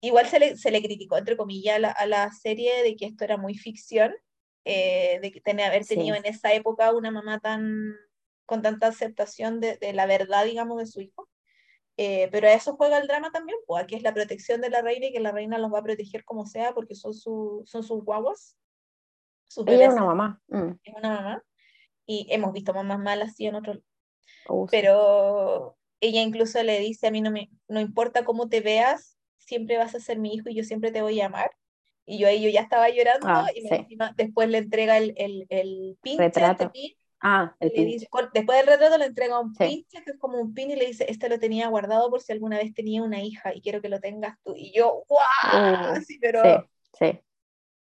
igual 0.00 0.26
se 0.26 0.38
le, 0.38 0.56
se 0.56 0.70
le, 0.70 0.82
criticó, 0.82 1.16
entre 1.16 1.36
comillas, 1.36 1.76
a 1.76 1.78
la, 1.78 1.90
a 1.90 2.06
la, 2.06 2.32
serie 2.32 2.82
de 2.82 2.96
que 2.96 3.06
esto 3.06 3.24
era 3.24 3.38
muy 3.38 3.54
ficción, 3.54 4.12
eh, 4.64 5.18
de 5.22 5.32
que 5.32 5.40
tener, 5.40 5.66
haber 5.66 5.86
tenido 5.86 6.14
en 6.16 6.26
esa 6.26 6.52
época 6.52 6.92
una 6.94 7.10
mamá 7.10 7.40
tan 7.40 7.94
con 8.44 8.62
tanta 8.62 8.88
aceptación 8.88 9.60
de, 9.60 9.76
de 9.76 9.92
la 9.92 10.06
verdad, 10.06 10.44
digamos, 10.44 10.78
de 10.78 10.86
su 10.86 11.00
hijo. 11.00 11.28
pero 11.96 12.48
a 12.48 12.52
eso 12.52 12.76
juega 12.76 12.98
el 12.98 13.06
drama 13.06 13.30
también, 13.30 13.58
pues 13.66 13.82
aquí 13.84 13.94
es 13.94 14.02
la 14.02 14.12
protección 14.12 14.60
de 14.60 14.70
la 14.70 14.82
reina 14.82 15.06
y 15.06 15.12
que 15.12 15.20
la 15.20 15.32
reina 15.32 15.56
los 15.58 15.72
va 15.72 15.78
a 15.78 15.82
proteger 15.82 16.24
como 16.24 16.46
sea 16.46 16.74
porque 16.74 16.94
son, 16.94 17.14
su, 17.14 17.62
son 17.64 17.82
sus 17.84 18.04
guaguas. 18.04 18.56
Ella 19.66 19.86
es 19.86 19.92
una 19.92 20.04
mamá. 20.04 20.40
Mm. 20.48 20.72
Es 20.82 20.94
una 20.94 21.10
mamá 21.10 21.44
y 22.10 22.26
hemos 22.30 22.52
visto 22.52 22.74
mamás 22.74 22.98
malas 22.98 23.36
sí 23.36 23.46
en 23.46 23.54
otro 23.54 23.80
oh, 24.48 24.66
pero 24.68 25.76
ella 26.00 26.20
incluso 26.22 26.60
le 26.64 26.80
dice 26.80 27.06
a 27.06 27.12
mí 27.12 27.20
no 27.20 27.30
me 27.30 27.50
no 27.68 27.80
importa 27.80 28.24
cómo 28.24 28.48
te 28.48 28.60
veas 28.60 29.16
siempre 29.36 29.78
vas 29.78 29.94
a 29.94 30.00
ser 30.00 30.18
mi 30.18 30.34
hijo 30.34 30.48
y 30.48 30.56
yo 30.56 30.64
siempre 30.64 30.90
te 30.90 31.02
voy 31.02 31.20
a 31.20 31.26
amar 31.26 31.52
y 32.04 32.18
yo 32.18 32.26
ahí 32.26 32.42
yo 32.42 32.50
ya 32.50 32.62
estaba 32.62 32.88
llorando 32.88 33.28
ah, 33.28 33.46
y 33.54 33.96
después 34.16 34.48
le 34.48 34.58
entrega 34.58 34.98
el, 34.98 35.14
el, 35.16 35.46
el 35.50 35.98
pinche 36.02 36.24
retrato. 36.24 36.72
ah, 37.20 37.54
el 37.60 37.70
dice, 37.70 38.08
después 38.34 38.58
del 38.58 38.66
retrato 38.66 38.98
le 38.98 39.04
entrega 39.04 39.38
un 39.38 39.54
pinche 39.54 40.02
que 40.02 40.10
es 40.10 40.18
como 40.18 40.38
un 40.38 40.52
pin 40.52 40.72
y 40.72 40.76
le 40.76 40.86
dice, 40.86 41.06
este 41.08 41.28
lo 41.28 41.38
tenía 41.38 41.68
guardado 41.68 42.10
por 42.10 42.20
si 42.20 42.32
alguna 42.32 42.56
vez 42.56 42.74
tenía 42.74 43.04
una 43.04 43.22
hija 43.22 43.54
y 43.54 43.60
quiero 43.60 43.80
que 43.80 43.88
lo 43.88 44.00
tengas 44.00 44.36
tú. 44.42 44.54
Y 44.56 44.72
yo, 44.72 45.04
¡guau! 45.06 45.92
Uh, 45.92 46.02
pero... 46.20 46.42
Sí, 46.42 47.12
sí. 47.12 47.20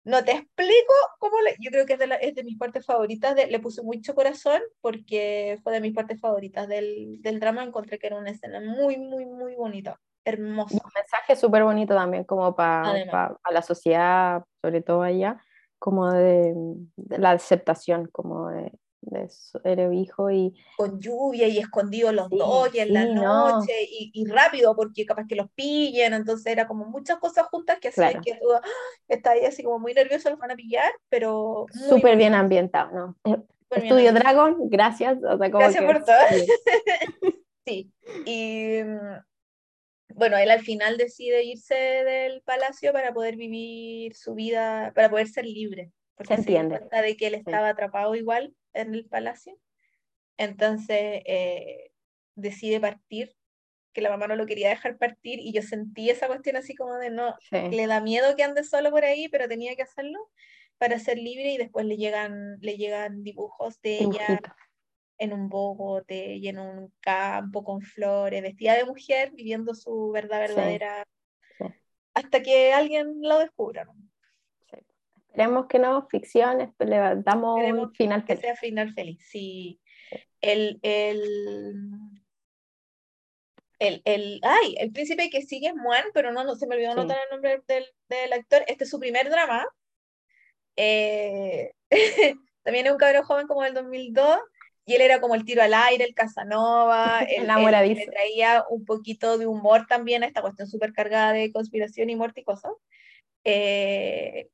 No 0.07 0.23
te 0.23 0.31
explico 0.31 0.95
cómo 1.19 1.41
le, 1.41 1.57
yo 1.59 1.73
creo 1.73 1.85
que 1.85 1.95
es 1.95 1.99
de, 1.99 2.09
es 2.21 2.33
de 2.37 2.45
mis 2.45 2.57
partes 2.57 2.87
favoritas, 2.87 3.35
de, 3.35 3.49
le 3.49 3.59
puse 3.59 3.83
mucho 3.83 4.15
corazón 4.15 4.61
porque 4.81 5.59
fue 5.65 5.73
de 5.73 5.81
mis 5.81 5.93
partes 5.93 6.21
favoritas 6.21 6.69
del, 6.69 7.21
del 7.23 7.41
drama, 7.41 7.65
encontré 7.65 7.99
que 7.99 8.07
era 8.07 8.17
una 8.17 8.31
escena 8.31 8.61
muy, 8.61 8.99
muy, 8.99 9.27
muy 9.27 9.57
bonita, 9.57 9.99
hermosa. 10.25 10.77
Un 10.77 10.93
mensaje 10.95 11.35
súper 11.35 11.65
bonito 11.65 11.93
también 11.93 12.23
como 12.23 12.55
para 12.55 13.05
pa, 13.11 13.37
la 13.51 13.63
sociedad, 13.63 14.45
sobre 14.63 14.81
todo 14.81 15.03
allá, 15.03 15.43
como 15.81 16.09
de, 16.13 16.55
de 16.95 17.19
la 17.19 17.33
aceptación, 17.33 18.07
como 18.13 18.51
de, 18.51 18.71
de 19.07 19.29
su 19.29 19.61
hijo 19.93 20.31
y... 20.31 20.55
Con 20.77 21.01
lluvia 21.01 21.49
y 21.49 21.59
escondidos 21.59 22.13
los 22.13 22.29
dos 22.29 22.75
y 22.75 22.81
en 22.81 22.93
la 22.93 23.07
noche 23.07 23.73
y, 23.91 24.11
y, 24.13 24.27
rápido 24.27 24.75
porque 24.75 25.07
capaz 25.07 25.27
que 25.27 25.37
los 25.37 25.51
pillen, 25.53 26.15
entonces 26.15 26.47
era 26.47 26.67
como 26.67 26.85
muchas 26.87 27.19
cosas 27.19 27.47
juntas 27.47 27.79
que 27.81 27.89
hacían 27.89 28.21
que 28.21 28.35
tú 28.35 28.49
está 29.09 29.31
ahí 29.33 29.45
así 29.45 29.63
como 29.63 29.79
muy 29.79 29.95
nervioso, 29.95 30.31
los 30.31 30.39
van 30.39 30.51
a 30.51 30.57
pillar, 30.57 30.93
pero... 31.09 31.67
Súper 31.89 32.17
bien 32.17 32.35
ambientado, 32.35 33.17
¿no? 33.25 33.45
Estudio 33.71 34.13
Dragon, 34.13 34.57
gracias. 34.69 35.19
O 35.19 35.39
sea, 35.39 35.51
como 35.51 35.59
gracias 35.59 35.85
por 35.85 36.05
todo. 36.05 36.17
sí, 37.67 37.91
y 38.25 38.81
bueno, 40.15 40.37
él 40.39 40.51
al 40.51 40.61
final 40.61 40.97
decide 40.97 41.43
irse 41.43 41.75
del 41.75 42.41
palacio 42.43 42.93
para 42.93 43.13
poder 43.13 43.37
vivir 43.37 44.15
su 44.15 44.35
vida, 44.35 44.93
para 44.95 45.11
poder 45.11 45.29
ser 45.29 45.45
libre. 45.45 45.93
Porque 46.17 46.35
se 46.35 46.41
entiende. 46.41 46.81
Se 46.91 47.03
de 47.03 47.17
que 47.17 47.27
él 47.29 47.35
estaba 47.35 47.69
atrapado 47.69 48.15
igual 48.15 48.55
en 48.73 48.95
el 48.95 49.07
palacio. 49.07 49.57
Entonces 50.37 51.23
eh, 51.27 51.91
decide 52.35 52.81
partir, 52.81 53.35
que 53.93 54.03
la 54.03 54.11
mamá 54.11 54.27
no 54.27 54.37
lo 54.37 54.45
quería 54.45 54.69
dejar 54.69 54.99
partir 54.99 55.39
y 55.41 55.55
yo 55.55 55.63
sentí 55.63 56.11
esa 56.11 56.27
cuestión 56.27 56.57
así 56.57 56.75
como 56.75 56.97
de 56.97 57.09
no, 57.09 57.35
le 57.51 57.87
da 57.87 58.03
miedo 58.03 58.37
que 58.37 58.43
ande 58.43 58.63
solo 58.63 58.91
por 58.91 59.07
ahí, 59.07 59.29
pero 59.29 59.49
tenía 59.49 59.75
que 59.75 59.83
hacerlo 59.83 60.19
para 60.77 60.99
ser 60.99 61.17
libre 61.17 61.53
y 61.53 61.57
después 61.57 61.87
le 61.87 61.97
llegan, 61.97 62.59
le 62.61 62.77
llegan 62.77 63.23
dibujos 63.23 63.81
de 63.81 64.01
ella 64.01 64.39
en 65.17 65.33
un 65.33 65.49
bogote 65.49 66.37
y 66.37 66.49
en 66.49 66.59
un 66.59 66.93
campo 67.01 67.65
con 67.65 67.81
flores, 67.81 68.43
vestida 68.43 68.75
de 68.75 68.85
mujer, 68.85 69.33
viviendo 69.33 69.75
su 69.75 70.11
verdad 70.11 70.41
verdadera, 70.41 71.07
hasta 72.13 72.43
que 72.43 72.75
alguien 72.75 73.23
lo 73.23 73.39
descubra. 73.39 73.89
Esperemos 75.37 75.67
que 75.67 75.79
no, 75.79 76.09
ficción, 76.09 76.75
le 76.79 76.97
damos 77.23 77.61
un 77.63 77.93
final 77.93 78.25
feliz. 78.25 78.41
Que 78.41 78.47
sea 78.47 78.57
final 78.57 78.95
feliz, 78.95 79.23
sí. 79.29 79.79
El, 80.41 80.79
el, 80.81 81.91
el, 83.79 84.01
el, 84.07 84.41
ay, 84.43 84.77
el 84.79 84.93
príncipe 84.93 85.29
que 85.29 85.43
sigue 85.43 85.67
es 85.67 85.75
Juan, 85.79 86.05
pero 86.15 86.33
no, 86.33 86.43
no 86.43 86.55
se 86.55 86.67
me 86.67 86.77
olvidó 86.77 86.93
anotar 86.93 87.19
el 87.23 87.31
nombre 87.31 87.63
del, 87.69 87.85
del, 88.09 88.33
actor. 88.33 88.65
Este 88.67 88.85
es 88.85 88.91
su 88.91 88.99
primer 88.99 89.29
drama. 89.29 89.67
Eh, 90.75 91.73
también 92.63 92.87
es 92.87 92.93
un 92.93 92.99
cabrón 92.99 93.25
joven 93.25 93.47
como 93.47 93.63
el 93.63 93.75
2002 93.75 94.39
y 94.87 94.95
él 94.95 95.03
era 95.03 95.21
como 95.21 95.35
el 95.35 95.45
tiro 95.45 95.63
al 95.63 95.75
aire, 95.75 96.05
el 96.05 96.15
Casanova, 96.15 97.21
el, 97.29 97.51
el, 97.51 97.95
le 97.95 98.07
traía 98.07 98.65
un 98.71 98.87
poquito 98.87 99.37
de 99.37 99.47
humor 99.47 99.85
también 99.87 100.23
a 100.23 100.29
esta 100.29 100.41
cuestión 100.41 100.67
súper 100.67 100.95
cargada 100.95 101.35
de 101.35 101.53
conspiración 101.53 102.09
y 102.09 102.17
muerte 102.17 102.41
y 102.41 102.45
cosas. 102.45 102.73
Eh, 103.45 104.49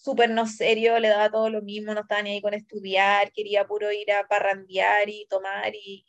súper 0.00 0.30
no 0.30 0.46
serio, 0.46 0.98
le 0.98 1.08
daba 1.08 1.30
todo 1.30 1.50
lo 1.50 1.60
mismo, 1.62 1.92
no 1.92 2.00
estaba 2.00 2.22
ni 2.22 2.30
ahí 2.30 2.40
con 2.40 2.54
estudiar, 2.54 3.32
quería 3.32 3.66
puro 3.66 3.90
ir 3.90 4.12
a 4.12 4.26
parrandear 4.28 5.08
y 5.08 5.26
tomar 5.28 5.72
y, 5.74 6.04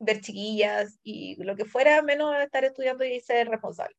ver 0.00 0.20
chiquillas 0.20 1.00
y 1.02 1.42
lo 1.42 1.56
que 1.56 1.64
fuera, 1.64 2.02
menos 2.02 2.36
estar 2.36 2.64
estudiando 2.64 3.04
y 3.04 3.18
ser 3.20 3.48
responsable. 3.48 3.96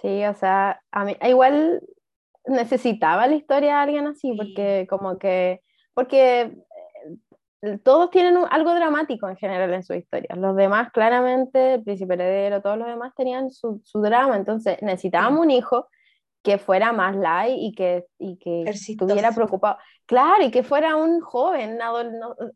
Sí, 0.00 0.24
o 0.24 0.34
sea, 0.34 0.80
a 0.90 1.04
mí 1.04 1.16
igual 1.22 1.82
necesitaba 2.46 3.26
la 3.26 3.34
historia 3.34 3.74
de 3.74 3.82
alguien 3.82 4.06
así, 4.06 4.32
porque 4.34 4.86
como 4.88 5.18
que, 5.18 5.60
porque 5.92 6.56
eh, 7.60 7.78
todos 7.78 8.10
tienen 8.10 8.38
algo 8.48 8.74
dramático 8.74 9.28
en 9.28 9.36
general 9.36 9.74
en 9.74 9.82
su 9.82 9.92
historia. 9.92 10.34
Los 10.36 10.56
demás, 10.56 10.90
claramente, 10.92 11.74
el 11.74 11.82
príncipe 11.82 12.14
heredero, 12.14 12.62
todos 12.62 12.78
los 12.78 12.86
demás 12.86 13.12
tenían 13.14 13.50
su, 13.50 13.82
su 13.84 14.00
drama, 14.00 14.36
entonces 14.36 14.80
necesitábamos 14.80 15.40
un 15.40 15.50
hijo 15.50 15.88
que 16.42 16.58
fuera 16.58 16.92
más 16.92 17.14
light 17.14 17.56
y 17.56 17.72
que, 17.72 18.04
y 18.18 18.36
que 18.36 18.64
estuviera 18.64 19.32
preocupado. 19.32 19.78
Claro, 20.06 20.44
y 20.44 20.50
que 20.50 20.62
fuera 20.62 20.96
un 20.96 21.20
joven, 21.20 21.78
no, 21.78 22.02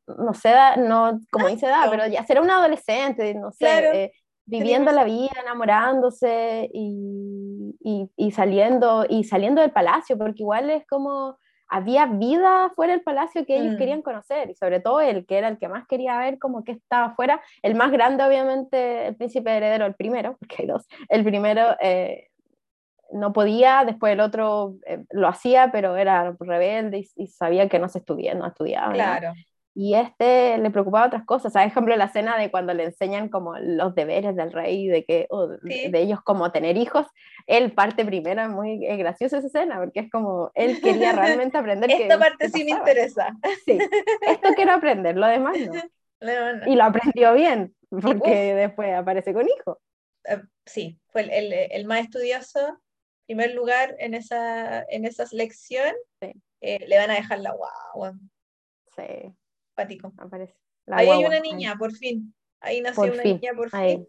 no 0.07 0.34
sé, 0.34 0.53
no, 0.78 1.20
como 1.30 1.49
dice 1.49 1.66
edad, 1.66 1.87
pero 1.89 2.07
ya 2.07 2.24
será 2.24 2.43
un 2.43 2.51
adolescente, 2.51 3.34
no 3.34 3.53
sé, 3.53 4.05
eh, 4.05 4.12
viviendo 4.45 4.91
la 4.93 5.05
vida, 5.05 5.32
enamorándose 5.41 6.68
y, 6.72 7.76
y, 7.80 8.11
y, 8.16 8.30
saliendo, 8.32 9.07
y 9.09 9.24
saliendo 9.24 9.62
del 9.62 9.70
palacio, 9.70 10.18
porque 10.18 10.43
igual 10.43 10.70
es 10.70 10.87
como 10.87 11.39
había 11.68 12.07
vida 12.07 12.70
fuera 12.74 12.93
del 12.93 13.03
palacio 13.03 13.45
que 13.45 13.57
ellos 13.57 13.74
mm. 13.74 13.78
querían 13.78 14.03
conocer, 14.03 14.51
y 14.51 14.55
sobre 14.55 14.80
todo 14.80 15.01
él, 15.01 15.26
que 15.26 15.39
era 15.39 15.49
el 15.49 15.59
que 15.59 15.68
más 15.68 15.87
quería 15.87 16.18
ver 16.18 16.39
como 16.39 16.64
que 16.64 16.72
estaba 16.72 17.14
fuera, 17.14 17.41
el 17.62 17.74
más 17.74 17.91
grande 17.91 18.24
obviamente, 18.24 19.09
el 19.09 19.16
príncipe 19.16 19.57
heredero, 19.57 19.87
el 19.87 19.95
primero, 19.95 20.37
porque 20.41 20.57
hay 20.61 20.66
dos, 20.66 20.87
el 21.09 21.24
primero... 21.24 21.76
Eh, 21.80 22.28
no 23.16 23.32
podía, 23.32 23.84
después 23.84 24.12
el 24.12 24.20
otro 24.20 24.76
eh, 24.86 25.04
lo 25.10 25.28
hacía, 25.28 25.70
pero 25.72 25.96
era 25.96 26.36
rebelde 26.38 27.06
y, 27.16 27.26
sabía 27.28 27.68
que 27.68 27.78
no 27.78 27.88
se 27.88 27.98
estudiaba, 27.98 28.38
no 28.38 28.46
estudiaba. 28.46 28.92
Claro. 28.92 29.34
Y 29.78 29.94
este 29.94 30.56
le 30.56 30.70
preocupaba 30.70 31.06
otras 31.06 31.26
cosas, 31.26 31.52
por 31.52 31.60
ejemplo, 31.60 31.94
la 31.96 32.06
escena 32.06 32.38
de 32.38 32.50
cuando 32.50 32.72
le 32.72 32.84
enseñan 32.84 33.28
como 33.28 33.58
los 33.58 33.94
deberes 33.94 34.34
del 34.34 34.50
rey, 34.50 34.88
de 34.88 35.04
que 35.04 35.28
de, 35.62 36.00
ellos 36.00 36.22
como 36.22 36.50
tener 36.50 36.78
hijos, 36.78 37.06
él 37.46 37.72
parte 37.72 38.06
primero, 38.06 38.40
es 38.40 38.48
muy 38.48 38.78
graciosa 38.78 39.36
esa 39.36 39.48
escena, 39.48 39.78
porque 39.78 40.00
es 40.00 40.10
como, 40.10 40.50
él 40.54 40.80
quería 40.80 41.12
realmente 41.12 41.58
aprender. 41.58 41.90
Esta 41.90 42.18
parte 42.18 42.48
sí 42.48 42.64
me 42.64 42.70
interesa. 42.70 43.36
Sí, 43.66 43.78
esto 44.22 44.48
quiero 44.54 44.72
aprender, 44.74 45.14
lo 45.14 45.26
demás 45.26 45.58
no. 45.58 45.74
Y 46.66 46.74
lo 46.74 46.84
aprendió 46.84 47.34
bien, 47.34 47.74
porque 47.90 48.54
después 48.54 48.94
aparece 48.94 49.34
con 49.34 49.46
hijo. 49.46 49.78
Eh, 50.24 50.40
sí, 50.64 50.98
fue 51.08 51.20
el, 51.20 51.30
el, 51.30 51.52
el 51.52 51.84
más 51.84 52.00
estudioso 52.00 52.80
primer 53.27 53.55
lugar 53.55 53.97
en 53.99 54.14
esa, 54.14 54.83
en 54.89 55.05
esa 55.05 55.27
selección, 55.27 55.95
eh, 56.61 56.87
le 56.87 56.99
van 56.99 57.11
a 57.11 57.14
dejar 57.14 57.41
la 57.41 57.53
guagua. 57.53 58.14
Sí. 58.95 59.35
Pático. 59.74 60.12
Aparece. 60.16 60.57
ahí 60.87 61.09
hay 61.09 61.24
una 61.24 61.41
niña, 61.41 61.77
por 61.79 61.93
fin. 61.93 62.35
Ahí 62.61 62.81
nació 62.81 63.12
una 63.12 63.22
niña, 63.22 63.53
por 63.55 63.70
fin. 63.70 64.07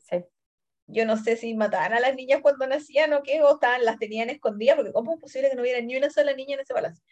yo 0.88 1.06
no 1.06 1.18
sé 1.18 1.36
si 1.36 1.54
mataban 1.54 1.94
a 1.94 2.00
las 2.00 2.16
niñas 2.16 2.40
cuando 2.42 2.66
nacían 2.66 3.14
o 3.14 3.22
qué, 3.24 3.42
o 3.42 3.56
estaban, 3.56 3.84
las 3.84 4.00
tenían 4.00 4.30
escondidas, 4.30 4.78
porque 4.78 4.94
¿cómo 4.94 5.14
es 5.14 5.20
posible 5.20 5.50
que 5.50 5.56
no 5.56 5.62
hubiera 5.62 5.82
ni 5.82 5.98
una 5.98 6.10
sola 6.10 6.34
niña 6.34 6.56
en 6.56 6.62
ese 6.62 6.74
palacio? 6.74 7.04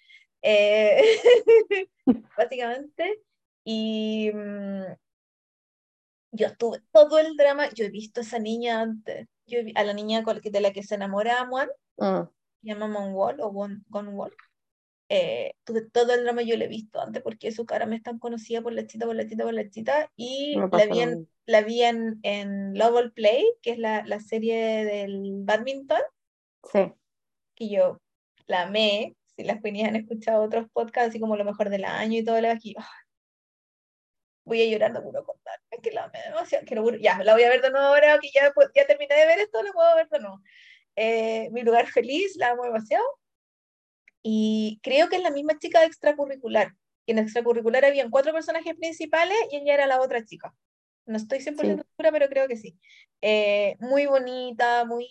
Eh, 0.42 1.02
básicamente. 2.38 3.22
Y 3.66 4.32
mm, 4.34 4.84
yo 6.32 6.56
tuve 6.56 6.82
todo 6.92 7.18
el 7.18 7.36
drama, 7.36 7.70
yo 7.74 7.86
he 7.86 7.90
visto 7.90 8.20
a 8.20 8.24
esa 8.24 8.40
niña 8.40 8.82
antes, 8.82 9.28
yo 9.48 9.60
a 9.76 9.84
la 9.84 9.94
niña 9.94 10.24
de 10.24 10.62
la 10.62 10.72
que 10.72 10.84
se 10.84 10.96
enamora 10.96 11.40
Amuan, 11.40 11.70
mm. 11.98 12.30
se 12.62 12.68
llama 12.68 12.88
Monwall 12.88 13.42
o 13.42 13.52
Gonwall. 13.52 14.36
Eh, 15.08 15.54
todo 15.64 16.14
el 16.14 16.24
drama, 16.24 16.42
yo 16.42 16.58
la 16.58 16.66
he 16.66 16.68
visto 16.68 17.00
antes 17.00 17.22
porque 17.22 17.52
su 17.52 17.66
cara 17.66 17.86
me 17.86 17.96
es 17.96 18.04
tan 18.04 18.18
conocida 18.18 18.62
por 18.62 18.74
la 18.74 18.88
chita, 18.88 19.06
por 19.06 19.16
la 19.16 19.28
chita, 19.28 19.44
por 19.44 19.54
la 19.54 19.70
chita, 19.70 20.12
y 20.16 20.56
la 20.56 20.86
vi, 20.88 21.00
en, 21.00 21.30
la 21.46 21.62
vi 21.62 21.84
en, 21.84 22.20
en 22.24 22.78
Love 22.78 23.12
Play, 23.14 23.46
que 23.62 23.72
es 23.72 23.78
la, 23.78 24.04
la 24.06 24.20
serie 24.20 24.84
del 24.84 25.44
badminton. 25.44 26.02
Sí. 26.64 26.92
Que 27.54 27.70
yo 27.70 28.02
la 28.48 28.64
amé, 28.64 29.16
si 29.36 29.44
las 29.44 29.62
queenies 29.62 29.88
han 29.88 29.96
escuchado 29.96 30.44
otros 30.44 30.68
podcasts, 30.72 31.10
así 31.10 31.20
como 31.20 31.36
lo 31.36 31.46
mejor 31.46 31.70
del 31.70 31.86
año 31.86 32.18
y 32.18 32.24
todo 32.24 32.42
lo 32.42 32.50
aquí, 32.50 32.76
voy 34.44 34.62
a 34.62 34.72
llorar 34.72 34.94
de 34.94 35.02
puro 35.02 35.24
contar, 35.24 35.60
es 35.72 35.80
que 35.82 35.92
la 35.92 36.06
amé 36.06 36.20
demasiado, 36.24 36.98
ya, 36.98 37.24
la 37.24 37.34
voy 37.34 37.44
a 37.44 37.50
ver 37.50 37.62
de 37.62 37.72
nuevo 37.72 37.88
ahora 37.88 38.20
que 38.20 38.30
ya, 38.34 38.54
ya 38.76 38.88
terminé 38.88 39.16
de 39.16 39.26
ver 39.26 39.40
esto, 39.40 39.62
la 39.62 39.72
puedo 39.72 39.96
ver 39.96 40.08
de 40.10 40.20
nuevo. 40.20 40.42
Eh, 40.96 41.50
mi 41.52 41.62
lugar 41.62 41.88
feliz, 41.88 42.36
la 42.38 42.52
amo 42.52 42.64
demasiado. 42.64 43.06
Y 44.24 44.80
creo 44.82 45.10
que 45.10 45.18
es 45.18 45.22
la 45.22 45.32
misma 45.32 45.58
chica 45.60 45.80
de 45.80 45.86
extracurricular. 45.86 46.74
Y 47.06 47.12
en 47.12 47.20
extracurricular 47.20 47.86
habían 47.86 48.10
cuatro 48.10 48.34
personajes 48.34 48.76
principales 48.76 49.38
y 49.52 49.58
ella 49.58 49.76
era 49.76 49.88
la 49.88 50.02
otra 50.02 50.26
chica. 50.26 50.54
No 51.06 51.18
estoy 51.18 51.40
100% 51.40 51.56
segura, 51.58 52.12
pero 52.12 52.28
creo 52.30 52.48
que 52.48 52.58
sí. 52.58 52.78
Eh, 53.22 53.76
muy 53.80 54.08
bonita, 54.08 54.86
muy... 54.86 55.08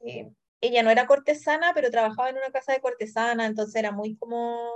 Eh, 0.00 0.30
ella 0.60 0.82
no 0.82 0.90
era 0.90 1.06
cortesana, 1.06 1.72
pero 1.74 1.90
trabajaba 1.90 2.30
en 2.30 2.38
una 2.38 2.50
casa 2.50 2.72
de 2.72 2.80
cortesana, 2.80 3.46
entonces 3.46 3.74
era 3.76 3.92
muy 3.92 4.16
como... 4.16 4.70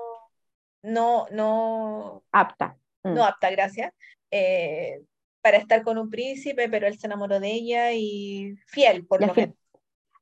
No, 0.82 1.26
no... 1.30 2.22
Apta. 2.32 2.76
Mm. 3.02 3.14
No 3.14 3.24
apta, 3.24 3.50
gracias. 3.50 3.92
Eh, 4.30 5.00
para 5.40 5.56
estar 5.56 5.82
con 5.82 5.98
un 5.98 6.10
príncipe, 6.10 6.68
pero 6.68 6.86
él 6.86 6.98
se 6.98 7.06
enamoró 7.06 7.40
de 7.40 7.50
ella 7.50 7.92
y 7.92 8.54
fiel, 8.66 9.06
por 9.06 9.26
lo 9.26 9.34
menos. 9.34 9.56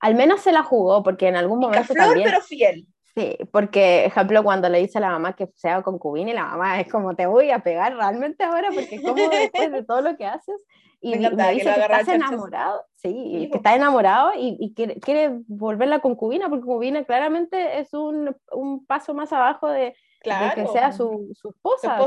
Al 0.01 0.15
menos 0.15 0.41
se 0.41 0.53
la 0.53 0.63
jugó, 0.63 1.03
porque 1.03 1.29
en 1.29 1.37
algún 1.37 1.61
momento. 1.61 1.95
también... 1.95 2.29
pero 2.29 2.41
fiel. 2.43 2.87
Sí, 3.15 3.37
porque, 3.51 4.05
ejemplo, 4.05 4.43
cuando 4.45 4.69
le 4.69 4.79
dice 4.79 4.99
a 4.99 5.01
la 5.01 5.11
mamá 5.11 5.35
que 5.35 5.49
sea 5.57 5.83
concubina 5.83 6.31
y 6.31 6.35
la 6.35 6.45
mamá 6.45 6.81
es 6.81 6.91
como, 6.91 7.17
te 7.17 7.27
voy 7.27 7.51
a 7.51 7.59
pegar 7.59 7.95
realmente 7.97 8.45
ahora, 8.45 8.69
porque 8.73 9.03
como 9.03 9.29
después 9.29 9.73
de 9.73 9.83
todo 9.83 10.01
lo 10.01 10.17
que 10.17 10.27
haces, 10.27 10.57
y 11.01 11.19
me, 11.19 11.31
dice 11.53 11.75
que, 11.75 11.81
estás 11.81 12.09
enamorado, 12.09 12.85
sí, 12.97 13.49
que 13.51 13.57
está 13.57 13.75
enamorado 13.75 14.33
y, 14.37 14.75
quiere, 14.75 15.41
volver 15.49 15.89
la 15.89 16.01
concubina, 16.01 16.49
porque 16.49 16.67
concubina 16.67 17.05
claramente 17.05 17.81
es 17.81 17.93
un, 17.95 18.37
un 18.53 18.85
paso 18.87 19.15
más 19.15 19.33
abajo 19.33 19.69
de, 19.69 19.95
que 20.23 20.67
sea 20.69 20.93
su, 20.93 21.31
su 21.35 21.49
esposa. 21.51 21.99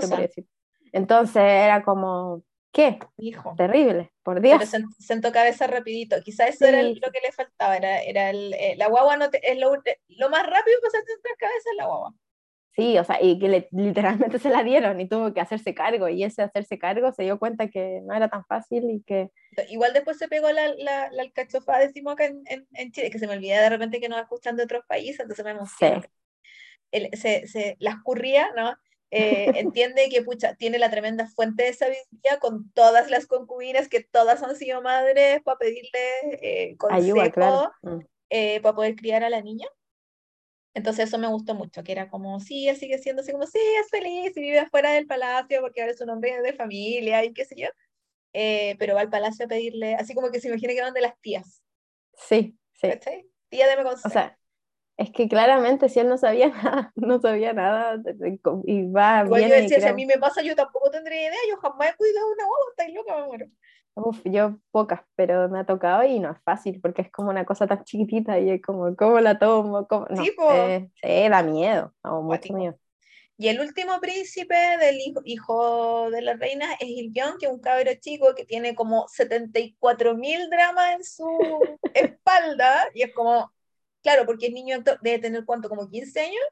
Entonces 0.92 1.44
era 1.44 1.84
como, 1.84 2.44
¿Qué? 2.74 2.98
Hijo. 3.18 3.54
Terrible, 3.56 4.12
por 4.24 4.42
Dios. 4.42 4.58
Pero 4.72 4.88
sentó 4.98 5.32
cabeza 5.32 5.68
rapidito. 5.68 6.16
Quizás 6.24 6.50
eso 6.50 6.66
era 6.66 6.82
lo 6.82 7.12
que 7.12 7.22
le 7.24 7.32
faltaba. 7.32 7.78
Era, 7.78 8.02
era 8.02 8.32
el, 8.32 8.52
eh, 8.56 8.74
la 8.78 8.88
guagua 8.88 9.16
no 9.16 9.26
es 9.26 9.60
lo, 9.60 9.74
lo, 9.76 10.30
más 10.32 10.44
rápido 10.44 10.78
que 10.82 10.90
se 10.90 10.98
sentar 10.98 11.38
cabeza 11.38 11.70
es 11.70 11.78
la 11.78 11.86
guagua. 11.86 12.14
Sí, 12.72 12.98
o 12.98 13.04
sea, 13.04 13.22
y 13.22 13.38
que 13.38 13.68
literalmente 13.70 14.40
se 14.40 14.50
la 14.50 14.64
dieron 14.64 15.00
y 15.00 15.08
tuvo 15.08 15.32
que 15.36 15.40
hacerse 15.40 15.76
cargo. 15.76 16.10
Y 16.10 16.24
ese 16.24 16.42
hacerse 16.42 16.80
cargo 16.80 17.12
se 17.12 17.22
dio 17.22 17.38
cuenta 17.38 17.68
que 17.68 18.02
no 18.04 18.16
era 18.16 18.28
tan 18.28 18.44
fácil 18.46 18.90
y 18.90 19.04
que. 19.04 19.30
Igual 19.70 19.94
después 19.94 20.18
se 20.18 20.28
pegó 20.28 20.52
la, 20.52 20.70
la, 20.70 21.12
la 21.12 21.22
alcachofa, 21.22 21.78
decimos 21.78 22.14
acá 22.14 22.26
en, 22.26 22.44
en, 22.48 22.92
Chile, 22.92 23.12
que 23.12 23.20
se 23.20 23.28
me 23.28 23.34
olvida 23.34 23.62
de 23.62 23.70
repente 23.70 24.00
que 24.00 24.10
nos 24.10 24.20
escuchan 24.20 24.56
de 24.56 24.64
otros 24.64 24.84
países, 24.88 25.20
entonces 25.20 25.46
me 25.46 25.52
emociona. 25.52 26.02
Sí. 26.92 27.10
se, 27.14 27.46
se 27.46 27.78
las 27.80 28.02
curría, 28.02 28.50
¿no? 28.56 28.76
Eh, 29.16 29.52
entiende 29.60 30.10
que 30.10 30.24
pucha, 30.24 30.56
tiene 30.56 30.80
la 30.80 30.90
tremenda 30.90 31.28
fuente 31.28 31.66
de 31.66 31.74
sabiduría 31.74 32.40
con 32.40 32.72
todas 32.72 33.12
las 33.12 33.28
concubinas 33.28 33.88
que 33.88 34.04
todas 34.04 34.42
han 34.42 34.56
sido 34.56 34.82
madres 34.82 35.40
para 35.44 35.60
pedirle 35.60 36.00
eh, 36.42 36.76
consejo 36.78 37.72
mm. 37.84 38.00
eh, 38.32 38.60
para 38.62 38.76
poder 38.76 38.96
criar 38.96 39.24
a 39.24 39.30
la 39.30 39.44
niña. 39.44 39.68
Entonces 40.74 41.10
eso 41.10 41.20
me 41.20 41.28
gustó 41.28 41.54
mucho, 41.54 41.84
que 41.84 41.92
era 41.92 42.10
como, 42.10 42.40
sí, 42.40 42.68
él 42.68 42.76
sigue 42.76 42.98
siendo 42.98 43.22
así 43.22 43.32
como, 43.32 43.46
sí, 43.46 43.60
es 43.80 43.88
feliz 43.92 44.36
y 44.36 44.42
vive 44.42 44.58
afuera 44.58 44.92
del 44.94 45.06
palacio 45.06 45.62
porque 45.62 45.82
ahora 45.82 45.94
es 45.94 46.02
un 46.02 46.10
hombre 46.10 46.42
de 46.42 46.54
familia 46.54 47.24
y 47.24 47.34
qué 47.34 47.46
sé 47.46 47.56
yo, 47.56 47.68
pero 48.32 48.96
va 48.96 49.02
al 49.02 49.12
palacio 49.12 49.46
a 49.46 49.48
pedirle, 49.48 49.94
así 49.94 50.16
como 50.16 50.32
que 50.32 50.42
se 50.42 50.48
imagina 50.48 50.74
que 50.74 50.82
van 50.82 50.96
de 50.96 51.02
las 51.02 51.22
tías. 51.22 51.62
Sí, 52.16 52.58
sí. 52.72 52.88
Tía, 53.50 53.68
deme 53.68 53.84
consejo. 53.84 54.08
O 54.08 54.12
sea, 54.12 54.40
es 54.98 55.12
que 55.12 55.28
claramente 55.28 55.90
si 55.90 56.00
él 56.00 56.08
no 56.08 56.18
sabía 56.18 56.50
nada, 56.64 56.92
no 56.96 57.20
sabía 57.20 57.54
nada 57.54 58.02
y 58.66 58.92
va 58.92 59.24
bien. 59.24 59.50
Yo 59.50 59.56
decía, 59.56 59.80
si 59.80 59.88
a 59.88 59.94
mí 59.94 60.06
me 60.06 60.18
pasa, 60.18 60.42
yo 60.42 60.56
tampoco 60.56 60.92
tendría 60.92 61.30
idea, 61.30 61.40
yo 61.50 61.58
jamás 61.58 61.90
he 61.92 61.96
cuidado 61.96 62.32
una 62.32 62.46
boba, 62.46 62.66
estáis 62.72 62.94
loca, 62.94 63.18
me 63.18 63.26
muero. 63.26 63.48
Uf, 63.96 64.22
yo 64.26 64.58
pocas, 64.72 65.02
pero 65.16 65.50
me 65.50 65.60
ha 65.60 65.66
tocado 65.66 66.04
y 66.04 66.20
no 66.20 66.32
es 66.32 66.42
fácil 66.44 66.82
porque 66.82 67.04
es 67.04 67.12
como 67.12 67.30
una 67.30 67.46
cosa 67.46 67.68
tan 67.68 67.84
chiquitita 67.84 68.40
y 68.40 68.50
es 68.50 68.62
como, 68.62 68.96
¿cómo 68.96 69.20
la 69.20 69.38
tomo? 69.38 69.88
¿Cómo? 69.88 70.08
No, 70.10 70.24
sí, 70.24 70.34
eh, 71.04 71.30
da 71.30 71.44
miedo, 71.44 71.94
mucho 72.04 72.54
miedo. 72.54 72.76
Y 73.38 73.48
el 73.50 73.60
último 73.60 74.00
príncipe 74.00 74.56
del 74.56 74.98
hijo, 75.00 75.22
hijo 75.26 76.12
de 76.12 76.22
la 76.22 76.34
reina 76.36 76.74
es 76.80 76.88
Ilyon, 76.88 77.38
que 77.40 77.48
es 77.48 77.52
un 77.52 77.60
cabro 77.60 77.92
chico 78.00 78.34
que 78.36 78.46
tiene 78.46 78.76
como 78.76 79.08
74 79.08 80.16
mil 80.16 80.50
dramas 80.50 80.96
en 80.96 81.04
su 81.04 81.28
espalda 81.94 82.88
y 82.94 83.04
es 83.04 83.14
como, 83.14 83.52
claro, 84.04 84.26
porque 84.26 84.48
el 84.48 84.54
niño 84.54 84.76
actor 84.76 85.00
debe 85.02 85.20
tener 85.20 85.46
cuánto, 85.46 85.70
como 85.70 85.90
15 85.90 86.20
años, 86.22 86.44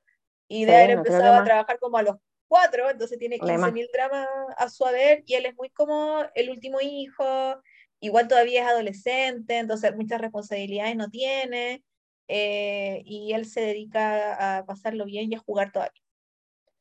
y 0.47 0.66
debe 0.66 0.78
haber 0.80 0.91
empezado 0.91 1.34
a 1.36 1.43
trabajar 1.43 1.80
como 1.80 1.97
a 1.97 2.04
los 2.04 2.16
4, 2.47 2.89
entonces 2.89 3.20
tiene 3.20 3.39
15.000 3.39 3.88
dramas 3.93 4.28
a 4.58 4.70
su 4.70 4.86
haber, 4.86 5.24
y 5.26 5.36
él 5.36 5.45
es 5.45 5.56
muy 5.56 5.70
como 5.70 6.26
el 6.36 6.49
último 6.49 6.80
hijo, 6.82 7.62
igual 7.99 8.28
todavía 8.28 8.64
es 8.64 8.68
adolescente, 8.70 9.58
entonces 9.58 9.95
muchas 9.95 10.20
responsabilidades 10.20 10.95
no 10.95 11.10
tiene, 11.10 11.84
eh, 12.28 13.02
y 13.06 13.34
él 13.34 13.45
se 13.45 13.62
dedica 13.62 14.60
a 14.60 14.66
pasarlo 14.66 15.06
bien 15.06 15.32
y 15.32 15.36
a 15.36 15.39
jugar 15.39 15.72
todavía. 15.72 16.01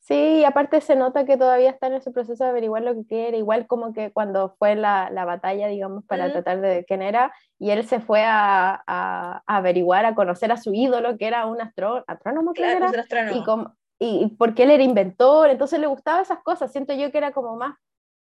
Sí, 0.00 0.44
aparte 0.44 0.80
se 0.80 0.96
nota 0.96 1.26
que 1.26 1.36
todavía 1.36 1.68
está 1.68 1.88
en 1.88 1.92
ese 1.92 2.10
proceso 2.10 2.42
de 2.42 2.50
averiguar 2.50 2.82
lo 2.82 2.94
que 2.94 3.04
quiere, 3.04 3.36
igual 3.36 3.66
como 3.66 3.92
que 3.92 4.10
cuando 4.12 4.56
fue 4.58 4.74
la, 4.74 5.10
la 5.10 5.26
batalla, 5.26 5.68
digamos, 5.68 6.04
para 6.06 6.32
tratar 6.32 6.62
de 6.62 6.86
quién 6.86 7.02
era, 7.02 7.34
y 7.58 7.70
él 7.70 7.86
se 7.86 8.00
fue 8.00 8.24
a, 8.24 8.82
a, 8.86 9.42
averiguar, 9.46 10.06
a 10.06 10.14
conocer 10.14 10.50
a 10.52 10.56
su 10.56 10.72
ídolo, 10.72 11.18
que 11.18 11.26
era 11.26 11.44
un 11.44 11.60
astrónomo, 11.60 12.54
claro, 12.54 12.88
era, 13.10 13.32
y, 13.32 13.44
como, 13.44 13.76
y 13.98 14.28
porque 14.38 14.62
él 14.62 14.70
era 14.70 14.82
inventor, 14.82 15.50
entonces 15.50 15.78
le 15.78 15.86
gustaba 15.86 16.22
esas 16.22 16.42
cosas, 16.42 16.72
siento 16.72 16.94
yo 16.94 17.12
que 17.12 17.18
era 17.18 17.32
como 17.32 17.56
más, 17.56 17.76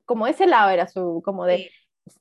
como 0.07 0.27
ese 0.27 0.47
lado 0.47 0.70
era 0.70 0.89
su, 0.89 1.20
como 1.22 1.45
de 1.45 1.70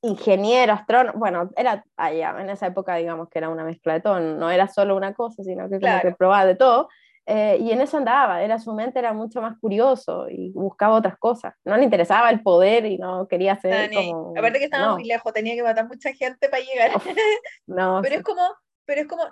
ingeniero, 0.01 0.73
astrónomo, 0.73 1.17
bueno, 1.17 1.49
era 1.55 1.85
allá, 1.95 2.35
en 2.41 2.49
esa 2.49 2.67
época 2.67 2.95
digamos 2.95 3.29
que 3.29 3.39
era 3.39 3.47
una 3.47 3.63
mezcla 3.63 3.93
de 3.93 4.01
todo, 4.01 4.19
no 4.19 4.51
era 4.51 4.67
solo 4.67 4.97
una 4.97 5.13
cosa, 5.13 5.43
sino 5.43 5.69
que 5.69 5.79
como 5.79 6.01
que 6.01 6.11
probaba 6.11 6.45
de 6.45 6.55
todo, 6.55 6.89
eh, 7.27 7.57
y 7.59 7.71
en 7.71 7.81
eso 7.81 7.97
andaba, 7.97 8.43
era 8.43 8.59
su 8.59 8.73
mente 8.73 8.99
era 8.99 9.11
mucho 9.11 9.41
más 9.41 9.57
curioso 9.57 10.29
y 10.29 10.51
buscaba 10.51 10.95
otras 10.95 11.17
cosas. 11.17 11.55
No 11.63 11.75
le 11.75 11.83
interesaba 11.83 12.29
el 12.29 12.43
poder 12.43 12.85
y 12.85 12.97
no 12.97 13.27
quería 13.27 13.59
ser 13.59 13.91
como... 13.91 14.33
Aparte 14.37 14.59
que 14.59 14.65
estaba 14.65 14.93
muy 14.93 15.05
lejos, 15.05 15.33
tenía 15.33 15.55
que 15.55 15.63
matar 15.63 15.87
mucha 15.87 16.13
gente 16.13 16.49
para 16.49 16.63
llegar. 16.63 16.91
no, 17.65 17.99
pero 18.03 18.15
es 18.15 18.23
como, 18.23 18.41
pero 18.85 19.01
es 19.01 19.07
como, 19.07 19.23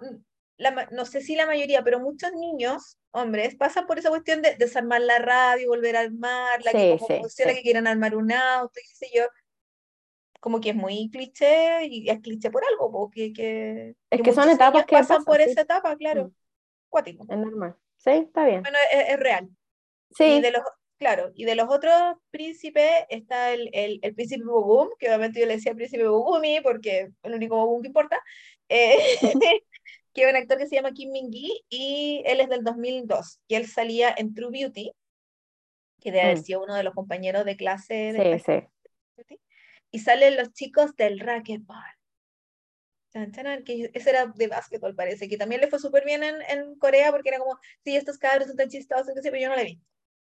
la, 0.57 0.87
no 0.91 1.05
sé 1.05 1.21
si 1.21 1.35
la 1.35 1.45
mayoría, 1.45 1.83
pero 1.83 1.99
muchos 1.99 2.31
niños, 2.33 2.97
hombres, 3.11 3.55
pasan 3.55 3.85
por 3.85 3.99
esa 3.99 4.09
cuestión 4.09 4.41
de 4.41 4.55
desarmar 4.55 5.01
la 5.01 5.19
radio, 5.19 5.69
volver 5.69 5.95
a 5.95 6.01
armarla, 6.01 6.71
que 6.71 6.97
como 6.99 7.21
funciona, 7.21 7.53
que 7.53 7.61
quieran 7.61 7.85
armar 7.85 8.15
un 8.15 8.31
auto, 8.31 8.79
y 8.79 8.87
qué 8.87 8.95
sé 8.95 9.07
yo. 9.13 9.23
Como 10.39 10.59
que 10.59 10.71
es 10.71 10.75
muy 10.75 11.09
cliché 11.09 11.85
y 11.85 12.09
es 12.09 12.19
cliché 12.19 12.49
por 12.49 12.63
algo, 12.65 12.91
porque 12.91 13.31
que, 13.31 13.95
es 14.09 14.21
que, 14.21 14.33
son 14.33 14.49
etapas 14.49 14.85
que 14.85 14.95
pasan, 14.95 15.23
por 15.23 15.39
esa 15.39 15.61
etapa, 15.61 15.95
claro. 15.95 16.25
Mm. 16.25 16.33
Cuático. 16.89 17.25
Es 17.29 17.37
normal. 17.37 17.77
Sí, 18.03 18.09
está 18.09 18.45
bien. 18.45 18.61
Bueno, 18.61 18.77
es, 18.91 19.17
real. 19.17 19.49
Sí. 20.17 20.25
Y 20.25 20.41
de 20.41 20.51
los, 20.51 20.61
claro, 20.97 21.31
y 21.35 21.45
de 21.45 21.55
los 21.55 21.69
otros 21.69 22.17
príncipes 22.31 22.91
está 23.09 23.53
el, 23.53 23.69
el, 23.71 23.99
el 24.01 24.13
príncipe 24.13 24.43
Bogum, 24.43 24.89
que 24.99 25.07
obviamente 25.07 25.39
yo 25.39 25.45
le 25.45 25.55
decía 25.55 25.73
príncipe 25.73 26.05
Bogumi 26.07 26.59
porque 26.61 26.99
es 26.99 27.11
el 27.23 27.33
único 27.33 27.55
Bogum 27.55 27.81
que 27.81 27.87
importa, 27.87 28.21
eh, 28.67 28.97
que 30.13 30.23
es 30.23 30.29
un 30.29 30.35
actor 30.35 30.57
que 30.57 30.67
se 30.67 30.75
llama 30.75 30.91
Kim 30.91 31.11
Min-gi 31.11 31.63
y 31.69 32.23
él 32.25 32.41
es 32.41 32.49
del 32.49 32.63
2002 32.63 33.39
y 33.47 33.55
él 33.55 33.67
salía 33.67 34.13
en 34.17 34.33
True 34.33 34.51
Beauty, 34.51 34.91
que 36.01 36.11
debe 36.11 36.23
haber 36.23 36.39
mm. 36.39 36.43
sido 36.43 36.63
uno 36.63 36.75
de 36.75 36.83
los 36.83 36.93
compañeros 36.93 37.45
de 37.45 37.55
clase 37.55 38.11
de 38.11 38.39
sí, 38.39 38.67
sí. 39.27 39.39
Y 39.91 39.99
salen 39.99 40.35
los 40.35 40.51
chicos 40.51 40.93
del 40.97 41.19
racquetball 41.19 41.92
que 43.63 43.91
ese 43.93 44.09
era 44.09 44.25
de 44.25 44.47
básquetbol, 44.47 44.95
parece, 44.95 45.27
que 45.27 45.37
también 45.37 45.61
le 45.61 45.67
fue 45.67 45.79
súper 45.79 46.03
bien 46.05 46.23
en, 46.23 46.35
en, 46.49 46.75
Corea 46.75 47.11
porque 47.11 47.29
era 47.29 47.39
como, 47.39 47.59
sí, 47.83 47.95
estos 47.95 48.17
cabros 48.17 48.47
son 48.47 48.57
tan 48.57 48.69
chistosos, 48.69 49.13
pero 49.21 49.37
yo 49.37 49.49
no 49.49 49.55
he 49.55 49.63
visto. 49.63 49.85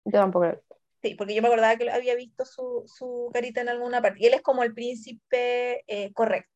Yo 0.05 0.13
tampoco 0.19 0.47
he 0.47 0.53
visto. 0.53 0.77
Sí, 1.03 1.15
porque 1.17 1.35
yo 1.35 1.43
me 1.43 1.49
acordaba 1.49 1.77
que 1.77 1.91
había 1.91 2.15
visto 2.15 2.45
su, 2.45 2.85
su 2.87 3.31
carita 3.33 3.61
en 3.61 3.69
alguna 3.69 4.01
parte. 4.01 4.21
Y 4.21 4.27
él 4.27 4.35
es 4.35 4.43
como 4.43 4.63
el 4.63 4.73
príncipe 4.73 5.83
eh, 5.89 6.13
correcto. 6.13 6.51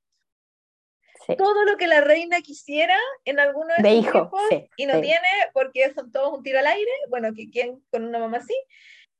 todo 1.36 1.64
lo 1.64 1.76
que 1.76 1.88
la 1.88 2.00
reina 2.00 2.40
quisiera 2.40 2.96
en 3.24 3.40
alguno 3.40 3.74
de, 3.76 3.90
sus 3.90 4.06
hijos 4.06 4.30
y 4.76 4.86
no 4.86 5.00
tiene 5.00 5.26
porque 5.52 5.92
son 5.94 6.12
todos 6.12 6.32
un 6.36 6.44
tiro 6.44 6.60
al 6.60 6.66
aire, 6.68 6.90
bueno, 7.08 7.34
que 7.34 7.50
quien 7.50 7.82
con 7.90 8.04
una 8.04 8.20
mamá 8.20 8.38
así, 8.38 8.54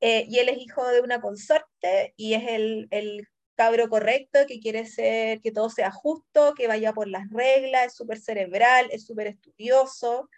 eh, 0.01 0.27
y 0.29 0.39
él 0.39 0.49
es 0.49 0.59
hijo 0.59 0.87
de 0.87 1.01
una 1.01 1.21
consorte 1.21 2.15
y 2.17 2.35
es 2.35 2.45
el, 2.47 2.87
el 2.91 3.27
cabro 3.57 3.89
correcto 3.89 4.41
que 4.47 4.61
quiere 4.61 4.87
ser, 4.87 5.41
que 5.41 5.51
todo 5.51 5.71
sea 5.71 5.91
justo, 5.91 6.55
que 6.55 6.69
vaya 6.69 6.93
por 6.93 7.09
las 7.09 7.29
reglas, 7.31 7.87
es 7.87 7.95
súper 7.95 8.19
cerebral, 8.19 8.89
es 8.93 9.07
súper 9.07 9.29
estudioso. 9.29 10.29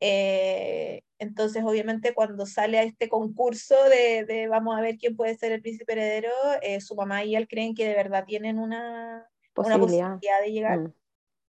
Eh, 0.00 1.02
entonces, 1.18 1.64
obviamente, 1.64 2.14
cuando 2.14 2.46
sale 2.46 2.78
a 2.78 2.82
este 2.82 3.08
concurso 3.08 3.76
de, 3.88 4.24
de, 4.24 4.48
vamos 4.48 4.76
a 4.76 4.80
ver 4.80 4.96
quién 4.98 5.16
puede 5.16 5.36
ser 5.36 5.52
el 5.52 5.62
príncipe 5.62 5.92
heredero, 5.92 6.30
eh, 6.62 6.80
su 6.80 6.94
mamá 6.94 7.24
y 7.24 7.34
él 7.34 7.48
creen 7.48 7.74
que 7.74 7.86
de 7.86 7.94
verdad 7.94 8.24
tienen 8.26 8.58
una 8.58 9.28
posibilidad, 9.54 9.76
una 9.76 9.86
posibilidad 9.86 10.40
de 10.42 10.52
llegar 10.52 10.78
mm. 10.80 10.94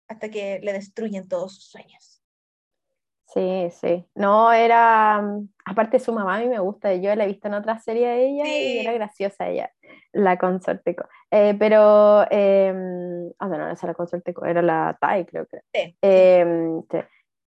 hasta 0.08 0.30
que 0.30 0.60
le 0.62 0.72
destruyen 0.72 1.28
todos 1.28 1.54
sus 1.54 1.64
sueños. 1.64 2.17
Sí, 3.32 3.68
sí. 3.72 4.06
No, 4.14 4.52
era. 4.52 5.20
Mm, 5.20 5.48
aparte, 5.66 5.98
su 5.98 6.12
mamá 6.12 6.36
a 6.36 6.40
mí 6.40 6.48
me 6.48 6.58
gusta. 6.58 6.94
Yo 6.94 7.14
la 7.14 7.24
he 7.24 7.28
visto 7.28 7.48
en 7.48 7.54
otra 7.54 7.78
serie 7.78 8.08
de 8.08 8.26
ella 8.26 8.46
y 8.46 8.78
era 8.78 8.92
graciosa 8.92 9.48
ella, 9.48 9.70
la 10.12 10.38
consorte. 10.38 10.96
Eh, 11.30 11.54
pero. 11.58 12.24
Eh, 12.30 12.72
oh, 13.38 13.46
no, 13.46 13.58
no 13.58 13.68
era 13.68 13.76
la 13.82 13.94
consorte, 13.94 14.34
era 14.46 14.62
la 14.62 14.96
Tai, 14.98 15.26
creo 15.26 15.46
que. 15.46 15.58
Sí. 15.72 15.96
Em, 16.00 16.82
sí. 16.90 16.98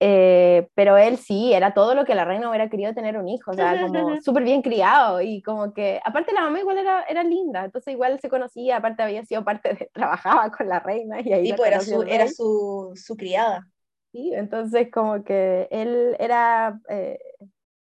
Eh, 0.02 0.70
pero 0.76 0.98
él 0.98 1.18
sí, 1.18 1.52
era 1.54 1.74
todo 1.74 1.94
lo 1.94 2.06
que 2.06 2.16
la 2.16 2.24
reina 2.24 2.48
hubiera 2.48 2.70
querido 2.70 2.94
tener 2.94 3.18
un 3.18 3.28
hijo, 3.28 3.52
o 3.52 3.54
sea, 3.54 3.82
como 3.82 4.22
súper 4.22 4.44
bien 4.44 4.62
criado 4.62 5.20
y 5.20 5.42
como 5.42 5.74
que, 5.74 6.00
aparte 6.06 6.32
la 6.32 6.42
mamá 6.42 6.60
igual 6.62 6.78
era, 6.78 7.04
era 7.04 7.22
linda, 7.22 7.66
entonces 7.66 7.94
igual 7.94 8.18
se 8.22 8.30
conocía, 8.30 8.78
aparte 8.78 9.04
había 9.04 9.26
sido 9.26 9.44
parte 9.44 9.74
de, 9.74 9.90
trabajaba 9.94 10.52
con 10.52 10.70
la 10.70 10.80
reina 10.80 11.20
y 11.20 11.34
ahí... 11.34 11.54
pues 11.54 11.70
era, 11.70 11.82
su, 11.82 12.04
era 12.04 12.28
su, 12.30 12.94
su, 12.96 13.18
criada. 13.18 13.68
Sí, 14.12 14.32
entonces 14.34 14.90
como 14.92 15.24
que 15.24 15.68
él 15.72 16.16
era, 16.20 16.80
eh, 16.90 17.20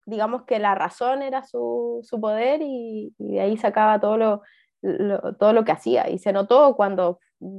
digamos 0.06 0.44
que 0.44 0.58
la 0.58 0.74
razón 0.74 1.22
era 1.22 1.44
su, 1.44 2.00
su 2.02 2.20
poder 2.20 2.60
y, 2.62 3.14
y, 3.18 3.32
de 3.34 3.40
ahí 3.40 3.56
sacaba 3.56 4.00
todo 4.00 4.16
lo, 4.16 4.42
lo, 4.82 5.34
todo 5.36 5.52
lo 5.52 5.64
que 5.64 5.72
hacía 5.72 6.08
y 6.08 6.18
se 6.18 6.32
notó 6.32 6.76
cuando, 6.76 7.18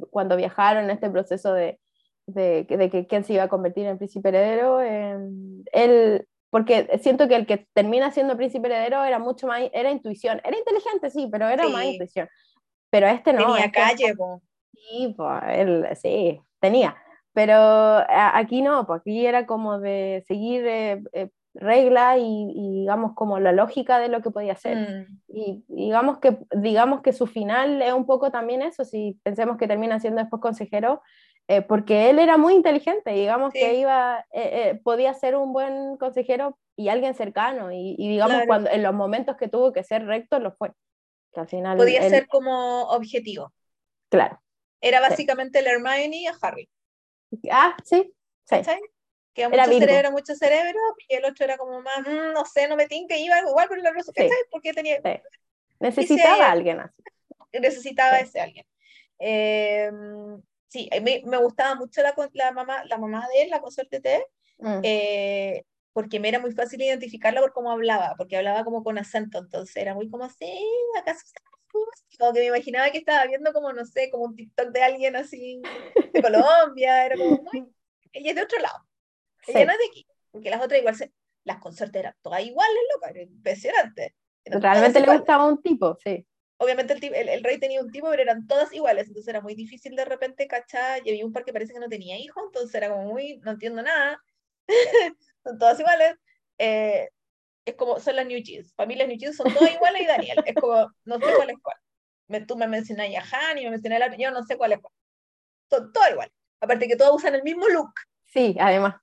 cuando 0.10 0.38
viajaron 0.38 0.86
en 0.86 0.92
este 0.92 1.10
proceso 1.10 1.54
de 1.54 1.80
de, 2.28 2.66
de, 2.70 2.90
que 2.90 3.08
quién 3.08 3.24
se 3.24 3.34
iba 3.34 3.44
a 3.44 3.50
convertir 3.50 3.86
en 3.86 3.98
príncipe 3.98 4.30
heredero, 4.30 4.80
él, 4.82 6.28
porque 6.50 7.00
siento 7.02 7.28
que 7.28 7.36
el 7.36 7.46
que 7.46 7.68
termina 7.74 8.12
siendo 8.12 8.38
príncipe 8.38 8.68
heredero 8.68 9.04
era 9.04 9.20
mucho 9.20 9.48
más, 9.48 9.62
era 9.74 9.92
intuición, 9.92 10.42
era 10.44 10.58
inteligente, 10.58 11.10
sí, 11.10 11.28
pero 11.32 11.48
era 11.48 11.68
más 11.68 11.86
intuición. 11.86 12.30
Pero 12.90 13.08
este 13.08 13.34
no. 13.34 13.54
Tenía 13.54 13.72
calle, 13.72 14.14
Sí, 14.74 15.16
él, 15.50 15.88
sí, 15.96 16.42
tenía. 16.60 16.96
Pero 17.34 17.56
aquí 18.10 18.62
no, 18.62 18.86
pues 18.86 19.02
aquí 19.02 19.26
era 19.26 19.46
como 19.46 19.80
de 19.80 20.24
seguir 20.28 20.66
eh, 20.68 21.04
eh, 21.14 21.30
regla 21.54 22.18
y, 22.18 22.54
digamos 22.80 23.14
como 23.14 23.40
la 23.40 23.52
lógica 23.52 24.00
de 24.00 24.10
lo 24.10 24.22
que 24.22 24.32
podía 24.32 24.54
hacer. 24.54 24.78
Mm. 24.78 25.20
Y 25.28 25.66
digamos 25.68 26.20
que, 26.20 26.38
digamos 26.52 27.02
que 27.02 27.14
su 27.14 27.28
final 27.28 27.82
es 27.82 27.94
un 27.94 28.06
poco 28.06 28.32
también 28.32 28.62
eso, 28.62 28.86
si 28.86 29.20
pensemos 29.24 29.58
que 29.58 29.68
termina 29.68 30.00
siendo 30.00 30.22
después 30.22 30.42
consejero, 30.42 31.02
eh, 31.48 31.62
porque 31.62 32.10
él 32.10 32.20
era 32.20 32.38
muy 32.38 32.54
inteligente, 32.54 33.12
digamos 33.12 33.52
que 33.52 33.76
iba, 33.76 34.26
eh, 34.32 34.70
eh, 34.72 34.82
podía 34.82 35.14
ser 35.14 35.36
un 35.36 35.52
buen 35.52 35.98
consejero 35.98 36.58
y 36.76 36.88
alguien 36.88 37.14
cercano, 37.16 37.72
y, 37.72 37.96
digamos 37.98 38.44
cuando 38.48 38.70
en 38.70 38.82
los 38.82 38.94
momentos 38.94 39.36
que 39.36 39.50
tuvo 39.50 39.74
que 39.74 39.84
ser 39.84 40.06
recto 40.06 40.40
lo 40.40 40.54
fue. 40.54 40.72
Que 41.34 41.42
al 41.42 41.48
final 41.48 41.78
podía 41.78 42.08
ser 42.10 42.28
como 42.28 42.84
objetivo. 42.84 43.52
Claro. 44.10 44.40
Era 44.82 45.02
básicamente 45.02 45.60
el 45.60 45.68
Hermione 45.68 46.16
y 46.16 46.28
a 46.28 46.34
Harry. 46.42 46.70
Ah, 47.52 47.76
sí. 47.84 48.14
sí. 48.46 48.56
Que 49.34 49.48
mucho 49.48 49.64
cerebro, 49.66 50.12
mucho 50.12 50.36
cerebro, 50.36 50.80
y 51.08 51.16
el 51.16 51.26
otro 51.26 51.46
era 51.46 51.58
como 51.58 51.82
más, 51.82 52.02
mm, 52.02 52.34
no 52.34 52.46
sé, 52.46 52.68
no 52.68 52.76
me 52.76 52.88
que 52.88 53.18
iba 53.18 53.40
igual, 53.40 53.68
pero 53.68 53.82
el 53.82 53.88
otro, 53.88 54.14
sí. 54.16 54.30
Porque 54.52 54.74
tenía... 54.74 55.02
Necesitaba 55.80 56.48
a 56.48 56.52
alguien 56.52 56.80
así. 56.80 57.04
Necesitaba 57.54 58.20
ese 58.20 58.40
alguien. 58.40 58.66
Eh, 59.20 59.92
sí, 60.68 60.90
me, 61.02 61.24
me 61.26 61.38
gustaba 61.38 61.76
mucho 61.76 62.02
la, 62.02 62.14
la, 62.34 62.52
mamá, 62.52 62.84
la 62.86 62.98
mamá 62.98 63.28
de 63.34 63.44
él, 63.44 63.50
la 63.50 63.62
consorte 63.62 64.00
T, 64.00 64.26
mm. 64.60 64.80
eh, 64.84 65.64
porque 65.94 66.20
me 66.20 66.30
era 66.30 66.40
muy 66.40 66.52
fácil 66.52 66.82
identificarla 66.82 67.42
por 67.42 67.54
cómo 67.54 67.72
hablaba, 67.72 68.16
porque 68.18 68.38
hablaba 68.38 68.64
como 68.64 68.84
con 68.84 68.98
acento, 68.98 69.40
entonces 69.40 69.76
era 69.78 69.94
muy 69.94 70.10
como 70.10 70.26
así, 70.26 70.52
acaso 70.98 71.26
como 72.18 72.34
que 72.34 72.40
me 72.40 72.48
imaginaba 72.48 72.90
que 72.92 73.00
estaba 73.00 73.26
viendo 73.26 73.54
como, 73.54 73.74
no 73.74 73.86
sé, 73.86 74.10
como 74.10 74.26
un 74.26 74.36
TikTok 74.36 74.70
de 74.70 74.84
alguien 74.84 75.16
así 75.16 75.62
de 76.14 76.22
Colombia, 76.22 77.06
era 77.06 77.16
como 77.18 77.42
muy... 77.42 77.66
Ella 78.12 78.30
es 78.30 78.36
de 78.36 78.44
otro 78.44 78.60
lado, 78.60 78.86
ella 79.48 79.66
no 79.66 79.72
es 79.72 79.78
de 79.80 79.86
aquí, 79.90 80.08
porque 80.32 80.50
las 80.50 80.62
otras 80.62 80.80
igual, 80.80 80.96
se, 80.96 81.12
las 81.44 81.60
consortes 81.60 82.00
eran 82.00 82.16
todas 82.22 82.42
iguales, 82.44 82.78
loca, 82.94 83.10
era 83.10 83.22
impresionante. 83.24 84.16
Realmente 84.46 85.00
le 85.00 85.18
gustaba 85.18 85.46
un 85.46 85.62
tipo, 85.62 85.98
sí. 86.04 86.26
Obviamente 86.58 86.94
el, 86.94 87.30
el, 87.30 87.44
rey 87.44 87.60
tenía 87.60 87.82
un 87.82 87.92
tipo, 87.92 88.10
pero 88.10 88.22
eran 88.22 88.48
todas 88.48 88.72
iguales, 88.74 89.08
entonces 89.08 89.28
era 89.28 89.42
muy 89.42 89.56
difícil 89.56 89.96
de 89.96 90.06
repente 90.06 90.48
cachar, 90.48 91.02
y 91.04 91.10
había 91.10 91.26
un 91.26 91.34
par 91.34 91.44
que 91.44 91.52
parece 91.52 91.74
que 91.74 91.80
no 91.80 91.90
tenía 91.90 92.18
hijos, 92.18 92.44
entonces 92.46 92.74
era 92.76 92.90
como 92.90 93.04
muy, 93.12 93.38
no 93.40 93.52
entiendo 93.52 93.82
nada, 93.82 94.24
son 95.44 95.58
todas 95.58 95.80
iguales, 95.80 96.16
eh, 96.60 97.10
es 97.66 97.76
como, 97.76 98.00
son 98.00 98.16
las 98.16 98.26
New 98.26 98.42
Jeans, 98.42 98.74
familias 98.76 99.08
New 99.08 99.18
Jeans 99.18 99.36
son 99.36 99.54
todas 99.54 99.74
iguales 99.74 100.04
y 100.04 100.06
Daniel, 100.06 100.38
es 100.46 100.56
como, 100.56 100.90
no 101.04 101.18
sé 101.18 101.26
cuál 101.36 101.50
es 101.50 101.58
cuál, 101.62 101.78
me, 102.28 102.42
tú 102.42 102.56
me 102.56 102.68
mencionas 102.68 103.08
a 103.08 103.52
Han 103.52 103.58
y 103.58 103.64
me 103.66 103.72
mencionas 103.72 104.02
a 104.02 104.08
la, 104.08 104.18
yo 104.18 104.32
no 104.32 104.44
sé 104.44 104.58
cuál 104.58 104.74
es 104.74 104.80
cuál, 104.80 104.94
son 105.70 105.92
todas 105.92 106.12
iguales, 106.12 106.34
aparte 106.60 106.88
que 106.88 106.96
todas 106.96 107.14
usan 107.14 107.36
el 107.36 107.44
mismo 107.44 107.68
look. 107.68 107.94
Sí, 108.26 108.56
además. 108.60 108.96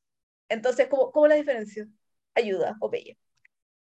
Entonces, 0.49 0.89
¿cómo, 0.89 1.13
cómo 1.13 1.27
la 1.27 1.37
diferencia? 1.37 1.87
Ayuda 2.35 2.77
o 2.81 2.91
bella. 2.91 3.15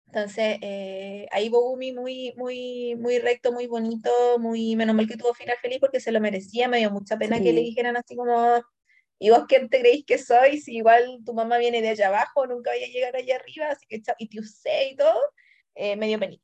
Entonces, 0.07 0.59
eh, 0.61 1.27
ahí 1.31 1.49
Bogumi 1.49 1.93
muy, 1.93 2.35
muy, 2.37 2.97
muy 2.97 3.18
recto, 3.18 3.51
muy 3.51 3.66
bonito, 3.66 4.11
muy 4.39 4.77
menos 4.77 4.95
mal 4.95 5.09
que 5.09 5.16
tuvo 5.16 5.33
final 5.33 5.57
feliz 5.62 5.79
porque 5.81 6.01
se 6.01 6.12
lo 6.12 6.20
merecía, 6.20 6.68
me 6.68 6.77
dio 6.79 6.91
mucha 6.91 7.16
pena 7.16 7.41
que 7.41 7.55
le 7.55 7.62
dijeran 7.62 7.97
así 7.97 8.14
como, 8.14 8.62
¿y 9.18 9.31
vos 9.31 9.45
quién 9.49 9.70
te 9.70 9.81
creéis 9.81 10.05
que 10.05 10.18
soy? 10.18 10.59
Si 10.61 10.77
igual 10.77 11.20
tu 11.25 11.33
mamá 11.33 11.57
viene 11.57 11.81
de 11.81 11.89
allá 11.89 12.09
abajo, 12.09 12.47
nunca 12.47 12.73
voy 12.73 12.85
a 12.85 12.89
llegar 12.89 13.16
allá 13.16 13.37
arriba, 13.37 13.68
así 13.70 13.87
que 13.89 14.03
y 14.18 14.29
te 14.29 14.39
usé 14.39 14.91
y 14.91 14.97
todo, 14.97 15.18
eh, 15.75 15.97
me 15.97 16.09
dio 16.09 16.18
pena. 16.18 16.37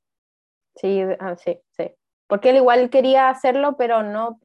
Sí, 0.74 1.03
ah, 1.20 1.37
sí, 1.37 1.61
sí. 1.76 1.91
Porque 2.29 2.51
él 2.51 2.57
igual 2.57 2.91
quería 2.91 3.29
hacerlo, 3.29 3.76
pero 3.76 4.05
no, 4.05 4.41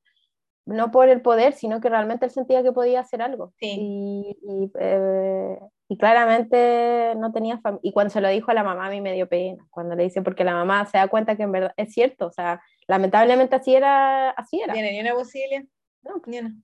no 0.66 0.90
por 0.90 1.10
el 1.10 1.22
poder, 1.22 1.54
sino 1.54 1.80
que 1.80 1.90
realmente 1.90 2.26
él 2.26 2.32
sentía 2.32 2.64
que 2.64 2.72
podía 2.72 3.02
hacer 3.02 3.22
algo. 3.22 3.54
Sí. 3.60 3.78
Y, 3.80 4.38
y 4.42 4.72
eh, 4.80 5.60
y 5.94 5.98
claramente 5.98 7.14
no 7.18 7.32
tenía 7.32 7.60
familia. 7.60 7.82
Y 7.84 7.92
cuando 7.92 8.12
se 8.12 8.20
lo 8.20 8.28
dijo 8.28 8.50
a 8.50 8.56
la 8.56 8.64
mamá, 8.64 8.88
a 8.88 8.90
mí 8.90 9.00
me 9.00 9.14
dio 9.14 9.30
pena. 9.30 9.64
Cuando 9.70 9.96
le 9.96 10.04
dice, 10.04 10.24
porque 10.24 10.44
la 10.44 10.54
mamá 10.54 10.86
se 10.88 10.98
da 10.98 11.08
cuenta 11.08 11.36
que 11.36 11.44
en 11.44 11.52
verdad 11.52 11.74
es 11.78 11.94
cierto. 11.94 12.26
O 12.26 12.32
sea, 12.32 12.62
lamentablemente 12.88 13.56
así 13.56 13.76
era. 13.76 14.32
Así 14.32 14.60
era. 14.60 14.74
¿Tiene 14.74 14.92
ni 14.92 15.02
una 15.02 15.14
posibilidad? 15.14 15.64
No, 16.02 16.22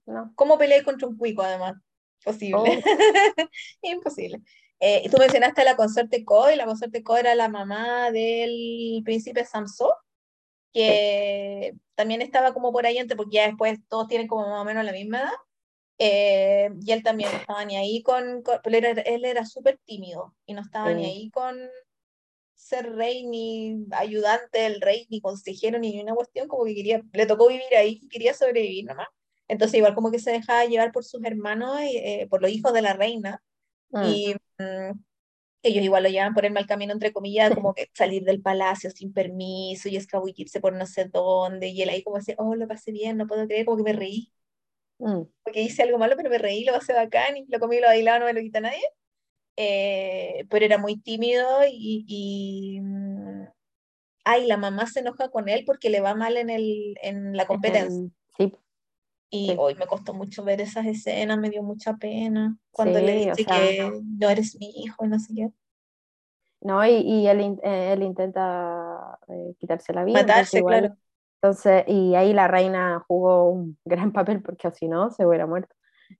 no. 0.07 0.31
¿Cómo 0.33 0.57
peleáis 0.57 0.83
contra 0.83 1.07
un 1.07 1.15
cuico, 1.15 1.43
además? 1.43 1.75
Posible. 2.23 2.57
Oh. 2.57 2.65
Imposible. 3.83 4.41
Eh, 4.79 5.07
tú 5.11 5.17
mencionaste 5.19 5.61
a 5.61 5.65
la 5.65 5.75
consorte 5.75 6.25
Co, 6.25 6.49
y 6.49 6.55
la 6.55 6.65
consorte 6.65 7.03
Co 7.03 7.17
era 7.17 7.35
la 7.35 7.49
mamá 7.49 8.09
del 8.11 9.01
príncipe 9.03 9.45
Samso, 9.45 9.93
que 10.73 11.73
también 11.95 12.21
estaba 12.21 12.53
como 12.53 12.71
por 12.71 12.85
ahí 12.85 12.97
antes, 12.97 13.17
porque 13.17 13.37
ya 13.37 13.47
después 13.47 13.79
todos 13.87 14.07
tienen 14.07 14.27
como 14.27 14.47
más 14.47 14.61
o 14.61 14.65
menos 14.65 14.85
la 14.85 14.91
misma 14.91 15.19
edad. 15.19 15.33
Eh, 16.01 16.69
y 16.81 16.91
él 16.93 17.03
también 17.03 17.29
no 17.31 17.37
estaba 17.39 17.65
ni 17.65 17.75
ahí 17.75 18.01
con, 18.03 18.41
él 18.63 18.75
era, 18.75 19.01
era 19.01 19.45
súper 19.45 19.79
tímido 19.83 20.33
y 20.45 20.53
no 20.53 20.61
estaba 20.61 20.93
ni 20.93 21.05
ahí 21.05 21.29
con 21.29 21.57
ser 22.59 22.93
rey, 22.95 23.25
ni 23.25 23.85
ayudante 23.91 24.59
del 24.59 24.79
rey, 24.79 25.07
ni 25.09 25.21
consejero, 25.21 25.79
ni 25.79 25.99
una 26.01 26.13
cuestión, 26.13 26.47
como 26.47 26.65
que 26.65 26.75
quería, 26.75 27.01
le 27.13 27.25
tocó 27.25 27.47
vivir 27.47 27.75
ahí 27.75 28.07
quería 28.09 28.33
sobrevivir 28.33 28.85
nomás. 28.85 29.07
Entonces 29.47 29.77
igual 29.77 29.95
como 29.95 30.11
que 30.11 30.19
se 30.19 30.31
dejaba 30.31 30.65
llevar 30.65 30.91
por 30.91 31.03
sus 31.03 31.23
hermanos, 31.23 31.79
eh, 31.81 32.27
por 32.29 32.41
los 32.41 32.51
hijos 32.51 32.71
de 32.71 32.81
la 32.81 32.93
reina, 32.93 33.41
mm. 33.89 34.03
y 34.05 34.35
mm, 34.57 34.91
ellos 35.61 35.83
igual 35.83 36.03
lo 36.03 36.09
llevan 36.09 36.33
por 36.33 36.45
el 36.45 36.53
mal 36.53 36.65
camino, 36.65 36.93
entre 36.93 37.11
comillas, 37.11 37.53
como 37.53 37.73
que 37.75 37.89
salir 37.93 38.23
del 38.23 38.41
palacio 38.41 38.91
sin 38.91 39.13
permiso 39.13 39.89
y 39.89 39.97
escabullirse 39.97 40.59
por 40.59 40.73
no 40.73 40.85
sé 40.85 41.05
dónde, 41.05 41.67
y 41.67 41.81
él 41.81 41.89
ahí 41.89 42.03
como 42.03 42.17
decía, 42.17 42.35
oh, 42.37 42.55
lo 42.55 42.67
pasé 42.67 42.91
bien, 42.91 43.17
no 43.17 43.27
puedo 43.27 43.45
creer, 43.47 43.65
como 43.65 43.77
que 43.77 43.83
me 43.83 43.93
reí. 43.93 44.31
Mm. 45.01 45.23
porque 45.43 45.61
hice 45.61 45.83
algo 45.83 45.97
malo, 45.97 46.15
pero 46.17 46.29
me 46.29 46.37
reí, 46.37 46.65
lo 46.65 46.73
pasé 46.73 46.91
bacán 46.93 47.37
y 47.37 47.45
lo 47.47 47.57
comí, 47.59 47.79
lo 47.79 47.87
bailaba, 47.87 48.19
no 48.19 48.25
me 48.25 48.33
lo 48.33 48.41
quita 48.41 48.59
nadie. 48.59 48.83
Eh, 49.55 50.45
pero 50.49 50.65
era 50.65 50.77
muy 50.77 50.99
tímido 50.99 51.45
y, 51.69 52.05
y, 52.07 52.81
mm, 52.81 53.47
ay, 54.25 54.45
la 54.45 54.57
mamá 54.57 54.87
se 54.87 54.99
enoja 54.99 55.29
con 55.29 55.49
él 55.49 55.63
porque 55.65 55.89
le 55.89 56.01
va 56.01 56.15
mal 56.15 56.37
en, 56.37 56.49
el, 56.49 56.95
en 57.01 57.35
la 57.35 57.45
competencia. 57.45 58.09
Sí. 58.37 58.53
Y 59.31 59.55
hoy 59.57 59.75
me 59.75 59.85
costó 59.85 60.13
mucho 60.13 60.43
ver 60.43 60.59
esas 60.61 60.85
escenas, 60.85 61.37
me 61.37 61.49
dio 61.49 61.61
mucha 61.61 61.95
pena 61.97 62.57
cuando 62.71 62.99
le 62.99 63.15
dije 63.15 63.45
que 63.45 64.01
no 64.17 64.29
eres 64.29 64.57
mi 64.59 64.69
hijo 64.69 65.05
y 65.05 65.07
no 65.07 65.19
sé 65.19 65.33
qué. 65.35 65.51
No, 66.61 66.85
y, 66.85 66.91
y 66.91 67.27
él, 67.27 67.57
eh, 67.63 67.93
él, 67.93 68.03
intenta 68.03 69.17
eh, 69.27 69.55
quitarse 69.59 69.93
la 69.93 70.03
vida. 70.03 70.21
Matarse, 70.21 70.63
claro. 70.63 70.95
Entonces, 71.41 71.85
y 71.87 72.15
ahí 72.15 72.33
la 72.33 72.47
reina 72.47 73.03
jugó 73.07 73.49
un 73.49 73.77
gran 73.85 74.11
papel 74.11 74.41
porque 74.41 74.71
si 74.71 74.87
no 74.87 75.09
se 75.11 75.25
hubiera 75.25 75.45
muerto. 75.45 75.73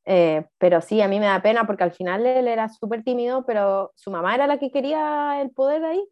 Eh, 0.06 0.45
pero 0.60 0.81
sí, 0.81 1.02
a 1.02 1.07
mí 1.07 1.19
me 1.19 1.26
da 1.26 1.41
pena 1.41 1.65
porque 1.65 1.84
al 1.84 1.91
final 1.91 2.26
él 2.26 2.48
era 2.48 2.69
súper 2.69 3.03
tímido, 3.03 3.44
pero 3.45 3.91
su 3.95 4.11
mamá 4.11 4.36
era 4.36 4.48
la 4.48 4.60
que 4.60 4.72
quería 4.72 5.41
el 5.41 5.52
poder 5.52 5.84
ahí. 5.84 6.07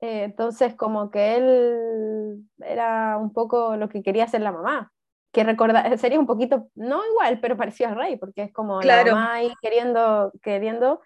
Eh, 0.00 0.24
entonces, 0.24 0.74
como 0.74 1.10
que 1.10 1.36
él 1.36 2.46
era 2.58 3.16
un 3.16 3.32
poco 3.32 3.76
lo 3.76 3.88
que 3.88 4.02
quería 4.02 4.24
hacer 4.24 4.42
la 4.42 4.52
mamá. 4.52 4.92
Que 5.34 5.44
recordar, 5.44 5.98
sería 5.98 6.18
un 6.18 6.26
poquito, 6.26 6.68
no 6.74 7.02
igual, 7.10 7.40
pero 7.40 7.56
parecía 7.56 7.92
rey, 7.92 8.16
porque 8.16 8.44
es 8.44 8.52
como 8.52 8.80
la 8.80 9.04
mamá 9.04 9.34
ahí 9.34 9.52
queriendo, 9.60 10.32
queriendo 10.42 11.00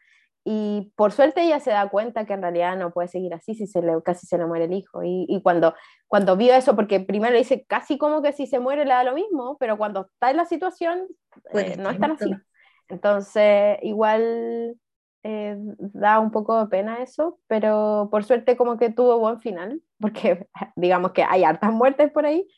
y 0.50 0.92
por 0.96 1.12
suerte 1.12 1.42
ella 1.42 1.60
se 1.60 1.72
da 1.72 1.90
cuenta 1.90 2.24
que 2.24 2.32
en 2.32 2.40
realidad 2.40 2.74
no 2.74 2.90
puede 2.90 3.08
seguir 3.08 3.34
así 3.34 3.54
si 3.54 3.66
se 3.66 3.82
le, 3.82 4.00
casi 4.02 4.26
se 4.26 4.38
le 4.38 4.46
muere 4.46 4.64
el 4.64 4.72
hijo. 4.72 5.02
Y, 5.02 5.26
y 5.28 5.42
cuando, 5.42 5.74
cuando 6.06 6.38
vio 6.38 6.54
eso, 6.54 6.74
porque 6.74 7.00
primero 7.00 7.32
le 7.32 7.40
dice 7.40 7.66
casi 7.68 7.98
como 7.98 8.22
que 8.22 8.32
si 8.32 8.46
se 8.46 8.58
muere 8.58 8.86
le 8.86 8.92
da 8.92 9.04
lo 9.04 9.12
mismo, 9.12 9.58
pero 9.60 9.76
cuando 9.76 10.06
está 10.10 10.30
en 10.30 10.38
la 10.38 10.46
situación 10.46 11.06
eh, 11.52 11.76
no 11.78 11.90
es 11.90 11.98
tan 11.98 12.12
así. 12.12 12.34
Entonces, 12.88 13.76
igual 13.82 14.78
eh, 15.22 15.56
da 15.58 16.18
un 16.18 16.30
poco 16.30 16.58
de 16.58 16.68
pena 16.68 17.02
eso, 17.02 17.38
pero 17.46 18.08
por 18.10 18.24
suerte 18.24 18.56
como 18.56 18.78
que 18.78 18.88
tuvo 18.88 19.18
buen 19.18 19.40
final, 19.40 19.82
porque 20.00 20.48
digamos 20.76 21.12
que 21.12 21.24
hay 21.24 21.44
hartas 21.44 21.72
muertes 21.72 22.10
por 22.10 22.24
ahí, 22.24 22.48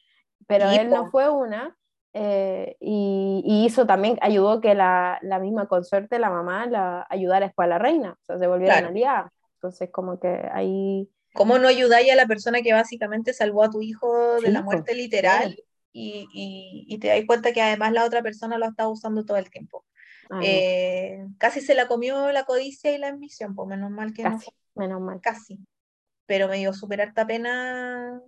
pero 0.50 0.68
él 0.68 0.90
no 0.90 1.10
fue 1.10 1.28
una. 1.28 1.76
Eh, 2.12 2.76
y, 2.80 3.64
hizo 3.64 3.86
también, 3.86 4.18
ayudó 4.20 4.60
que 4.60 4.74
la, 4.74 5.18
la, 5.22 5.38
misma 5.38 5.68
consorte, 5.68 6.18
la 6.18 6.28
mamá, 6.28 6.66
la 6.66 7.06
ayudara 7.08 7.46
después 7.46 7.66
a 7.66 7.68
la 7.68 7.78
reina, 7.78 8.18
o 8.20 8.24
sea, 8.24 8.38
se 8.38 8.46
volvieron 8.48 8.74
claro. 8.76 8.88
aliadas. 8.88 9.32
Entonces, 9.54 9.90
como 9.90 10.18
que 10.18 10.48
ahí... 10.52 11.08
¿Cómo 11.34 11.60
no 11.60 11.68
ayudáis 11.68 12.10
a 12.10 12.16
la 12.16 12.26
persona 12.26 12.62
que 12.62 12.72
básicamente 12.72 13.32
salvó 13.32 13.62
a 13.62 13.70
tu 13.70 13.80
hijo 13.80 14.40
de 14.40 14.50
la 14.50 14.62
muerte 14.62 14.96
literal? 14.96 15.56
Y, 15.92 16.26
y, 16.34 16.84
y, 16.88 16.98
te 16.98 17.08
das 17.08 17.20
cuenta 17.24 17.52
que 17.52 17.62
además 17.62 17.92
la 17.92 18.04
otra 18.04 18.22
persona 18.22 18.58
lo 18.58 18.66
está 18.66 18.88
usando 18.88 19.24
todo 19.24 19.36
el 19.36 19.48
tiempo. 19.48 19.84
Eh, 20.42 21.24
casi 21.38 21.60
se 21.60 21.74
la 21.74 21.86
comió 21.86 22.32
la 22.32 22.44
codicia 22.44 22.92
y 22.92 22.98
la 22.98 23.08
ambición, 23.08 23.54
pues 23.54 23.68
menos 23.68 23.90
mal 23.90 24.12
que 24.12 24.22
casi, 24.24 24.50
no. 24.74 24.82
Menos 24.82 25.00
mal. 25.00 25.20
Casi. 25.20 25.58
Pero 26.26 26.48
me 26.48 26.58
dio 26.58 26.72
súper 26.72 27.00
harta 27.00 27.26
pena 27.26 28.20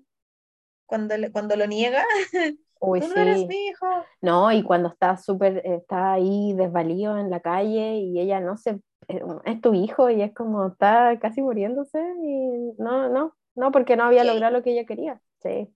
cuando, 0.92 1.14
cuando 1.32 1.56
lo 1.56 1.66
niega. 1.66 2.04
Uy, 2.78 3.00
sí. 3.00 3.08
no 3.16 3.22
eres 3.22 3.46
mi 3.46 3.68
hijo. 3.68 3.86
No, 4.20 4.52
y 4.52 4.62
cuando 4.62 4.90
está 4.90 5.16
súper, 5.16 5.62
está 5.64 6.12
ahí 6.12 6.52
desvalido 6.52 7.16
en 7.16 7.30
la 7.30 7.40
calle 7.40 7.96
y 7.96 8.20
ella 8.20 8.40
no 8.40 8.58
se, 8.58 8.72
eh, 9.08 9.22
es 9.46 9.60
tu 9.62 9.72
hijo 9.72 10.10
y 10.10 10.20
es 10.20 10.34
como 10.34 10.66
está 10.66 11.18
casi 11.18 11.40
muriéndose 11.40 11.98
y 11.98 12.74
no, 12.76 13.08
no, 13.08 13.34
no, 13.54 13.72
porque 13.72 13.96
no 13.96 14.04
había 14.04 14.22
logrado 14.22 14.52
lo 14.52 14.62
que 14.62 14.72
ella 14.72 14.84
quería. 14.84 15.22
Sí. 15.42 15.72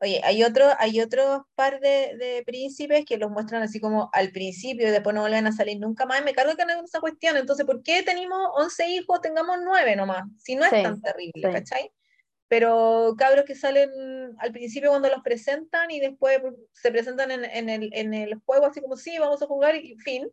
Oye, 0.00 0.20
hay 0.24 0.42
otro, 0.42 0.64
hay 0.80 1.00
otros 1.00 1.42
par 1.54 1.78
de, 1.78 2.16
de, 2.18 2.42
príncipes 2.44 3.04
que 3.04 3.18
los 3.18 3.30
muestran 3.30 3.62
así 3.62 3.78
como 3.78 4.10
al 4.12 4.32
principio 4.32 4.88
y 4.88 4.90
después 4.90 5.14
no 5.14 5.20
vuelven 5.20 5.46
a 5.46 5.52
salir 5.52 5.78
nunca 5.78 6.06
más. 6.06 6.20
Y 6.20 6.24
me 6.24 6.34
cargo 6.34 6.56
que 6.56 6.64
no 6.64 6.72
hay 6.72 6.84
esa 6.84 7.00
cuestión. 7.00 7.36
Entonces, 7.36 7.66
¿por 7.66 7.84
qué 7.84 8.02
tenemos 8.02 8.40
11 8.56 8.88
hijos, 8.88 9.20
tengamos 9.20 9.58
9 9.62 9.94
nomás? 9.94 10.24
Si 10.38 10.56
no 10.56 10.64
es 10.64 10.70
tan 10.70 11.00
terrible, 11.00 11.52
¿cachai? 11.52 11.92
Pero 12.48 13.14
cabros 13.18 13.44
que 13.44 13.54
salen 13.54 13.90
al 14.38 14.52
principio 14.52 14.90
cuando 14.90 15.08
los 15.08 15.22
presentan 15.22 15.90
y 15.90 16.00
después 16.00 16.40
se 16.72 16.90
presentan 16.90 17.30
en, 17.30 17.44
en, 17.44 17.68
el, 17.68 17.90
en 17.92 18.14
el, 18.14 18.40
juego 18.44 18.66
así 18.66 18.80
como 18.80 18.96
sí, 18.96 19.18
vamos 19.18 19.42
a 19.42 19.46
jugar 19.46 19.76
y 19.76 19.96
fin. 19.98 20.30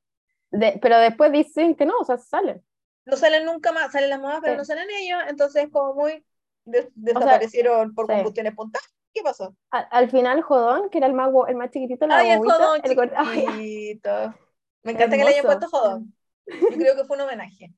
pero 0.82 0.98
después 1.00 1.32
dicen 1.32 1.76
que 1.76 1.86
no, 1.86 1.98
o 2.00 2.06
sea, 2.06 2.18
salen. 2.18 2.64
No 3.06 3.18
salen 3.18 3.46
nunca 3.46 3.72
más, 3.72 3.92
salen 3.92 4.10
las 4.10 4.20
mamás, 4.20 4.40
pero 4.42 4.58
no 4.58 4.66
salen 4.66 4.88
ellos, 4.90 5.22
entonces 5.28 5.68
como 5.72 5.94
muy 5.94 6.26
desaparecieron 6.66 7.94
por 7.94 8.08
combustión 8.08 8.48
espontánea. 8.48 8.90
¿Qué 9.14 9.22
pasó? 9.22 9.56
Al, 9.70 10.10
final 10.10 10.42
Jodón, 10.42 10.90
que 10.90 10.98
era 10.98 11.08
el 11.08 11.14
más, 11.14 11.30
el 11.48 11.56
más 11.56 11.70
chiquitito, 11.70 12.06
la 12.08 12.18
Ay, 12.18 12.32
el 12.32 12.40
Jodón 12.40 12.82
chiquitito. 12.82 14.36
Me 14.84 14.92
encanta 14.92 15.18
que 15.18 15.24
le 15.24 15.30
hayan 15.30 15.46
puesto 15.46 15.70
Jodón. 15.70 16.14
Yo 16.48 16.78
creo 16.78 16.96
que 16.96 17.06
fue 17.06 17.18
un 17.18 17.24
homenaje. 17.24 17.74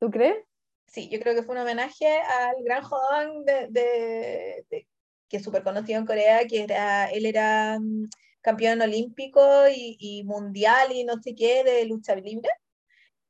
¿Tú 0.00 0.10
crees? 0.10 0.47
Sí, 0.88 1.08
yo 1.08 1.20
creo 1.20 1.34
que 1.34 1.42
fue 1.42 1.54
un 1.54 1.62
homenaje 1.62 2.06
al 2.20 2.56
gran 2.64 2.82
Jodong 2.82 3.44
de, 3.44 3.68
de, 3.70 4.86
que 5.28 5.36
es 5.36 5.44
súper 5.44 5.62
conocido 5.62 5.98
en 5.98 6.06
Corea, 6.06 6.46
que 6.46 6.62
era, 6.62 7.10
él 7.10 7.26
era 7.26 7.78
mm, 7.78 8.08
campeón 8.40 8.82
olímpico 8.82 9.68
y, 9.68 9.96
y, 10.00 10.24
mundial 10.24 10.92
y 10.92 11.04
no 11.04 11.20
sé 11.22 11.34
qué 11.34 11.64
de 11.64 11.84
lucha 11.86 12.14
libre. 12.16 12.48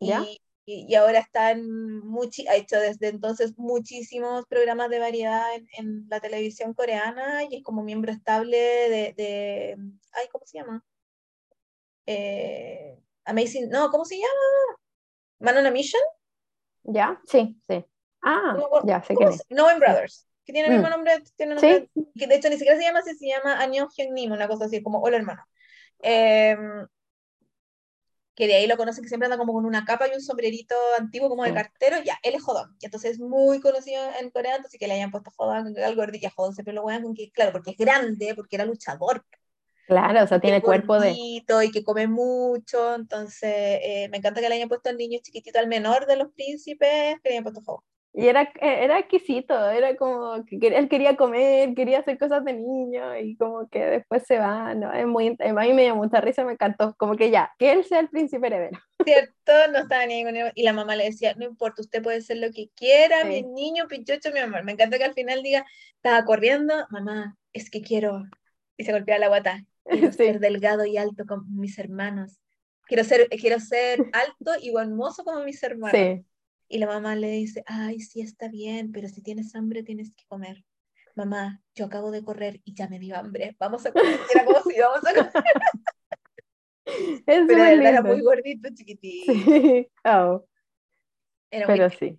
Y, 0.01 0.40
y, 0.64 0.94
ahora 0.94 1.18
está 1.18 1.51
en 1.52 2.02
ha 2.48 2.56
hecho 2.56 2.78
desde 2.78 3.09
entonces 3.09 3.55
muchísimos 3.56 4.44
programas 4.47 4.90
de 4.90 4.98
variedad 5.01 5.55
en, 5.55 5.66
en, 5.78 6.06
la 6.09 6.20
televisión 6.20 6.74
coreana 6.74 7.44
y 7.44 7.56
es 7.56 7.62
como 7.64 7.82
miembro 7.82 8.12
estable 8.12 8.56
de, 8.56 9.14
de 9.16 9.76
ay, 10.12 10.28
¿cómo 10.30 10.44
se 10.47 10.59
llama? 10.59 10.85
Eh, 12.06 12.98
Amazing, 13.24 13.68
no, 13.70 13.90
¿cómo 13.90 14.05
se 14.05 14.16
llama? 14.16 14.78
Man 15.40 15.56
on 15.59 15.66
a 15.66 15.70
Mission. 15.70 16.02
¿Ya? 16.84 17.20
Sí, 17.24 17.60
sí. 17.68 17.84
Ah, 18.22 18.56
ya 18.84 19.02
sé 19.02 19.14
que 19.14 19.24
es. 19.24 19.44
Noen 19.50 19.78
Brothers, 19.78 20.26
que 20.44 20.52
tiene 20.52 20.68
el 20.68 20.74
mismo 20.74 20.88
mm. 20.88 20.90
nombre, 20.90 21.22
tiene 21.36 21.55
nombre 21.55 21.90
que 22.14 22.26
de 22.26 22.34
hecho 22.34 22.48
ni 22.48 22.56
siquiera 22.56 22.76
se 22.76 22.84
llama 22.84 23.00
así, 23.00 23.14
se 23.14 23.28
llama 23.28 23.60
Año 23.60 23.88
Nim, 24.10 24.32
una 24.32 24.48
cosa 24.48 24.64
así, 24.64 24.82
como 24.82 25.00
hola 25.00 25.16
hermano. 25.16 25.44
Em, 26.00 26.86
que 28.34 28.46
de 28.46 28.55
ahí 28.55 28.66
lo 28.68 28.76
conocen 28.76 29.02
que 29.02 29.09
siempre 29.09 29.26
anda 29.26 29.36
como 29.36 29.52
con 29.52 29.66
una 29.66 29.84
capa 29.84 30.06
y 30.06 30.14
un 30.14 30.22
sombrerito 30.22 30.76
antiguo 30.96 31.28
como 31.28 31.42
de 31.42 31.52
cartero, 31.52 31.96
ya, 32.05 32.18
él 32.22 32.36
es 32.36 32.42
Jodón, 32.42 32.76
y 32.80 32.84
entonces 32.84 33.12
es 33.12 33.18
muy 33.18 33.60
conocido 33.60 34.00
en 34.20 34.30
Corea, 34.30 34.55
entonces 34.55 34.78
que 34.78 34.86
le 34.86 34.94
hayan 34.94 35.10
puesto 35.10 35.32
Jodón, 35.32 35.76
algo 35.76 36.05
ya 36.12 36.30
Jodón 36.30 36.55
siempre 36.55 36.72
lo 36.72 36.86
vean 36.86 37.02
con 37.02 37.14
que, 37.14 37.32
claro, 37.32 37.50
porque 37.50 37.72
es 37.72 37.76
grande, 37.76 38.34
porque 38.36 38.55
era 38.55 38.64
luchador, 38.64 39.24
Claro, 39.89 40.23
o 40.23 40.27
sea, 40.27 40.39
tiene 40.39 40.60
cuerpo 40.60 41.01
de... 41.01 41.15
Y 41.16 41.43
que 41.73 41.82
come 41.82 42.06
mucho, 42.06 42.94
entonces 42.94 43.81
eh, 43.82 44.09
me 44.10 44.19
encanta 44.19 44.43
que 44.43 44.48
le 44.51 44.56
hayan 44.56 44.69
puesto 44.69 44.90
al 44.90 44.98
niño 44.98 45.19
chiquitito, 45.23 45.59
al 45.59 45.66
menor 45.66 46.06
de 46.06 46.16
los 46.16 46.31
príncipes, 46.32 47.16
que 47.23 47.31
le 47.31 47.31
hayan 47.31 47.44
puesto 47.44 47.62
juego. 47.62 47.85
Y 48.12 48.27
era, 48.27 48.43
eh, 48.43 48.85
era 48.85 48.98
exquisito, 48.98 49.70
era 49.70 49.97
como 49.97 50.44
que 50.44 50.59
él 50.59 50.90
quería 50.90 51.16
comer, 51.16 51.74
quería 51.74 52.01
hacer 52.01 52.19
cosas 52.19 52.44
de 52.44 52.52
niño 52.52 53.16
y 53.16 53.35
como 53.36 53.66
que 53.70 53.78
después 53.78 54.24
se 54.27 54.39
va, 54.39 54.74
¿no? 54.74 54.93
Es 54.93 55.06
muy, 55.06 55.35
a 55.39 55.52
mí 55.52 55.73
me 55.73 55.85
dio 55.85 55.97
mucha 55.97 56.20
risa, 56.20 56.44
me 56.44 56.52
encantó, 56.52 56.94
como 56.98 57.16
que 57.16 57.31
ya, 57.31 57.51
que 57.59 57.73
él 57.73 57.85
sea 57.85 58.01
el 58.01 58.10
príncipe 58.10 58.48
heredero. 58.48 58.78
Cierto, 59.05 59.52
no 59.73 59.78
estaba 59.78 60.05
ni 60.05 60.23
con 60.23 60.36
él. 60.36 60.52
Y 60.55 60.65
la 60.65 60.74
mamá 60.74 60.97
le 60.97 61.05
decía, 61.05 61.35
no 61.36 61.47
importa, 61.47 61.81
usted 61.81 62.02
puede 62.02 62.20
ser 62.20 62.36
lo 62.39 62.51
que 62.51 62.69
quiera, 62.74 63.24
mi 63.24 63.43
niño, 63.43 63.86
pichocho, 63.89 64.32
mi 64.32 64.40
amor. 64.40 64.65
Me 64.65 64.73
encanta 64.73 64.98
que 64.98 65.05
al 65.05 65.15
final 65.15 65.43
diga, 65.43 65.65
estaba 65.94 66.27
corriendo, 66.27 66.74
mamá, 66.90 67.39
es 67.55 67.70
que 67.70 67.81
quiero, 67.81 68.24
y 68.77 68.85
se 68.85 68.93
golpea 68.93 69.19
la 69.19 69.28
guata, 69.28 69.65
Quiero 69.89 70.12
ser 70.12 70.40
delgado 70.40 70.85
y 70.85 70.97
alto 70.97 71.24
como 71.27 71.44
mis 71.48 71.78
hermanos. 71.78 72.40
Quiero 72.86 73.05
ser, 73.05 73.28
quiero 73.28 73.60
ser 73.60 73.98
alto 74.12 74.52
y 74.60 74.74
hermoso 74.77 75.24
como 75.24 75.43
mis 75.44 75.62
hermanos. 75.62 76.24
Y 76.70 76.78
la 76.78 76.86
mamá 76.86 77.16
le 77.16 77.31
dice, 77.31 77.65
ay, 77.66 78.01
sí 78.01 78.20
está 78.20 78.48
bien, 78.48 78.93
pero 78.93 79.09
si 79.09 79.23
tienes 79.23 79.55
hambre 79.55 79.82
tienes 79.82 80.15
que 80.15 80.24
comer. 80.27 80.65
Mamá, 81.16 81.62
yo 81.74 81.86
acabo 81.86 82.10
de 82.10 82.23
correr 82.23 82.60
y 82.65 82.74
ya 82.74 82.89
me 82.89 82.98
dio 82.98 83.16
hambre. 83.16 83.56
Vamos 83.59 83.85
a 83.86 83.93
comer. 83.93 84.19
Era 84.35 84.44
como 84.44 84.60
si 84.62 84.78
vamos 84.78 85.06
a 85.06 85.15
comer. 85.15 85.32
pero 87.27 87.65
él 87.65 87.82
era 87.82 88.02
muy 88.02 88.20
gordito, 88.20 88.69
chiquitito. 88.74 89.32
Sí. 89.32 89.89
Oh. 90.05 90.44
Era 91.51 91.66
pero 91.66 91.90
sí 91.90 92.19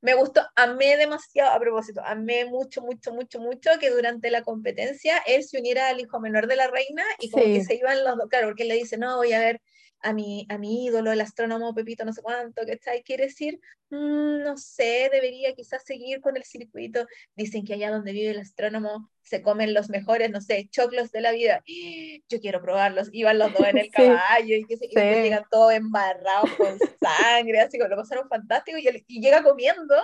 me 0.00 0.14
gustó, 0.14 0.42
amé 0.54 0.96
demasiado, 0.96 1.50
a 1.50 1.58
propósito, 1.58 2.00
amé 2.04 2.44
mucho, 2.44 2.82
mucho, 2.82 3.12
mucho, 3.12 3.40
mucho 3.40 3.70
que 3.80 3.90
durante 3.90 4.30
la 4.30 4.42
competencia 4.42 5.18
él 5.26 5.42
se 5.42 5.58
uniera 5.58 5.88
al 5.88 6.00
hijo 6.00 6.20
menor 6.20 6.46
de 6.46 6.56
la 6.56 6.68
reina 6.68 7.04
y 7.18 7.30
como 7.30 7.44
que 7.44 7.64
se 7.64 7.74
iban 7.74 8.04
los 8.04 8.16
dos, 8.16 8.28
claro, 8.28 8.48
porque 8.48 8.62
él 8.62 8.68
le 8.68 8.76
dice, 8.76 8.96
no, 8.96 9.16
voy 9.16 9.32
a 9.32 9.40
ver 9.40 9.60
a 10.00 10.12
mi, 10.12 10.46
a 10.48 10.58
mi 10.58 10.86
ídolo, 10.86 11.12
el 11.12 11.20
astrónomo 11.20 11.74
Pepito, 11.74 12.04
no 12.04 12.12
sé 12.12 12.22
cuánto, 12.22 12.62
¿cachai? 12.66 13.02
Quiere 13.02 13.24
decir, 13.24 13.60
mm, 13.90 14.42
no 14.42 14.56
sé, 14.56 15.08
debería 15.12 15.54
quizás 15.54 15.82
seguir 15.84 16.20
con 16.20 16.36
el 16.36 16.44
circuito. 16.44 17.06
Dicen 17.34 17.64
que 17.64 17.74
allá 17.74 17.90
donde 17.90 18.12
vive 18.12 18.30
el 18.30 18.40
astrónomo 18.40 19.10
se 19.22 19.42
comen 19.42 19.74
los 19.74 19.88
mejores, 19.88 20.30
no 20.30 20.40
sé, 20.40 20.68
choclos 20.70 21.10
de 21.10 21.20
la 21.20 21.32
vida. 21.32 21.62
Yo 22.28 22.40
quiero 22.40 22.62
probarlos. 22.62 23.08
Iban 23.12 23.38
los 23.38 23.52
dos 23.52 23.66
en 23.66 23.78
el 23.78 23.90
caballo 23.90 24.56
y, 24.56 24.64
que 24.66 24.76
se, 24.76 24.88
llegan 24.88 25.44
todos 25.50 25.72
embarrados 25.72 26.50
con 26.52 26.78
sangre, 27.00 27.60
así 27.60 27.78
como 27.78 27.90
lo 27.90 27.96
pasaron 27.96 28.28
fantástico 28.28 28.78
y, 28.78 29.04
y 29.06 29.20
llega 29.20 29.42
comiendo. 29.42 29.94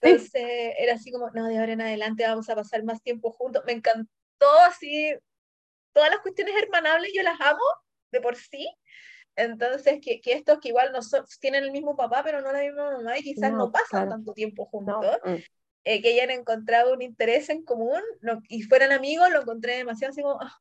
Entonces 0.00 0.74
era 0.78 0.94
así 0.94 1.10
como, 1.10 1.30
no, 1.30 1.48
de 1.48 1.58
ahora 1.58 1.72
en 1.72 1.80
adelante 1.80 2.24
vamos 2.24 2.48
a 2.48 2.54
pasar 2.54 2.84
más 2.84 3.02
tiempo 3.02 3.30
juntos. 3.32 3.62
Me 3.66 3.72
encantó 3.72 4.08
así, 4.68 5.14
todas 5.92 6.10
las 6.10 6.20
cuestiones 6.20 6.54
hermanables, 6.62 7.12
yo 7.14 7.22
las 7.22 7.40
amo 7.40 7.62
de 8.12 8.20
por 8.20 8.36
sí. 8.36 8.68
Entonces, 9.36 9.98
que, 10.00 10.20
que, 10.20 10.32
estos 10.32 10.60
que 10.60 10.68
igual 10.68 10.92
no 10.92 11.00
tienen 11.40 11.64
el 11.64 11.72
mismo 11.72 11.96
papá, 11.96 12.22
pero 12.24 12.40
no 12.40 12.52
la 12.52 12.60
misma 12.60 12.92
mamá 12.92 13.18
y 13.18 13.22
quizás 13.22 13.52
no, 13.52 13.72
pasan 13.72 14.08
tanto 14.08 14.32
tiempo 14.32 14.66
juntos, 14.66 15.04
mm. 15.24 15.34
eh, 15.84 16.02
que 16.02 16.08
hayan 16.10 16.30
encontrado 16.30 16.94
un 16.94 17.02
interés 17.02 17.48
en 17.50 17.64
común 17.64 18.00
y 18.48 18.62
fueran 18.62 18.92
amigos, 18.92 19.30
lo 19.32 19.42
encontré 19.42 19.76
demasiado 19.76 20.12
así 20.12 20.22
como, 20.22 20.40
ah, 20.40 20.56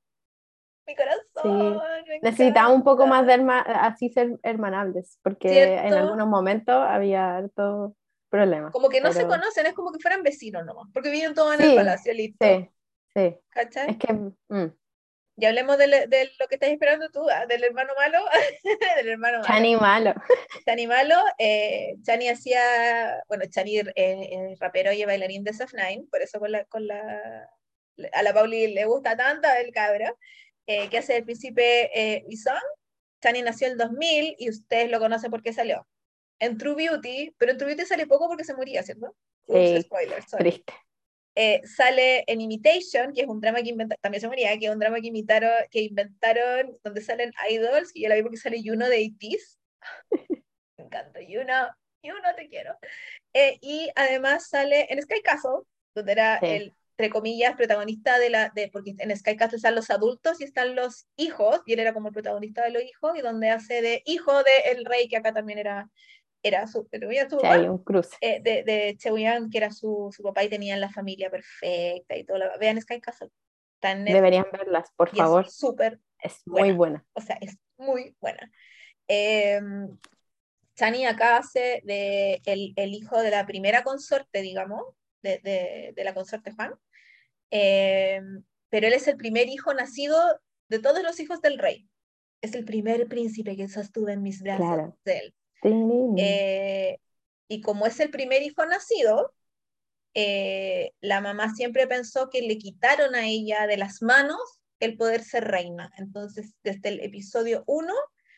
mi 0.87 0.95
corazón. 0.95 1.79
Sí. 2.05 2.19
Necesitaba 2.21 2.69
un 2.69 2.83
poco 2.83 3.05
más 3.05 3.25
de 3.27 3.33
así 3.43 4.09
ser 4.09 4.39
hermanables, 4.43 5.19
porque 5.21 5.75
en 5.75 5.93
algunos 5.93 6.27
momentos 6.27 6.75
había 6.75 7.37
harto 7.37 7.95
problemas. 8.29 8.71
Como 8.71 8.89
que 8.89 9.01
no 9.01 9.13
se 9.13 9.27
conocen, 9.27 9.67
es 9.67 9.73
como 9.73 9.91
que 9.91 9.99
fueran 9.99 10.23
vecinos 10.23 10.65
nomás, 10.65 10.89
porque 10.91 11.11
viven 11.11 11.35
todos 11.35 11.53
en 11.55 11.61
el 11.61 11.75
palacio, 11.75 12.13
listo. 12.13 12.45
Sí, 12.45 12.69
sí. 13.15 13.37
¿Cachai? 13.49 13.91
Es 13.91 13.97
que... 13.97 14.13
Mm. 14.13 14.73
Ya 15.35 15.49
hablemos 15.49 15.77
de, 15.77 15.87
lo 16.39 16.47
que 16.47 16.55
estás 16.55 16.69
esperando 16.69 17.09
tú, 17.09 17.27
ah, 17.29 17.45
del 17.47 17.63
hermano 17.63 17.93
malo. 17.97 18.19
del 18.97 19.09
hermano 19.09 19.39
malo. 19.39 19.47
Chani 19.47 19.75
malo. 19.75 20.13
Chani 20.65 20.87
malo. 20.87 21.15
Eh, 21.39 21.95
Chani 22.03 22.29
hacía, 22.29 23.23
bueno, 23.27 23.45
Chani 23.49 23.79
eh, 23.95 24.55
rapero 24.59 24.91
y 24.91 25.05
bailarín 25.05 25.43
de 25.43 25.53
Saf 25.53 25.73
Nine, 25.73 26.05
por 26.11 26.21
eso 26.21 26.39
con 26.39 26.51
la, 26.51 26.65
con 26.65 26.85
la, 26.85 27.49
a 28.13 28.23
la 28.23 28.33
Pauli 28.33 28.73
le 28.73 28.85
gusta 28.85 29.17
tanto 29.17 29.47
el 29.59 29.71
cabra, 29.71 30.13
eh, 30.67 30.89
que 30.89 30.99
hace 30.99 31.17
el 31.17 31.25
príncipe 31.25 31.89
eh, 31.93 32.23
Bison. 32.27 32.61
Chani 33.21 33.41
nació 33.41 33.67
en 33.67 33.73
el 33.73 33.79
2000 33.79 34.35
y 34.37 34.49
ustedes 34.49 34.91
lo 34.91 34.99
conocen 34.99 35.31
porque 35.31 35.53
salió 35.53 35.87
en 36.39 36.57
True 36.57 36.75
Beauty, 36.75 37.33
pero 37.37 37.53
en 37.53 37.57
True 37.57 37.73
Beauty 37.73 37.87
sale 37.87 38.05
poco 38.05 38.27
porque 38.27 38.43
se 38.43 38.53
moría, 38.53 38.83
¿cierto? 38.83 39.15
Sí, 39.47 39.81
spoiler, 39.81 40.23
triste. 40.37 40.73
Eh, 41.35 41.61
sale 41.65 42.23
en 42.27 42.41
Imitation, 42.41 43.11
que 43.11 43.21
es 43.21 43.27
un 43.27 43.41
drama 43.41 43.61
que 43.63 43.69
inventaron, 43.69 43.99
también 44.01 44.21
se 44.21 44.27
moría, 44.27 44.57
que 44.57 44.67
es 44.67 44.71
un 44.71 44.79
drama 44.79 45.01
que, 45.01 45.07
imitaron, 45.07 45.51
que 45.71 45.81
inventaron, 45.81 46.77
donde 46.83 47.01
salen 47.01 47.33
idols, 47.49 47.91
y 47.93 48.03
yo 48.03 48.09
la 48.09 48.15
vi 48.15 48.21
porque 48.21 48.37
sale 48.37 48.61
Yuno 48.61 48.87
de 48.87 49.05
ATEEZ. 49.05 49.59
Me 50.77 50.85
encanta, 50.85 51.21
Yuno, 51.21 51.69
Yuno 52.03 52.35
te 52.35 52.49
quiero. 52.49 52.77
Eh, 53.33 53.57
y 53.61 53.89
además 53.95 54.47
sale 54.47 54.87
en 54.89 55.01
Sky 55.01 55.21
Castle, 55.23 55.61
donde 55.95 56.11
era 56.11 56.37
el, 56.37 56.73
entre 56.97 57.09
comillas, 57.09 57.55
protagonista 57.55 58.19
de 58.19 58.29
la, 58.29 58.51
de, 58.53 58.69
porque 58.71 58.93
en 58.99 59.17
Sky 59.17 59.35
Castle 59.35 59.57
están 59.57 59.73
los 59.73 59.89
adultos 59.89 60.39
y 60.39 60.43
están 60.43 60.75
los 60.75 61.07
hijos, 61.15 61.61
y 61.65 61.73
él 61.73 61.79
era 61.79 61.93
como 61.93 62.09
el 62.09 62.13
protagonista 62.13 62.63
de 62.63 62.71
los 62.71 62.83
hijos, 62.83 63.17
y 63.17 63.21
donde 63.21 63.49
hace 63.49 63.81
de 63.81 64.03
hijo 64.05 64.43
de 64.43 64.71
el 64.71 64.85
rey, 64.85 65.07
que 65.07 65.17
acá 65.17 65.33
también 65.33 65.57
era 65.57 65.89
era 66.43 66.67
su, 66.67 66.87
su 66.91 67.37
papá, 67.37 67.59
un 67.59 67.77
cruce. 67.79 68.17
Eh, 68.21 68.41
de, 68.43 68.63
de 68.63 68.97
que 68.99 69.57
era 69.57 69.71
su, 69.71 70.09
su, 70.15 70.21
papá 70.21 70.43
y 70.43 70.49
tenían 70.49 70.81
la 70.81 70.89
familia 70.89 71.31
perfecta 71.31 72.15
y 72.15 72.25
todo. 72.25 72.37
Lo, 72.37 72.59
vean 72.59 72.79
Sky 72.81 72.99
Castle. 72.99 73.29
Deberían 73.81 74.45
verlas, 74.51 74.91
por 74.95 75.15
favor. 75.15 75.45
Es 75.45 75.55
súper. 75.55 75.99
Es 76.19 76.41
muy 76.45 76.71
buena. 76.71 77.05
O 77.13 77.21
sea, 77.21 77.37
es 77.41 77.57
muy 77.77 78.15
buena. 78.21 78.49
Eh, 79.07 79.59
Chani 80.75 81.05
acá 81.05 81.37
hace 81.37 81.81
de 81.83 82.41
el, 82.45 82.73
el, 82.75 82.93
hijo 82.93 83.21
de 83.21 83.29
la 83.29 83.45
primera 83.45 83.83
consorte, 83.83 84.41
digamos, 84.41 84.83
de, 85.21 85.39
de, 85.39 85.93
de 85.95 86.03
la 86.03 86.13
consorte 86.13 86.51
Juan. 86.51 86.73
Em, 87.51 88.43
pero 88.69 88.87
él 88.87 88.93
es 88.93 89.07
el 89.07 89.17
primer 89.17 89.47
hijo 89.47 89.73
nacido 89.73 90.17
de 90.69 90.79
todos 90.79 91.03
los 91.03 91.19
hijos 91.19 91.41
del 91.41 91.59
rey. 91.59 91.87
Es 92.41 92.55
el 92.55 92.65
primer 92.65 93.07
príncipe 93.07 93.55
que 93.55 93.67
sostuve 93.67 94.13
en 94.13 94.23
mis 94.23 94.41
brazos 94.41 94.93
de 95.05 95.17
él. 95.17 95.35
Eh, 96.17 96.99
y 97.47 97.61
como 97.61 97.85
es 97.85 97.99
el 97.99 98.09
primer 98.09 98.41
hijo 98.41 98.65
nacido, 98.65 99.33
eh, 100.13 100.91
la 101.01 101.21
mamá 101.21 101.53
siempre 101.55 101.87
pensó 101.87 102.29
que 102.29 102.41
le 102.41 102.57
quitaron 102.57 103.15
a 103.15 103.27
ella 103.27 103.65
de 103.67 103.77
las 103.77 104.01
manos 104.01 104.61
el 104.79 104.97
poder 104.97 105.23
ser 105.23 105.45
reina. 105.45 105.91
Entonces, 105.97 106.53
desde 106.63 106.89
el 106.89 106.99
episodio 106.99 107.63
1, 107.67 107.93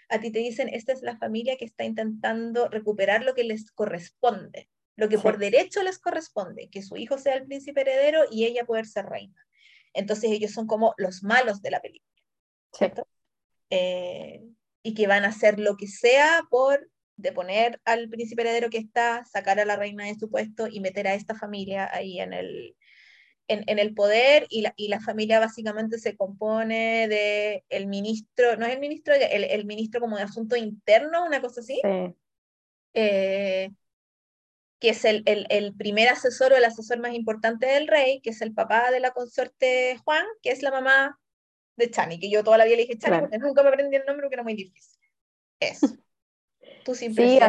a 0.10 0.20
ti 0.20 0.32
te 0.32 0.40
dicen, 0.40 0.70
esta 0.70 0.94
es 0.94 1.02
la 1.02 1.18
familia 1.18 1.58
que 1.58 1.66
está 1.66 1.84
intentando 1.84 2.70
recuperar 2.70 3.24
lo 3.24 3.34
que 3.34 3.44
les 3.44 3.72
corresponde, 3.72 4.70
lo 4.96 5.10
que 5.10 5.18
por 5.18 5.38
derecho 5.38 5.82
les 5.84 6.00
corresponde, 6.00 6.70
que 6.70 6.84
su 6.84 6.96
hijo 6.98 7.18
sea 7.18 7.34
el 7.34 7.46
príncipe 7.46 7.82
heredero 7.82 8.22
y 8.32 8.46
ella 8.46 8.66
poder 8.66 8.86
ser 8.86 9.06
reina. 9.08 9.46
Entonces 9.94 10.32
ellos 10.32 10.52
son 10.52 10.68
como 10.68 10.94
los 10.98 11.24
malos 11.24 11.62
de 11.62 11.72
la 11.72 11.82
película, 11.82 12.22
¿cierto? 12.74 13.08
Eh, 13.70 14.44
y 14.84 14.94
que 14.94 15.08
van 15.08 15.26
a 15.26 15.30
hacer 15.30 15.60
lo 15.60 15.78
que 15.78 15.88
sea 15.88 16.44
por 16.50 16.90
de 17.18 17.32
poner 17.32 17.82
al 17.86 18.10
príncipe 18.10 18.42
heredero 18.42 18.70
que 18.70 18.78
está, 18.78 19.24
sacar 19.26 19.60
a 19.60 19.66
la 19.66 19.76
reina 19.76 20.06
de 20.06 20.16
su 20.16 20.30
puesto 20.30 20.68
y 20.68 20.80
meter 20.80 21.08
a 21.08 21.14
esta 21.14 21.36
familia 21.36 21.90
ahí 21.94 22.20
en 22.20 22.34
el, 22.34 22.76
en, 23.48 23.80
el 23.80 23.94
poder 23.94 24.48
y 24.50 24.62
la, 24.62 24.74
y 24.76 24.88
la, 24.88 25.00
familia 25.00 25.40
básicamente 25.40 25.98
se 25.98 26.16
compone 26.18 27.08
de 27.08 27.64
el 27.70 27.88
ministro, 27.88 28.58
no 28.58 28.66
es 28.66 28.74
el 28.74 28.80
ministro, 28.80 29.14
el, 29.14 29.44
el 29.44 29.66
ministro 29.66 30.02
como 30.02 30.18
de 30.18 30.24
asunto 30.24 30.56
interno, 30.56 31.26
una 31.26 31.42
cosa 31.42 31.62
así, 31.62 31.82
eh, 32.94 33.72
que 34.80 34.90
es 34.90 35.06
el, 35.06 35.24
el, 35.26 35.76
primer 35.76 36.10
asesor 36.10 36.54
o 36.54 36.58
el 36.58 36.66
asesor 36.66 37.00
más 37.00 37.14
importante 37.14 37.66
del 37.66 37.88
rey, 37.88 38.20
que 38.22 38.32
es 38.32 38.42
el 38.42 38.54
papá 38.54 38.92
de 38.92 39.00
la 39.00 39.12
consorte 39.12 39.98
Juan, 40.04 40.26
que 40.42 40.52
es 40.52 40.62
la 40.62 40.72
mamá 40.72 41.20
de 41.78 41.90
Chani, 41.90 42.20
que 42.20 42.30
yo 42.30 42.44
toda 42.44 42.58
la 42.58 42.66
vida 42.66 42.78
le 42.78 42.84
dije 42.84 42.98
Chani, 42.98 43.20
porque 43.20 43.38
nunca 43.38 43.64
me 43.64 43.70
aprendí 43.70 43.96
el 43.96 44.06
nombre 44.06 44.24
porque 44.24 44.36
era 44.36 44.44
muy 44.44 44.56
difícil. 44.56 45.00
Eso. 45.60 45.88
sí, 46.94 47.40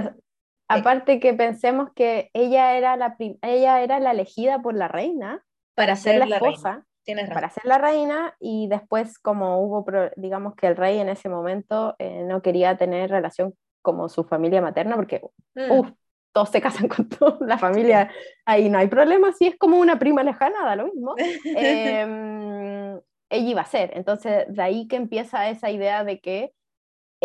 aparte 0.68 1.20
que 1.20 1.34
pensemos 1.34 1.90
que 1.94 2.30
ella 2.32 2.76
era 2.76 2.96
la, 2.96 3.16
ella 3.42 3.82
era 3.82 4.00
la 4.00 4.12
elegida 4.12 4.60
por 4.60 4.74
la 4.74 4.88
reina 4.88 5.44
para, 5.74 5.96
ser 5.96 6.18
la 6.26 6.36
esposa, 6.36 6.86
para 7.32 7.50
ser 7.50 7.64
la 7.64 7.78
reina 7.78 8.34
y 8.40 8.68
después 8.68 9.18
como 9.18 9.60
hubo, 9.60 9.84
digamos 10.16 10.54
que 10.54 10.66
el 10.66 10.76
rey 10.76 10.98
en 10.98 11.08
ese 11.08 11.28
momento 11.28 11.94
eh, 11.98 12.24
no 12.24 12.42
quería 12.42 12.76
tener 12.76 13.10
relación 13.10 13.54
como 13.82 14.08
su 14.08 14.24
familia 14.24 14.60
materna 14.60 14.96
porque, 14.96 15.22
mm. 15.54 15.92
todos 16.32 16.50
se 16.50 16.60
casan 16.60 16.88
con 16.88 17.08
toda 17.08 17.38
la 17.46 17.58
familia, 17.58 18.10
ahí 18.44 18.68
no 18.68 18.78
hay 18.78 18.88
problema, 18.88 19.32
si 19.32 19.46
es 19.46 19.56
como 19.56 19.78
una 19.78 19.98
prima 19.98 20.22
lejana, 20.22 20.64
da 20.64 20.76
lo 20.76 20.86
mismo. 20.86 21.14
Em, 21.44 23.00
ella 23.28 23.50
iba 23.50 23.60
a 23.60 23.66
ser, 23.66 23.90
entonces 23.94 24.46
de 24.48 24.62
ahí 24.62 24.88
que 24.88 24.96
empieza 24.96 25.48
esa 25.48 25.70
idea 25.70 26.04
de 26.04 26.20
que 26.20 26.52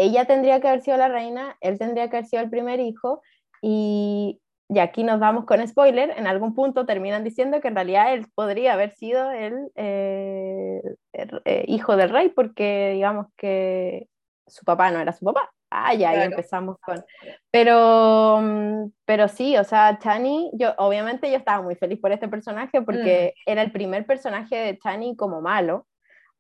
ella 0.02 0.26
tendría 0.26 0.60
que 0.60 0.68
haber 0.68 0.82
sido 0.82 0.98
la 0.98 1.08
reina, 1.08 1.58
él 1.62 1.78
tendría 1.78 2.10
que 2.10 2.18
haber 2.18 2.28
sido 2.28 2.42
el 2.42 2.50
primer 2.50 2.80
hijo, 2.80 3.22
y, 3.62 4.42
y 4.68 4.80
aquí 4.80 5.04
nos 5.04 5.20
vamos 5.20 5.46
con 5.46 5.66
spoiler, 5.68 6.14
en 6.18 6.28
algún 6.28 6.56
punto 6.56 6.86
terminan 6.86 7.24
diciendo 7.24 7.60
que 7.62 7.68
en 7.68 7.76
realidad 7.76 8.14
él 8.14 8.26
podría 8.34 8.74
haber 8.74 8.92
sido 8.92 9.30
el, 9.30 9.70
eh, 9.76 10.82
eh, 11.14 11.66
hijo 11.68 11.98
del 11.98 12.10
rey, 12.10 12.30
porque 12.30 12.92
digamos 12.94 13.28
que 13.36 14.08
su 14.48 14.64
papá 14.64 14.90
no 14.90 15.00
era 15.00 15.12
su 15.12 15.26
papá. 15.26 15.52
Ah, 15.70 15.94
ya, 15.94 16.10
ahí 16.10 16.22
empezamos 16.24 16.78
con... 16.82 17.04
Pero, 17.50 18.40
mm, 18.42 18.92
pero 19.06 19.28
sí, 19.28 19.56
o 19.58 19.64
sea, 19.64 20.00
Chani, 20.00 20.52
yo 20.54 20.74
obviamente 20.78 21.30
yo 21.30 21.38
estaba 21.38 21.62
muy 21.62 21.76
feliz 21.76 22.00
por 22.00 22.12
este 22.12 22.28
personaje 22.28 22.82
porque 22.82 23.34
mm. 23.36 23.52
era 23.52 23.62
el 23.62 23.72
primer 23.72 24.06
personaje 24.06 24.56
de 24.56 24.80
Chani 24.80 25.16
como 25.16 25.42
malo, 25.42 25.86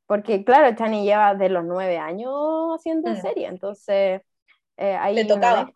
porque 0.05 0.43
claro, 0.43 0.75
Chani 0.75 1.03
lleva 1.03 1.35
de 1.35 1.49
los 1.49 1.63
nueve 1.63 1.97
años 1.97 2.33
haciendo 2.75 3.11
mm. 3.11 3.15
serie, 3.17 3.47
entonces 3.47 4.21
eh, 4.77 4.95
ahí... 4.95 5.15
Le 5.15 5.25
tocaba. 5.25 5.71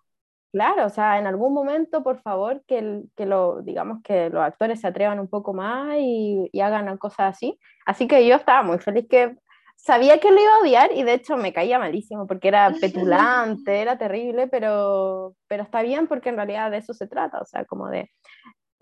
claro, 0.51 0.85
o 0.85 0.89
sea, 0.89 1.19
en 1.19 1.27
algún 1.27 1.53
momento, 1.53 2.03
por 2.03 2.19
favor, 2.21 2.63
que, 2.67 3.03
que, 3.15 3.25
lo, 3.25 3.61
digamos 3.61 4.01
que 4.03 4.29
los 4.29 4.43
actores 4.43 4.81
se 4.81 4.87
atrevan 4.87 5.19
un 5.19 5.27
poco 5.27 5.53
más 5.53 5.95
y, 5.99 6.49
y 6.51 6.61
hagan 6.61 6.97
cosas 6.97 7.35
así. 7.35 7.59
Así 7.85 8.07
que 8.07 8.27
yo 8.27 8.35
estaba 8.35 8.63
muy 8.63 8.79
feliz 8.79 9.07
que 9.09 9.35
sabía 9.77 10.19
que 10.19 10.31
lo 10.31 10.41
iba 10.41 10.55
a 10.55 10.59
odiar 10.61 10.91
y 10.93 11.03
de 11.03 11.13
hecho 11.13 11.37
me 11.37 11.53
caía 11.53 11.79
malísimo 11.79 12.25
porque 12.27 12.47
era 12.47 12.73
petulante, 12.81 13.81
era 13.81 13.97
terrible, 13.97 14.47
pero, 14.47 15.35
pero 15.47 15.63
está 15.63 15.81
bien 15.81 16.07
porque 16.07 16.29
en 16.29 16.37
realidad 16.37 16.71
de 16.71 16.77
eso 16.77 16.93
se 16.93 17.07
trata, 17.07 17.39
o 17.39 17.45
sea, 17.45 17.65
como 17.65 17.89
de, 17.89 18.11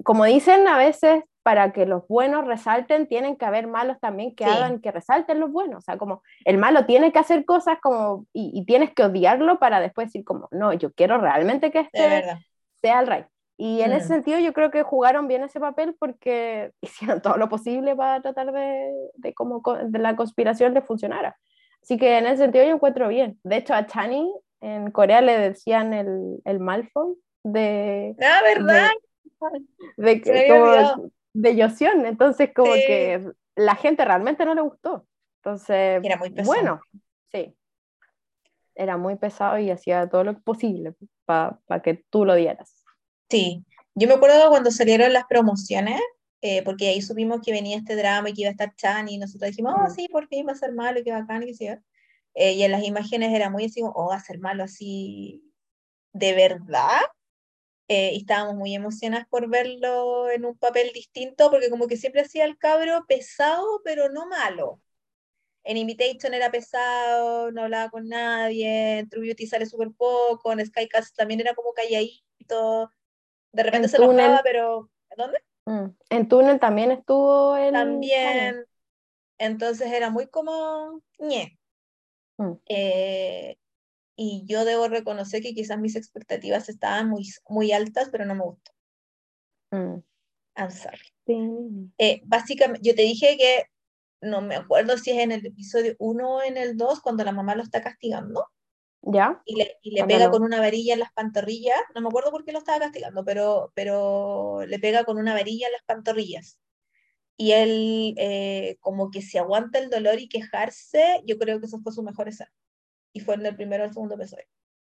como 0.03 0.25
dicen 0.25 0.67
a 0.67 0.77
veces, 0.77 1.23
para 1.43 1.73
que 1.73 1.85
los 1.85 2.07
buenos 2.07 2.45
resalten, 2.47 3.07
tienen 3.07 3.35
que 3.35 3.45
haber 3.45 3.67
malos 3.67 3.99
también 3.99 4.33
que 4.33 4.45
hagan 4.45 4.79
que 4.79 4.91
resalten 4.91 5.39
los 5.39 5.51
buenos. 5.51 5.79
O 5.79 5.81
sea, 5.81 5.97
como 5.97 6.23
el 6.45 6.57
malo 6.57 6.85
tiene 6.85 7.11
que 7.11 7.19
hacer 7.19 7.43
cosas 7.45 7.77
como, 7.81 8.25
y, 8.31 8.65
tienes 8.65 8.93
que 8.93 9.03
odiarlo 9.03 9.59
para 9.59 9.81
después 9.81 10.07
decir 10.07 10.23
como, 10.23 10.47
no, 10.51 10.71
yo 10.73 10.91
quiero 10.93 11.17
realmente 11.17 11.69
que 11.71 11.81
este 11.81 12.23
sea 12.81 12.99
el 13.01 13.07
rey. 13.07 13.25
Y 13.57 13.81
en 13.81 13.91
ese 13.91 14.07
sentido 14.07 14.39
yo 14.39 14.51
creo 14.51 14.71
que 14.71 14.83
jugaron 14.83 15.27
bien 15.27 15.43
ese 15.43 15.59
papel 15.59 15.95
porque 15.99 16.71
hicieron 16.81 17.21
todo 17.21 17.37
lo 17.37 17.49
posible 17.49 17.95
para 17.95 18.21
tratar 18.21 18.51
de, 18.51 18.91
de 19.15 19.33
cómo 19.33 19.61
de 19.83 19.99
la 19.99 20.15
conspiración 20.15 20.73
le 20.73 20.81
funcionara. 20.81 21.37
Así 21.81 21.97
que 21.97 22.17
en 22.17 22.25
ese 22.25 22.37
sentido 22.37 22.65
yo 22.65 22.75
encuentro 22.75 23.09
bien. 23.09 23.39
De 23.43 23.57
hecho 23.57 23.73
a 23.73 23.85
Chani 23.85 24.33
en 24.61 24.91
Corea 24.91 25.19
le 25.19 25.37
decían 25.37 25.93
el, 25.93 26.41
el 26.45 26.59
Malfoy 26.59 27.15
de... 27.43 28.15
Ah, 28.21 28.39
¿verdad? 28.43 28.89
De, 29.97 30.15
de, 30.15 30.95
de 31.33 31.55
Yosion, 31.55 32.05
entonces 32.05 32.51
como 32.55 32.73
que 32.73 33.31
la 33.55 33.75
gente 33.75 34.05
realmente 34.05 34.45
no 34.45 34.55
le 34.55 34.61
gustó. 34.61 35.07
Entonces, 35.43 36.01
era 36.03 36.17
muy 36.17 36.29
pesado. 36.29 36.47
bueno, 36.47 36.81
sí. 37.31 37.55
Era 38.75 38.97
muy 38.97 39.15
pesado 39.17 39.59
y 39.59 39.69
hacía 39.69 40.07
todo 40.09 40.23
lo 40.23 40.39
posible 40.39 40.95
para 41.25 41.81
que 41.83 42.05
tú 42.09 42.25
lo 42.25 42.35
dieras. 42.35 42.83
Sí, 43.29 43.65
yo 43.95 44.07
me 44.07 44.15
acuerdo 44.15 44.49
cuando 44.49 44.71
salieron 44.71 45.13
las 45.13 45.25
promociones, 45.25 45.99
eh, 46.41 46.63
porque 46.63 46.89
ahí 46.89 47.01
supimos 47.01 47.41
que 47.43 47.51
venía 47.51 47.77
este 47.77 47.95
drama 47.95 48.29
y 48.29 48.33
que 48.33 48.41
iba 48.41 48.49
a 48.49 48.51
estar 48.51 48.75
Chan 48.75 49.09
y 49.09 49.17
nosotros 49.17 49.51
dijimos, 49.51 49.75
oh, 49.77 49.89
sí, 49.89 50.07
por 50.09 50.27
fin 50.27 50.47
va 50.47 50.53
a 50.53 50.55
ser 50.55 50.73
malo, 50.73 51.01
qué 51.03 51.11
bacán, 51.11 51.43
y 51.43 51.55
qué 51.57 51.79
eh, 52.35 52.53
y 52.53 52.63
en 52.63 52.71
las 52.71 52.83
imágenes 52.83 53.31
era 53.33 53.49
muy 53.49 53.65
así, 53.65 53.81
oh, 53.83 54.07
va 54.09 54.15
a 54.15 54.19
ser 54.19 54.39
malo 54.39 54.63
así, 54.63 55.43
¿de 56.13 56.33
verdad? 56.33 57.01
Eh, 57.93 58.13
y 58.13 58.17
estábamos 58.21 58.55
muy 58.55 58.73
emocionadas 58.73 59.27
por 59.27 59.47
verlo 59.47 60.27
en 60.31 60.45
un 60.45 60.57
papel 60.57 60.89
distinto, 60.95 61.51
porque 61.51 61.69
como 61.69 61.85
que 61.85 61.95
siempre 61.95 62.21
hacía 62.21 62.43
el 62.43 62.57
cabro 62.57 63.05
pesado, 63.07 63.81
pero 63.83 64.09
no 64.09 64.25
malo. 64.25 64.81
En 65.63 65.77
Invitation 65.77 66.33
era 66.33 66.49
pesado, 66.49 67.51
no 67.51 67.61
hablaba 67.61 67.91
con 67.91 68.09
nadie, 68.09 68.97
en 68.97 69.09
True 69.09 69.21
Beauty 69.21 69.45
sale 69.45 69.67
súper 69.67 69.91
poco, 69.95 70.51
en 70.51 70.65
Skycast 70.65 71.15
también 71.15 71.39
era 71.39 71.53
como 71.53 71.71
calladito, 71.73 72.91
de 73.51 73.63
repente 73.63 73.87
se 73.87 73.97
enojaba, 73.97 74.41
pero 74.43 74.89
¿dónde? 75.15 75.37
Mm, 75.65 75.95
en 76.09 76.27
Túnel 76.27 76.59
también 76.59 76.91
estuvo 76.91 77.55
el... 77.55 77.73
También, 77.73 78.65
Entonces 79.37 79.91
era 79.91 80.09
muy 80.09 80.25
como 80.27 80.99
ñe. 81.19 81.59
Mm. 82.37 82.53
Eh, 82.65 83.57
y 84.15 84.43
yo 84.45 84.65
debo 84.65 84.87
reconocer 84.87 85.41
que 85.41 85.53
quizás 85.53 85.79
mis 85.79 85.95
expectativas 85.95 86.69
estaban 86.69 87.09
muy, 87.09 87.27
muy 87.49 87.71
altas, 87.71 88.09
pero 88.11 88.25
no 88.25 88.35
me 88.35 88.43
gustó. 88.43 88.71
Mm. 89.71 90.03
I'm 90.55 90.71
sorry. 90.71 91.13
Eh, 91.97 92.21
básicamente, 92.25 92.87
yo 92.87 92.95
te 92.95 93.01
dije 93.01 93.37
que 93.37 93.65
no 94.21 94.41
me 94.41 94.55
acuerdo 94.55 94.97
si 94.97 95.11
es 95.11 95.17
en 95.17 95.31
el 95.31 95.45
episodio 95.45 95.95
1 95.99 96.35
o 96.35 96.43
en 96.43 96.57
el 96.57 96.77
2, 96.77 97.01
cuando 97.01 97.23
la 97.23 97.31
mamá 97.31 97.55
lo 97.55 97.63
está 97.63 97.81
castigando. 97.81 98.47
¿Ya? 99.01 99.41
Y 99.45 99.57
le, 99.57 99.77
y 99.81 99.91
le 99.91 100.05
pega 100.05 100.31
con 100.31 100.43
una 100.43 100.61
varilla 100.61 100.93
en 100.93 101.01
las 101.01 101.11
pantorrillas. 101.11 101.79
No 101.93 102.01
me 102.01 102.07
acuerdo 102.07 102.31
por 102.31 102.45
qué 102.45 102.53
lo 102.53 102.59
estaba 102.59 102.79
castigando, 102.79 103.25
pero, 103.25 103.71
pero 103.75 104.65
le 104.65 104.79
pega 104.79 105.03
con 105.03 105.17
una 105.17 105.33
varilla 105.33 105.67
en 105.67 105.73
las 105.73 105.83
pantorrillas. 105.83 106.57
Y 107.35 107.51
él 107.51 108.13
eh, 108.17 108.77
como 108.79 109.11
que 109.11 109.21
se 109.21 109.39
aguanta 109.39 109.79
el 109.79 109.89
dolor 109.89 110.19
y 110.19 110.29
quejarse, 110.29 111.21
yo 111.25 111.37
creo 111.37 111.59
que 111.59 111.65
eso 111.65 111.79
fue 111.81 111.91
su 111.91 112.03
mejor 112.03 112.29
escena. 112.29 112.51
Y 113.13 113.21
fue 113.21 113.35
en 113.35 113.45
el 113.45 113.55
primero 113.55 113.85
el 113.85 113.93
segundo 113.93 114.15
episodio. 114.15 114.45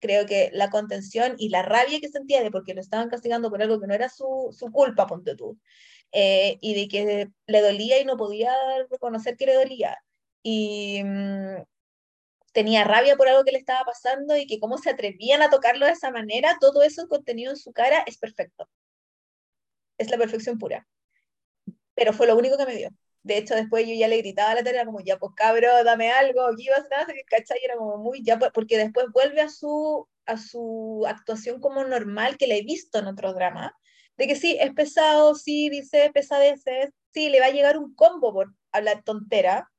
Creo 0.01 0.27
que 0.27 0.51
la 0.53 0.70
contención 0.70 1.35
y 1.39 1.49
la 1.49 1.62
rabia 1.62 2.01
que 2.01 2.09
sentía 2.09 2.43
de 2.43 2.51
porque 2.51 2.74
lo 2.74 2.81
estaban 2.81 3.09
castigando 3.09 3.51
por 3.51 3.62
algo 3.62 3.81
que 3.81 3.86
no 3.86 3.95
era 3.95 4.09
su, 4.09 4.55
su 4.57 4.70
culpa, 4.70 5.07
ponte 5.07 5.35
tú, 5.36 5.59
eh, 6.12 6.59
y 6.61 6.74
de 6.74 6.89
que 6.89 7.28
le 7.47 7.61
dolía 7.62 8.01
y 8.01 8.05
no 8.05 8.16
podía 8.16 8.53
reconocer 8.90 9.36
que 9.36 9.47
le 9.47 9.55
dolía. 9.55 9.99
Y 10.43 11.03
mm, 11.05 11.62
tenía 12.53 12.85
rabia 12.85 13.16
por 13.16 13.28
algo 13.28 13.45
que 13.45 13.53
le 13.53 13.59
estaba 13.59 13.85
pasando 13.85 14.36
y 14.36 14.47
que 14.47 14.61
cómo 14.61 14.78
se 14.78 14.90
atrevían 14.90 15.43
a 15.43 15.51
tocarlo 15.51 15.86
de 15.86 15.93
esa 15.93 16.11
manera, 16.11 16.57
todo 16.61 16.82
eso 16.82 17.09
contenido 17.09 17.51
en 17.53 17.57
su 17.57 17.73
cara 17.73 18.03
es 18.07 18.19
perfecto. 18.19 18.69
Es 19.99 20.11
la 20.11 20.19
perfección 20.19 20.59
pura. 20.59 20.86
Pero 21.95 22.12
fue 22.12 22.27
lo 22.27 22.36
único 22.36 22.57
que 22.57 22.66
me 22.66 22.77
dio. 22.77 22.90
De 23.23 23.39
hecho, 23.39 23.55
después 23.55 23.86
yo 23.86 23.95
ya 23.95 24.09
le 24.09 24.19
gritaba 24.19 24.53
a 24.53 24.55
la 24.57 24.65
tarea 24.65 24.85
como, 24.85 25.01
ya 25.01 25.19
pues 25.19 25.32
cabro, 25.36 25.85
dame 25.85 26.11
algo, 26.11 26.43
aquí 26.47 26.69
vas 26.69 26.90
a 26.93 27.03
hacer, 27.03 27.16
¿cachai? 27.27 27.59
Era 27.65 27.77
como 27.77 27.99
muy, 27.99 28.23
ya 28.23 28.39
pues, 28.39 28.51
porque 28.53 28.78
después 28.78 29.07
vuelve 29.12 29.40
a 29.40 29.49
su, 29.49 30.09
a 30.27 30.36
su 30.39 31.05
actuación 31.07 31.61
como 31.61 31.85
normal 31.85 32.36
que 32.39 32.47
le 32.47 32.59
he 32.59 32.62
visto 32.62 32.99
en 32.99 33.07
otros 33.09 33.35
dramas, 33.35 33.73
de 34.16 34.27
que 34.27 34.36
sí, 34.36 34.57
es 34.61 34.73
pesado, 34.74 35.35
sí, 35.35 35.69
dice 35.70 36.11
pesadeces, 36.12 36.90
sí, 37.12 37.28
le 37.28 37.40
va 37.40 37.47
a 37.47 37.51
llegar 37.51 37.78
un 37.78 37.95
combo 37.95 38.32
por 38.32 38.55
hablar 38.73 39.03
tontera, 39.05 39.70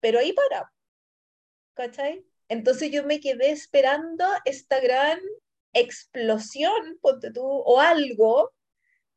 pero 0.00 0.18
ahí 0.18 0.32
para. 0.32 0.72
¿Cachai? 1.74 2.24
Entonces 2.48 2.90
yo 2.90 3.04
me 3.04 3.20
quedé 3.20 3.50
esperando 3.50 4.24
esta 4.44 4.80
gran 4.80 5.18
explosión, 5.72 6.98
ponte 7.00 7.32
tú, 7.32 7.42
o 7.44 7.80
algo, 7.80 8.52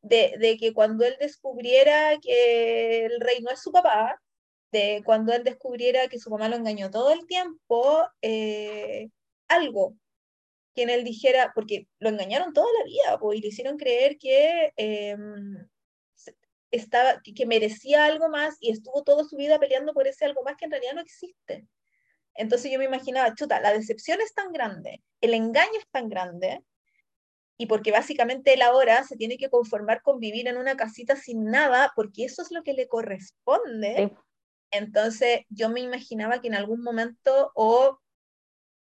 de, 0.08 0.56
que 0.58 0.72
cuando 0.72 1.04
él 1.04 1.16
descubriera 1.20 2.18
que 2.20 3.06
el 3.06 3.20
rey 3.20 3.40
no 3.42 3.50
es 3.50 3.60
su 3.60 3.72
papá, 3.72 4.20
de 4.72 5.02
cuando 5.04 5.32
él 5.32 5.44
descubriera 5.44 6.08
que 6.08 6.18
su 6.18 6.30
mamá 6.30 6.48
lo 6.48 6.56
engañó 6.56 6.90
todo 6.90 7.12
el 7.12 7.26
tiempo, 7.26 8.02
eh, 8.22 9.08
algo, 9.48 9.96
quien 10.74 10.90
él 10.90 11.04
dijera, 11.04 11.52
porque 11.54 11.88
lo 12.00 12.10
engañaron 12.10 12.52
toda 12.52 12.68
la 12.78 12.84
vida, 12.84 13.18
pues, 13.18 13.38
y 13.38 13.42
le 13.42 13.48
hicieron 13.48 13.78
creer 13.78 14.18
que, 14.18 14.72
em, 14.76 15.68
estaba, 16.70 17.20
que, 17.22 17.46
merecía 17.46 18.04
algo 18.04 18.28
más 18.28 18.56
y 18.60 18.70
estuvo 18.70 19.02
toda 19.04 19.24
su 19.24 19.36
vida 19.36 19.58
peleando 19.58 19.94
por 19.94 20.06
ese 20.06 20.24
algo 20.24 20.42
más 20.42 20.56
que 20.56 20.66
en 20.66 20.72
realidad 20.72 20.94
no 20.94 21.00
existe. 21.00 21.66
Entonces 22.34 22.70
yo 22.70 22.78
me 22.78 22.84
imaginaba, 22.84 23.34
chuta, 23.34 23.60
la 23.60 23.72
decepción 23.72 24.20
es 24.20 24.34
tan 24.34 24.52
grande, 24.52 25.02
el 25.20 25.34
engaño 25.34 25.78
es 25.78 25.88
tan 25.90 26.08
grande, 26.08 26.62
y 27.58 27.66
porque 27.66 27.90
básicamente 27.90 28.54
él 28.54 28.62
ahora 28.62 29.02
se 29.04 29.16
tiene 29.16 29.38
que 29.38 29.48
conformar 29.48 30.02
con 30.02 30.20
vivir 30.20 30.46
en 30.48 30.58
una 30.58 30.76
casita 30.76 31.16
sin 31.16 31.44
nada, 31.44 31.92
porque 31.96 32.24
eso 32.24 32.42
es 32.42 32.50
lo 32.50 32.62
que 32.62 32.74
le 32.74 32.88
corresponde. 32.88 34.12
Entonces 34.70 35.40
yo 35.48 35.68
me 35.70 35.80
imaginaba 35.80 36.40
que 36.40 36.48
en 36.48 36.54
algún 36.54 36.82
momento 36.82 37.52
o 37.54 37.98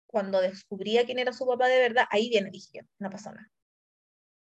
cuando 0.06 0.40
descubría 0.40 1.04
quién 1.04 1.18
era 1.18 1.32
su 1.32 1.46
papá 1.46 1.68
de 1.68 1.78
verdad, 1.78 2.06
ahí 2.10 2.30
viene, 2.30 2.50
dije, 2.50 2.80
no 2.98 3.10
pasó 3.10 3.30
nada. 3.30 3.48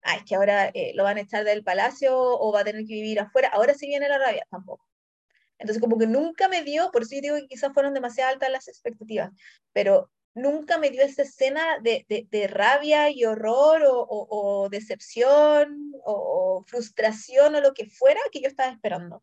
Ah, 0.03 0.17
es 0.17 0.25
que 0.25 0.35
ahora 0.35 0.69
eh, 0.69 0.93
lo 0.95 1.05
van 1.05 1.19
a 1.19 1.21
echar 1.21 1.45
del 1.45 1.63
palacio 1.63 2.17
o 2.17 2.53
va 2.53 2.61
a 2.61 2.65
tener 2.65 2.87
que 2.87 2.95
vivir 2.95 3.21
afuera. 3.21 3.51
Ahora 3.53 3.75
sí 3.75 3.87
viene 3.87 4.09
la 4.09 4.19
rabia, 4.19 4.47
tampoco. 4.51 4.87
Entonces, 5.59 5.81
como 5.81 5.99
que 5.99 6.07
nunca 6.07 6.49
me 6.49 6.63
dio, 6.63 6.91
por 6.91 7.03
eso 7.03 7.15
yo 7.15 7.21
digo 7.21 7.37
que 7.37 7.49
quizás 7.49 7.73
fueron 7.75 7.93
demasiado 7.93 8.33
altas 8.33 8.51
las 8.51 8.67
expectativas, 8.67 9.31
pero 9.73 10.11
nunca 10.35 10.79
me 10.79 10.91
dio 10.91 11.03
esa 11.03 11.23
escena 11.23 11.79
de, 11.81 12.07
de, 12.09 12.47
rabia 12.47 13.11
y 13.11 13.25
horror 13.25 13.83
o, 13.85 14.07
o, 14.09 14.69
decepción 14.69 15.93
o, 16.05 16.65
frustración 16.67 17.55
o 17.55 17.61
lo 17.61 17.75
que 17.75 17.87
fuera 17.87 18.21
que 18.33 18.41
yo 18.41 18.49
estaba 18.49 18.73
esperando. 18.73 19.23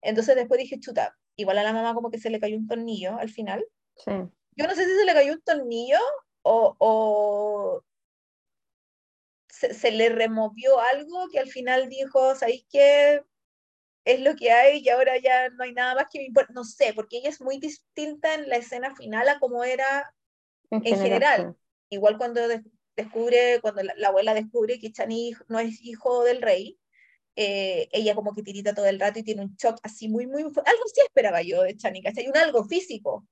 Entonces 0.00 0.36
después 0.36 0.58
dije, 0.60 0.80
chuta, 0.80 1.16
igual 1.36 1.58
a 1.58 1.62
la 1.62 1.72
mamá 1.72 1.94
como 1.94 2.10
que 2.10 2.18
se 2.18 2.30
le 2.30 2.40
cayó 2.40 2.56
un 2.56 2.68
tornillo 2.68 3.16
al 3.18 3.30
final. 3.30 3.64
Sí 3.96 4.12
yo 4.56 4.66
no 4.66 4.74
sé 4.74 4.84
si 4.84 4.96
se 4.96 5.04
le 5.04 5.14
cayó 5.14 5.32
un 5.32 5.42
tornillo 5.42 5.98
o, 6.42 7.82
se, 9.48 9.90
le 9.92 10.08
removió 10.08 10.80
algo 10.80 11.28
que 11.30 11.38
al 11.38 11.48
final 11.48 11.88
dijo, 11.88 12.34
¿sabéis 12.34 12.66
qué? 12.70 13.22
Es 14.04 14.20
lo 14.20 14.34
que 14.34 14.50
hay 14.50 14.80
y 14.80 14.88
ahora 14.88 15.16
ya 15.18 15.50
no 15.50 15.62
hay 15.64 15.72
nada 15.72 15.94
más 15.94 16.06
que 16.10 16.18
me 16.18 16.26
importa. 16.26 16.52
No 16.52 16.64
sé, 16.64 16.92
porque 16.94 17.18
ella 17.18 17.28
es 17.28 17.40
muy 17.40 17.58
distinta 17.58 18.34
en 18.34 18.48
la 18.48 18.56
escena 18.56 18.94
final 18.96 19.28
a 19.28 19.38
como 19.38 19.62
era 19.64 20.12
en, 20.72 20.98
general. 20.98 21.56
Igual 21.90 22.18
cuando 22.18 22.40
descubre, 22.96 23.60
cuando 23.60 23.82
la, 23.82 24.08
abuela 24.08 24.34
descubre 24.34 24.78
que 24.78 24.92
Chani 24.92 25.34
no 25.48 25.58
es 25.58 25.82
hijo 25.82 26.24
del 26.24 26.42
rey, 26.42 26.78
eh, 27.36 27.88
ella 27.92 28.14
como 28.14 28.34
que 28.34 28.42
tirita 28.42 28.74
todo 28.74 28.86
el 28.86 29.00
rato 29.00 29.18
y 29.18 29.22
tiene 29.22 29.42
un 29.42 29.54
shock 29.56 29.78
así 29.82 30.08
muy, 30.08 30.26
muy... 30.26 30.42
Algo 30.42 30.84
sí 30.86 31.00
esperaba 31.04 31.42
yo 31.42 31.62
de 31.62 31.76
Chani, 31.76 32.02
¿cachai? 32.02 32.28
Un 32.28 32.36
algo 32.36 32.64
físico. 32.64 33.26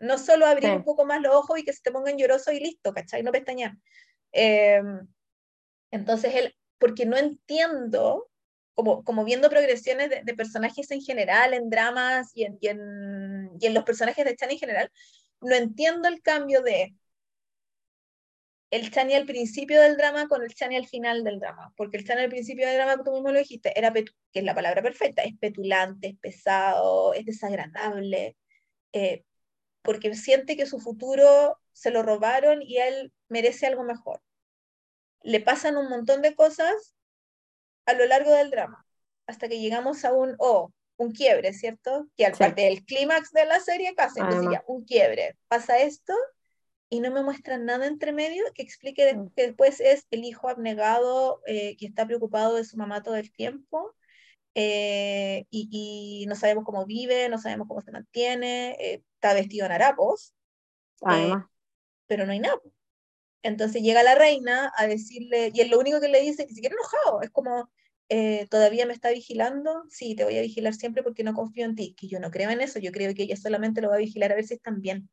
No 0.00 0.16
solo 0.16 0.46
abrir 0.46 0.70
un 0.70 0.84
poco 0.84 1.04
más 1.04 1.20
los 1.20 1.34
ojos 1.34 1.58
y 1.58 1.64
que 1.64 1.72
se 1.72 1.82
te 1.82 1.90
pongan 1.90 2.16
llorosos 2.16 2.54
y 2.54 2.60
listo, 2.60 2.92
¿cachai? 2.92 3.22
No 3.22 3.32
pestañear. 3.32 3.72
Em, 4.32 5.08
entonces, 5.90 6.34
él, 6.34 6.54
porque 6.78 7.04
no 7.04 7.16
entiendo, 7.16 8.30
como, 8.74 9.02
como 9.02 9.24
viendo 9.24 9.50
progresiones 9.50 10.10
de, 10.24 10.34
personajes 10.34 10.90
en 10.92 11.00
general, 11.00 11.52
en 11.52 11.68
dramas 11.68 12.30
y 12.34 12.44
en, 12.44 12.58
y 12.60 12.68
en, 12.68 13.50
y 13.58 13.66
en 13.66 13.74
los 13.74 13.84
personajes 13.84 14.24
de 14.24 14.36
Chan 14.36 14.50
en 14.50 14.58
general, 14.58 14.92
no 15.40 15.54
entiendo 15.54 16.08
el 16.08 16.22
cambio 16.22 16.62
de 16.62 16.94
el 18.70 18.90
Chani 18.90 19.14
al 19.14 19.26
principio 19.26 19.80
del 19.80 19.96
drama 19.96 20.28
con 20.28 20.42
el 20.42 20.54
Chani 20.54 20.76
al 20.76 20.86
final 20.86 21.24
del 21.24 21.40
drama. 21.40 21.72
Porque 21.76 21.96
el 21.96 22.06
Chani 22.06 22.22
al 22.22 22.30
principio 22.30 22.66
del 22.66 22.76
drama, 22.76 23.02
tú 23.02 23.12
mismo 23.12 23.30
lo 23.32 23.38
dijiste, 23.38 23.78
era 23.78 23.92
que 23.92 24.04
es 24.32 24.44
la 24.44 24.54
palabra 24.54 24.82
perfecta, 24.82 25.22
es 25.22 25.36
petulante, 25.38 26.08
es 26.08 26.18
pesado, 26.18 27.14
es 27.14 27.24
desagradable. 27.24 28.36
Eh, 28.92 29.24
porque 29.82 30.14
siente 30.14 30.56
que 30.56 30.66
su 30.66 30.80
futuro 30.80 31.58
se 31.72 31.90
lo 31.90 32.02
robaron 32.02 32.62
y 32.62 32.78
él 32.78 33.12
merece 33.28 33.66
algo 33.66 33.84
mejor. 33.84 34.20
Le 35.22 35.40
pasan 35.40 35.76
un 35.76 35.88
montón 35.88 36.22
de 36.22 36.34
cosas 36.34 36.94
a 37.86 37.94
lo 37.94 38.06
largo 38.06 38.32
del 38.32 38.50
drama, 38.50 38.86
hasta 39.26 39.48
que 39.48 39.60
llegamos 39.60 40.04
a 40.04 40.12
un, 40.12 40.36
oh, 40.38 40.72
un 40.98 41.12
quiebre, 41.12 41.52
¿cierto? 41.54 42.08
Que 42.16 42.26
al 42.26 42.32
parte 42.32 42.62
del 42.62 42.84
clímax 42.84 43.32
de 43.32 43.46
la 43.46 43.60
serie 43.60 43.94
casi, 43.94 44.20
entonces 44.20 44.50
ya, 44.52 44.62
un 44.66 44.84
quiebre. 44.84 45.38
Pasa 45.48 45.78
esto 45.78 46.12
y 46.90 47.00
no 47.00 47.10
me 47.10 47.22
muestran 47.22 47.64
nada 47.64 47.86
entre 47.86 48.12
medio 48.12 48.44
que 48.54 48.62
explique 48.62 49.16
que 49.36 49.46
después 49.46 49.80
es 49.80 50.06
el 50.10 50.24
hijo 50.24 50.48
abnegado 50.48 51.40
eh, 51.46 51.76
que 51.76 51.86
está 51.86 52.06
preocupado 52.06 52.54
de 52.54 52.64
su 52.64 52.76
mamá 52.76 53.02
todo 53.02 53.16
el 53.16 53.30
tiempo 53.30 53.94
eh, 54.54 55.46
y, 55.50 56.24
no 56.28 56.34
sabemos 56.34 56.64
cómo 56.64 56.84
vive, 56.84 57.28
no 57.28 57.38
sabemos 57.38 57.68
cómo 57.68 57.80
se 57.80 57.92
mantiene, 57.92 58.70
eh, 58.80 59.04
está 59.14 59.34
vestido 59.34 59.66
en 59.66 59.72
harapos, 59.72 60.34
pero 62.08 62.26
no 62.26 62.32
hay 62.32 62.40
nada. 62.40 62.60
Entonces 63.42 63.82
llega 63.82 64.02
la 64.02 64.16
reina 64.16 64.72
a 64.76 64.88
decirle, 64.88 65.52
y 65.54 65.60
es 65.60 65.70
lo 65.70 65.78
único 65.78 66.00
que 66.00 66.08
le 66.08 66.20
dice, 66.22 66.44
ni 66.44 66.54
siquiera 66.54 66.74
enojado, 66.74 67.22
es 67.22 67.30
como, 67.30 67.70
¿todavía 68.50 68.86
me 68.86 68.92
está 68.92 69.10
vigilando? 69.10 69.84
Sí, 69.88 70.14
te 70.14 70.24
voy 70.24 70.38
a 70.38 70.42
vigilar 70.42 70.74
siempre 70.74 71.02
porque 71.02 71.24
no 71.24 71.34
confío 71.34 71.64
en 71.64 71.74
ti, 71.74 71.94
que 71.94 72.08
yo 72.08 72.20
no 72.20 72.30
creo 72.30 72.50
en 72.50 72.60
eso, 72.60 72.78
yo 72.78 72.92
creo 72.92 73.14
que 73.14 73.24
ella 73.24 73.36
solamente 73.36 73.82
lo 73.82 73.88
va 73.88 73.96
a 73.96 73.98
vigilar 73.98 74.32
a 74.32 74.34
ver 74.34 74.44
si 74.44 74.54
están 74.54 74.80
bien. 74.80 75.08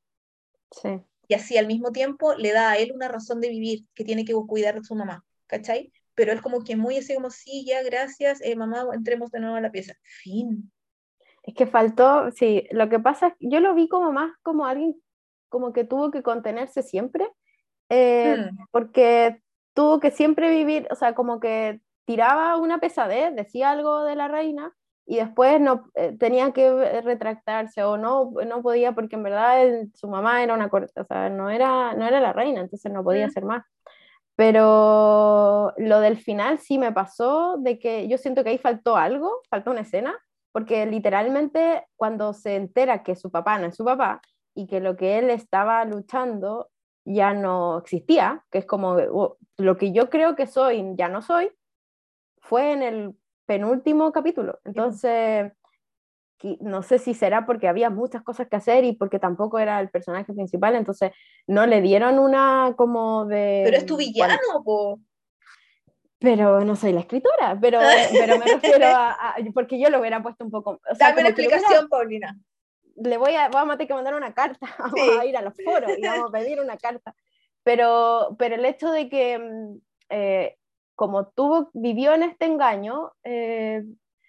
Sí. 0.72 1.02
Y 1.28 1.34
así 1.34 1.58
al 1.58 1.68
mismo 1.68 1.92
tiempo 1.92 2.36
le 2.36 2.54
da 2.54 2.72
a 2.72 2.78
él 2.78 2.92
una 2.94 3.08
razón 3.08 3.42
de 3.42 3.50
vivir, 3.50 3.86
que 3.94 4.04
tiene 4.04 4.26
que 4.26 4.34
cuidar 4.34 4.76
de 4.76 4.84
su 4.84 4.96
mamá, 4.96 5.26
¿cachai? 5.48 5.92
pero 6.16 6.32
es 6.32 6.42
como 6.42 6.64
que 6.64 6.76
muy 6.76 6.98
así 6.98 7.14
como, 7.14 7.30
sí, 7.30 7.66
ya, 7.68 7.84
gracias, 7.84 8.42
eh, 8.42 8.56
mamá, 8.56 8.88
entremos 8.94 9.30
de 9.32 9.42
nuevo 9.42 9.58
a 9.58 9.62
la 9.62 9.72
pieza. 9.72 9.94
Fin. 10.02 10.72
Es 11.44 11.54
que 11.54 11.68
faltó, 11.68 12.32
sí, 12.32 12.68
lo 12.72 12.90
que 12.90 13.00
pasa 13.00 13.28
es 13.28 13.34
que 13.38 13.50
yo 13.50 13.60
lo 13.60 13.76
vi 13.76 13.88
como 13.88 14.12
más 14.12 14.32
como 14.42 14.66
alguien 14.66 14.96
como 15.50 15.74
que 15.74 15.84
tuvo 15.84 16.10
que 16.10 16.24
contenerse 16.24 16.82
siempre, 16.82 17.30
eh, 17.90 18.38
hmm. 18.38 18.58
porque 18.72 19.42
tuvo 19.74 20.00
que 20.00 20.10
siempre 20.10 20.50
vivir, 20.50 20.88
o 20.90 20.96
sea, 20.96 21.14
como 21.14 21.40
que 21.40 21.82
tiraba 22.06 22.58
una 22.58 22.80
pesadez, 22.80 23.36
decía 23.36 23.72
algo 23.72 24.04
de 24.04 24.16
la 24.16 24.28
reina 24.28 24.74
y 25.06 25.18
después 25.18 25.62
no 25.62 25.90
eh, 25.96 26.16
tenía 26.18 26.52
que 26.52 27.02
retractarse 27.02 27.84
o 27.84 27.98
no, 27.98 28.32
no 28.46 28.62
podía 28.62 28.94
porque 28.94 29.16
en 29.16 29.24
verdad 29.24 29.68
su 29.94 30.08
mamá 30.08 30.44
era 30.44 30.54
una, 30.54 30.68
o 30.68 31.06
sea, 31.08 31.30
no 31.30 31.50
era, 31.50 31.94
no 31.94 32.08
era 32.08 32.20
la 32.20 32.34
reina, 32.34 32.62
entonces 32.62 32.92
no 32.92 33.04
podía 33.04 33.28
hacer 33.28 33.46
más. 33.46 33.64
Pero 34.36 35.74
lo 35.78 36.00
del 36.02 36.18
final 36.18 36.60
sí 36.60 36.78
me 36.78 36.92
pasó 36.92 37.58
de 37.58 37.80
que 37.80 38.08
yo 38.08 38.18
siento 38.18 38.44
que 38.44 38.50
ahí 38.50 38.58
faltó 38.58 38.98
algo, 38.98 39.42
faltó 39.50 39.72
una 39.72 39.82
escena, 39.82 40.18
porque 40.52 40.86
literalmente 40.86 41.86
cuando 41.96 42.34
se 42.34 42.56
entera 42.56 43.04
que 43.04 43.16
su 43.16 43.32
papá 43.32 43.60
no 43.60 43.68
es 43.68 43.76
su 43.76 43.86
papá 43.86 44.22
y 44.54 44.68
que 44.68 44.80
lo 44.82 44.98
que 44.98 45.20
él 45.20 45.30
estaba 45.30 45.86
luchando 45.86 46.70
ya 47.06 47.34
no 47.34 47.80
existía, 47.80 48.44
que 48.52 48.60
es 48.60 48.66
como 48.66 48.96
oh, 49.14 49.38
lo 49.58 49.78
que 49.78 49.92
yo 49.92 50.10
creo 50.10 50.36
que 50.36 50.48
soy, 50.48 50.84
ya 50.98 51.08
no 51.08 51.22
soy, 51.22 51.52
fue 52.46 52.72
en 52.72 52.84
el 52.84 53.16
penúltimo 53.46 54.12
capítulo. 54.12 54.60
Entonces, 54.66 55.52
no 56.60 56.84
sé 56.84 57.00
si 57.00 57.14
será 57.14 57.46
porque 57.46 57.68
había 57.68 57.90
muchas 57.90 58.24
cosas 58.24 58.48
que 58.48 58.56
hacer 58.56 58.84
y 58.84 58.94
porque 58.94 59.20
tampoco 59.20 59.58
era 59.60 59.80
el 59.80 59.90
personaje 59.90 60.34
principal, 60.34 60.76
entonces 60.76 61.12
no 61.48 61.66
le 61.66 61.82
dieron 61.82 62.20
una 62.20 62.74
como 62.78 63.26
de... 63.26 63.62
Pero 63.66 63.78
es 63.78 63.86
tu 63.86 63.98
villano, 63.98 64.64
po. 64.64 65.00
Pero 66.20 66.64
no 66.64 66.76
soy 66.76 66.94
la 66.94 67.02
escritora, 67.02 67.58
pero, 67.60 67.80
pero 68.12 68.38
me 68.38 68.46
refiero 68.46 68.88
a, 68.88 69.36
Porque 69.54 69.80
yo 69.80 69.90
lo 69.90 70.00
hubiera 70.00 70.22
puesto 70.22 70.46
un 70.46 70.52
poco... 70.52 70.80
Dame 71.00 71.22
una 71.22 71.30
explicación, 71.30 71.90
Paulina. 71.90 72.38
Le 72.98 73.18
voy 73.18 73.36
a, 73.36 73.50
vamos 73.50 73.74
a 73.74 73.78
tener 73.78 73.88
que 73.88 73.94
mandar 73.94 74.16
una 74.16 74.34
carta, 74.34 74.68
vamos 74.80 75.20
a 75.20 75.26
ir 75.26 75.36
a 75.36 75.42
los 75.42 75.54
foros 75.64 75.92
y 75.98 76.02
vamos 76.02 76.30
a 76.30 76.32
pedir 76.32 76.60
una 76.62 76.78
carta. 76.78 77.16
Pero, 77.64 78.36
pero 78.38 78.56
el 78.56 78.66
hecho 78.66 78.92
de 78.92 79.10
que 79.10 79.40
mm, 79.40 79.78
eh, 80.10 80.58
como 80.96 81.28
tuvo, 81.28 81.70
vivió 81.74 82.14
en 82.14 82.24
este 82.24 82.46
engaño, 82.46 83.12
eh, 83.24 83.84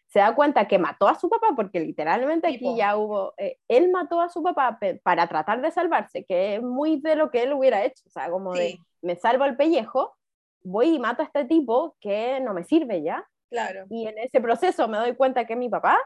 se 0.08 0.20
da 0.20 0.34
cuenta 0.34 0.68
que 0.68 0.78
mató 0.78 1.08
a 1.08 1.18
su 1.18 1.28
papá, 1.28 1.48
porque 1.54 1.80
literalmente 1.80 2.48
aquí 2.48 2.76
ya 2.76 2.96
hubo, 2.96 3.34
eh, 3.36 3.58
él 3.68 3.90
mató 3.90 4.20
a 4.20 4.28
su 4.28 4.42
papá 4.42 4.78
para 5.02 5.26
tratar 5.26 5.60
de 5.60 5.70
salvarse, 5.70 6.24
que 6.24 6.56
es 6.56 6.62
muy 6.62 7.00
de 7.00 7.16
lo 7.16 7.30
que 7.30 7.42
él 7.42 7.52
hubiera 7.52 7.84
hecho, 7.84 8.02
o 8.06 8.10
sea, 8.10 8.30
como 8.30 8.54
de, 8.54 8.78
me 9.02 9.16
salvo 9.16 9.44
el 9.44 9.56
pellejo, 9.56 10.16
voy 10.62 10.94
y 10.94 10.98
mato 10.98 11.22
a 11.22 11.26
este 11.26 11.44
tipo 11.44 11.96
que 12.00 12.40
no 12.40 12.54
me 12.54 12.64
sirve 12.64 13.02
ya. 13.02 13.26
Claro. 13.50 13.84
Y 13.90 14.06
en 14.06 14.18
ese 14.18 14.40
proceso 14.40 14.88
me 14.88 14.98
doy 14.98 15.14
cuenta 15.14 15.46
que 15.46 15.52
es 15.52 15.58
mi 15.58 15.68
papá, 15.68 15.98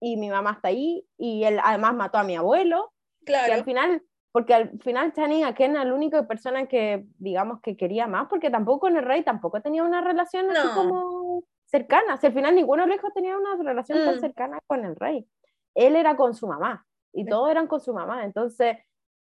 y 0.00 0.16
mi 0.16 0.28
mamá 0.28 0.52
está 0.52 0.68
ahí, 0.68 1.06
y 1.16 1.44
él 1.44 1.60
además 1.62 1.94
mató 1.94 2.18
a 2.18 2.24
mi 2.24 2.36
abuelo, 2.36 2.92
claro. 3.24 3.48
y 3.48 3.56
al 3.56 3.64
final 3.64 4.02
porque 4.36 4.52
al 4.52 4.78
final 4.80 5.14
Channing 5.14 5.44
Aken 5.44 5.70
era 5.70 5.84
la 5.86 5.94
única 5.94 6.26
persona 6.26 6.66
que, 6.66 7.06
digamos, 7.16 7.62
que 7.62 7.74
quería 7.74 8.06
más, 8.06 8.28
porque 8.28 8.50
tampoco 8.50 8.80
con 8.80 8.96
el 8.98 9.02
rey 9.02 9.22
tampoco 9.24 9.62
tenía 9.62 9.82
una 9.82 10.02
relación 10.02 10.50
así 10.50 10.68
como 10.74 11.42
cercana. 11.64 12.18
al 12.22 12.32
final 12.34 12.54
ninguno 12.54 12.82
de 12.82 12.88
los 12.88 12.98
hijos 12.98 13.14
tenía 13.14 13.34
una 13.34 13.56
relación 13.56 14.04
tan 14.04 14.16
mm. 14.16 14.20
cercana 14.20 14.58
con 14.66 14.84
el 14.84 14.94
rey. 14.94 15.26
Él 15.74 15.96
era 15.96 16.18
con 16.18 16.34
su 16.34 16.46
mamá 16.46 16.86
y 17.14 17.24
todos 17.24 17.50
eran 17.50 17.66
con 17.66 17.80
su 17.80 17.94
mamá, 17.94 18.26
entonces, 18.26 18.76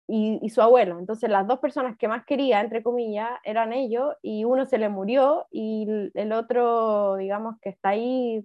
y, 0.09 0.41
y, 0.43 0.51
su 0.51 0.63
abuelo. 0.63 0.99
Entonces, 0.99 1.31
las 1.31 1.47
dos 1.47 1.61
personas 1.61 1.97
que 1.97 2.09
más 2.09 2.25
quería, 2.25 2.61
entre 2.61 2.83
comillas, 2.83 3.31
eran 3.45 3.73
ellos 3.73 4.17
y 4.21 4.43
uno 4.43 4.67
se 4.67 4.79
le 4.79 4.89
murió 4.89 5.47
y 5.53 6.11
el 6.13 6.33
otro, 6.33 7.15
digamos, 7.15 7.55
que 7.61 7.69
está 7.69 7.91
ahí 7.91 8.45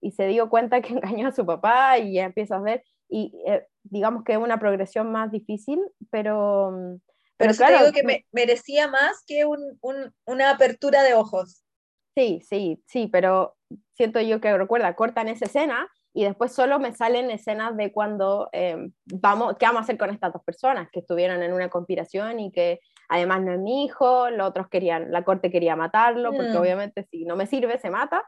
y 0.00 0.12
se 0.12 0.26
dio 0.26 0.48
cuenta 0.48 0.80
que 0.80 0.92
engañó 0.94 1.28
a 1.28 1.32
su 1.32 1.44
papá 1.46 1.98
y 1.98 2.14
ya 2.14 2.24
empieza 2.24 2.56
a 2.56 2.60
ver, 2.60 2.84
y 3.08 3.32
eh, 3.46 3.66
digamos 3.82 4.24
que 4.24 4.32
es 4.32 4.38
una 4.38 4.58
progresión 4.58 5.10
más 5.12 5.30
difícil, 5.30 5.80
pero... 6.10 6.98
Pero, 7.36 7.54
claro, 7.54 7.78
digo 7.78 7.92
que 7.92 8.02
me, 8.02 8.26
merecía 8.32 8.88
más 8.88 9.22
que 9.24 9.44
un, 9.44 9.78
un, 9.80 10.12
una 10.24 10.50
apertura 10.50 11.04
de 11.04 11.14
ojos. 11.14 11.62
Sí, 12.16 12.40
sí, 12.42 12.82
sí, 12.88 13.06
pero 13.06 13.56
siento 13.92 14.20
yo 14.20 14.40
que 14.40 14.56
recuerda, 14.58 14.96
cortan 14.96 15.28
esa 15.28 15.44
escena 15.44 15.88
y 16.12 16.24
después 16.24 16.52
solo 16.52 16.80
me 16.80 16.92
salen 16.92 17.30
escenas 17.30 17.76
de 17.76 17.92
cuando 17.92 18.48
eh, 18.52 18.90
vamos, 19.04 19.54
¿qué 19.56 19.66
vamos 19.66 19.80
a 19.80 19.82
hacer 19.84 19.98
con 19.98 20.10
estas 20.10 20.32
dos 20.32 20.42
personas 20.42 20.88
que 20.90 20.98
estuvieron 20.98 21.44
en 21.44 21.52
una 21.52 21.68
conspiración 21.68 22.40
y 22.40 22.50
que 22.50 22.80
además 23.08 23.42
no 23.42 23.52
es 23.52 23.60
mi 23.60 23.84
hijo, 23.84 24.30
los 24.30 24.48
otros 24.48 24.68
querían, 24.68 25.12
la 25.12 25.22
corte 25.22 25.50
quería 25.50 25.76
matarlo, 25.76 26.32
porque 26.32 26.54
mm. 26.54 26.56
obviamente 26.56 27.06
si 27.10 27.24
no 27.24 27.36
me 27.36 27.46
sirve 27.46 27.78
se 27.78 27.90
mata, 27.90 28.24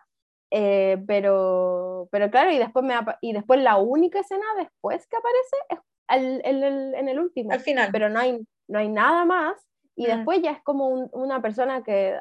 eh, 0.51 1.03
pero, 1.07 2.09
pero 2.11 2.31
claro, 2.31 2.51
y 2.51 2.59
después, 2.59 2.85
me, 2.85 2.95
y 3.21 3.33
después 3.33 3.61
la 3.61 3.77
única 3.77 4.21
escena 4.21 4.45
después 4.59 5.07
que 5.07 5.17
aparece 5.17 5.57
es 5.69 6.43
el, 6.45 6.65
el, 6.65 6.95
en 6.95 7.09
el 7.09 7.21
último. 7.21 7.53
Al 7.53 7.61
final. 7.61 7.91
Pero 7.93 8.09
no 8.09 8.19
hay, 8.19 8.41
no 8.69 8.79
hay 8.79 8.89
nada 8.89 9.25
más 9.25 9.57
y 10.01 10.07
después 10.07 10.41
ya 10.41 10.53
es 10.53 10.63
como 10.63 10.89
una 10.89 11.43
persona 11.43 11.83
que, 11.83 12.19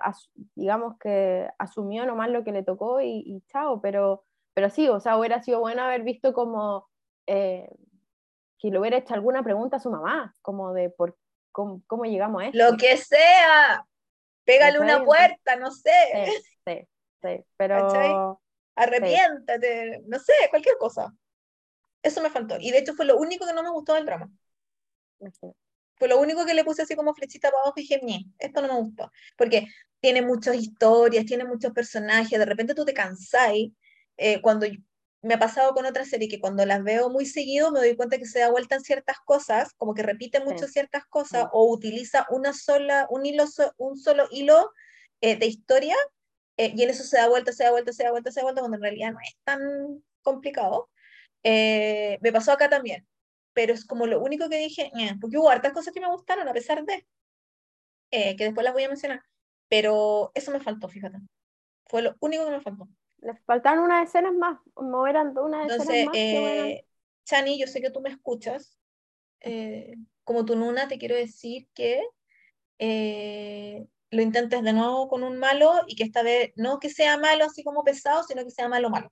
digamos 0.54 0.98
que 1.00 1.48
asumió 1.58 2.06
nomás 2.06 2.30
lo 2.30 2.44
que 2.44 2.52
le 2.52 2.62
tocó 2.62 3.00
y, 3.00 3.42
chao, 3.48 3.80
pero, 3.80 4.26
pero 4.54 4.70
sí, 4.70 4.90
o 4.90 5.00
sea, 5.00 5.18
hubiera 5.18 5.42
sido 5.42 5.62
bueno 5.62 5.84
haber 5.84 6.04
visto 6.04 6.34
como 6.34 6.90
eh, 7.26 7.70
que 8.58 8.70
le 8.70 8.80
hubiera 8.80 8.98
hecho 8.98 9.14
alguna 9.14 9.44
pregunta 9.44 9.78
a 9.78 9.80
su 9.80 9.90
mamá, 9.90 10.36
como 10.42 10.74
de 10.74 10.90
por 10.90 11.18
cómo, 11.54 11.82
cómo 11.88 12.04
llegamos 12.04 12.42
a 12.42 12.48
esto. 12.48 12.58
Lo 12.58 12.76
que 12.76 12.98
sea, 12.98 13.86
pégale 14.44 14.80
una 14.80 15.06
puerta, 15.06 15.56
no 15.56 15.72
sé. 15.72 15.92
Sí, 16.26 16.32
sí, 16.68 16.88
sí 17.22 17.44
pero... 17.58 18.40
Arrepiéntate, 18.76 20.04
no 20.06 20.18
sé, 20.20 20.32
cualquier 20.50 20.78
cosa. 20.78 21.14
Eso 22.02 22.22
me 22.22 22.30
faltó. 22.30 22.56
Y 22.60 22.72
de 22.72 22.78
hecho 22.78 22.94
fue 22.94 23.06
lo 23.06 23.18
único 23.18 23.46
que 23.46 23.54
no 23.54 23.62
me 23.62 23.72
gustó 23.72 23.94
del 23.94 24.06
drama. 24.06 24.30
Fue 25.98 26.08
lo 26.08 26.18
único 26.18 26.46
que 26.46 26.54
le 26.54 26.64
puse 26.64 26.84
así 26.84 26.96
como 26.96 27.14
flechita 27.14 27.52
para 27.52 27.62
abajo 27.64 27.74
y 27.76 27.82
dije, 27.82 28.00
esto 28.38 28.62
no 28.62 28.70
me 28.70 28.80
gustó. 28.80 29.12
Porque 29.38 29.68
tiene 30.00 30.22
muchas 30.22 30.56
historias, 30.56 31.26
tiene 31.26 31.44
muchos 31.44 31.74
personajes, 31.74 32.40
de 32.40 32.46
repente 32.46 32.74
tú 32.74 32.86
te 32.86 32.94
cansáis. 32.94 33.74
Eh, 34.16 34.42
cuando 34.42 34.66
me 35.22 35.34
ha 35.34 35.40
pasado 35.40 35.74
con 35.74 35.86
otra 35.86 36.06
serie 36.06 36.30
que 36.30 36.40
cuando 36.40 36.66
las 36.66 36.82
veo 36.82 37.10
muy 37.10 37.26
seguido 37.26 37.72
me 37.72 37.80
doy 37.80 37.98
cuenta 37.98 38.18
que 38.18 38.26
se 38.26 38.40
da 38.40 38.50
vuelta 38.50 38.76
en 38.76 38.82
ciertas 38.82 39.18
cosas, 39.26 39.74
como 39.76 39.94
que 39.94 40.04
repite 40.04 40.40
mucho 40.40 40.68
ciertas 40.68 41.06
cosas 41.06 41.48
o 41.52 41.70
utiliza 41.70 42.26
una 42.30 42.54
sola, 42.54 43.08
un, 43.10 43.26
hilo, 43.26 43.44
un 43.78 43.98
solo 43.98 44.28
hilo 44.32 44.72
eh, 45.20 45.36
de 45.38 45.48
historia 45.48 45.98
eh, 46.60 46.74
y 46.76 46.84
en 46.84 46.90
eso 46.90 47.04
se 47.04 47.18
da 47.18 47.28
vuelta, 47.30 47.54
se 47.54 47.64
da 47.64 47.72
vuelta, 47.72 47.94
se 47.94 48.04
da 48.04 48.12
vuelta, 48.12 48.32
se 48.32 48.40
da 48.40 48.44
vuelta, 48.44 48.62
cuando 48.62 48.78
en 48.78 48.84
realidad 48.84 49.14
no 49.14 49.20
es 49.20 49.38
tan 49.44 50.04
complicado. 50.22 50.90
me 51.44 52.32
pasó 52.32 52.52
acá 52.52 52.70
también 52.70 53.08
pero 53.54 53.74
es 53.74 53.86
como 53.86 54.08
lo 54.08 54.22
único 54.22 54.48
que 54.48 54.58
dije, 54.58 54.90
porque 55.20 55.38
hubo 55.38 55.50
hartas 55.50 55.74
cosas 55.74 55.94
que 55.94 56.00
me 56.00 56.10
gustaron 56.10 56.48
a 56.48 56.54
pesar 56.54 56.86
de, 56.86 57.06
eh, 58.12 58.36
que 58.38 58.46
después 58.46 58.64
las 58.64 58.74
voy 58.74 58.84
a 58.84 58.88
mencionar, 58.88 59.22
pero 59.68 60.32
eso 60.34 60.52
me 60.52 60.62
faltó, 60.62 60.88
fíjate. 60.88 61.18
Fue 61.86 62.02
lo 62.02 62.16
único 62.22 62.46
que 62.46 62.52
me 62.52 62.62
faltó. 62.62 62.88
Les 63.18 63.38
faltaron 63.42 63.84
unas 63.84 64.08
escenas 64.08 64.34
más, 64.34 64.60
no 64.82 65.08
eran 65.08 65.38
unas 65.38 65.70
escenas 65.70 66.06
más. 66.06 66.16
Eh, 66.16 66.86
Chani, 67.26 67.60
yo 67.60 67.68
sé 67.68 67.82
que 67.82 67.90
tú 67.90 68.00
me 68.00 68.10
escuchas. 68.10 68.80
Eh, 69.42 69.96
como 70.24 70.46
tu 70.46 70.56
nuna, 70.56 70.88
te 70.88 70.98
quiero 70.98 71.16
decir 71.16 71.68
que 71.74 72.02
eh, 72.78 73.86
lo 74.12 74.22
intentes 74.22 74.64
de 74.64 74.74
nuevo 74.74 75.08
con 75.08 75.24
un 75.24 75.38
malo 75.38 75.72
y 75.88 75.96
que 75.96 76.04
esta 76.04 76.24
vez 76.24 76.52
no 76.56 76.80
que 76.80 76.90
sea 76.90 77.18
malo 77.18 77.46
así 77.46 77.64
como 77.64 77.84
pesado, 77.84 78.24
sino 78.24 78.44
que 78.44 78.52
sea 78.52 78.68
malo 78.68 78.90
malo. 78.90 79.12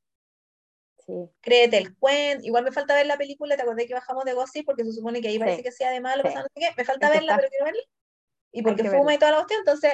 Créete 1.39 1.77
el 1.77 1.95
cuento. 1.95 2.45
Igual 2.45 2.65
me 2.65 2.71
falta 2.71 2.93
ver 2.93 3.05
la 3.05 3.17
película, 3.17 3.55
te 3.55 3.61
acordé 3.61 3.87
que 3.87 3.93
bajamos 3.93 4.25
de 4.25 4.33
Gossip 4.33 4.65
porque 4.65 4.83
se 4.83 4.91
supone 4.91 5.21
que 5.21 5.29
ahí 5.29 5.39
parece 5.39 5.63
que 5.63 5.71
sea 5.71 5.91
de 5.91 6.01
malo, 6.01 6.23
no 6.23 6.29
sé 6.31 6.47
qué. 6.55 6.69
Me 6.75 6.83
falta 6.83 7.09
verla, 7.09 7.37
pero 7.37 7.49
quiero 7.49 7.65
verla. 7.65 7.83
Y 8.51 8.61
porque 8.61 8.89
fuma 8.89 9.13
y 9.13 9.17
toda 9.17 9.31
la 9.31 9.37
cuestión, 9.37 9.59
entonces 9.59 9.93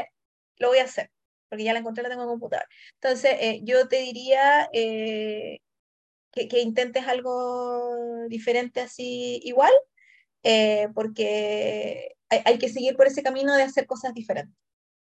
lo 0.58 0.70
voy 0.70 0.80
a 0.80 0.86
hacer, 0.86 1.12
porque 1.50 1.64
ya 1.64 1.74
la 1.74 1.80
encontré, 1.80 2.04
la 2.04 2.10
tengo 2.10 2.24
en 2.24 2.30
computador. 2.30 2.66
Entonces, 2.96 3.36
eh, 3.40 3.60
yo 3.64 3.88
te 3.88 3.98
diría 3.98 4.70
eh, 4.72 5.60
que, 6.32 6.48
que, 6.48 6.62
intentes 6.62 7.06
algo 7.08 8.26
diferente 8.30 8.82
así 8.82 9.42
igual, 9.44 9.74
eh, 10.44 10.88
porque 10.96 12.16
hay, 12.30 12.42
hay, 12.46 12.58
que 12.58 12.70
seguir 12.70 12.96
por 12.96 13.08
ese 13.08 13.24
camino 13.24 13.56
de 13.56 13.64
hacer 13.64 13.86
cosas 13.86 14.14
diferentes 14.14 14.56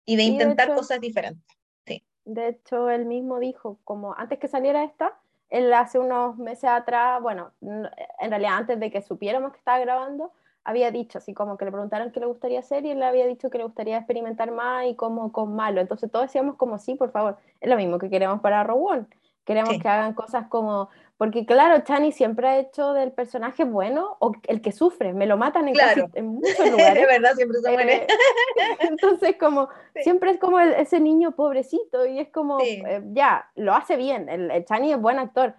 y 0.04 0.16
de 0.16 0.22
intentar 0.24 0.74
cosas 0.74 1.00
diferentes. 1.00 1.44
Sí. 1.86 2.04
De 2.24 2.48
hecho, 2.48 2.90
él 2.90 3.06
mismo 3.06 3.38
dijo, 3.38 3.78
como 3.84 4.14
antes 4.16 4.38
que 4.38 4.48
saliera 4.48 4.84
esta, 4.84 5.18
él 5.50 5.72
hace 5.72 5.98
unos 5.98 6.36
meses 6.36 6.64
atrás, 6.64 7.22
bueno, 7.22 7.52
en 7.60 8.30
realidad 8.30 8.54
antes 8.54 8.80
de 8.80 8.90
que 8.90 9.02
supiéramos 9.02 9.52
que 9.52 9.58
estaba 9.58 9.78
grabando, 9.78 10.32
había 10.64 10.90
dicho, 10.90 11.18
así 11.18 11.34
como 11.34 11.58
que 11.58 11.66
le 11.66 11.70
preguntaron 11.70 12.10
qué 12.10 12.20
le 12.20 12.26
gustaría 12.26 12.58
hacer 12.58 12.86
y 12.86 12.90
él 12.90 12.98
le 12.98 13.04
había 13.04 13.26
dicho 13.26 13.50
que 13.50 13.58
le 13.58 13.64
gustaría 13.64 13.98
experimentar 13.98 14.50
más 14.50 14.86
y 14.86 14.94
como 14.94 15.30
con 15.30 15.54
malo. 15.54 15.80
Entonces 15.80 16.10
todos 16.10 16.26
decíamos 16.26 16.56
como 16.56 16.78
sí, 16.78 16.94
por 16.94 17.10
favor, 17.10 17.36
es 17.60 17.68
lo 17.68 17.76
mismo 17.76 17.98
que 17.98 18.08
queremos 18.08 18.40
para 18.40 18.64
Rowan. 18.64 19.06
Queremos 19.44 19.78
que 19.78 19.88
hagan 19.88 20.14
cosas 20.14 20.46
como, 20.48 20.88
porque 21.16 21.46
claro, 21.46 21.84
Chani 21.84 22.10
siempre 22.12 22.48
ha 22.48 22.58
hecho 22.58 22.92
del 22.92 23.12
personaje 23.12 23.64
bueno 23.64 24.16
o 24.20 24.32
el 24.48 24.60
que 24.60 24.72
sufre, 24.72 25.12
me 25.12 25.26
lo 25.26 25.36
matan 25.36 25.68
en, 25.68 25.76
en 26.14 26.26
muchos 26.26 26.58
lugares. 26.70 27.02
de 27.02 27.06
verdad, 27.06 27.34
siempre 27.34 27.60
se 27.60 27.72
muere. 27.72 28.06
entonces, 28.80 29.36
como, 29.38 29.68
siempre 30.02 30.32
es 30.32 30.40
como 30.40 30.58
ese 30.58 31.00
niño 31.00 31.36
pobrecito 31.36 32.04
y 32.06 32.18
es 32.18 32.28
como, 32.30 32.58
eh, 32.60 33.02
ya, 33.12 33.50
lo 33.54 33.74
hace 33.74 33.96
bien, 33.96 34.28
el, 34.28 34.50
el, 34.50 34.64
Chani 34.64 34.92
es 34.92 35.00
buen 35.00 35.18
actor, 35.18 35.54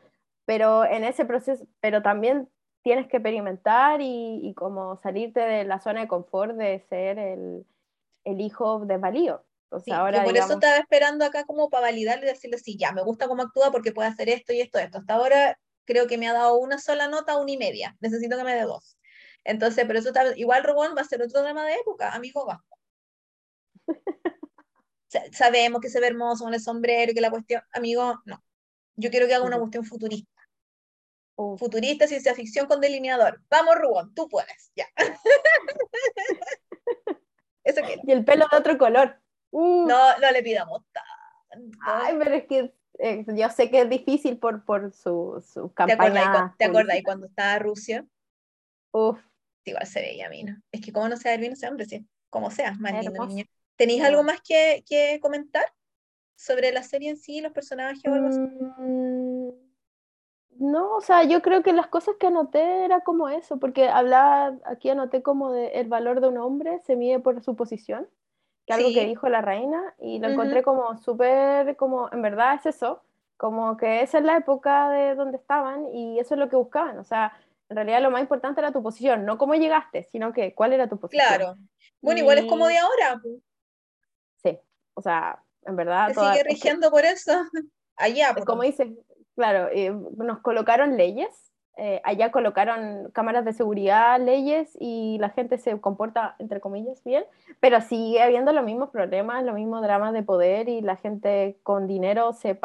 pero 0.46 0.84
en 0.84 1.04
ese 1.06 1.24
proceso, 1.26 1.66
pero 1.80 2.02
también 2.02 2.50
tienes 2.84 3.08
que 3.08 3.18
experimentar 3.18 4.02
y, 4.02 4.42
y 4.44 4.54
como 4.54 4.98
salirte 4.98 5.40
de 5.40 5.64
la 5.64 5.80
zona 5.80 6.02
de 6.02 6.08
confort 6.08 6.56
de 6.56 6.80
ser 6.90 7.18
el, 7.18 7.66
el 8.26 8.42
hijo 8.42 8.86
ahora, 9.92 10.24
por 10.24 10.38
eso 10.38 10.54
estaba 10.54 10.78
esperando 10.78 11.26
acá 11.26 11.46
como 11.46 11.70
para 11.70 11.88
validarle 11.88 12.26
y 12.26 12.30
decirle, 12.30 12.58
sí, 12.58 12.78
ya, 12.78 12.92
me 12.92 13.04
gusta 13.04 13.28
cómo 13.28 13.44
actúa 13.44 13.72
porque 13.72 13.92
puede 13.92 14.10
hacer 14.10 14.30
esto 14.30 14.54
y 14.54 14.62
esto, 14.62 14.80
esto. 14.80 15.00
Hasta 15.00 15.14
ahora 15.14 15.60
creo 15.86 16.08
que 16.08 16.18
me 16.18 16.28
ha 16.28 16.34
dado 16.34 16.58
una 16.58 16.80
sola 16.80 17.08
nota, 17.08 17.38
una 17.38 17.52
y 17.52 17.58
media. 17.58 17.96
Necesito 18.00 18.38
que 18.38 18.44
me 18.44 18.56
dé 18.56 18.62
dos. 18.62 18.98
Entonces, 19.44 19.86
pero 19.86 20.00
eso 20.00 20.10
está, 20.10 20.36
igual 20.38 20.64
Robón 20.64 20.96
va 20.98 21.02
a 21.02 21.06
ser 21.06 21.22
otro 21.22 21.42
drama 21.42 21.66
de 21.66 21.76
época, 21.76 22.14
amigo. 22.14 22.48
Sabemos 25.32 25.82
que 25.82 25.90
se 25.90 26.00
ve 26.00 26.08
hermoso 26.08 26.44
con 26.44 26.54
el 26.54 26.62
sombrero 26.62 27.12
y 27.12 27.16
que 27.16 27.22
la 27.22 27.30
cuestión, 27.30 27.62
amigo, 27.72 28.22
no. 28.26 28.44
Yo 28.96 29.12
quiero 29.12 29.28
que 29.28 29.36
haga 29.36 29.46
una 29.46 29.60
cuestión 29.60 29.86
futurista. 29.86 30.32
Futurista, 31.36 32.08
ciencia 32.08 32.34
ficción 32.34 32.66
con 32.66 32.80
delineador. 32.80 33.42
Vamos, 33.50 33.76
Rubón, 33.76 34.14
tú 34.14 34.30
puedes, 34.30 34.72
ya. 34.76 34.88
Eso 37.64 37.82
Y 38.04 38.12
el 38.12 38.24
pelo 38.24 38.46
de 38.50 38.58
otro 38.58 38.78
color. 38.78 39.20
No, 39.56 40.18
no 40.20 40.32
le 40.32 40.44
pidamos 40.44 40.84
tanto. 40.92 41.78
Ay, 41.86 42.16
pero 42.20 42.36
es 42.36 42.46
que 42.46 42.74
eh, 43.00 43.26
yo 43.28 43.50
sé 43.50 43.70
que 43.70 43.82
es 43.82 43.90
difícil 43.90 44.38
por, 44.38 44.66
por 44.66 44.92
su, 44.92 45.44
su 45.46 45.74
campaña. 45.74 46.54
¿Te 46.58 46.66
acuerdas, 46.66 46.98
cuando 47.04 47.28
estaba 47.28 47.60
Rusia? 47.60 48.06
Uf. 48.92 49.20
Igual 49.64 49.88
se 49.88 50.02
veía 50.02 50.28
a 50.28 50.30
mí, 50.30 50.44
¿no? 50.44 50.58
Es 50.72 50.82
que 50.82 50.92
como 50.92 51.10
no 51.10 51.18
se 51.18 51.30
ve 51.30 51.38
bien 51.38 51.54
ese 51.54 51.68
hombre, 51.68 51.86
sí. 51.86 52.06
Como 52.30 52.52
sea, 52.52 52.74
más 52.80 52.94
lindo 52.94 53.26
niño. 53.26 53.46
¿Tenéis 53.78 54.04
algo 54.04 54.24
más 54.24 54.42
que, 54.42 54.84
que, 54.88 55.20
comentar 55.22 55.66
sobre 56.36 56.72
la 56.72 56.84
serie 56.84 57.10
en 57.10 57.18
sí, 57.18 57.42
los 57.42 57.52
personajes 57.52 58.04
o 58.06 58.14
algo 58.14 58.28
así? 58.28 58.40
Mm, 58.40 59.50
no, 60.60 60.96
o 60.96 61.02
sea, 61.02 61.24
yo 61.24 61.42
creo 61.42 61.64
que 61.64 61.74
las 61.74 61.88
cosas 61.88 62.16
que 62.18 62.28
anoté 62.28 62.86
era 62.86 63.02
como 63.02 63.28
eso, 63.28 63.58
porque 63.58 63.90
hablaba, 63.90 64.58
aquí 64.66 64.90
anoté 64.90 65.22
como 65.22 65.52
de 65.52 65.68
el 65.80 65.88
valor 65.88 66.22
de 66.22 66.28
un 66.28 66.38
hombre 66.38 66.80
se 66.86 66.96
mide 66.96 67.20
por 67.20 67.44
su 67.44 67.56
posición, 67.56 68.08
que 68.66 68.74
algo 68.74 68.90
que 68.94 69.06
dijo 69.06 69.30
la 69.30 69.42
reina, 69.42 69.94
y 70.00 70.20
lo 70.20 70.28
encontré 70.30 70.64
como 70.64 70.98
súper, 70.98 71.76
como, 71.76 72.10
en 72.12 72.22
verdad 72.22 72.56
es 72.56 72.66
eso, 72.66 73.04
como 73.38 73.78
que 73.78 74.02
esa 74.02 74.18
es 74.18 74.24
la 74.24 74.38
época 74.38 74.90
de 74.90 75.16
donde 75.16 75.38
estaban 75.38 75.88
y 75.94 76.20
eso 76.20 76.36
es 76.36 76.40
lo 76.40 76.50
que 76.50 76.56
buscaban, 76.56 76.98
o 76.98 77.04
sea, 77.04 77.34
en 77.70 77.76
realidad 77.76 78.02
lo 78.02 78.12
más 78.12 78.22
importante 78.22 78.62
era 78.62 78.72
tu 78.72 78.84
posición, 78.84 79.26
no 79.26 79.38
cómo 79.38 79.56
llegaste, 79.56 80.04
sino 80.04 80.34
que 80.34 80.54
cuál 80.54 80.74
era 80.74 80.88
tu 80.88 81.00
posición. 81.00 81.26
Claro. 81.28 81.56
Bueno, 82.02 82.20
igual 82.20 82.38
es 82.38 82.46
como 82.46 82.68
de 82.68 82.78
ahora. 82.78 83.22
Sí, 84.44 84.60
o 84.94 85.02
sea, 85.02 85.44
en 85.66 85.76
verdad... 85.76 86.14
Se 86.14 86.20
sigue 86.20 86.44
rigiendo 86.44 86.92
por 86.92 87.04
eso. 87.04 87.32
Allá. 87.96 88.36
Como 88.46 88.62
dice, 88.62 88.96
claro, 89.36 89.70
eh, 89.72 89.92
nos 89.92 90.40
colocaron 90.40 90.98
leyes, 90.98 91.52
eh, 91.78 92.02
allá 92.06 92.32
colocaron 92.32 93.12
cámaras 93.12 93.44
de 93.44 93.52
seguridad, 93.52 94.20
leyes 94.20 94.78
y 94.80 95.18
la 95.20 95.30
gente 95.30 95.58
se 95.58 95.80
comporta, 95.82 96.36
entre 96.40 96.62
comillas, 96.62 97.04
bien, 97.04 97.26
pero 97.60 97.82
sigue 97.82 98.22
habiendo 98.22 98.54
los 98.54 98.64
mismos 98.64 98.92
problemas, 98.92 99.44
los 99.44 99.56
mismos 99.56 99.82
dramas 99.82 100.14
de 100.14 100.24
poder 100.24 100.70
y 100.70 100.80
la 100.80 100.96
gente 100.96 101.60
con 101.64 101.86
dinero 101.86 102.32
se, 102.32 102.58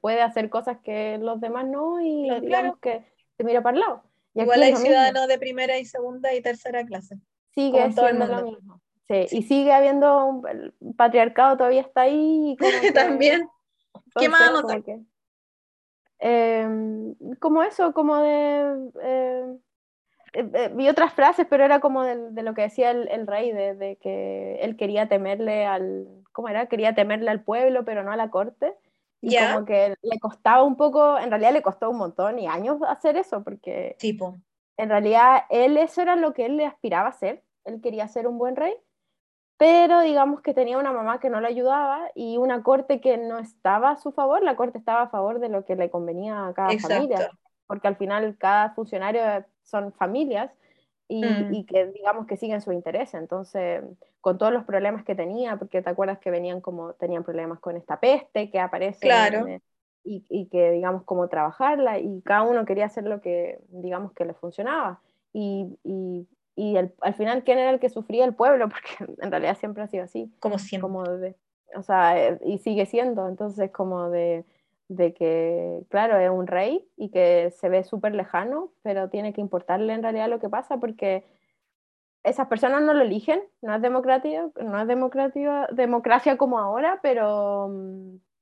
puede 0.00 0.22
hacer 0.22 0.50
cosas 0.50 0.78
que 0.82 1.18
los 1.18 1.40
demás 1.40 1.66
no 1.66 2.00
y 2.00 2.30
digamos 2.40 2.78
que 2.78 3.04
se 3.36 3.44
mira 3.44 3.62
para 3.62 3.74
el 3.74 3.80
lado. 3.80 4.02
Igual 4.34 4.62
hay 4.62 4.74
ciudadanos 4.74 5.28
de 5.28 5.38
primera 5.38 5.78
y 5.78 5.84
segunda 5.84 6.34
y 6.34 6.42
tercera 6.42 6.84
clase. 6.84 7.18
Sigue 7.54 7.92
siendo 7.92 8.26
lo 8.26 8.42
mismo. 8.42 8.80
Sí, 9.08 9.26
y 9.30 9.42
sigue 9.42 9.72
habiendo 9.72 10.24
un, 10.26 10.48
el 10.48 10.74
patriarcado 10.96 11.56
todavía 11.58 11.82
está 11.82 12.02
ahí. 12.02 12.56
También. 12.94 13.48
¿Qué 14.18 14.28
más 14.28 14.50
em, 16.22 17.14
como 17.38 17.62
eso, 17.62 17.92
como 17.92 18.16
de... 18.16 18.90
Em, 19.02 19.58
eh, 20.34 20.50
eh, 20.54 20.70
vi 20.74 20.88
otras 20.88 21.12
frases, 21.12 21.46
pero 21.48 21.64
era 21.64 21.80
como 21.80 22.02
de, 22.04 22.42
lo 22.42 22.54
que 22.54 22.62
decía 22.62 22.90
el, 22.90 23.26
rey, 23.26 23.52
de, 23.52 23.98
que 24.00 24.56
él 24.62 24.76
quería 24.76 25.08
temerle 25.08 25.66
al, 25.66 26.06
¿cómo 26.32 26.48
era? 26.48 26.66
Quería 26.66 26.94
temerle 26.94 27.30
al 27.30 27.42
pueblo, 27.42 27.84
pero 27.84 28.02
no 28.02 28.12
a 28.12 28.16
la 28.16 28.30
corte. 28.30 28.74
Y 29.20 29.36
como 29.36 29.64
que 29.64 29.94
le 30.02 30.18
costaba 30.18 30.64
un 30.64 30.76
poco, 30.76 31.18
en 31.18 31.30
realidad 31.30 31.52
le 31.52 31.62
costó 31.62 31.90
un 31.90 31.98
montón 31.98 32.40
y 32.40 32.48
años 32.48 32.78
hacer 32.88 33.16
eso, 33.16 33.44
porque 33.44 33.94
tipo. 34.00 34.36
en 34.76 34.88
realidad 34.88 35.44
él 35.48 35.76
eso 35.76 36.02
era 36.02 36.16
lo 36.16 36.32
que 36.32 36.46
él 36.46 36.56
le 36.56 36.66
aspiraba 36.66 37.10
a 37.10 37.12
ser, 37.12 37.44
él 37.64 37.80
quería 37.80 38.08
ser 38.08 38.26
un 38.26 38.36
buen 38.36 38.56
rey, 38.56 38.74
pero 39.62 40.00
digamos 40.00 40.40
que 40.40 40.54
tenía 40.54 40.76
una 40.76 40.90
mamá 40.90 41.20
que 41.20 41.30
no 41.30 41.40
le 41.40 41.46
ayudaba 41.46 42.10
y 42.16 42.36
una 42.36 42.64
corte 42.64 43.00
que 43.00 43.16
no 43.16 43.38
estaba 43.38 43.92
a 43.92 43.96
su 43.96 44.10
favor, 44.10 44.42
la 44.42 44.56
corte 44.56 44.76
estaba 44.76 45.02
a 45.02 45.08
favor 45.08 45.38
de 45.38 45.48
lo 45.48 45.64
que 45.64 45.76
le 45.76 45.88
convenía 45.88 46.48
a 46.48 46.52
cada 46.52 46.76
familia, 46.80 47.30
porque 47.68 47.86
al 47.86 47.94
final 47.94 48.36
cada 48.38 48.70
funcionario 48.70 49.22
son 49.62 49.92
familias 49.92 50.50
y, 51.06 51.24
mm. 51.24 51.54
y, 51.54 51.64
que 51.64 51.86
digamos 51.92 52.26
que 52.26 52.36
siguen 52.36 52.60
su 52.60 52.72
interés. 52.72 53.14
Entonces, 53.14 53.84
con 54.20 54.36
todos 54.36 54.52
los 54.52 54.64
problemas 54.64 55.04
que 55.04 55.14
tenía, 55.14 55.56
porque 55.56 55.80
te 55.80 55.90
acuerdas 55.90 56.18
que 56.18 56.32
venían 56.32 56.60
como, 56.60 56.94
tenían 56.94 57.22
problemas 57.22 57.60
con 57.60 57.76
esta 57.76 58.00
peste 58.00 58.50
que 58.50 58.58
aparece. 58.58 58.98
Claro. 58.98 59.46
y, 60.02 60.24
y, 60.28 60.48
que 60.48 60.72
digamos 60.72 61.04
cómo 61.04 61.28
trabajarla 61.28 62.00
y 62.00 62.20
cada 62.22 62.42
uno 62.42 62.64
quería 62.64 62.86
hacer 62.86 63.04
lo 63.04 63.20
que 63.20 63.60
digamos 63.68 64.12
que 64.12 64.24
le 64.24 64.34
funcionaba. 64.34 65.00
Y, 65.32 65.78
y, 65.84 66.26
y 66.54 66.76
el, 66.76 66.92
al 67.00 67.14
final, 67.14 67.44
¿quién 67.44 67.58
era 67.58 67.70
el 67.70 67.80
que 67.80 67.88
sufría? 67.88 68.24
El 68.24 68.34
pueblo, 68.34 68.68
porque 68.70 69.12
en 69.20 69.30
realidad 69.30 69.56
siempre 69.58 69.82
ha 69.82 69.88
sido 69.88 70.04
así. 70.04 70.32
Como 70.40 70.58
siempre. 70.58 70.82
Como 70.82 71.04
de, 71.04 71.36
o 71.74 71.82
sea, 71.82 72.18
eh, 72.18 72.38
y 72.44 72.58
sigue 72.58 72.86
siendo, 72.86 73.28
entonces 73.28 73.70
como 73.70 74.10
de, 74.10 74.44
de 74.88 75.14
que, 75.14 75.80
claro, 75.88 76.18
es 76.18 76.30
un 76.30 76.46
rey 76.46 76.86
y 76.96 77.10
que 77.10 77.52
se 77.58 77.68
ve 77.68 77.84
súper 77.84 78.14
lejano, 78.14 78.72
pero 78.82 79.08
tiene 79.08 79.32
que 79.32 79.40
importarle 79.40 79.94
en 79.94 80.02
realidad 80.02 80.28
lo 80.28 80.40
que 80.40 80.48
pasa 80.48 80.78
porque 80.78 81.24
esas 82.24 82.46
personas 82.46 82.82
no 82.82 82.94
lo 82.94 83.02
eligen, 83.02 83.42
no 83.62 83.74
es 83.74 83.82
democrático, 83.82 84.52
no 84.62 84.80
es 84.80 84.86
democrático, 84.86 85.50
democracia 85.72 86.36
como 86.36 86.58
ahora, 86.58 87.00
pero, 87.02 87.70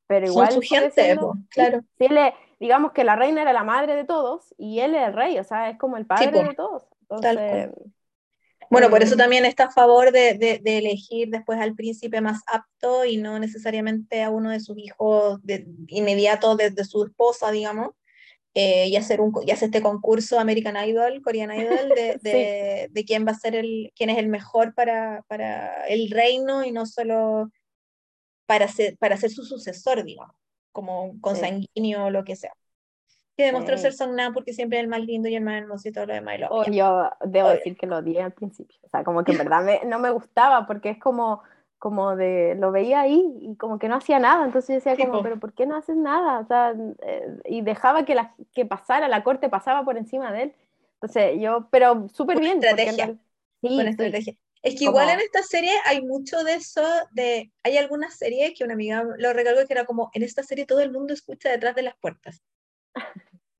pero 0.06 0.26
igual. 0.26 0.50
Son 0.50 0.62
su 0.62 0.68
gente, 0.68 1.16
claro. 1.50 1.80
Sí, 1.98 2.08
le, 2.08 2.34
digamos 2.58 2.92
que 2.92 3.04
la 3.04 3.16
reina 3.16 3.40
era 3.42 3.52
la 3.52 3.64
madre 3.64 3.94
de 3.94 4.04
todos 4.04 4.54
y 4.58 4.80
él 4.80 4.94
es 4.94 5.08
el 5.08 5.14
rey, 5.14 5.38
o 5.38 5.44
sea, 5.44 5.70
es 5.70 5.78
como 5.78 5.96
el 5.96 6.04
padre 6.04 6.30
de 6.30 6.54
todos. 6.54 6.86
Entonces, 7.02 7.70
bueno, 8.70 8.88
por 8.88 9.02
eso 9.02 9.16
mm. 9.16 9.18
también 9.18 9.44
está 9.44 9.64
a 9.64 9.70
favor 9.72 10.12
de, 10.12 10.34
de, 10.34 10.78
elegir 10.78 11.28
después 11.28 11.58
al 11.58 11.74
príncipe 11.74 12.20
más 12.20 12.40
apto 12.46 13.04
y 13.04 13.16
no 13.16 13.38
necesariamente 13.40 14.22
a 14.22 14.30
uno 14.30 14.50
de 14.50 14.60
sus 14.60 14.78
hijos 14.78 15.40
de, 15.42 15.66
inmediato 15.88 16.54
desde 16.54 16.84
su 16.84 17.04
esposa, 17.04 17.50
digamos, 17.50 17.90
eh, 18.54 18.86
y, 18.88 18.96
hacer 18.96 19.20
un, 19.20 19.32
y 19.44 19.50
hacer 19.50 19.66
este 19.66 19.82
concurso 19.82 20.38
American 20.38 20.76
Idol, 20.88 21.20
Korean 21.22 21.52
Idol, 21.52 21.88
de, 22.22 22.88
de, 22.90 23.04
quién 23.04 23.26
va 23.26 23.32
a 23.32 23.38
ser 23.38 23.56
el, 23.56 23.92
quién 23.96 24.08
es 24.08 24.18
el 24.18 24.28
mejor 24.28 24.72
para, 24.74 25.24
para 25.26 25.86
el 25.88 26.08
reino 26.08 26.64
y 26.64 26.70
no 26.70 26.86
solo 26.86 27.50
para 28.46 28.68
ser, 28.68 28.96
para 28.98 29.16
ser 29.16 29.30
su 29.30 29.44
sucesor, 29.44 30.04
digamos, 30.04 30.36
como 30.70 31.20
consanguíneo 31.20 32.06
o 32.06 32.10
lo 32.10 32.24
que 32.24 32.36
sea 32.36 32.52
que 33.40 33.46
demostró 33.46 33.78
ser 33.78 33.92
Songna 33.92 34.32
porque 34.32 34.52
siempre 34.52 34.78
es 34.78 34.84
el 34.84 34.90
más 34.90 35.00
lindo 35.00 35.28
y 35.28 35.34
el 35.34 35.42
más 35.42 35.60
hermoso 35.60 35.88
y 35.88 35.92
todo 35.92 36.06
lo 36.06 36.14
demás. 36.14 36.38
oh, 36.50 36.64
yo 36.64 37.10
debo 37.24 37.48
decir 37.48 37.76
que 37.76 37.86
lo 37.86 37.98
odié 37.98 38.22
al 38.22 38.32
principio. 38.32 38.78
O 38.82 38.88
sea, 38.88 39.02
como 39.02 39.24
que 39.24 39.32
en 39.32 39.38
verdad 39.38 39.82
no 39.86 39.98
me 39.98 40.10
gustaba 40.10 40.66
porque 40.66 40.90
es 40.90 40.98
como, 40.98 41.42
como 41.78 42.16
de, 42.16 42.54
lo 42.58 42.70
veía 42.72 43.00
ahí 43.00 43.24
y 43.40 43.56
como 43.56 43.78
que 43.78 43.88
no 43.88 43.96
hacía 43.96 44.18
nada. 44.18 44.44
Entonces 44.44 44.68
yo 44.84 44.90
decía 44.90 45.06
como, 45.06 45.22
pero 45.22 45.38
¿por 45.38 45.54
qué 45.54 45.66
no 45.66 45.76
haces 45.76 45.96
nada? 45.96 46.40
O 46.40 46.46
sea, 46.46 46.74
eh, 47.02 47.38
y 47.46 47.62
dejaba 47.62 48.04
que, 48.04 48.14
la, 48.14 48.34
que 48.52 48.66
pasara, 48.66 49.08
la 49.08 49.24
corte 49.24 49.48
pasaba 49.48 49.84
por 49.84 49.96
encima 49.96 50.32
de 50.32 50.42
él. 50.42 50.54
Entonces 50.94 51.40
yo, 51.40 51.68
pero 51.70 52.08
súper 52.10 52.38
bien. 52.38 52.62
Estrategia. 52.62 53.16
Sí, 53.62 53.80
estrategia. 53.80 54.34
Es 54.62 54.78
que 54.78 54.84
igual 54.84 55.08
en 55.08 55.20
esta 55.20 55.42
serie 55.42 55.72
hay 55.86 56.02
mucho 56.02 56.44
de 56.44 56.54
eso, 56.54 56.82
de 57.12 57.50
hay 57.62 57.78
algunas 57.78 58.18
series 58.18 58.52
que 58.54 58.64
una 58.64 58.74
amiga 58.74 59.02
lo 59.16 59.32
recalcó 59.32 59.66
que 59.66 59.72
era 59.72 59.86
como, 59.86 60.10
en 60.12 60.22
esta 60.22 60.42
serie 60.42 60.66
todo 60.66 60.80
el 60.80 60.92
mundo 60.92 61.14
escucha 61.14 61.48
detrás 61.48 61.74
de 61.74 61.82
las 61.82 61.96
puertas. 61.96 62.42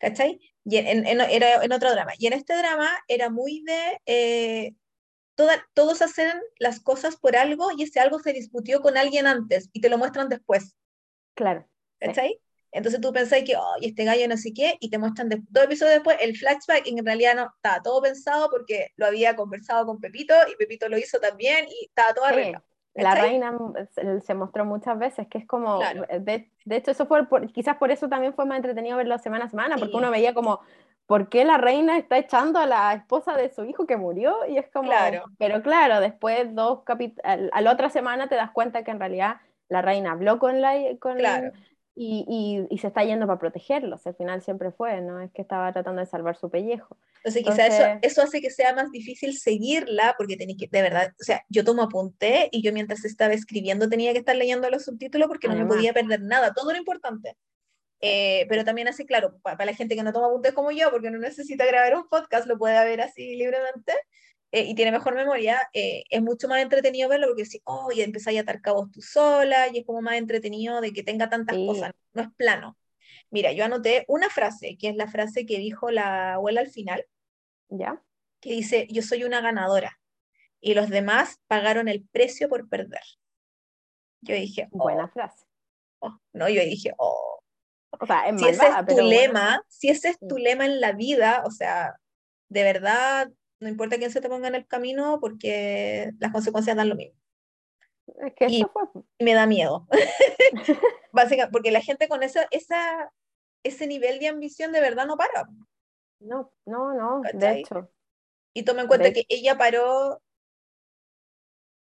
¿Cachai? 0.00 0.40
Y 0.64 0.78
en, 0.78 1.06
era 1.06 1.62
en 1.62 1.72
otro 1.72 1.92
drama. 1.92 2.12
Y 2.18 2.26
en 2.26 2.32
este 2.32 2.56
drama 2.56 2.90
era 3.06 3.30
muy 3.30 3.62
de, 3.62 4.00
eh, 4.06 4.74
todos 5.72 6.02
hacen 6.02 6.32
las 6.58 6.80
cosas 6.80 7.16
por 7.16 7.36
algo 7.36 7.70
y 7.76 7.84
ese 7.84 8.00
algo 8.00 8.18
se 8.18 8.32
discutió 8.32 8.82
con 8.82 8.96
alguien 8.96 9.26
antes 9.26 9.70
y 9.72 9.80
te 9.80 9.88
lo 9.88 9.98
muestran 9.98 10.28
después. 10.28 10.76
Claro. 11.34 11.68
¿Cachai? 11.98 12.40
Entonces 12.72 13.00
tú 13.00 13.12
pensás 13.12 13.42
que, 13.44 13.56
oh, 13.56 13.74
este 13.80 14.04
gallo 14.04 14.28
no 14.28 14.36
sé 14.36 14.52
qué, 14.52 14.76
y 14.78 14.90
te 14.90 14.98
muestran 14.98 15.28
de, 15.28 15.42
dos 15.48 15.64
episodios 15.64 15.96
después 15.96 16.16
el 16.20 16.36
flashback, 16.36 16.86
y 16.86 16.96
en 16.96 17.04
realidad 17.04 17.34
no, 17.34 17.52
estaba 17.56 17.82
todo 17.82 18.00
pensado 18.00 18.48
porque 18.48 18.90
lo 18.94 19.06
había 19.06 19.34
conversado 19.34 19.86
con 19.86 19.98
Pepito, 19.98 20.34
y 20.50 20.56
Pepito 20.56 20.88
lo 20.88 20.96
hizo 20.96 21.18
también, 21.18 21.66
y 21.68 21.86
estaba 21.86 22.14
todo 22.14 22.26
arreglado. 22.26 22.64
La 22.94 23.14
reina 23.14 23.56
se 24.22 24.34
mostró 24.34 24.64
muchas 24.64 24.98
veces, 24.98 25.28
que 25.28 25.38
es 25.38 25.46
como, 25.46 25.78
de, 25.78 26.50
hecho 26.68 26.90
eso 26.90 27.06
fue, 27.06 27.26
quizás 27.52 27.76
por 27.76 27.90
eso 27.90 28.08
también 28.08 28.34
fue 28.34 28.46
más 28.46 28.56
entretenido 28.56 28.96
verlo 28.96 29.16
semana 29.18 29.44
a 29.44 29.48
semana, 29.48 29.76
porque 29.76 29.96
uno 29.96 30.10
veía 30.10 30.34
como, 30.34 30.60
¿por 31.06 31.28
qué 31.28 31.44
la 31.44 31.56
reina 31.56 31.96
está 31.96 32.18
echando 32.18 32.58
a 32.58 32.66
la 32.66 32.92
esposa 32.94 33.36
de 33.36 33.48
su 33.48 33.64
hijo 33.64 33.86
que 33.86 33.96
murió? 33.96 34.44
Y 34.48 34.58
es 34.58 34.68
como, 34.72 34.88
claro. 34.88 35.24
pero 35.38 35.62
claro, 35.62 36.00
después 36.00 36.54
dos 36.54 36.80
a 37.22 37.60
la 37.60 37.72
otra 37.72 37.90
semana 37.90 38.28
te 38.28 38.34
das 38.34 38.50
cuenta 38.50 38.82
que 38.82 38.90
en 38.90 38.98
realidad 38.98 39.36
la 39.68 39.82
reina 39.82 40.12
habló 40.12 40.40
con 40.40 40.60
la, 40.60 40.74
con 40.98 41.16
claro 41.16 41.52
y, 42.02 42.66
y, 42.70 42.78
se 42.78 42.86
está 42.86 43.04
yendo 43.04 43.26
para 43.26 43.38
protegerlos, 43.38 44.06
al 44.06 44.14
final 44.14 44.40
siempre 44.40 44.70
fue, 44.70 45.02
no 45.02 45.20
es 45.20 45.30
que 45.32 45.42
estaba 45.42 45.70
tratando 45.70 46.00
de 46.00 46.06
salvar 46.06 46.34
su 46.34 46.48
pellejo. 46.48 46.96
Entonces, 47.16 47.42
quizás 47.44 47.74
eso, 47.74 47.98
eso 48.00 48.22
hace 48.22 48.40
que 48.40 48.48
sea 48.48 48.74
más 48.74 48.90
difícil 48.90 49.36
seguirla, 49.38 50.14
porque 50.16 50.38
tenéis 50.38 50.56
que, 50.58 50.66
de 50.66 50.80
verdad, 50.80 51.12
o 51.20 51.22
sea, 51.22 51.44
yo 51.50 51.62
tomo 51.62 51.82
apunte 51.82 52.48
y 52.52 52.62
yo 52.62 52.72
mientras 52.72 53.04
estaba 53.04 53.34
escribiendo 53.34 53.86
tenía 53.90 54.14
que 54.14 54.20
estar 54.20 54.34
leyendo 54.34 54.70
los 54.70 54.86
subtítulos 54.86 55.28
porque 55.28 55.46
no 55.46 55.56
me 55.56 55.66
podía 55.66 55.92
perder 55.92 56.22
nada, 56.22 56.54
todo 56.54 56.72
lo 56.72 56.78
importante. 56.78 57.36
Eh, 58.00 58.46
pero 58.48 58.64
también 58.64 58.88
así, 58.88 59.04
claro, 59.04 59.38
para, 59.42 59.62
la 59.66 59.74
gente 59.74 59.94
que 59.94 60.02
no 60.02 60.14
toma 60.14 60.28
apuntes 60.28 60.54
como 60.54 60.70
yo, 60.70 60.90
porque 60.90 61.10
no 61.10 61.18
necesita 61.18 61.66
grabar 61.66 61.96
un 61.96 62.08
podcast, 62.08 62.46
lo 62.46 62.56
puede 62.56 62.82
ver 62.82 63.02
así 63.02 63.36
libremente, 63.36 63.92
eh, 64.52 64.64
y 64.64 64.74
tiene 64.74 64.90
mejor 64.90 65.14
memoria, 65.14 65.60
eh, 65.72 66.04
es 66.10 66.22
mucho 66.22 66.48
más 66.48 66.60
entretenido 66.60 67.08
verlo 67.08 67.28
porque 67.28 67.44
si, 67.44 67.60
oh, 67.64 67.90
y 67.92 68.02
empezáis 68.02 68.38
a 68.38 68.42
atar 68.42 68.60
cabos 68.60 68.90
tú 68.90 69.00
sola, 69.00 69.68
y 69.68 69.78
es 69.78 69.86
como 69.86 70.02
más 70.02 70.14
entretenido 70.14 70.80
de 70.80 70.92
que 70.92 71.02
tenga 71.04 71.28
tantas 71.28 71.56
cosas, 71.56 71.92
no 72.14 72.22
es 72.22 72.28
plano. 72.36 72.76
Mira, 73.30 73.52
yo 73.52 73.64
anoté 73.64 74.04
una 74.08 74.28
frase, 74.28 74.76
que 74.76 74.88
es 74.88 74.96
la 74.96 75.06
frase 75.06 75.46
que 75.46 75.58
dijo 75.58 75.90
la 75.90 76.34
abuela 76.34 76.60
al 76.60 76.68
final. 76.68 77.06
¿Ya? 77.68 78.02
Que 78.40 78.50
dice, 78.50 78.88
yo 78.90 79.02
soy 79.02 79.22
una 79.22 79.40
ganadora 79.40 80.00
y 80.60 80.74
los 80.74 80.88
demás 80.88 81.38
pagaron 81.46 81.88
el 81.88 82.04
precio 82.10 82.48
por 82.48 82.68
perder. 82.68 83.02
Yo 84.20 84.34
dije, 84.34 84.68
oh". 84.72 84.78
buena 84.78 85.08
frase. 85.08 85.44
Oh". 86.00 86.18
No, 86.32 86.48
yo 86.48 86.62
dije, 86.62 86.92
oh. 86.98 87.40
O 88.00 88.06
sea, 88.06 88.36
si 88.36 88.48
ese 88.48 88.66
es 88.66 88.86
tu 88.86 89.00
lema, 89.00 89.62
si 89.68 89.88
ese 89.90 90.08
es 90.10 90.18
tu 90.18 90.38
lema 90.38 90.64
en 90.64 90.80
la 90.80 90.92
vida, 90.92 91.42
o 91.44 91.50
sea, 91.50 91.96
de 92.48 92.62
verdad, 92.62 93.30
no 93.60 93.68
importa 93.68 93.98
quién 93.98 94.10
se 94.10 94.20
te 94.20 94.28
ponga 94.28 94.48
en 94.48 94.54
el 94.54 94.66
camino, 94.66 95.18
porque 95.20 96.10
las 96.18 96.32
consecuencias 96.32 96.76
dan 96.76 96.88
lo 96.88 96.96
mismo. 96.96 97.18
Es 98.06 98.34
que 98.34 98.46
eso 98.46 98.70
fue. 98.72 99.02
me 99.18 99.34
da 99.34 99.46
miedo. 99.46 99.86
Básicamente, 101.12 101.52
porque 101.52 101.70
la 101.70 101.82
gente 101.82 102.08
con 102.08 102.22
esa, 102.22 102.46
esa, 102.50 103.12
ese 103.62 103.86
nivel 103.86 104.18
de 104.18 104.28
ambición 104.28 104.72
de 104.72 104.80
verdad 104.80 105.06
no 105.06 105.16
para. 105.16 105.48
No, 106.20 106.52
no, 106.66 106.94
no, 106.94 107.22
de 107.32 107.60
hecho. 107.60 107.90
Y 108.52 108.64
toma 108.64 108.82
en 108.82 108.88
cuenta 108.88 109.12
que 109.12 109.24
ella 109.28 109.56
paró 109.56 110.20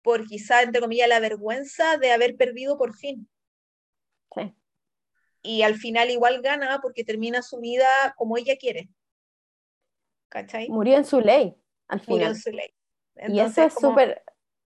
por 0.01 0.25
quizá, 0.27 0.61
entre 0.61 0.81
comillas, 0.81 1.09
la 1.09 1.19
vergüenza 1.19 1.97
de 1.97 2.11
haber 2.11 2.35
perdido 2.35 2.77
por 2.77 2.95
fin. 2.95 3.29
Sí. 4.35 4.53
Y 5.41 5.61
al 5.63 5.75
final 5.75 6.11
igual 6.11 6.41
gana 6.41 6.79
porque 6.81 7.03
termina 7.03 7.41
su 7.41 7.59
vida 7.59 7.87
como 8.17 8.37
ella 8.37 8.57
quiere. 8.57 8.89
¿Cachai? 10.33 10.67
Murió 10.67 10.97
en 10.97 11.05
su 11.05 11.21
ley, 11.21 11.55
al 11.87 11.99
final. 11.99 12.17
Murió 12.17 12.27
en 12.29 12.35
su 12.35 12.49
ley. 12.49 12.73
y 13.27 13.39
eso 13.39 13.61
es 13.61 13.75
súper, 13.75 14.23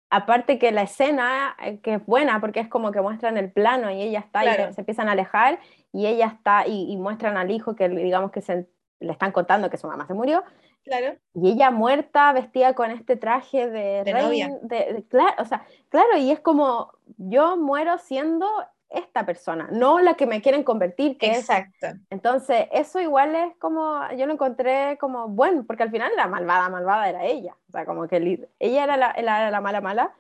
aparte 0.09 0.57
que 0.57 0.71
la 0.71 0.83
escena, 0.83 1.57
eh, 1.61 1.81
que 1.81 1.95
es 1.95 2.07
buena 2.07 2.41
porque 2.41 2.61
es 2.61 2.69
como 2.69 2.93
que 2.93 3.01
muestran 3.01 3.37
el 3.37 3.51
plano 3.51 3.91
y 3.91 4.01
ella 4.01 4.21
está 4.21 4.45
y 4.45 4.73
se 4.73 4.81
empiezan 4.83 5.09
a 5.09 5.13
alejar 5.13 5.59
y 5.93 6.07
ella 6.07 6.27
está 6.27 6.65
y, 6.69 6.97
muestran 6.97 7.37
al 7.37 7.51
hijo 7.51 7.75
que 7.75 7.89
digamos 7.89 8.31
que 8.31 8.41
se, 8.41 8.69
le 9.01 9.11
están 9.11 9.33
contando 9.33 9.69
que 9.69 9.79
su 9.79 9.89
mamá 9.89 10.07
se 10.07 10.15
murió. 10.15 10.45
Claro. 10.85 11.17
Y 11.35 11.51
ella 11.51 11.73
muerta, 11.73 12.33
vestida 12.33 12.75
con 12.75 12.93
este 12.93 13.17
traje 13.17 13.69
de, 13.69 14.05
de 14.05 15.05
claro, 15.09 15.35
o 15.39 15.45
sea, 15.45 15.67
claro, 15.89 16.17
y 16.19 16.31
es 16.31 16.39
como 16.39 16.93
yo 17.17 17.57
muero 17.57 17.99
siendo 17.99 18.47
esta 18.91 19.27
persona, 19.27 19.69
no 19.71 20.01
la 20.01 20.15
que 20.15 20.27
me 20.27 20.41
quieren 20.41 20.63
convertir. 20.65 21.19
Que 21.19 21.33
Exacto. 21.33 21.89
Entonces, 22.11 22.67
eso 22.73 23.01
igual 23.01 23.35
es 23.35 23.57
como, 23.59 24.01
yo 24.17 24.27
lo 24.27 24.33
encontré 24.33 24.97
como 24.99 25.29
bueno, 25.29 25.65
porque 25.67 25.83
al 25.83 25.91
final 25.91 26.11
la 26.17 26.27
malvada, 26.27 26.69
malvada 26.69 27.09
era 27.09 27.25
ella. 27.25 27.57
O 27.69 27.73
sea, 27.73 27.85
como 27.85 28.09
que 28.09 28.49
ella 28.59 28.85
era 28.85 28.97
la, 28.97 29.15
la, 29.21 29.51
la 29.51 29.61
mala, 29.61 29.81
mala, 29.81 30.15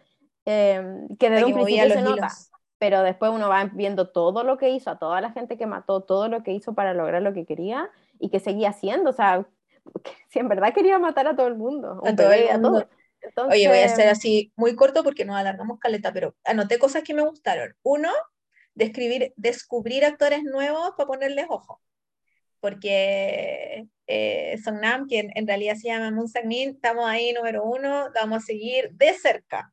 em, 0.44 1.08
que 1.16 1.30
desde 1.30 1.46
un 1.46 1.54
principio 1.54 1.90
se 1.90 2.02
nota. 2.02 2.28
Pero 2.78 3.02
después 3.02 3.32
uno 3.32 3.48
va 3.48 3.64
viendo 3.72 4.10
todo 4.10 4.44
lo 4.44 4.56
que 4.56 4.70
hizo, 4.70 4.90
a 4.90 4.98
toda 4.98 5.20
la 5.20 5.32
gente 5.32 5.56
que 5.56 5.66
mató, 5.66 6.02
todo 6.02 6.28
lo 6.28 6.42
que 6.42 6.52
hizo 6.52 6.74
para 6.74 6.94
lograr 6.94 7.22
lo 7.22 7.32
que 7.32 7.44
quería 7.44 7.90
y 8.20 8.28
que 8.28 8.38
seguía 8.38 8.68
haciendo. 8.68 9.10
O 9.10 9.12
sea, 9.12 9.46
si 10.28 10.38
en 10.38 10.48
verdad 10.48 10.72
quería 10.72 10.98
matar 10.98 11.26
a 11.26 11.34
todo 11.34 11.48
el 11.48 11.56
mundo. 11.56 12.02
A 12.04 12.14
todo 12.14 12.30
el 12.30 12.60
mundo. 12.60 12.86
Oye, 13.48 13.68
voy 13.68 13.78
a 13.78 13.86
hacer 13.86 14.08
así 14.08 14.52
muy 14.56 14.76
corto 14.76 15.02
porque 15.02 15.24
nos 15.24 15.36
alargamos 15.36 15.78
caleta, 15.78 16.12
pero 16.12 16.34
anoté 16.44 16.78
cosas 16.78 17.02
que 17.02 17.14
me 17.14 17.22
gustaron. 17.22 17.74
Uno, 17.82 18.10
describir, 18.78 19.32
descubrir 19.36 20.04
actores 20.04 20.44
nuevos 20.44 20.92
para 20.96 21.06
ponerles 21.06 21.46
ojo. 21.48 21.82
Porque 22.60 23.86
eh, 24.06 24.58
Songnam, 24.64 25.06
quien 25.06 25.30
en, 25.34 25.46
realidad 25.46 25.74
se 25.74 25.88
llama 25.88 26.10
Moon 26.10 26.28
Sang-min, 26.28 26.70
estamos 26.70 27.06
ahí 27.06 27.32
número 27.32 27.64
uno, 27.64 28.10
vamos 28.14 28.38
a 28.38 28.46
seguir 28.46 28.90
de 28.92 29.12
cerca. 29.14 29.72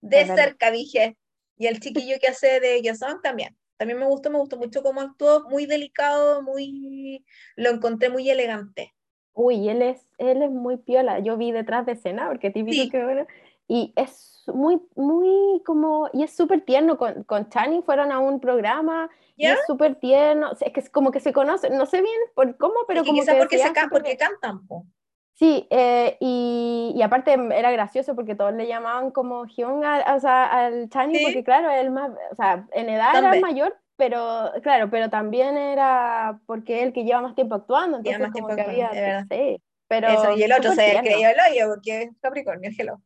De 0.00 0.26
cerca, 0.26 0.70
dije. 0.70 1.16
Y 1.56 1.66
el 1.66 1.80
chiquillo 1.80 2.16
que 2.20 2.28
hace 2.28 2.60
de 2.60 2.80
Yasong 2.82 3.20
también. 3.22 3.56
También 3.76 3.98
me 3.98 4.06
gustó, 4.06 4.30
me 4.30 4.38
gustó 4.38 4.56
mucho 4.58 4.82
cómo 4.82 5.00
actuó, 5.00 5.48
muy 5.48 5.66
delicado, 5.66 6.42
muy 6.42 7.24
lo 7.56 7.70
encontré 7.70 8.10
muy 8.10 8.28
elegante. 8.28 8.94
Uy, 9.32 9.68
él 9.68 9.82
es, 9.82 10.06
él 10.18 10.42
es 10.42 10.50
muy 10.50 10.76
piola. 10.76 11.20
Yo 11.20 11.36
vi 11.36 11.52
detrás 11.52 11.86
de 11.86 11.92
escena, 11.92 12.28
porque 12.28 12.50
típico 12.50 12.90
que 12.90 13.26
y 13.70 13.92
es 13.94 14.42
muy, 14.52 14.82
muy 14.96 15.62
como, 15.64 16.10
y 16.12 16.24
es 16.24 16.34
súper 16.34 16.62
tierno, 16.62 16.98
con, 16.98 17.22
con 17.22 17.48
Chani 17.50 17.82
fueron 17.82 18.10
a 18.10 18.18
un 18.18 18.40
programa, 18.40 19.08
y 19.36 19.46
es 19.46 19.60
súper 19.64 19.94
tierno, 19.94 20.50
es 20.60 20.72
que 20.72 20.80
es 20.80 20.90
como 20.90 21.12
que 21.12 21.20
se 21.20 21.32
conoce, 21.32 21.70
no 21.70 21.86
sé 21.86 22.02
bien 22.02 22.20
por 22.34 22.56
cómo, 22.56 22.74
pero 22.88 23.04
como 23.04 23.24
que... 23.24 23.32
porque, 23.34 23.58
se 23.58 23.72
porque 23.88 24.16
cantan, 24.16 24.66
po. 24.66 24.86
Sí, 25.34 25.68
eh, 25.70 26.16
y, 26.18 26.92
y, 26.96 27.02
aparte 27.02 27.32
era 27.32 27.70
gracioso 27.70 28.16
porque 28.16 28.34
todos 28.34 28.52
le 28.52 28.66
llamaban 28.66 29.12
como 29.12 29.46
Hyun 29.46 29.84
o 29.84 30.20
sea, 30.20 30.46
al 30.46 30.90
Chani, 30.90 31.22
porque 31.22 31.44
claro, 31.44 31.70
él 31.70 31.92
más, 31.92 32.10
o 32.32 32.34
sea, 32.34 32.66
en 32.72 32.88
edad 32.88 33.16
era 33.16 33.40
mayor, 33.40 33.78
pero 33.94 34.50
claro, 34.64 34.90
pero 34.90 35.10
también 35.10 35.56
era 35.56 36.40
porque 36.46 36.82
él 36.82 36.92
que 36.92 37.04
lleva 37.04 37.22
más 37.22 37.36
tiempo 37.36 37.54
actuando, 37.54 37.98
entonces 37.98 38.20
más 38.20 38.32
como 38.32 38.48
tiempo 38.48 38.64
que 38.64 38.68
había, 38.68 39.24
sí, 39.30 39.62
pero 39.86 40.08
Eso, 40.08 40.36
y 40.36 40.42
el 40.42 40.52
otro 40.52 40.72
se 40.72 40.98
creyó 41.00 41.28
el 41.28 41.36
hoyo 41.52 41.68
porque 41.68 42.02
es 42.02 42.10
Capricornio, 42.20 42.70
hello. 42.76 43.00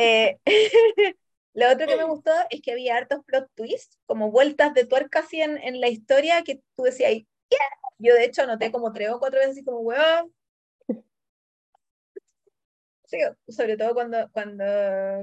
Eh, 0.00 0.38
lo 1.52 1.70
otro 1.70 1.86
que 1.86 1.96
me 1.96 2.04
gustó 2.04 2.30
es 2.48 2.62
que 2.62 2.72
había 2.72 2.96
hartos 2.96 3.22
plot 3.26 3.50
twists, 3.54 3.98
como 4.06 4.30
vueltas 4.30 4.72
de 4.72 4.86
tuerca 4.86 5.18
así 5.18 5.42
en, 5.42 5.58
en 5.58 5.78
la 5.78 5.88
historia 5.88 6.42
que 6.42 6.62
tú 6.74 6.84
decías, 6.84 7.12
yeah. 7.12 7.58
yo 7.98 8.14
de 8.14 8.24
hecho 8.24 8.42
anoté 8.42 8.72
como 8.72 8.92
tres 8.92 9.10
o 9.10 9.18
cuatro 9.18 9.40
veces 9.40 9.52
así 9.56 9.64
como, 9.64 9.80
weón. 9.80 10.34
Sí, 13.04 13.18
sobre 13.48 13.76
todo 13.76 13.92
cuando, 13.92 14.30
cuando 14.30 14.64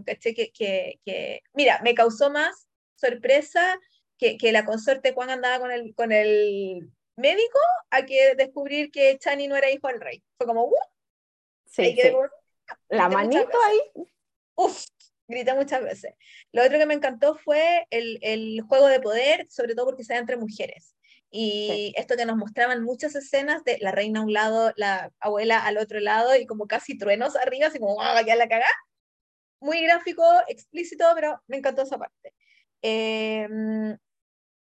caché 0.05 0.33
que, 0.33 0.51
que, 0.51 0.99
que, 1.05 1.41
mira, 1.53 1.79
me 1.83 1.93
causó 1.93 2.29
más 2.29 2.67
sorpresa 2.95 3.79
que, 4.17 4.37
que 4.37 4.51
la 4.51 4.65
consorte 4.65 5.13
Juan 5.13 5.29
andaba 5.29 5.59
con 5.59 5.71
el, 5.71 5.95
con 5.95 6.11
el 6.11 6.91
médico 7.15 7.59
a 7.89 8.05
que 8.05 8.35
descubrir 8.35 8.91
que 8.91 9.17
Chani 9.17 9.47
no 9.47 9.55
era 9.55 9.71
hijo 9.71 9.87
del 9.87 10.01
rey. 10.01 10.21
Fue 10.37 10.45
como, 10.45 10.65
uh, 10.65 10.75
sí, 11.65 11.97
sí. 11.97 12.11
la 12.89 13.07
manito 13.07 13.57
ahí 13.65 14.07
uff, 14.57 14.85
grita 15.27 15.55
muchas 15.55 15.81
veces. 15.83 16.13
Lo 16.51 16.63
otro 16.63 16.77
que 16.77 16.85
me 16.85 16.93
encantó 16.93 17.35
fue 17.35 17.87
el, 17.89 18.19
el 18.21 18.61
juego 18.61 18.87
de 18.87 18.99
poder, 18.99 19.47
sobre 19.49 19.75
todo 19.75 19.85
porque 19.87 20.03
se 20.03 20.13
da 20.13 20.19
entre 20.19 20.37
mujeres. 20.37 20.95
Y 21.29 21.93
esto 21.97 22.15
que 22.15 22.25
nos 22.25 22.37
mostraban 22.37 22.83
muchas 22.83 23.15
escenas 23.15 23.63
de 23.63 23.77
la 23.81 23.91
reina 23.91 24.21
a 24.21 24.23
un 24.23 24.33
lado, 24.33 24.73
la 24.77 25.11
abuela 25.19 25.59
al 25.59 25.77
otro 25.77 25.99
lado 25.99 26.35
y 26.35 26.45
como 26.45 26.67
casi 26.67 26.97
truenos 26.97 27.35
arriba, 27.35 27.67
así 27.67 27.79
como, 27.79 28.01
¡ah, 28.01 28.21
ya 28.25 28.35
la 28.35 28.47
cagá! 28.47 28.67
Muy 29.59 29.81
gráfico, 29.83 30.23
explícito, 30.47 31.05
pero 31.15 31.41
me 31.47 31.57
encantó 31.57 31.81
esa 31.81 31.97
parte. 31.97 32.33
Eh, 32.81 33.47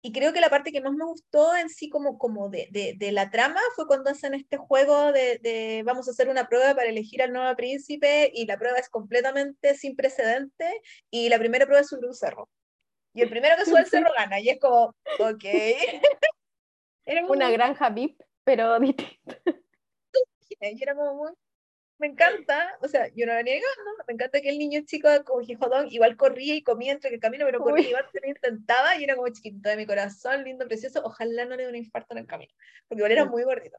y 0.03 0.13
creo 0.13 0.33
que 0.33 0.41
la 0.41 0.49
parte 0.49 0.73
que 0.73 0.81
más 0.81 0.95
me 0.95 1.05
gustó 1.05 1.55
en 1.55 1.69
sí 1.69 1.91
como, 1.91 2.19
como 2.19 2.49
de, 2.49 2.69
de, 2.71 2.95
de 2.97 3.13
la 3.13 3.31
trama 3.31 3.61
fue 3.77 3.87
cuando 3.87 4.11
hacen 4.11 4.35
este 4.35 4.57
juego 4.57 5.13
de, 5.13 5.39
de, 5.43 5.83
vamos 5.85 6.09
a 6.09 6.13
hacer 6.13 6.29
una 6.29 6.49
prueba 6.49 6.75
para 6.75 6.89
elegir 6.89 7.23
al 7.23 7.33
nuevo 7.33 7.55
príncipe 7.55 8.31
y 8.35 8.47
la 8.47 8.59
prueba 8.59 8.79
es 8.79 8.89
completamente 8.89 9.75
sin 9.75 9.97
precedente 9.97 10.81
y 11.11 11.29
la 11.29 11.39
primera 11.39 11.67
prueba 11.67 11.83
es 11.83 11.89
subir 11.89 12.07
un 12.07 12.15
cerro. 12.15 12.49
Y 13.13 13.23
el 13.23 13.29
primero 13.29 13.57
que 13.57 13.67
sube 13.67 13.81
el 13.81 13.87
cerro 13.87 14.11
gana 14.17 14.41
y 14.41 14.49
es 14.49 14.59
como, 14.59 14.95
ok. 15.19 15.45
Era 17.05 17.27
Una 17.27 17.51
granja 17.51 17.91
VIP, 17.91 18.23
pero 18.45 18.79
distinta. 18.79 19.39
Y 20.63 20.83
era 20.83 20.95
como 20.95 21.15
muy, 21.15 21.31
me 22.01 22.07
encanta, 22.07 22.79
o 22.81 22.89
sea, 22.89 23.09
yo 23.15 23.27
no 23.27 23.35
lo 23.35 23.43
negando, 23.43 23.91
me 24.09 24.15
encanta 24.15 24.41
que 24.41 24.49
el 24.49 24.59
niño 24.59 24.81
chico 24.87 25.09
como 25.25 25.45
jodón 25.59 25.89
igual 25.91 26.17
corría 26.17 26.55
y 26.55 26.63
comía 26.63 26.93
entre 26.93 27.15
el 27.15 27.21
camino, 27.21 27.45
pero 27.45 27.61
corría 27.61 27.89
igual 27.89 28.07
se 28.11 28.21
lo 28.21 28.29
intentaba 28.29 28.97
y 28.97 29.05
era 29.05 29.17
como 29.17 29.29
chiquito 29.29 29.69
de 29.69 29.77
mi 29.77 29.87
corazón, 29.87 30.43
lindo, 30.43 30.67
precioso, 30.67 31.03
ojalá 31.05 31.45
no 31.45 31.57
le 31.57 31.65
dé 31.65 31.69
un 31.69 31.77
infarto 31.77 32.15
en 32.15 32.19
el 32.19 32.27
camino, 32.27 32.53
porque 32.89 33.01
igual 33.01 33.13
era 33.13 33.27
muy 33.27 33.43
gordito. 33.43 33.79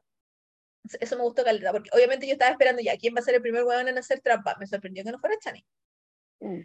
Eso 1.00 1.16
me 1.16 1.22
gustó 1.22 1.44
caleta, 1.44 1.72
porque 1.72 1.90
obviamente 1.92 2.26
yo 2.26 2.34
estaba 2.34 2.52
esperando 2.52 2.80
ya 2.80 2.96
quién 2.96 3.14
va 3.14 3.20
a 3.20 3.22
ser 3.22 3.34
el 3.34 3.42
primer 3.42 3.64
huevón 3.64 3.88
en 3.88 3.98
hacer 3.98 4.20
trampa, 4.20 4.56
me 4.60 4.66
sorprendió 4.68 5.02
que 5.02 5.10
no 5.10 5.18
fuera 5.18 5.36
Chani. 5.40 5.64
Mm. 6.40 6.60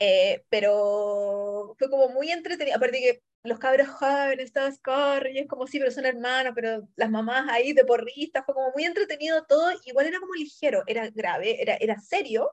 Eh, 0.00 0.44
pero 0.50 1.74
fue 1.78 1.88
como 1.88 2.08
muy 2.08 2.30
entretenido, 2.30 2.76
aparte 2.76 2.98
que 2.98 3.22
los 3.46 3.58
cabros 3.58 3.88
jóvenes, 3.88 4.52
todos 4.52 4.78
corren, 4.80 5.36
y 5.36 5.38
es 5.40 5.48
como 5.48 5.66
sí, 5.66 5.78
pero 5.78 5.90
son 5.90 6.06
hermanos, 6.06 6.52
pero 6.54 6.88
las 6.96 7.10
mamás 7.10 7.48
ahí 7.50 7.72
de 7.72 7.84
porristas, 7.84 8.44
fue 8.44 8.54
como 8.54 8.72
muy 8.72 8.84
entretenido 8.84 9.44
todo, 9.44 9.70
igual 9.84 10.06
era 10.06 10.20
como 10.20 10.34
ligero, 10.34 10.82
era 10.86 11.08
grave, 11.10 11.60
era, 11.60 11.76
era 11.76 11.98
serio. 11.98 12.50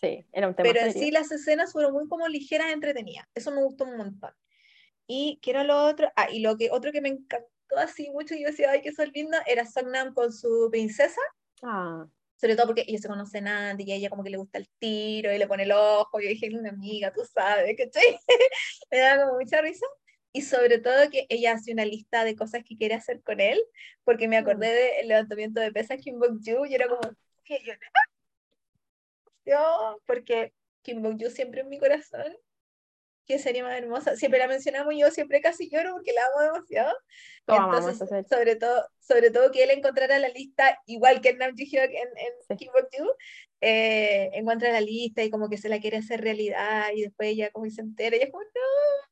Sí, 0.00 0.24
era 0.32 0.48
un 0.48 0.54
tema 0.54 0.70
Pero 0.72 0.86
en 0.86 0.92
sí 0.92 1.10
las 1.10 1.30
escenas 1.32 1.72
fueron 1.72 1.92
muy 1.92 2.06
como 2.08 2.28
ligeras, 2.28 2.72
entretenidas. 2.72 3.26
Eso 3.34 3.50
me 3.50 3.64
gustó 3.64 3.84
un 3.84 3.96
montón. 3.96 4.32
Y 5.08 5.40
quiero 5.42 5.64
lo 5.64 5.84
otro, 5.84 6.10
ah, 6.16 6.30
y 6.30 6.40
lo 6.40 6.56
que 6.56 6.70
otro 6.70 6.92
que 6.92 7.00
me 7.00 7.08
encantó 7.08 7.48
así 7.76 8.08
mucho, 8.10 8.34
y 8.34 8.42
yo 8.42 8.48
decía, 8.48 8.70
ay, 8.70 8.82
que 8.82 8.92
son 8.92 9.10
lindo, 9.12 9.36
era 9.46 9.66
Songnam 9.66 10.14
con 10.14 10.32
su 10.32 10.68
princesa. 10.70 11.20
Ah. 11.62 12.06
Sobre 12.36 12.54
todo 12.54 12.66
porque 12.66 12.84
ellos 12.86 13.00
se 13.00 13.08
conocen 13.08 13.48
antes 13.48 13.84
y 13.84 13.90
a 13.90 13.96
ella 13.96 14.10
como 14.10 14.22
que 14.22 14.30
le 14.30 14.36
gusta 14.36 14.58
el 14.58 14.68
tiro 14.78 15.32
y 15.32 15.38
le 15.38 15.48
pone 15.48 15.64
el 15.64 15.72
ojo. 15.72 16.20
Y 16.20 16.24
yo 16.24 16.28
dije, 16.28 16.56
una 16.56 16.70
amiga, 16.70 17.12
tú 17.12 17.22
sabes, 17.24 17.76
¿cachai? 17.76 18.20
me 18.92 18.98
da 18.98 19.24
como 19.24 19.40
mucha 19.40 19.60
risa 19.60 19.86
y 20.32 20.42
sobre 20.42 20.78
todo 20.78 21.10
que 21.10 21.26
ella 21.28 21.52
hace 21.52 21.72
una 21.72 21.84
lista 21.84 22.24
de 22.24 22.36
cosas 22.36 22.62
que 22.64 22.76
quiere 22.76 22.94
hacer 22.94 23.22
con 23.22 23.40
él, 23.40 23.60
porque 24.04 24.28
me 24.28 24.36
acordé 24.36 24.68
mm. 24.68 24.96
del 24.98 25.08
levantamiento 25.08 25.60
de 25.60 25.72
pesas 25.72 25.98
Kim 26.00 26.18
Bok-ju 26.18 26.66
y 26.66 26.74
era 26.74 26.88
como, 26.88 27.00
¿qué? 27.44 27.60
Yo, 27.64 27.72
yo, 29.44 30.02
porque 30.06 30.52
Kim 30.82 31.02
Bok-ju 31.02 31.30
siempre 31.30 31.62
en 31.62 31.68
mi 31.68 31.78
corazón, 31.78 32.36
qué 33.28 33.38
serie 33.38 33.62
más 33.62 33.76
hermosa. 33.76 34.16
Siempre 34.16 34.40
la 34.40 34.48
mencionamos, 34.48 34.94
yo 34.96 35.10
siempre 35.10 35.40
casi 35.40 35.68
lloro 35.70 35.92
porque 35.92 36.12
la 36.12 36.22
amo 36.26 36.52
demasiado. 36.52 36.96
Entonces, 37.46 38.26
sobre 38.28 38.56
todo, 38.56 38.86
sobre 39.00 39.30
todo 39.30 39.52
que 39.52 39.62
él 39.62 39.70
encontrara 39.70 40.18
la 40.18 40.28
lista, 40.28 40.78
igual 40.86 41.20
que 41.20 41.34
Nam 41.34 41.54
Ji 41.54 41.76
en, 41.76 41.92
en 41.92 42.58
sí. 42.58 42.68
eh, 43.60 44.30
encuentra 44.32 44.72
la 44.72 44.80
lista 44.80 45.22
y 45.22 45.30
como 45.30 45.48
que 45.48 45.58
se 45.58 45.68
la 45.68 45.78
quiere 45.78 45.98
hacer 45.98 46.22
realidad 46.22 46.88
y 46.94 47.02
después 47.02 47.28
ella 47.28 47.50
como 47.50 47.68
se 47.70 47.82
entera 47.82 48.16
y 48.16 48.20
es 48.20 48.30
como, 48.30 48.42
no. 48.42 49.07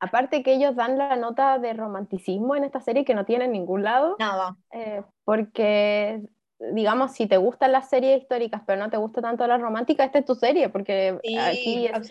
Aparte 0.00 0.42
que 0.42 0.54
ellos 0.54 0.76
dan 0.76 0.98
la 0.98 1.16
nota 1.16 1.58
de 1.58 1.72
romanticismo 1.72 2.54
en 2.54 2.64
esta 2.64 2.80
serie 2.80 3.04
que 3.04 3.14
no 3.14 3.24
tiene 3.24 3.46
en 3.46 3.52
ningún 3.52 3.82
lado. 3.82 4.16
Nada. 4.18 4.56
Eh, 4.72 5.02
porque 5.24 6.22
digamos, 6.58 7.12
si 7.12 7.26
te 7.26 7.36
gustan 7.36 7.72
las 7.72 7.88
series 7.88 8.22
históricas, 8.22 8.62
pero 8.66 8.80
no 8.82 8.90
te 8.90 8.96
gusta 8.96 9.20
tanto 9.20 9.46
la 9.46 9.58
romántica, 9.58 10.04
esta 10.04 10.20
es 10.20 10.24
tu 10.24 10.34
serie, 10.34 10.68
porque 10.68 11.18
aquí 11.38 11.86
es 11.86 12.08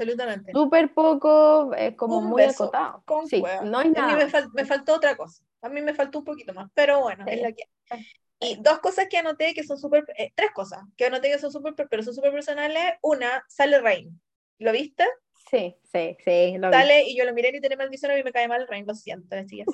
súper 0.52 0.94
poco, 0.94 1.74
es 1.74 1.96
como 1.96 2.22
muy 2.22 2.44
acotado. 2.44 3.04
sí, 3.28 3.44
no 3.64 3.80
hay 3.80 3.90
nada. 3.90 4.14
A 4.14 4.16
mí 4.16 4.24
me, 4.54 4.66
faltó 4.66 4.96
otra 4.96 5.16
cosa, 5.16 5.44
a 5.62 5.70
mí 5.70 5.82
me 5.82 5.94
faltó 5.94 6.20
un 6.20 6.26
poquito 6.26 6.54
más, 6.54 6.70
pero 6.74 7.02
bueno, 7.02 7.26
es 7.28 7.42
la 7.42 7.52
que 7.52 7.64
Y 8.40 8.58
dos 8.62 8.80
cosas 8.80 9.08
que 9.10 9.18
anoté 9.18 9.54
que 9.54 9.64
son 9.64 9.80
súper, 9.80 10.06
eh, 10.18 10.32
tres 10.36 10.52
cosas 10.54 10.84
que 10.96 11.06
anoté 11.06 11.32
que 11.32 11.40
son 11.40 11.52
súper, 11.52 11.74
pero 11.90 12.04
son 12.04 12.14
súper 12.14 12.32
personales. 12.32 12.94
Una, 13.02 13.44
sale 13.48 13.80
Rain. 13.80 14.22
¿Lo 14.60 14.72
viste? 14.72 15.06
Sí, 15.56 15.76
sí, 15.92 16.18
sí. 16.24 16.58
Lo 16.58 16.72
sale 16.72 17.04
y 17.04 17.18
yo 17.18 17.24
lo 17.24 17.34
miré 17.34 17.50
y 17.50 17.62
tenía 17.62 17.78
maldición 17.78 18.18
y 18.18 18.24
me 18.24 18.32
cae 18.32 18.48
mal 18.48 18.68
Rain, 18.68 18.86
lo 18.86 18.94
siento, 18.94 19.36
así 19.36 19.58
ya 19.58 19.66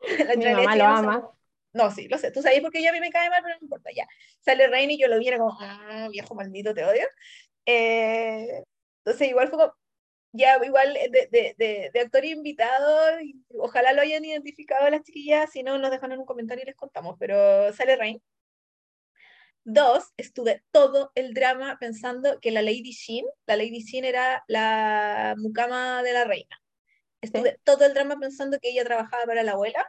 Mi 0.36 0.44
mamá 0.44 0.76
lo 0.76 0.84
ama. 0.84 1.30
No, 1.74 1.90
sí, 1.90 2.08
lo 2.08 2.16
sé. 2.16 2.30
Tú 2.30 2.40
sabes 2.40 2.60
porque 2.60 2.80
ya 2.80 2.90
a 2.90 2.92
mí 2.92 3.00
me 3.00 3.10
cae 3.10 3.28
mal, 3.28 3.42
pero 3.42 3.54
no 3.56 3.62
importa, 3.62 3.90
ya. 3.94 4.06
Sale 4.40 4.68
Rain 4.68 4.90
y 4.90 4.98
yo 4.98 5.06
lo 5.08 5.18
vi 5.18 5.30
como, 5.36 5.56
ah, 5.60 6.08
viejo 6.10 6.34
maldito, 6.34 6.72
te 6.72 6.84
odio. 6.84 7.06
Eh, 7.66 8.64
entonces, 9.04 9.28
igual 9.28 9.48
fue 9.48 9.58
como, 9.58 9.74
ya, 10.32 10.58
igual 10.64 10.94
de, 10.94 11.28
de, 11.30 11.54
de, 11.58 11.90
de 11.92 12.00
actor 12.00 12.24
invitado, 12.24 13.18
ojalá 13.58 13.92
lo 13.92 14.00
hayan 14.00 14.24
identificado 14.24 14.88
las 14.88 15.02
chiquillas, 15.02 15.50
si 15.52 15.62
no, 15.62 15.78
nos 15.78 15.90
dejan 15.90 16.12
en 16.12 16.20
un 16.20 16.26
comentario 16.26 16.62
y 16.62 16.66
les 16.66 16.76
contamos, 16.76 17.16
pero 17.18 17.72
sale 17.74 17.96
Rain. 17.96 18.22
Dos, 19.70 20.14
estuve 20.16 20.64
todo 20.70 21.12
el 21.14 21.34
drama 21.34 21.76
pensando 21.78 22.40
que 22.40 22.50
la 22.50 22.62
Lady 22.62 22.92
Shin, 22.92 23.26
la 23.44 23.54
Lady 23.54 23.80
Shin 23.80 24.02
era 24.02 24.42
la 24.48 25.34
mucama 25.36 26.02
de 26.02 26.14
la 26.14 26.24
reina. 26.24 26.58
Estuve 27.20 27.60
todo 27.64 27.84
el 27.84 27.92
drama 27.92 28.16
pensando 28.18 28.58
que 28.58 28.70
ella 28.70 28.82
trabajaba 28.82 29.26
para 29.26 29.42
la 29.42 29.52
abuela 29.52 29.86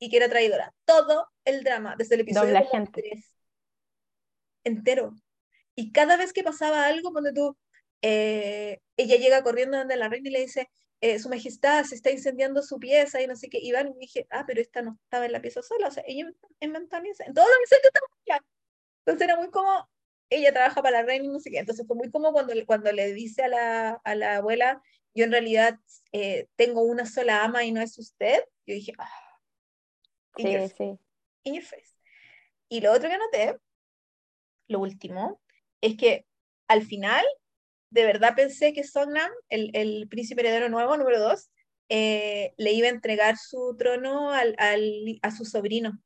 y 0.00 0.10
que 0.10 0.16
era 0.16 0.28
traidora. 0.28 0.74
Todo 0.84 1.28
el 1.44 1.62
drama, 1.62 1.94
desde 1.96 2.16
el 2.16 2.22
episodio 2.22 2.60
3, 2.92 3.36
entero. 4.64 5.14
Y 5.76 5.92
cada 5.92 6.16
vez 6.16 6.32
que 6.32 6.42
pasaba 6.42 6.86
algo, 6.86 7.12
cuando 7.12 7.32
tú, 7.32 7.56
eh, 8.02 8.80
ella 8.96 9.16
llega 9.18 9.44
corriendo 9.44 9.78
donde 9.78 9.96
la 9.96 10.08
reina 10.08 10.30
y 10.30 10.32
le 10.32 10.40
dice, 10.40 10.68
eh, 11.00 11.20
su 11.20 11.28
majestad 11.28 11.84
se 11.84 11.94
está 11.94 12.10
incendiando 12.10 12.60
su 12.60 12.80
pieza 12.80 13.22
y 13.22 13.28
no 13.28 13.36
sé 13.36 13.48
qué, 13.48 13.58
y 13.62 13.70
van 13.70 13.90
y 13.94 13.98
dije, 14.00 14.26
ah, 14.30 14.42
pero 14.44 14.60
esta 14.60 14.82
no 14.82 14.98
estaba 15.04 15.26
en 15.26 15.32
la 15.32 15.40
pieza 15.40 15.62
sola, 15.62 15.86
o 15.86 15.90
sea, 15.92 16.02
ella 16.08 16.28
inventó 16.58 16.96
en 16.96 17.34
todos 17.34 17.48
los 17.48 17.60
incendios 17.60 17.92
estaba 17.94 18.44
Entonces 19.04 19.28
era 19.28 19.36
muy 19.36 19.50
como, 19.50 19.88
ella 20.30 20.52
trabaja 20.52 20.82
para 20.82 21.02
la 21.02 21.06
reina 21.06 21.26
y 21.26 21.28
no 21.28 21.40
sé 21.40 21.50
qué, 21.50 21.58
entonces 21.58 21.86
fue 21.86 21.96
muy 21.96 22.10
como 22.10 22.32
cuando, 22.32 22.54
cuando 22.66 22.92
le 22.92 23.12
dice 23.12 23.42
a 23.44 23.48
la, 23.48 23.90
a 24.04 24.14
la 24.14 24.36
abuela, 24.36 24.82
yo 25.14 25.24
en 25.24 25.32
realidad 25.32 25.78
eh, 26.12 26.48
tengo 26.56 26.82
una 26.82 27.06
sola 27.06 27.44
ama 27.44 27.64
y 27.64 27.72
no 27.72 27.80
es 27.80 27.98
usted, 27.98 28.40
yo 28.66 28.74
dije, 28.74 28.92
ah, 28.98 29.10
Sí, 31.44 31.60
sí. 31.60 31.76
Y 32.68 32.80
lo 32.80 32.92
otro 32.92 33.08
que 33.08 33.18
noté, 33.18 33.58
lo 34.68 34.80
último, 34.80 35.40
es 35.80 35.96
que 35.96 36.26
al 36.66 36.82
final, 36.82 37.24
de 37.90 38.04
verdad 38.04 38.34
pensé 38.34 38.72
que 38.72 38.84
Songnam, 38.84 39.30
el, 39.48 39.70
el 39.74 40.08
príncipe 40.08 40.40
heredero 40.40 40.68
nuevo, 40.68 40.96
número 40.96 41.20
dos, 41.20 41.50
eh, 41.88 42.54
le 42.56 42.72
iba 42.72 42.88
a 42.88 42.90
entregar 42.90 43.36
su 43.36 43.76
trono 43.78 44.32
al, 44.32 44.56
al, 44.58 45.18
a 45.22 45.30
su 45.30 45.44
sobrino, 45.44 46.00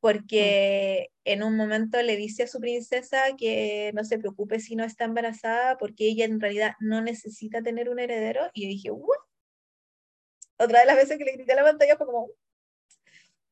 porque 0.00 1.08
mm. 1.10 1.30
en 1.30 1.42
un 1.42 1.56
momento 1.56 2.00
le 2.02 2.16
dice 2.16 2.44
a 2.44 2.46
su 2.48 2.60
princesa 2.60 3.22
que 3.36 3.92
no 3.94 4.04
se 4.04 4.18
preocupe 4.18 4.60
si 4.60 4.76
no 4.76 4.84
está 4.84 5.04
embarazada, 5.04 5.78
porque 5.78 6.06
ella 6.08 6.24
en 6.24 6.40
realidad 6.40 6.74
no 6.80 7.00
necesita 7.00 7.62
tener 7.62 7.88
un 7.88 7.98
heredero, 7.98 8.50
y 8.54 8.62
yo 8.64 8.68
dije, 8.68 8.90
¿What? 8.90 9.18
Otra 10.58 10.80
de 10.80 10.86
las 10.86 10.96
veces 10.96 11.18
que 11.18 11.24
le 11.24 11.32
grité 11.32 11.52
a 11.52 11.56
la 11.56 11.64
pantalla 11.64 11.96
fue 11.96 12.06
como, 12.06 12.30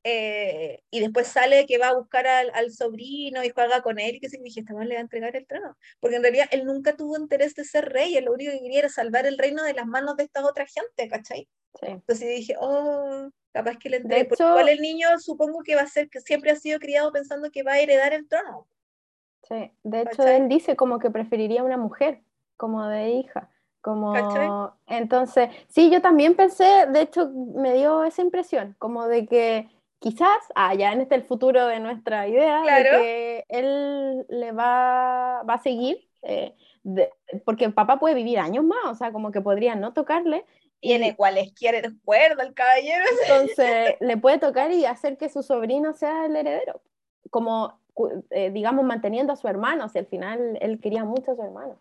eh, 0.08 0.84
y 0.88 1.00
después 1.00 1.26
sale 1.26 1.66
que 1.66 1.78
va 1.78 1.88
a 1.88 1.96
buscar 1.96 2.28
al, 2.28 2.52
al, 2.54 2.70
sobrino 2.70 3.42
y 3.42 3.50
juega 3.50 3.82
con 3.82 3.98
él 3.98 4.14
y 4.14 4.20
que 4.20 4.28
se 4.28 4.38
dije, 4.38 4.60
esta 4.60 4.72
le 4.72 4.94
va 4.94 5.00
a 5.00 5.02
entregar 5.02 5.34
el 5.34 5.48
trono, 5.48 5.76
porque 5.98 6.14
en 6.14 6.22
realidad 6.22 6.46
él 6.52 6.64
nunca 6.64 6.94
tuvo 6.94 7.18
interés 7.18 7.56
de 7.56 7.64
ser 7.64 7.86
rey, 7.86 8.16
él 8.16 8.26
lo 8.26 8.34
único 8.34 8.52
que 8.52 8.60
quería 8.60 8.78
era 8.78 8.88
salvar 8.88 9.26
el 9.26 9.36
reino 9.36 9.64
de 9.64 9.74
las 9.74 9.84
manos 9.84 10.16
de 10.16 10.22
esta 10.22 10.46
otra 10.46 10.64
gente, 10.64 11.08
¿cachai? 11.08 11.48
Sí. 11.80 11.86
Entonces 11.88 12.28
dije, 12.28 12.54
oh, 12.60 13.30
capaz 13.50 13.78
que 13.78 13.90
le 13.90 13.96
entregue, 13.96 14.26
porque 14.26 14.44
igual 14.44 14.68
el 14.68 14.80
niño 14.80 15.08
supongo 15.18 15.64
que 15.64 15.74
va 15.74 15.82
a 15.82 15.88
ser, 15.88 16.08
que 16.08 16.20
siempre 16.20 16.52
ha 16.52 16.56
sido 16.56 16.78
criado 16.78 17.10
pensando 17.10 17.50
que 17.50 17.64
va 17.64 17.72
a 17.72 17.80
heredar 17.80 18.14
el 18.14 18.28
trono. 18.28 18.68
Sí, 19.42 19.72
de 19.82 20.02
hecho 20.02 20.22
él 20.22 20.46
dice 20.48 20.76
como 20.76 21.00
que 21.00 21.10
preferiría 21.10 21.64
una 21.64 21.78
mujer 21.78 22.22
como 22.56 22.86
de 22.86 23.10
hija. 23.10 23.50
Como, 23.80 24.72
entonces, 24.88 25.48
sí, 25.68 25.90
yo 25.90 26.02
también 26.02 26.34
pensé, 26.34 26.86
de 26.92 27.02
hecho, 27.02 27.30
me 27.30 27.72
dio 27.72 28.02
esa 28.02 28.20
impresión, 28.20 28.74
como 28.80 29.06
de 29.06 29.26
que 29.26 29.68
quizás, 29.98 30.38
ah, 30.54 30.74
ya 30.74 30.92
en 30.92 31.00
este 31.00 31.14
el 31.14 31.24
futuro 31.24 31.66
de 31.66 31.80
nuestra 31.80 32.28
idea, 32.28 32.62
de 32.62 32.82
que 32.82 33.44
él 33.48 34.26
le 34.28 34.52
va, 34.52 35.42
va 35.42 35.54
a 35.54 35.62
seguir, 35.62 36.08
eh, 36.22 36.54
porque 37.44 37.70
papá 37.70 37.98
puede 37.98 38.14
vivir 38.14 38.38
años 38.38 38.64
más, 38.64 38.84
o 38.86 38.94
sea, 38.94 39.12
como 39.12 39.32
que 39.32 39.40
podría 39.40 39.74
no 39.74 39.92
tocarle. 39.92 40.44
Tiene 40.80 41.16
cualesquiera 41.16 41.80
recuerdo 41.80 42.42
el 42.42 42.54
caballero. 42.54 43.04
Entonces, 43.22 43.96
le 44.00 44.16
puede 44.16 44.38
tocar 44.38 44.70
y 44.70 44.84
hacer 44.84 45.16
que 45.16 45.28
su 45.28 45.42
sobrino 45.42 45.94
sea 45.94 46.26
el 46.26 46.36
heredero, 46.36 46.80
como, 47.30 47.80
eh, 48.30 48.50
digamos, 48.50 48.84
manteniendo 48.84 49.32
a 49.32 49.36
su 49.36 49.48
hermano, 49.48 49.86
o 49.86 49.88
sea, 49.88 50.02
al 50.02 50.06
final 50.06 50.58
él 50.60 50.80
quería 50.80 51.04
mucho 51.04 51.32
a 51.32 51.36
su 51.36 51.42
hermano. 51.42 51.80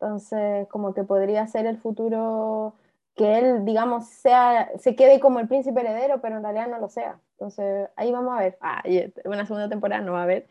Entonces, 0.00 0.66
como 0.68 0.94
que 0.94 1.04
podría 1.04 1.46
ser 1.46 1.66
el 1.66 1.76
futuro 1.76 2.74
que 3.16 3.38
él, 3.38 3.64
digamos, 3.64 4.08
sea, 4.08 4.70
se 4.78 4.94
quede 4.96 5.20
como 5.20 5.40
el 5.40 5.48
príncipe 5.48 5.80
heredero, 5.80 6.20
pero 6.20 6.36
en 6.36 6.42
realidad 6.42 6.68
no 6.68 6.78
lo 6.78 6.88
sea. 6.88 7.20
Entonces, 7.32 7.88
ahí 7.96 8.12
vamos 8.12 8.34
a 8.36 8.42
ver. 8.42 8.58
Ah, 8.60 8.82
una 9.24 9.46
segunda 9.46 9.68
temporada 9.68 10.02
no 10.02 10.12
va 10.12 10.20
a 10.20 10.24
haber, 10.24 10.48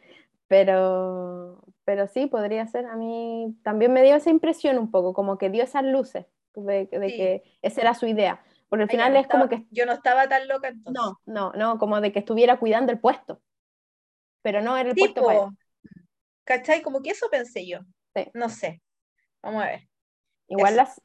pero, 0.47 1.63
pero 1.85 2.07
sí, 2.07 2.27
podría 2.27 2.65
ser. 2.67 2.85
A 2.85 2.95
mí 2.95 3.57
también 3.63 3.93
me 3.93 4.03
dio 4.03 4.15
esa 4.15 4.29
impresión 4.29 4.77
un 4.77 4.91
poco, 4.91 5.13
como 5.13 5.37
que 5.37 5.49
dio 5.49 5.63
esas 5.63 5.83
luces 5.83 6.25
de, 6.55 6.85
de 6.85 7.07
que 7.07 7.43
esa 7.61 7.81
era 7.81 7.93
su 7.93 8.07
idea. 8.07 8.43
Porque 8.69 8.83
al 8.83 8.89
final 8.89 9.15
es 9.15 9.27
como 9.27 9.49
que... 9.49 9.65
Yo 9.71 9.85
no 9.87 9.93
estaba 9.93 10.27
tan 10.29 10.47
loca 10.47 10.67
entonces. 10.67 10.93
No, 10.93 11.19
no, 11.25 11.51
no, 11.53 11.79
como 11.79 12.01
de 12.01 12.11
que 12.11 12.19
estuviera 12.19 12.59
cuidando 12.59 12.91
el 12.91 12.99
puesto. 12.99 13.41
Pero 14.43 14.61
no 14.61 14.77
era 14.77 14.89
el 14.89 14.95
puesto 14.95 15.23
para 15.23 15.49
¿Cachai? 16.43 16.81
Como 16.81 17.01
que 17.01 17.11
eso 17.11 17.27
pensé 17.31 17.67
yo. 17.67 17.79
Sí. 18.15 18.29
No 18.33 18.49
sé. 18.49 18.81
Vamos 19.41 19.63
a 19.63 19.67
ver. 19.67 19.89
Igual 20.47 20.75
las, 20.75 21.01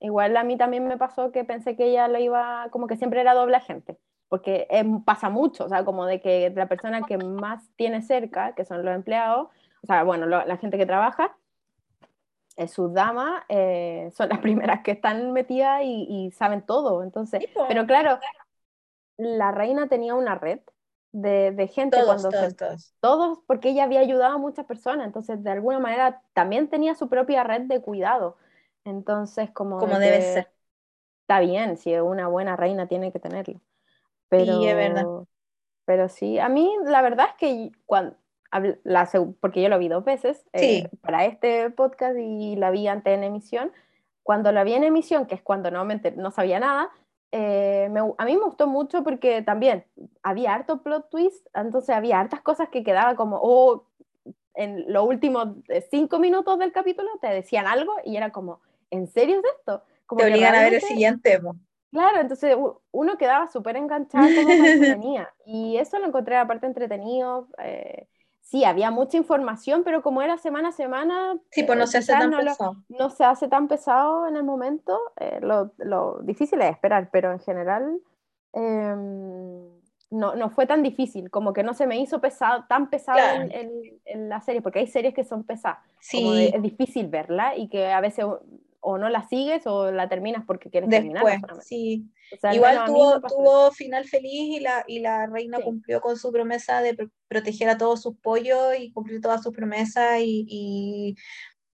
Igual 0.00 0.36
a 0.36 0.44
mí 0.44 0.56
también 0.56 0.86
me 0.86 0.98
pasó 0.98 1.32
que 1.32 1.44
pensé 1.44 1.76
que 1.76 1.86
ella 1.86 2.08
lo 2.08 2.18
iba, 2.18 2.68
como 2.70 2.86
que 2.86 2.96
siempre 2.96 3.20
era 3.20 3.34
doble 3.34 3.56
agente, 3.56 3.98
porque 4.28 4.68
pasa 5.04 5.30
mucho, 5.30 5.64
o 5.64 5.68
sea, 5.68 5.84
como 5.84 6.04
de 6.04 6.20
que 6.20 6.50
la 6.54 6.66
persona 6.66 7.02
que 7.02 7.16
más 7.16 7.70
tiene 7.76 8.02
cerca, 8.02 8.54
que 8.54 8.64
son 8.64 8.84
los 8.84 8.94
empleados, 8.94 9.48
o 9.82 9.86
sea, 9.86 10.02
bueno, 10.02 10.26
la 10.26 10.56
gente 10.58 10.76
que 10.76 10.86
trabaja, 10.86 11.36
eh, 12.56 12.68
sus 12.68 12.92
damas 12.94 13.42
eh, 13.48 14.10
son 14.14 14.30
las 14.30 14.38
primeras 14.40 14.82
que 14.82 14.92
están 14.92 15.32
metidas 15.32 15.82
y, 15.84 16.30
saben 16.32 16.62
todo, 16.62 17.02
entonces, 17.02 17.44
pero 17.68 17.86
claro, 17.86 18.18
la 19.18 19.52
reina 19.52 19.88
tenía 19.88 20.14
una 20.14 20.34
red 20.36 20.60
de, 21.12 21.52
de 21.52 21.68
gente 21.68 21.98
todos, 21.98 22.22
cuando 22.22 22.30
todos, 22.30 22.56
todos. 22.56 22.94
todos, 23.00 23.38
porque 23.46 23.70
ella 23.70 23.84
había 23.84 24.00
ayudado 24.00 24.34
a 24.34 24.38
muchas 24.38 24.66
personas, 24.66 25.06
entonces 25.06 25.42
de 25.42 25.50
alguna 25.50 25.78
manera 25.78 26.22
también 26.32 26.68
tenía 26.68 26.94
su 26.94 27.08
propia 27.08 27.44
red 27.44 27.62
de 27.62 27.80
cuidado. 27.80 28.36
Entonces, 28.86 29.50
como... 29.50 29.78
Como 29.78 29.98
debe 29.98 30.22
ser. 30.22 30.48
Está 31.22 31.40
bien, 31.40 31.76
si 31.76 31.92
una 31.94 32.28
buena 32.28 32.56
reina 32.56 32.86
tiene 32.86 33.12
que 33.12 33.18
tenerlo. 33.18 33.60
Pero, 34.28 34.58
sí, 34.58 34.68
es 34.68 34.76
verdad. 34.76 35.04
Pero 35.84 36.08
sí, 36.08 36.38
a 36.38 36.48
mí 36.48 36.72
la 36.84 37.02
verdad 37.02 37.26
es 37.30 37.34
que 37.36 37.72
cuando... 37.84 38.16
La, 38.84 39.10
porque 39.40 39.60
yo 39.60 39.68
lo 39.68 39.78
vi 39.78 39.88
dos 39.88 40.04
veces 40.04 40.46
eh, 40.54 40.88
para 41.02 41.26
este 41.26 41.68
podcast 41.70 42.16
y 42.16 42.56
la 42.56 42.70
vi 42.70 42.88
antes 42.88 43.12
en 43.12 43.24
emisión. 43.24 43.72
Cuando 44.22 44.50
la 44.50 44.64
vi 44.64 44.72
en 44.74 44.84
emisión, 44.84 45.26
que 45.26 45.34
es 45.34 45.42
cuando 45.42 45.70
no, 45.70 45.84
no 45.84 46.30
sabía 46.30 46.58
nada, 46.58 46.90
eh, 47.32 47.90
a 48.18 48.24
mí 48.24 48.36
me 48.36 48.44
gustó 48.44 48.66
mucho 48.66 49.02
porque 49.02 49.42
también 49.42 49.84
había 50.22 50.54
harto 50.54 50.82
plot 50.82 51.10
twist, 51.10 51.46
entonces 51.54 51.94
había 51.94 52.20
hartas 52.20 52.40
cosas 52.40 52.68
que 52.70 52.82
quedaba 52.82 53.14
como, 53.14 53.38
oh, 53.42 53.84
en 54.54 54.90
los 54.90 55.06
últimos 55.06 55.48
eh, 55.68 55.86
cinco 55.90 56.18
minutos 56.18 56.58
del 56.58 56.72
capítulo 56.72 57.10
te 57.20 57.26
decían 57.26 57.66
algo 57.66 57.92
y 58.04 58.16
era 58.16 58.30
como, 58.30 58.60
¿en 58.90 59.06
serio 59.08 59.38
es 59.38 59.44
esto? 59.58 59.82
Como 60.06 60.20
Te 60.20 60.30
obligan 60.30 60.54
a 60.54 60.62
ver 60.62 60.74
el 60.74 60.80
siguiente. 60.80 61.40
Claro, 61.90 62.20
entonces 62.20 62.56
uno 62.90 63.16
quedaba 63.16 63.46
súper 63.48 63.76
enganchado 63.76 64.26
como. 64.34 64.48
Y 65.46 65.76
eso 65.78 65.98
lo 65.98 66.06
encontré 66.06 66.36
aparte 66.36 66.66
entretenido. 66.66 67.48
Eh, 67.62 68.08
sí, 68.40 68.64
había 68.64 68.90
mucha 68.90 69.16
información, 69.16 69.82
pero 69.84 70.02
como 70.02 70.22
era 70.22 70.36
semana 70.38 70.68
a 70.68 70.72
semana, 70.72 71.38
sí, 71.50 71.62
pues 71.62 71.78
no 71.78 71.84
eh, 71.84 71.86
se 71.86 71.98
hace 71.98 72.12
tan 72.12 72.30
no, 72.30 72.38
pesado. 72.38 72.76
no 72.88 73.10
se 73.10 73.24
hace 73.24 73.48
tan 73.48 73.68
pesado 73.68 74.26
en 74.26 74.36
el 74.36 74.44
momento. 74.44 74.98
Eh, 75.18 75.38
lo, 75.40 75.72
lo, 75.78 76.18
difícil 76.22 76.60
es 76.60 76.72
esperar, 76.72 77.08
pero 77.10 77.32
en 77.32 77.40
general 77.40 77.98
em, 78.52 79.66
no, 80.10 80.34
no 80.34 80.50
fue 80.50 80.66
tan 80.66 80.82
difícil, 80.82 81.30
como 81.30 81.52
que 81.52 81.62
no 81.62 81.74
se 81.74 81.86
me 81.86 81.98
hizo 81.98 82.20
pesado, 82.20 82.64
tan 82.68 82.90
pesado 82.90 83.18
en, 83.50 83.80
en, 84.04 84.28
la 84.28 84.40
serie, 84.40 84.62
porque 84.62 84.80
hay 84.80 84.86
series 84.86 85.14
que 85.14 85.24
son 85.24 85.44
pesadas, 85.44 85.78
sí. 86.00 86.50
es 86.52 86.62
difícil 86.62 87.08
verla 87.08 87.56
y 87.56 87.68
que 87.68 87.92
a 87.92 88.00
veces 88.00 88.24
o 88.80 88.98
no 88.98 89.08
la 89.08 89.26
sigues 89.28 89.66
o 89.66 89.90
la 89.90 90.08
terminas 90.08 90.44
porque 90.46 90.70
quieres 90.70 90.90
terminar. 90.90 91.24
Sí. 91.62 92.04
Igual 92.52 92.84
tuvo, 92.86 93.20
tuvo 93.20 93.70
final 93.72 94.04
feliz 94.04 94.56
y 94.56 94.60
la, 94.60 94.84
y 94.86 94.98
la 95.00 95.26
reina 95.26 95.60
cumplió 95.60 96.00
con 96.00 96.16
su 96.16 96.32
promesa 96.32 96.82
de 96.82 97.08
proteger 97.28 97.68
a 97.68 97.78
todos 97.78 98.02
sus 98.02 98.16
pollos 98.18 98.74
y 98.78 98.92
cumplir 98.92 99.20
todas 99.20 99.42
sus 99.42 99.54
promesas 99.54 100.20
y, 100.20 100.46
y, 100.48 101.16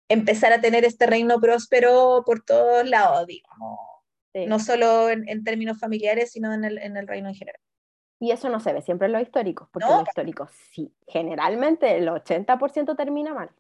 empezar 0.10 0.54
a 0.54 0.62
tener 0.62 0.86
este 0.86 1.06
reino 1.06 1.40
próspero 1.40 2.24
por 2.26 2.44
todos 2.44 2.88
lados, 2.88 3.28
digamos. 3.28 3.80
No 4.34 4.60
solo 4.60 5.10
en, 5.10 5.28
en, 5.28 5.44
términos 5.44 5.80
familiares, 5.80 6.32
sino 6.32 6.54
en 6.54 6.64
el, 6.64 6.78
en 6.78 6.96
el 6.96 7.08
reino 7.08 7.28
en 7.28 7.36
general. 7.36 7.60
Y 8.20 8.32
eso 8.32 8.50
no 8.50 8.60
se 8.60 8.74
ve 8.74 8.82
siempre 8.82 9.08
en 9.08 9.14
los 9.14 9.22
históricos, 9.22 9.68
porque 9.72 9.90
los 9.90 10.08
históricos 10.08 10.52
sí, 10.72 10.94
generalmente 11.08 11.98
el 11.98 12.08
80% 12.08 12.96
termina 12.96 13.34
mal. 13.34 13.52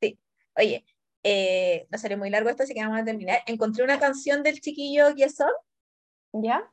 Sí, 0.00 0.18
oye, 0.56 0.84
eh, 1.22 1.86
no 1.90 1.98
seré 1.98 2.16
muy 2.16 2.30
largo 2.30 2.48
esto, 2.48 2.62
así 2.62 2.74
que 2.74 2.82
vamos 2.82 3.00
a 3.00 3.04
terminar. 3.04 3.40
Encontré 3.46 3.84
una 3.84 3.98
canción 3.98 4.42
del 4.42 4.60
chiquillo 4.60 5.10
Yeson. 5.10 5.50
¿Ya? 6.32 6.70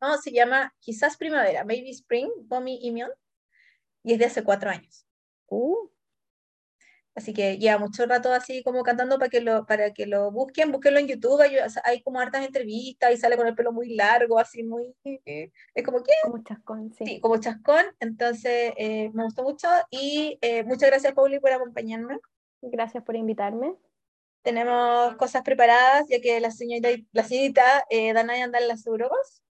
No, 0.00 0.16
se 0.18 0.32
llama 0.32 0.74
Quizás 0.80 1.16
Primavera, 1.16 1.64
Maybe 1.64 1.90
Spring, 1.90 2.30
Bomi 2.42 2.78
y 2.82 2.92
Mion. 2.92 3.10
Y 4.04 4.12
es 4.12 4.18
de 4.18 4.26
hace 4.26 4.44
cuatro 4.44 4.70
años. 4.70 5.06
Uh. 5.48 5.88
Así 7.18 7.32
que 7.34 7.58
lleva 7.58 7.78
mucho 7.78 8.06
rato 8.06 8.32
así 8.32 8.62
como 8.62 8.84
cantando 8.84 9.18
para 9.18 9.28
que 9.28 9.40
lo, 9.40 9.66
para 9.66 9.92
que 9.92 10.06
lo 10.06 10.30
busquen, 10.30 10.70
búsquenlo 10.70 11.00
en 11.00 11.08
YouTube, 11.08 11.42
hay, 11.82 12.00
como 12.02 12.20
hartas 12.20 12.46
entrevistas 12.46 13.12
y 13.12 13.16
sale 13.16 13.36
con 13.36 13.48
el 13.48 13.56
pelo 13.56 13.72
muy 13.72 13.96
largo, 13.96 14.38
así 14.38 14.62
muy... 14.62 14.94
Es 15.74 15.84
como 15.84 16.00
que... 16.04 16.12
Como 16.22 16.44
chascón, 16.44 16.94
sí. 16.96 17.04
Sí, 17.04 17.20
como 17.20 17.38
chascón, 17.38 17.86
entonces 17.98 18.72
eh, 18.76 19.10
me 19.14 19.24
gustó 19.24 19.42
mucho 19.42 19.66
y 19.90 20.38
eh, 20.42 20.62
muchas 20.62 20.90
gracias 20.90 21.12
Pauli 21.12 21.40
por 21.40 21.50
acompañarme. 21.50 22.20
Gracias 22.62 23.04
por 23.04 23.16
invitarme 23.16 23.76
tenemos 24.42 25.14
cosas 25.16 25.42
preparadas, 25.42 26.06
ya 26.08 26.20
que 26.20 26.40
la 26.40 26.50
señorita, 26.50 26.88
la 27.12 27.22
señorita 27.24 27.84
eh, 27.90 28.12
Danay 28.12 28.40
anda 28.40 28.58
en 28.58 28.68
las 28.68 28.86
Europas. 28.86 29.42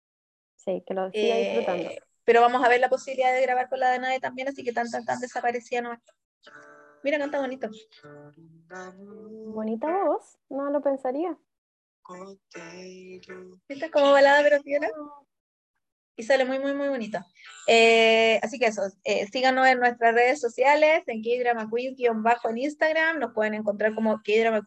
Sí, 0.56 0.82
que 0.86 0.94
lo 0.94 1.10
siga 1.10 1.36
eh, 1.36 1.44
disfrutando. 1.44 1.90
Pero 2.24 2.40
vamos 2.40 2.64
a 2.64 2.68
ver 2.68 2.80
la 2.80 2.88
posibilidad 2.88 3.34
de 3.34 3.42
grabar 3.42 3.68
con 3.68 3.78
la 3.78 3.90
Danae 3.90 4.20
también, 4.20 4.48
así 4.48 4.64
que 4.64 4.72
tan, 4.72 4.90
tan, 4.90 5.04
tan 5.04 5.20
desaparecida 5.20 5.82
no 5.82 5.94
Mira, 7.02 7.18
canta 7.18 7.40
bonito. 7.40 7.68
Bonita 9.52 10.04
voz, 10.04 10.38
no 10.48 10.70
lo 10.70 10.80
pensaría. 10.80 11.38
Esta 13.68 13.86
es 13.86 13.92
como 13.92 14.12
balada, 14.12 14.42
pero 14.42 14.62
fiera 14.62 14.88
y 16.16 16.22
sale 16.22 16.44
muy, 16.44 16.58
muy, 16.58 16.72
muy 16.74 16.88
bonito. 16.88 17.18
Eh, 17.66 18.40
así 18.42 18.58
que 18.58 18.66
eso, 18.66 18.82
eh, 19.04 19.26
síganos 19.30 19.66
en 19.66 19.78
nuestras 19.80 20.14
redes 20.14 20.40
sociales, 20.40 21.02
en 21.06 21.22
K-Drama 21.22 21.68
bajo 22.22 22.50
en 22.50 22.58
Instagram, 22.58 23.18
nos 23.18 23.34
pueden 23.34 23.54
encontrar 23.54 23.94
como 23.94 24.22
K-Drama 24.22 24.62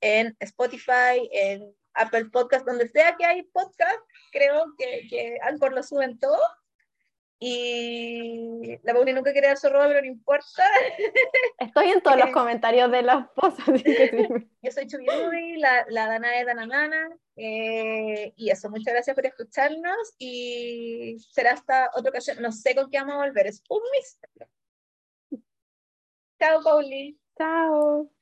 en 0.00 0.36
Spotify, 0.40 1.28
en 1.32 1.74
Apple 1.94 2.26
Podcast, 2.26 2.66
donde 2.66 2.88
sea 2.88 3.16
que 3.16 3.24
hay 3.24 3.42
podcast, 3.42 3.98
creo 4.32 4.66
que, 4.78 5.06
que 5.08 5.38
Anchor 5.42 5.72
lo 5.72 5.82
suben 5.82 6.18
todo. 6.18 6.38
Y 7.38 8.78
la 8.82 8.94
Pauli 8.94 9.12
nunca 9.12 9.32
quiere 9.32 9.48
dar 9.48 9.58
su 9.58 9.68
robo, 9.68 9.84
pero 9.88 10.00
no 10.00 10.06
importa. 10.06 10.64
Estoy 11.58 11.90
en 11.90 12.00
todos 12.00 12.18
los 12.18 12.30
comentarios 12.30 12.90
de 12.90 13.02
las 13.02 13.28
cosas. 13.30 13.66
Yo 14.62 14.70
soy 14.70 14.86
Chubirui, 14.86 15.58
la, 15.58 15.84
la 15.88 16.06
Dana 16.06 16.38
es 16.38 16.46
Dananana. 16.46 17.10
Eh, 17.36 18.32
y 18.36 18.50
eso, 18.50 18.70
muchas 18.70 18.94
gracias 18.94 19.14
por 19.14 19.26
escucharnos 19.26 20.14
y 20.18 21.16
será 21.30 21.52
hasta 21.52 21.90
otra 21.94 22.10
ocasión. 22.10 22.40
No 22.40 22.52
sé 22.52 22.74
con 22.74 22.90
qué 22.90 22.98
vamos 22.98 23.14
a 23.14 23.26
volver, 23.26 23.46
es 23.48 23.62
un 23.68 23.82
misterio. 23.92 24.48
Chao, 26.38 26.62
Pauli. 26.62 27.18
Chao. 27.36 28.13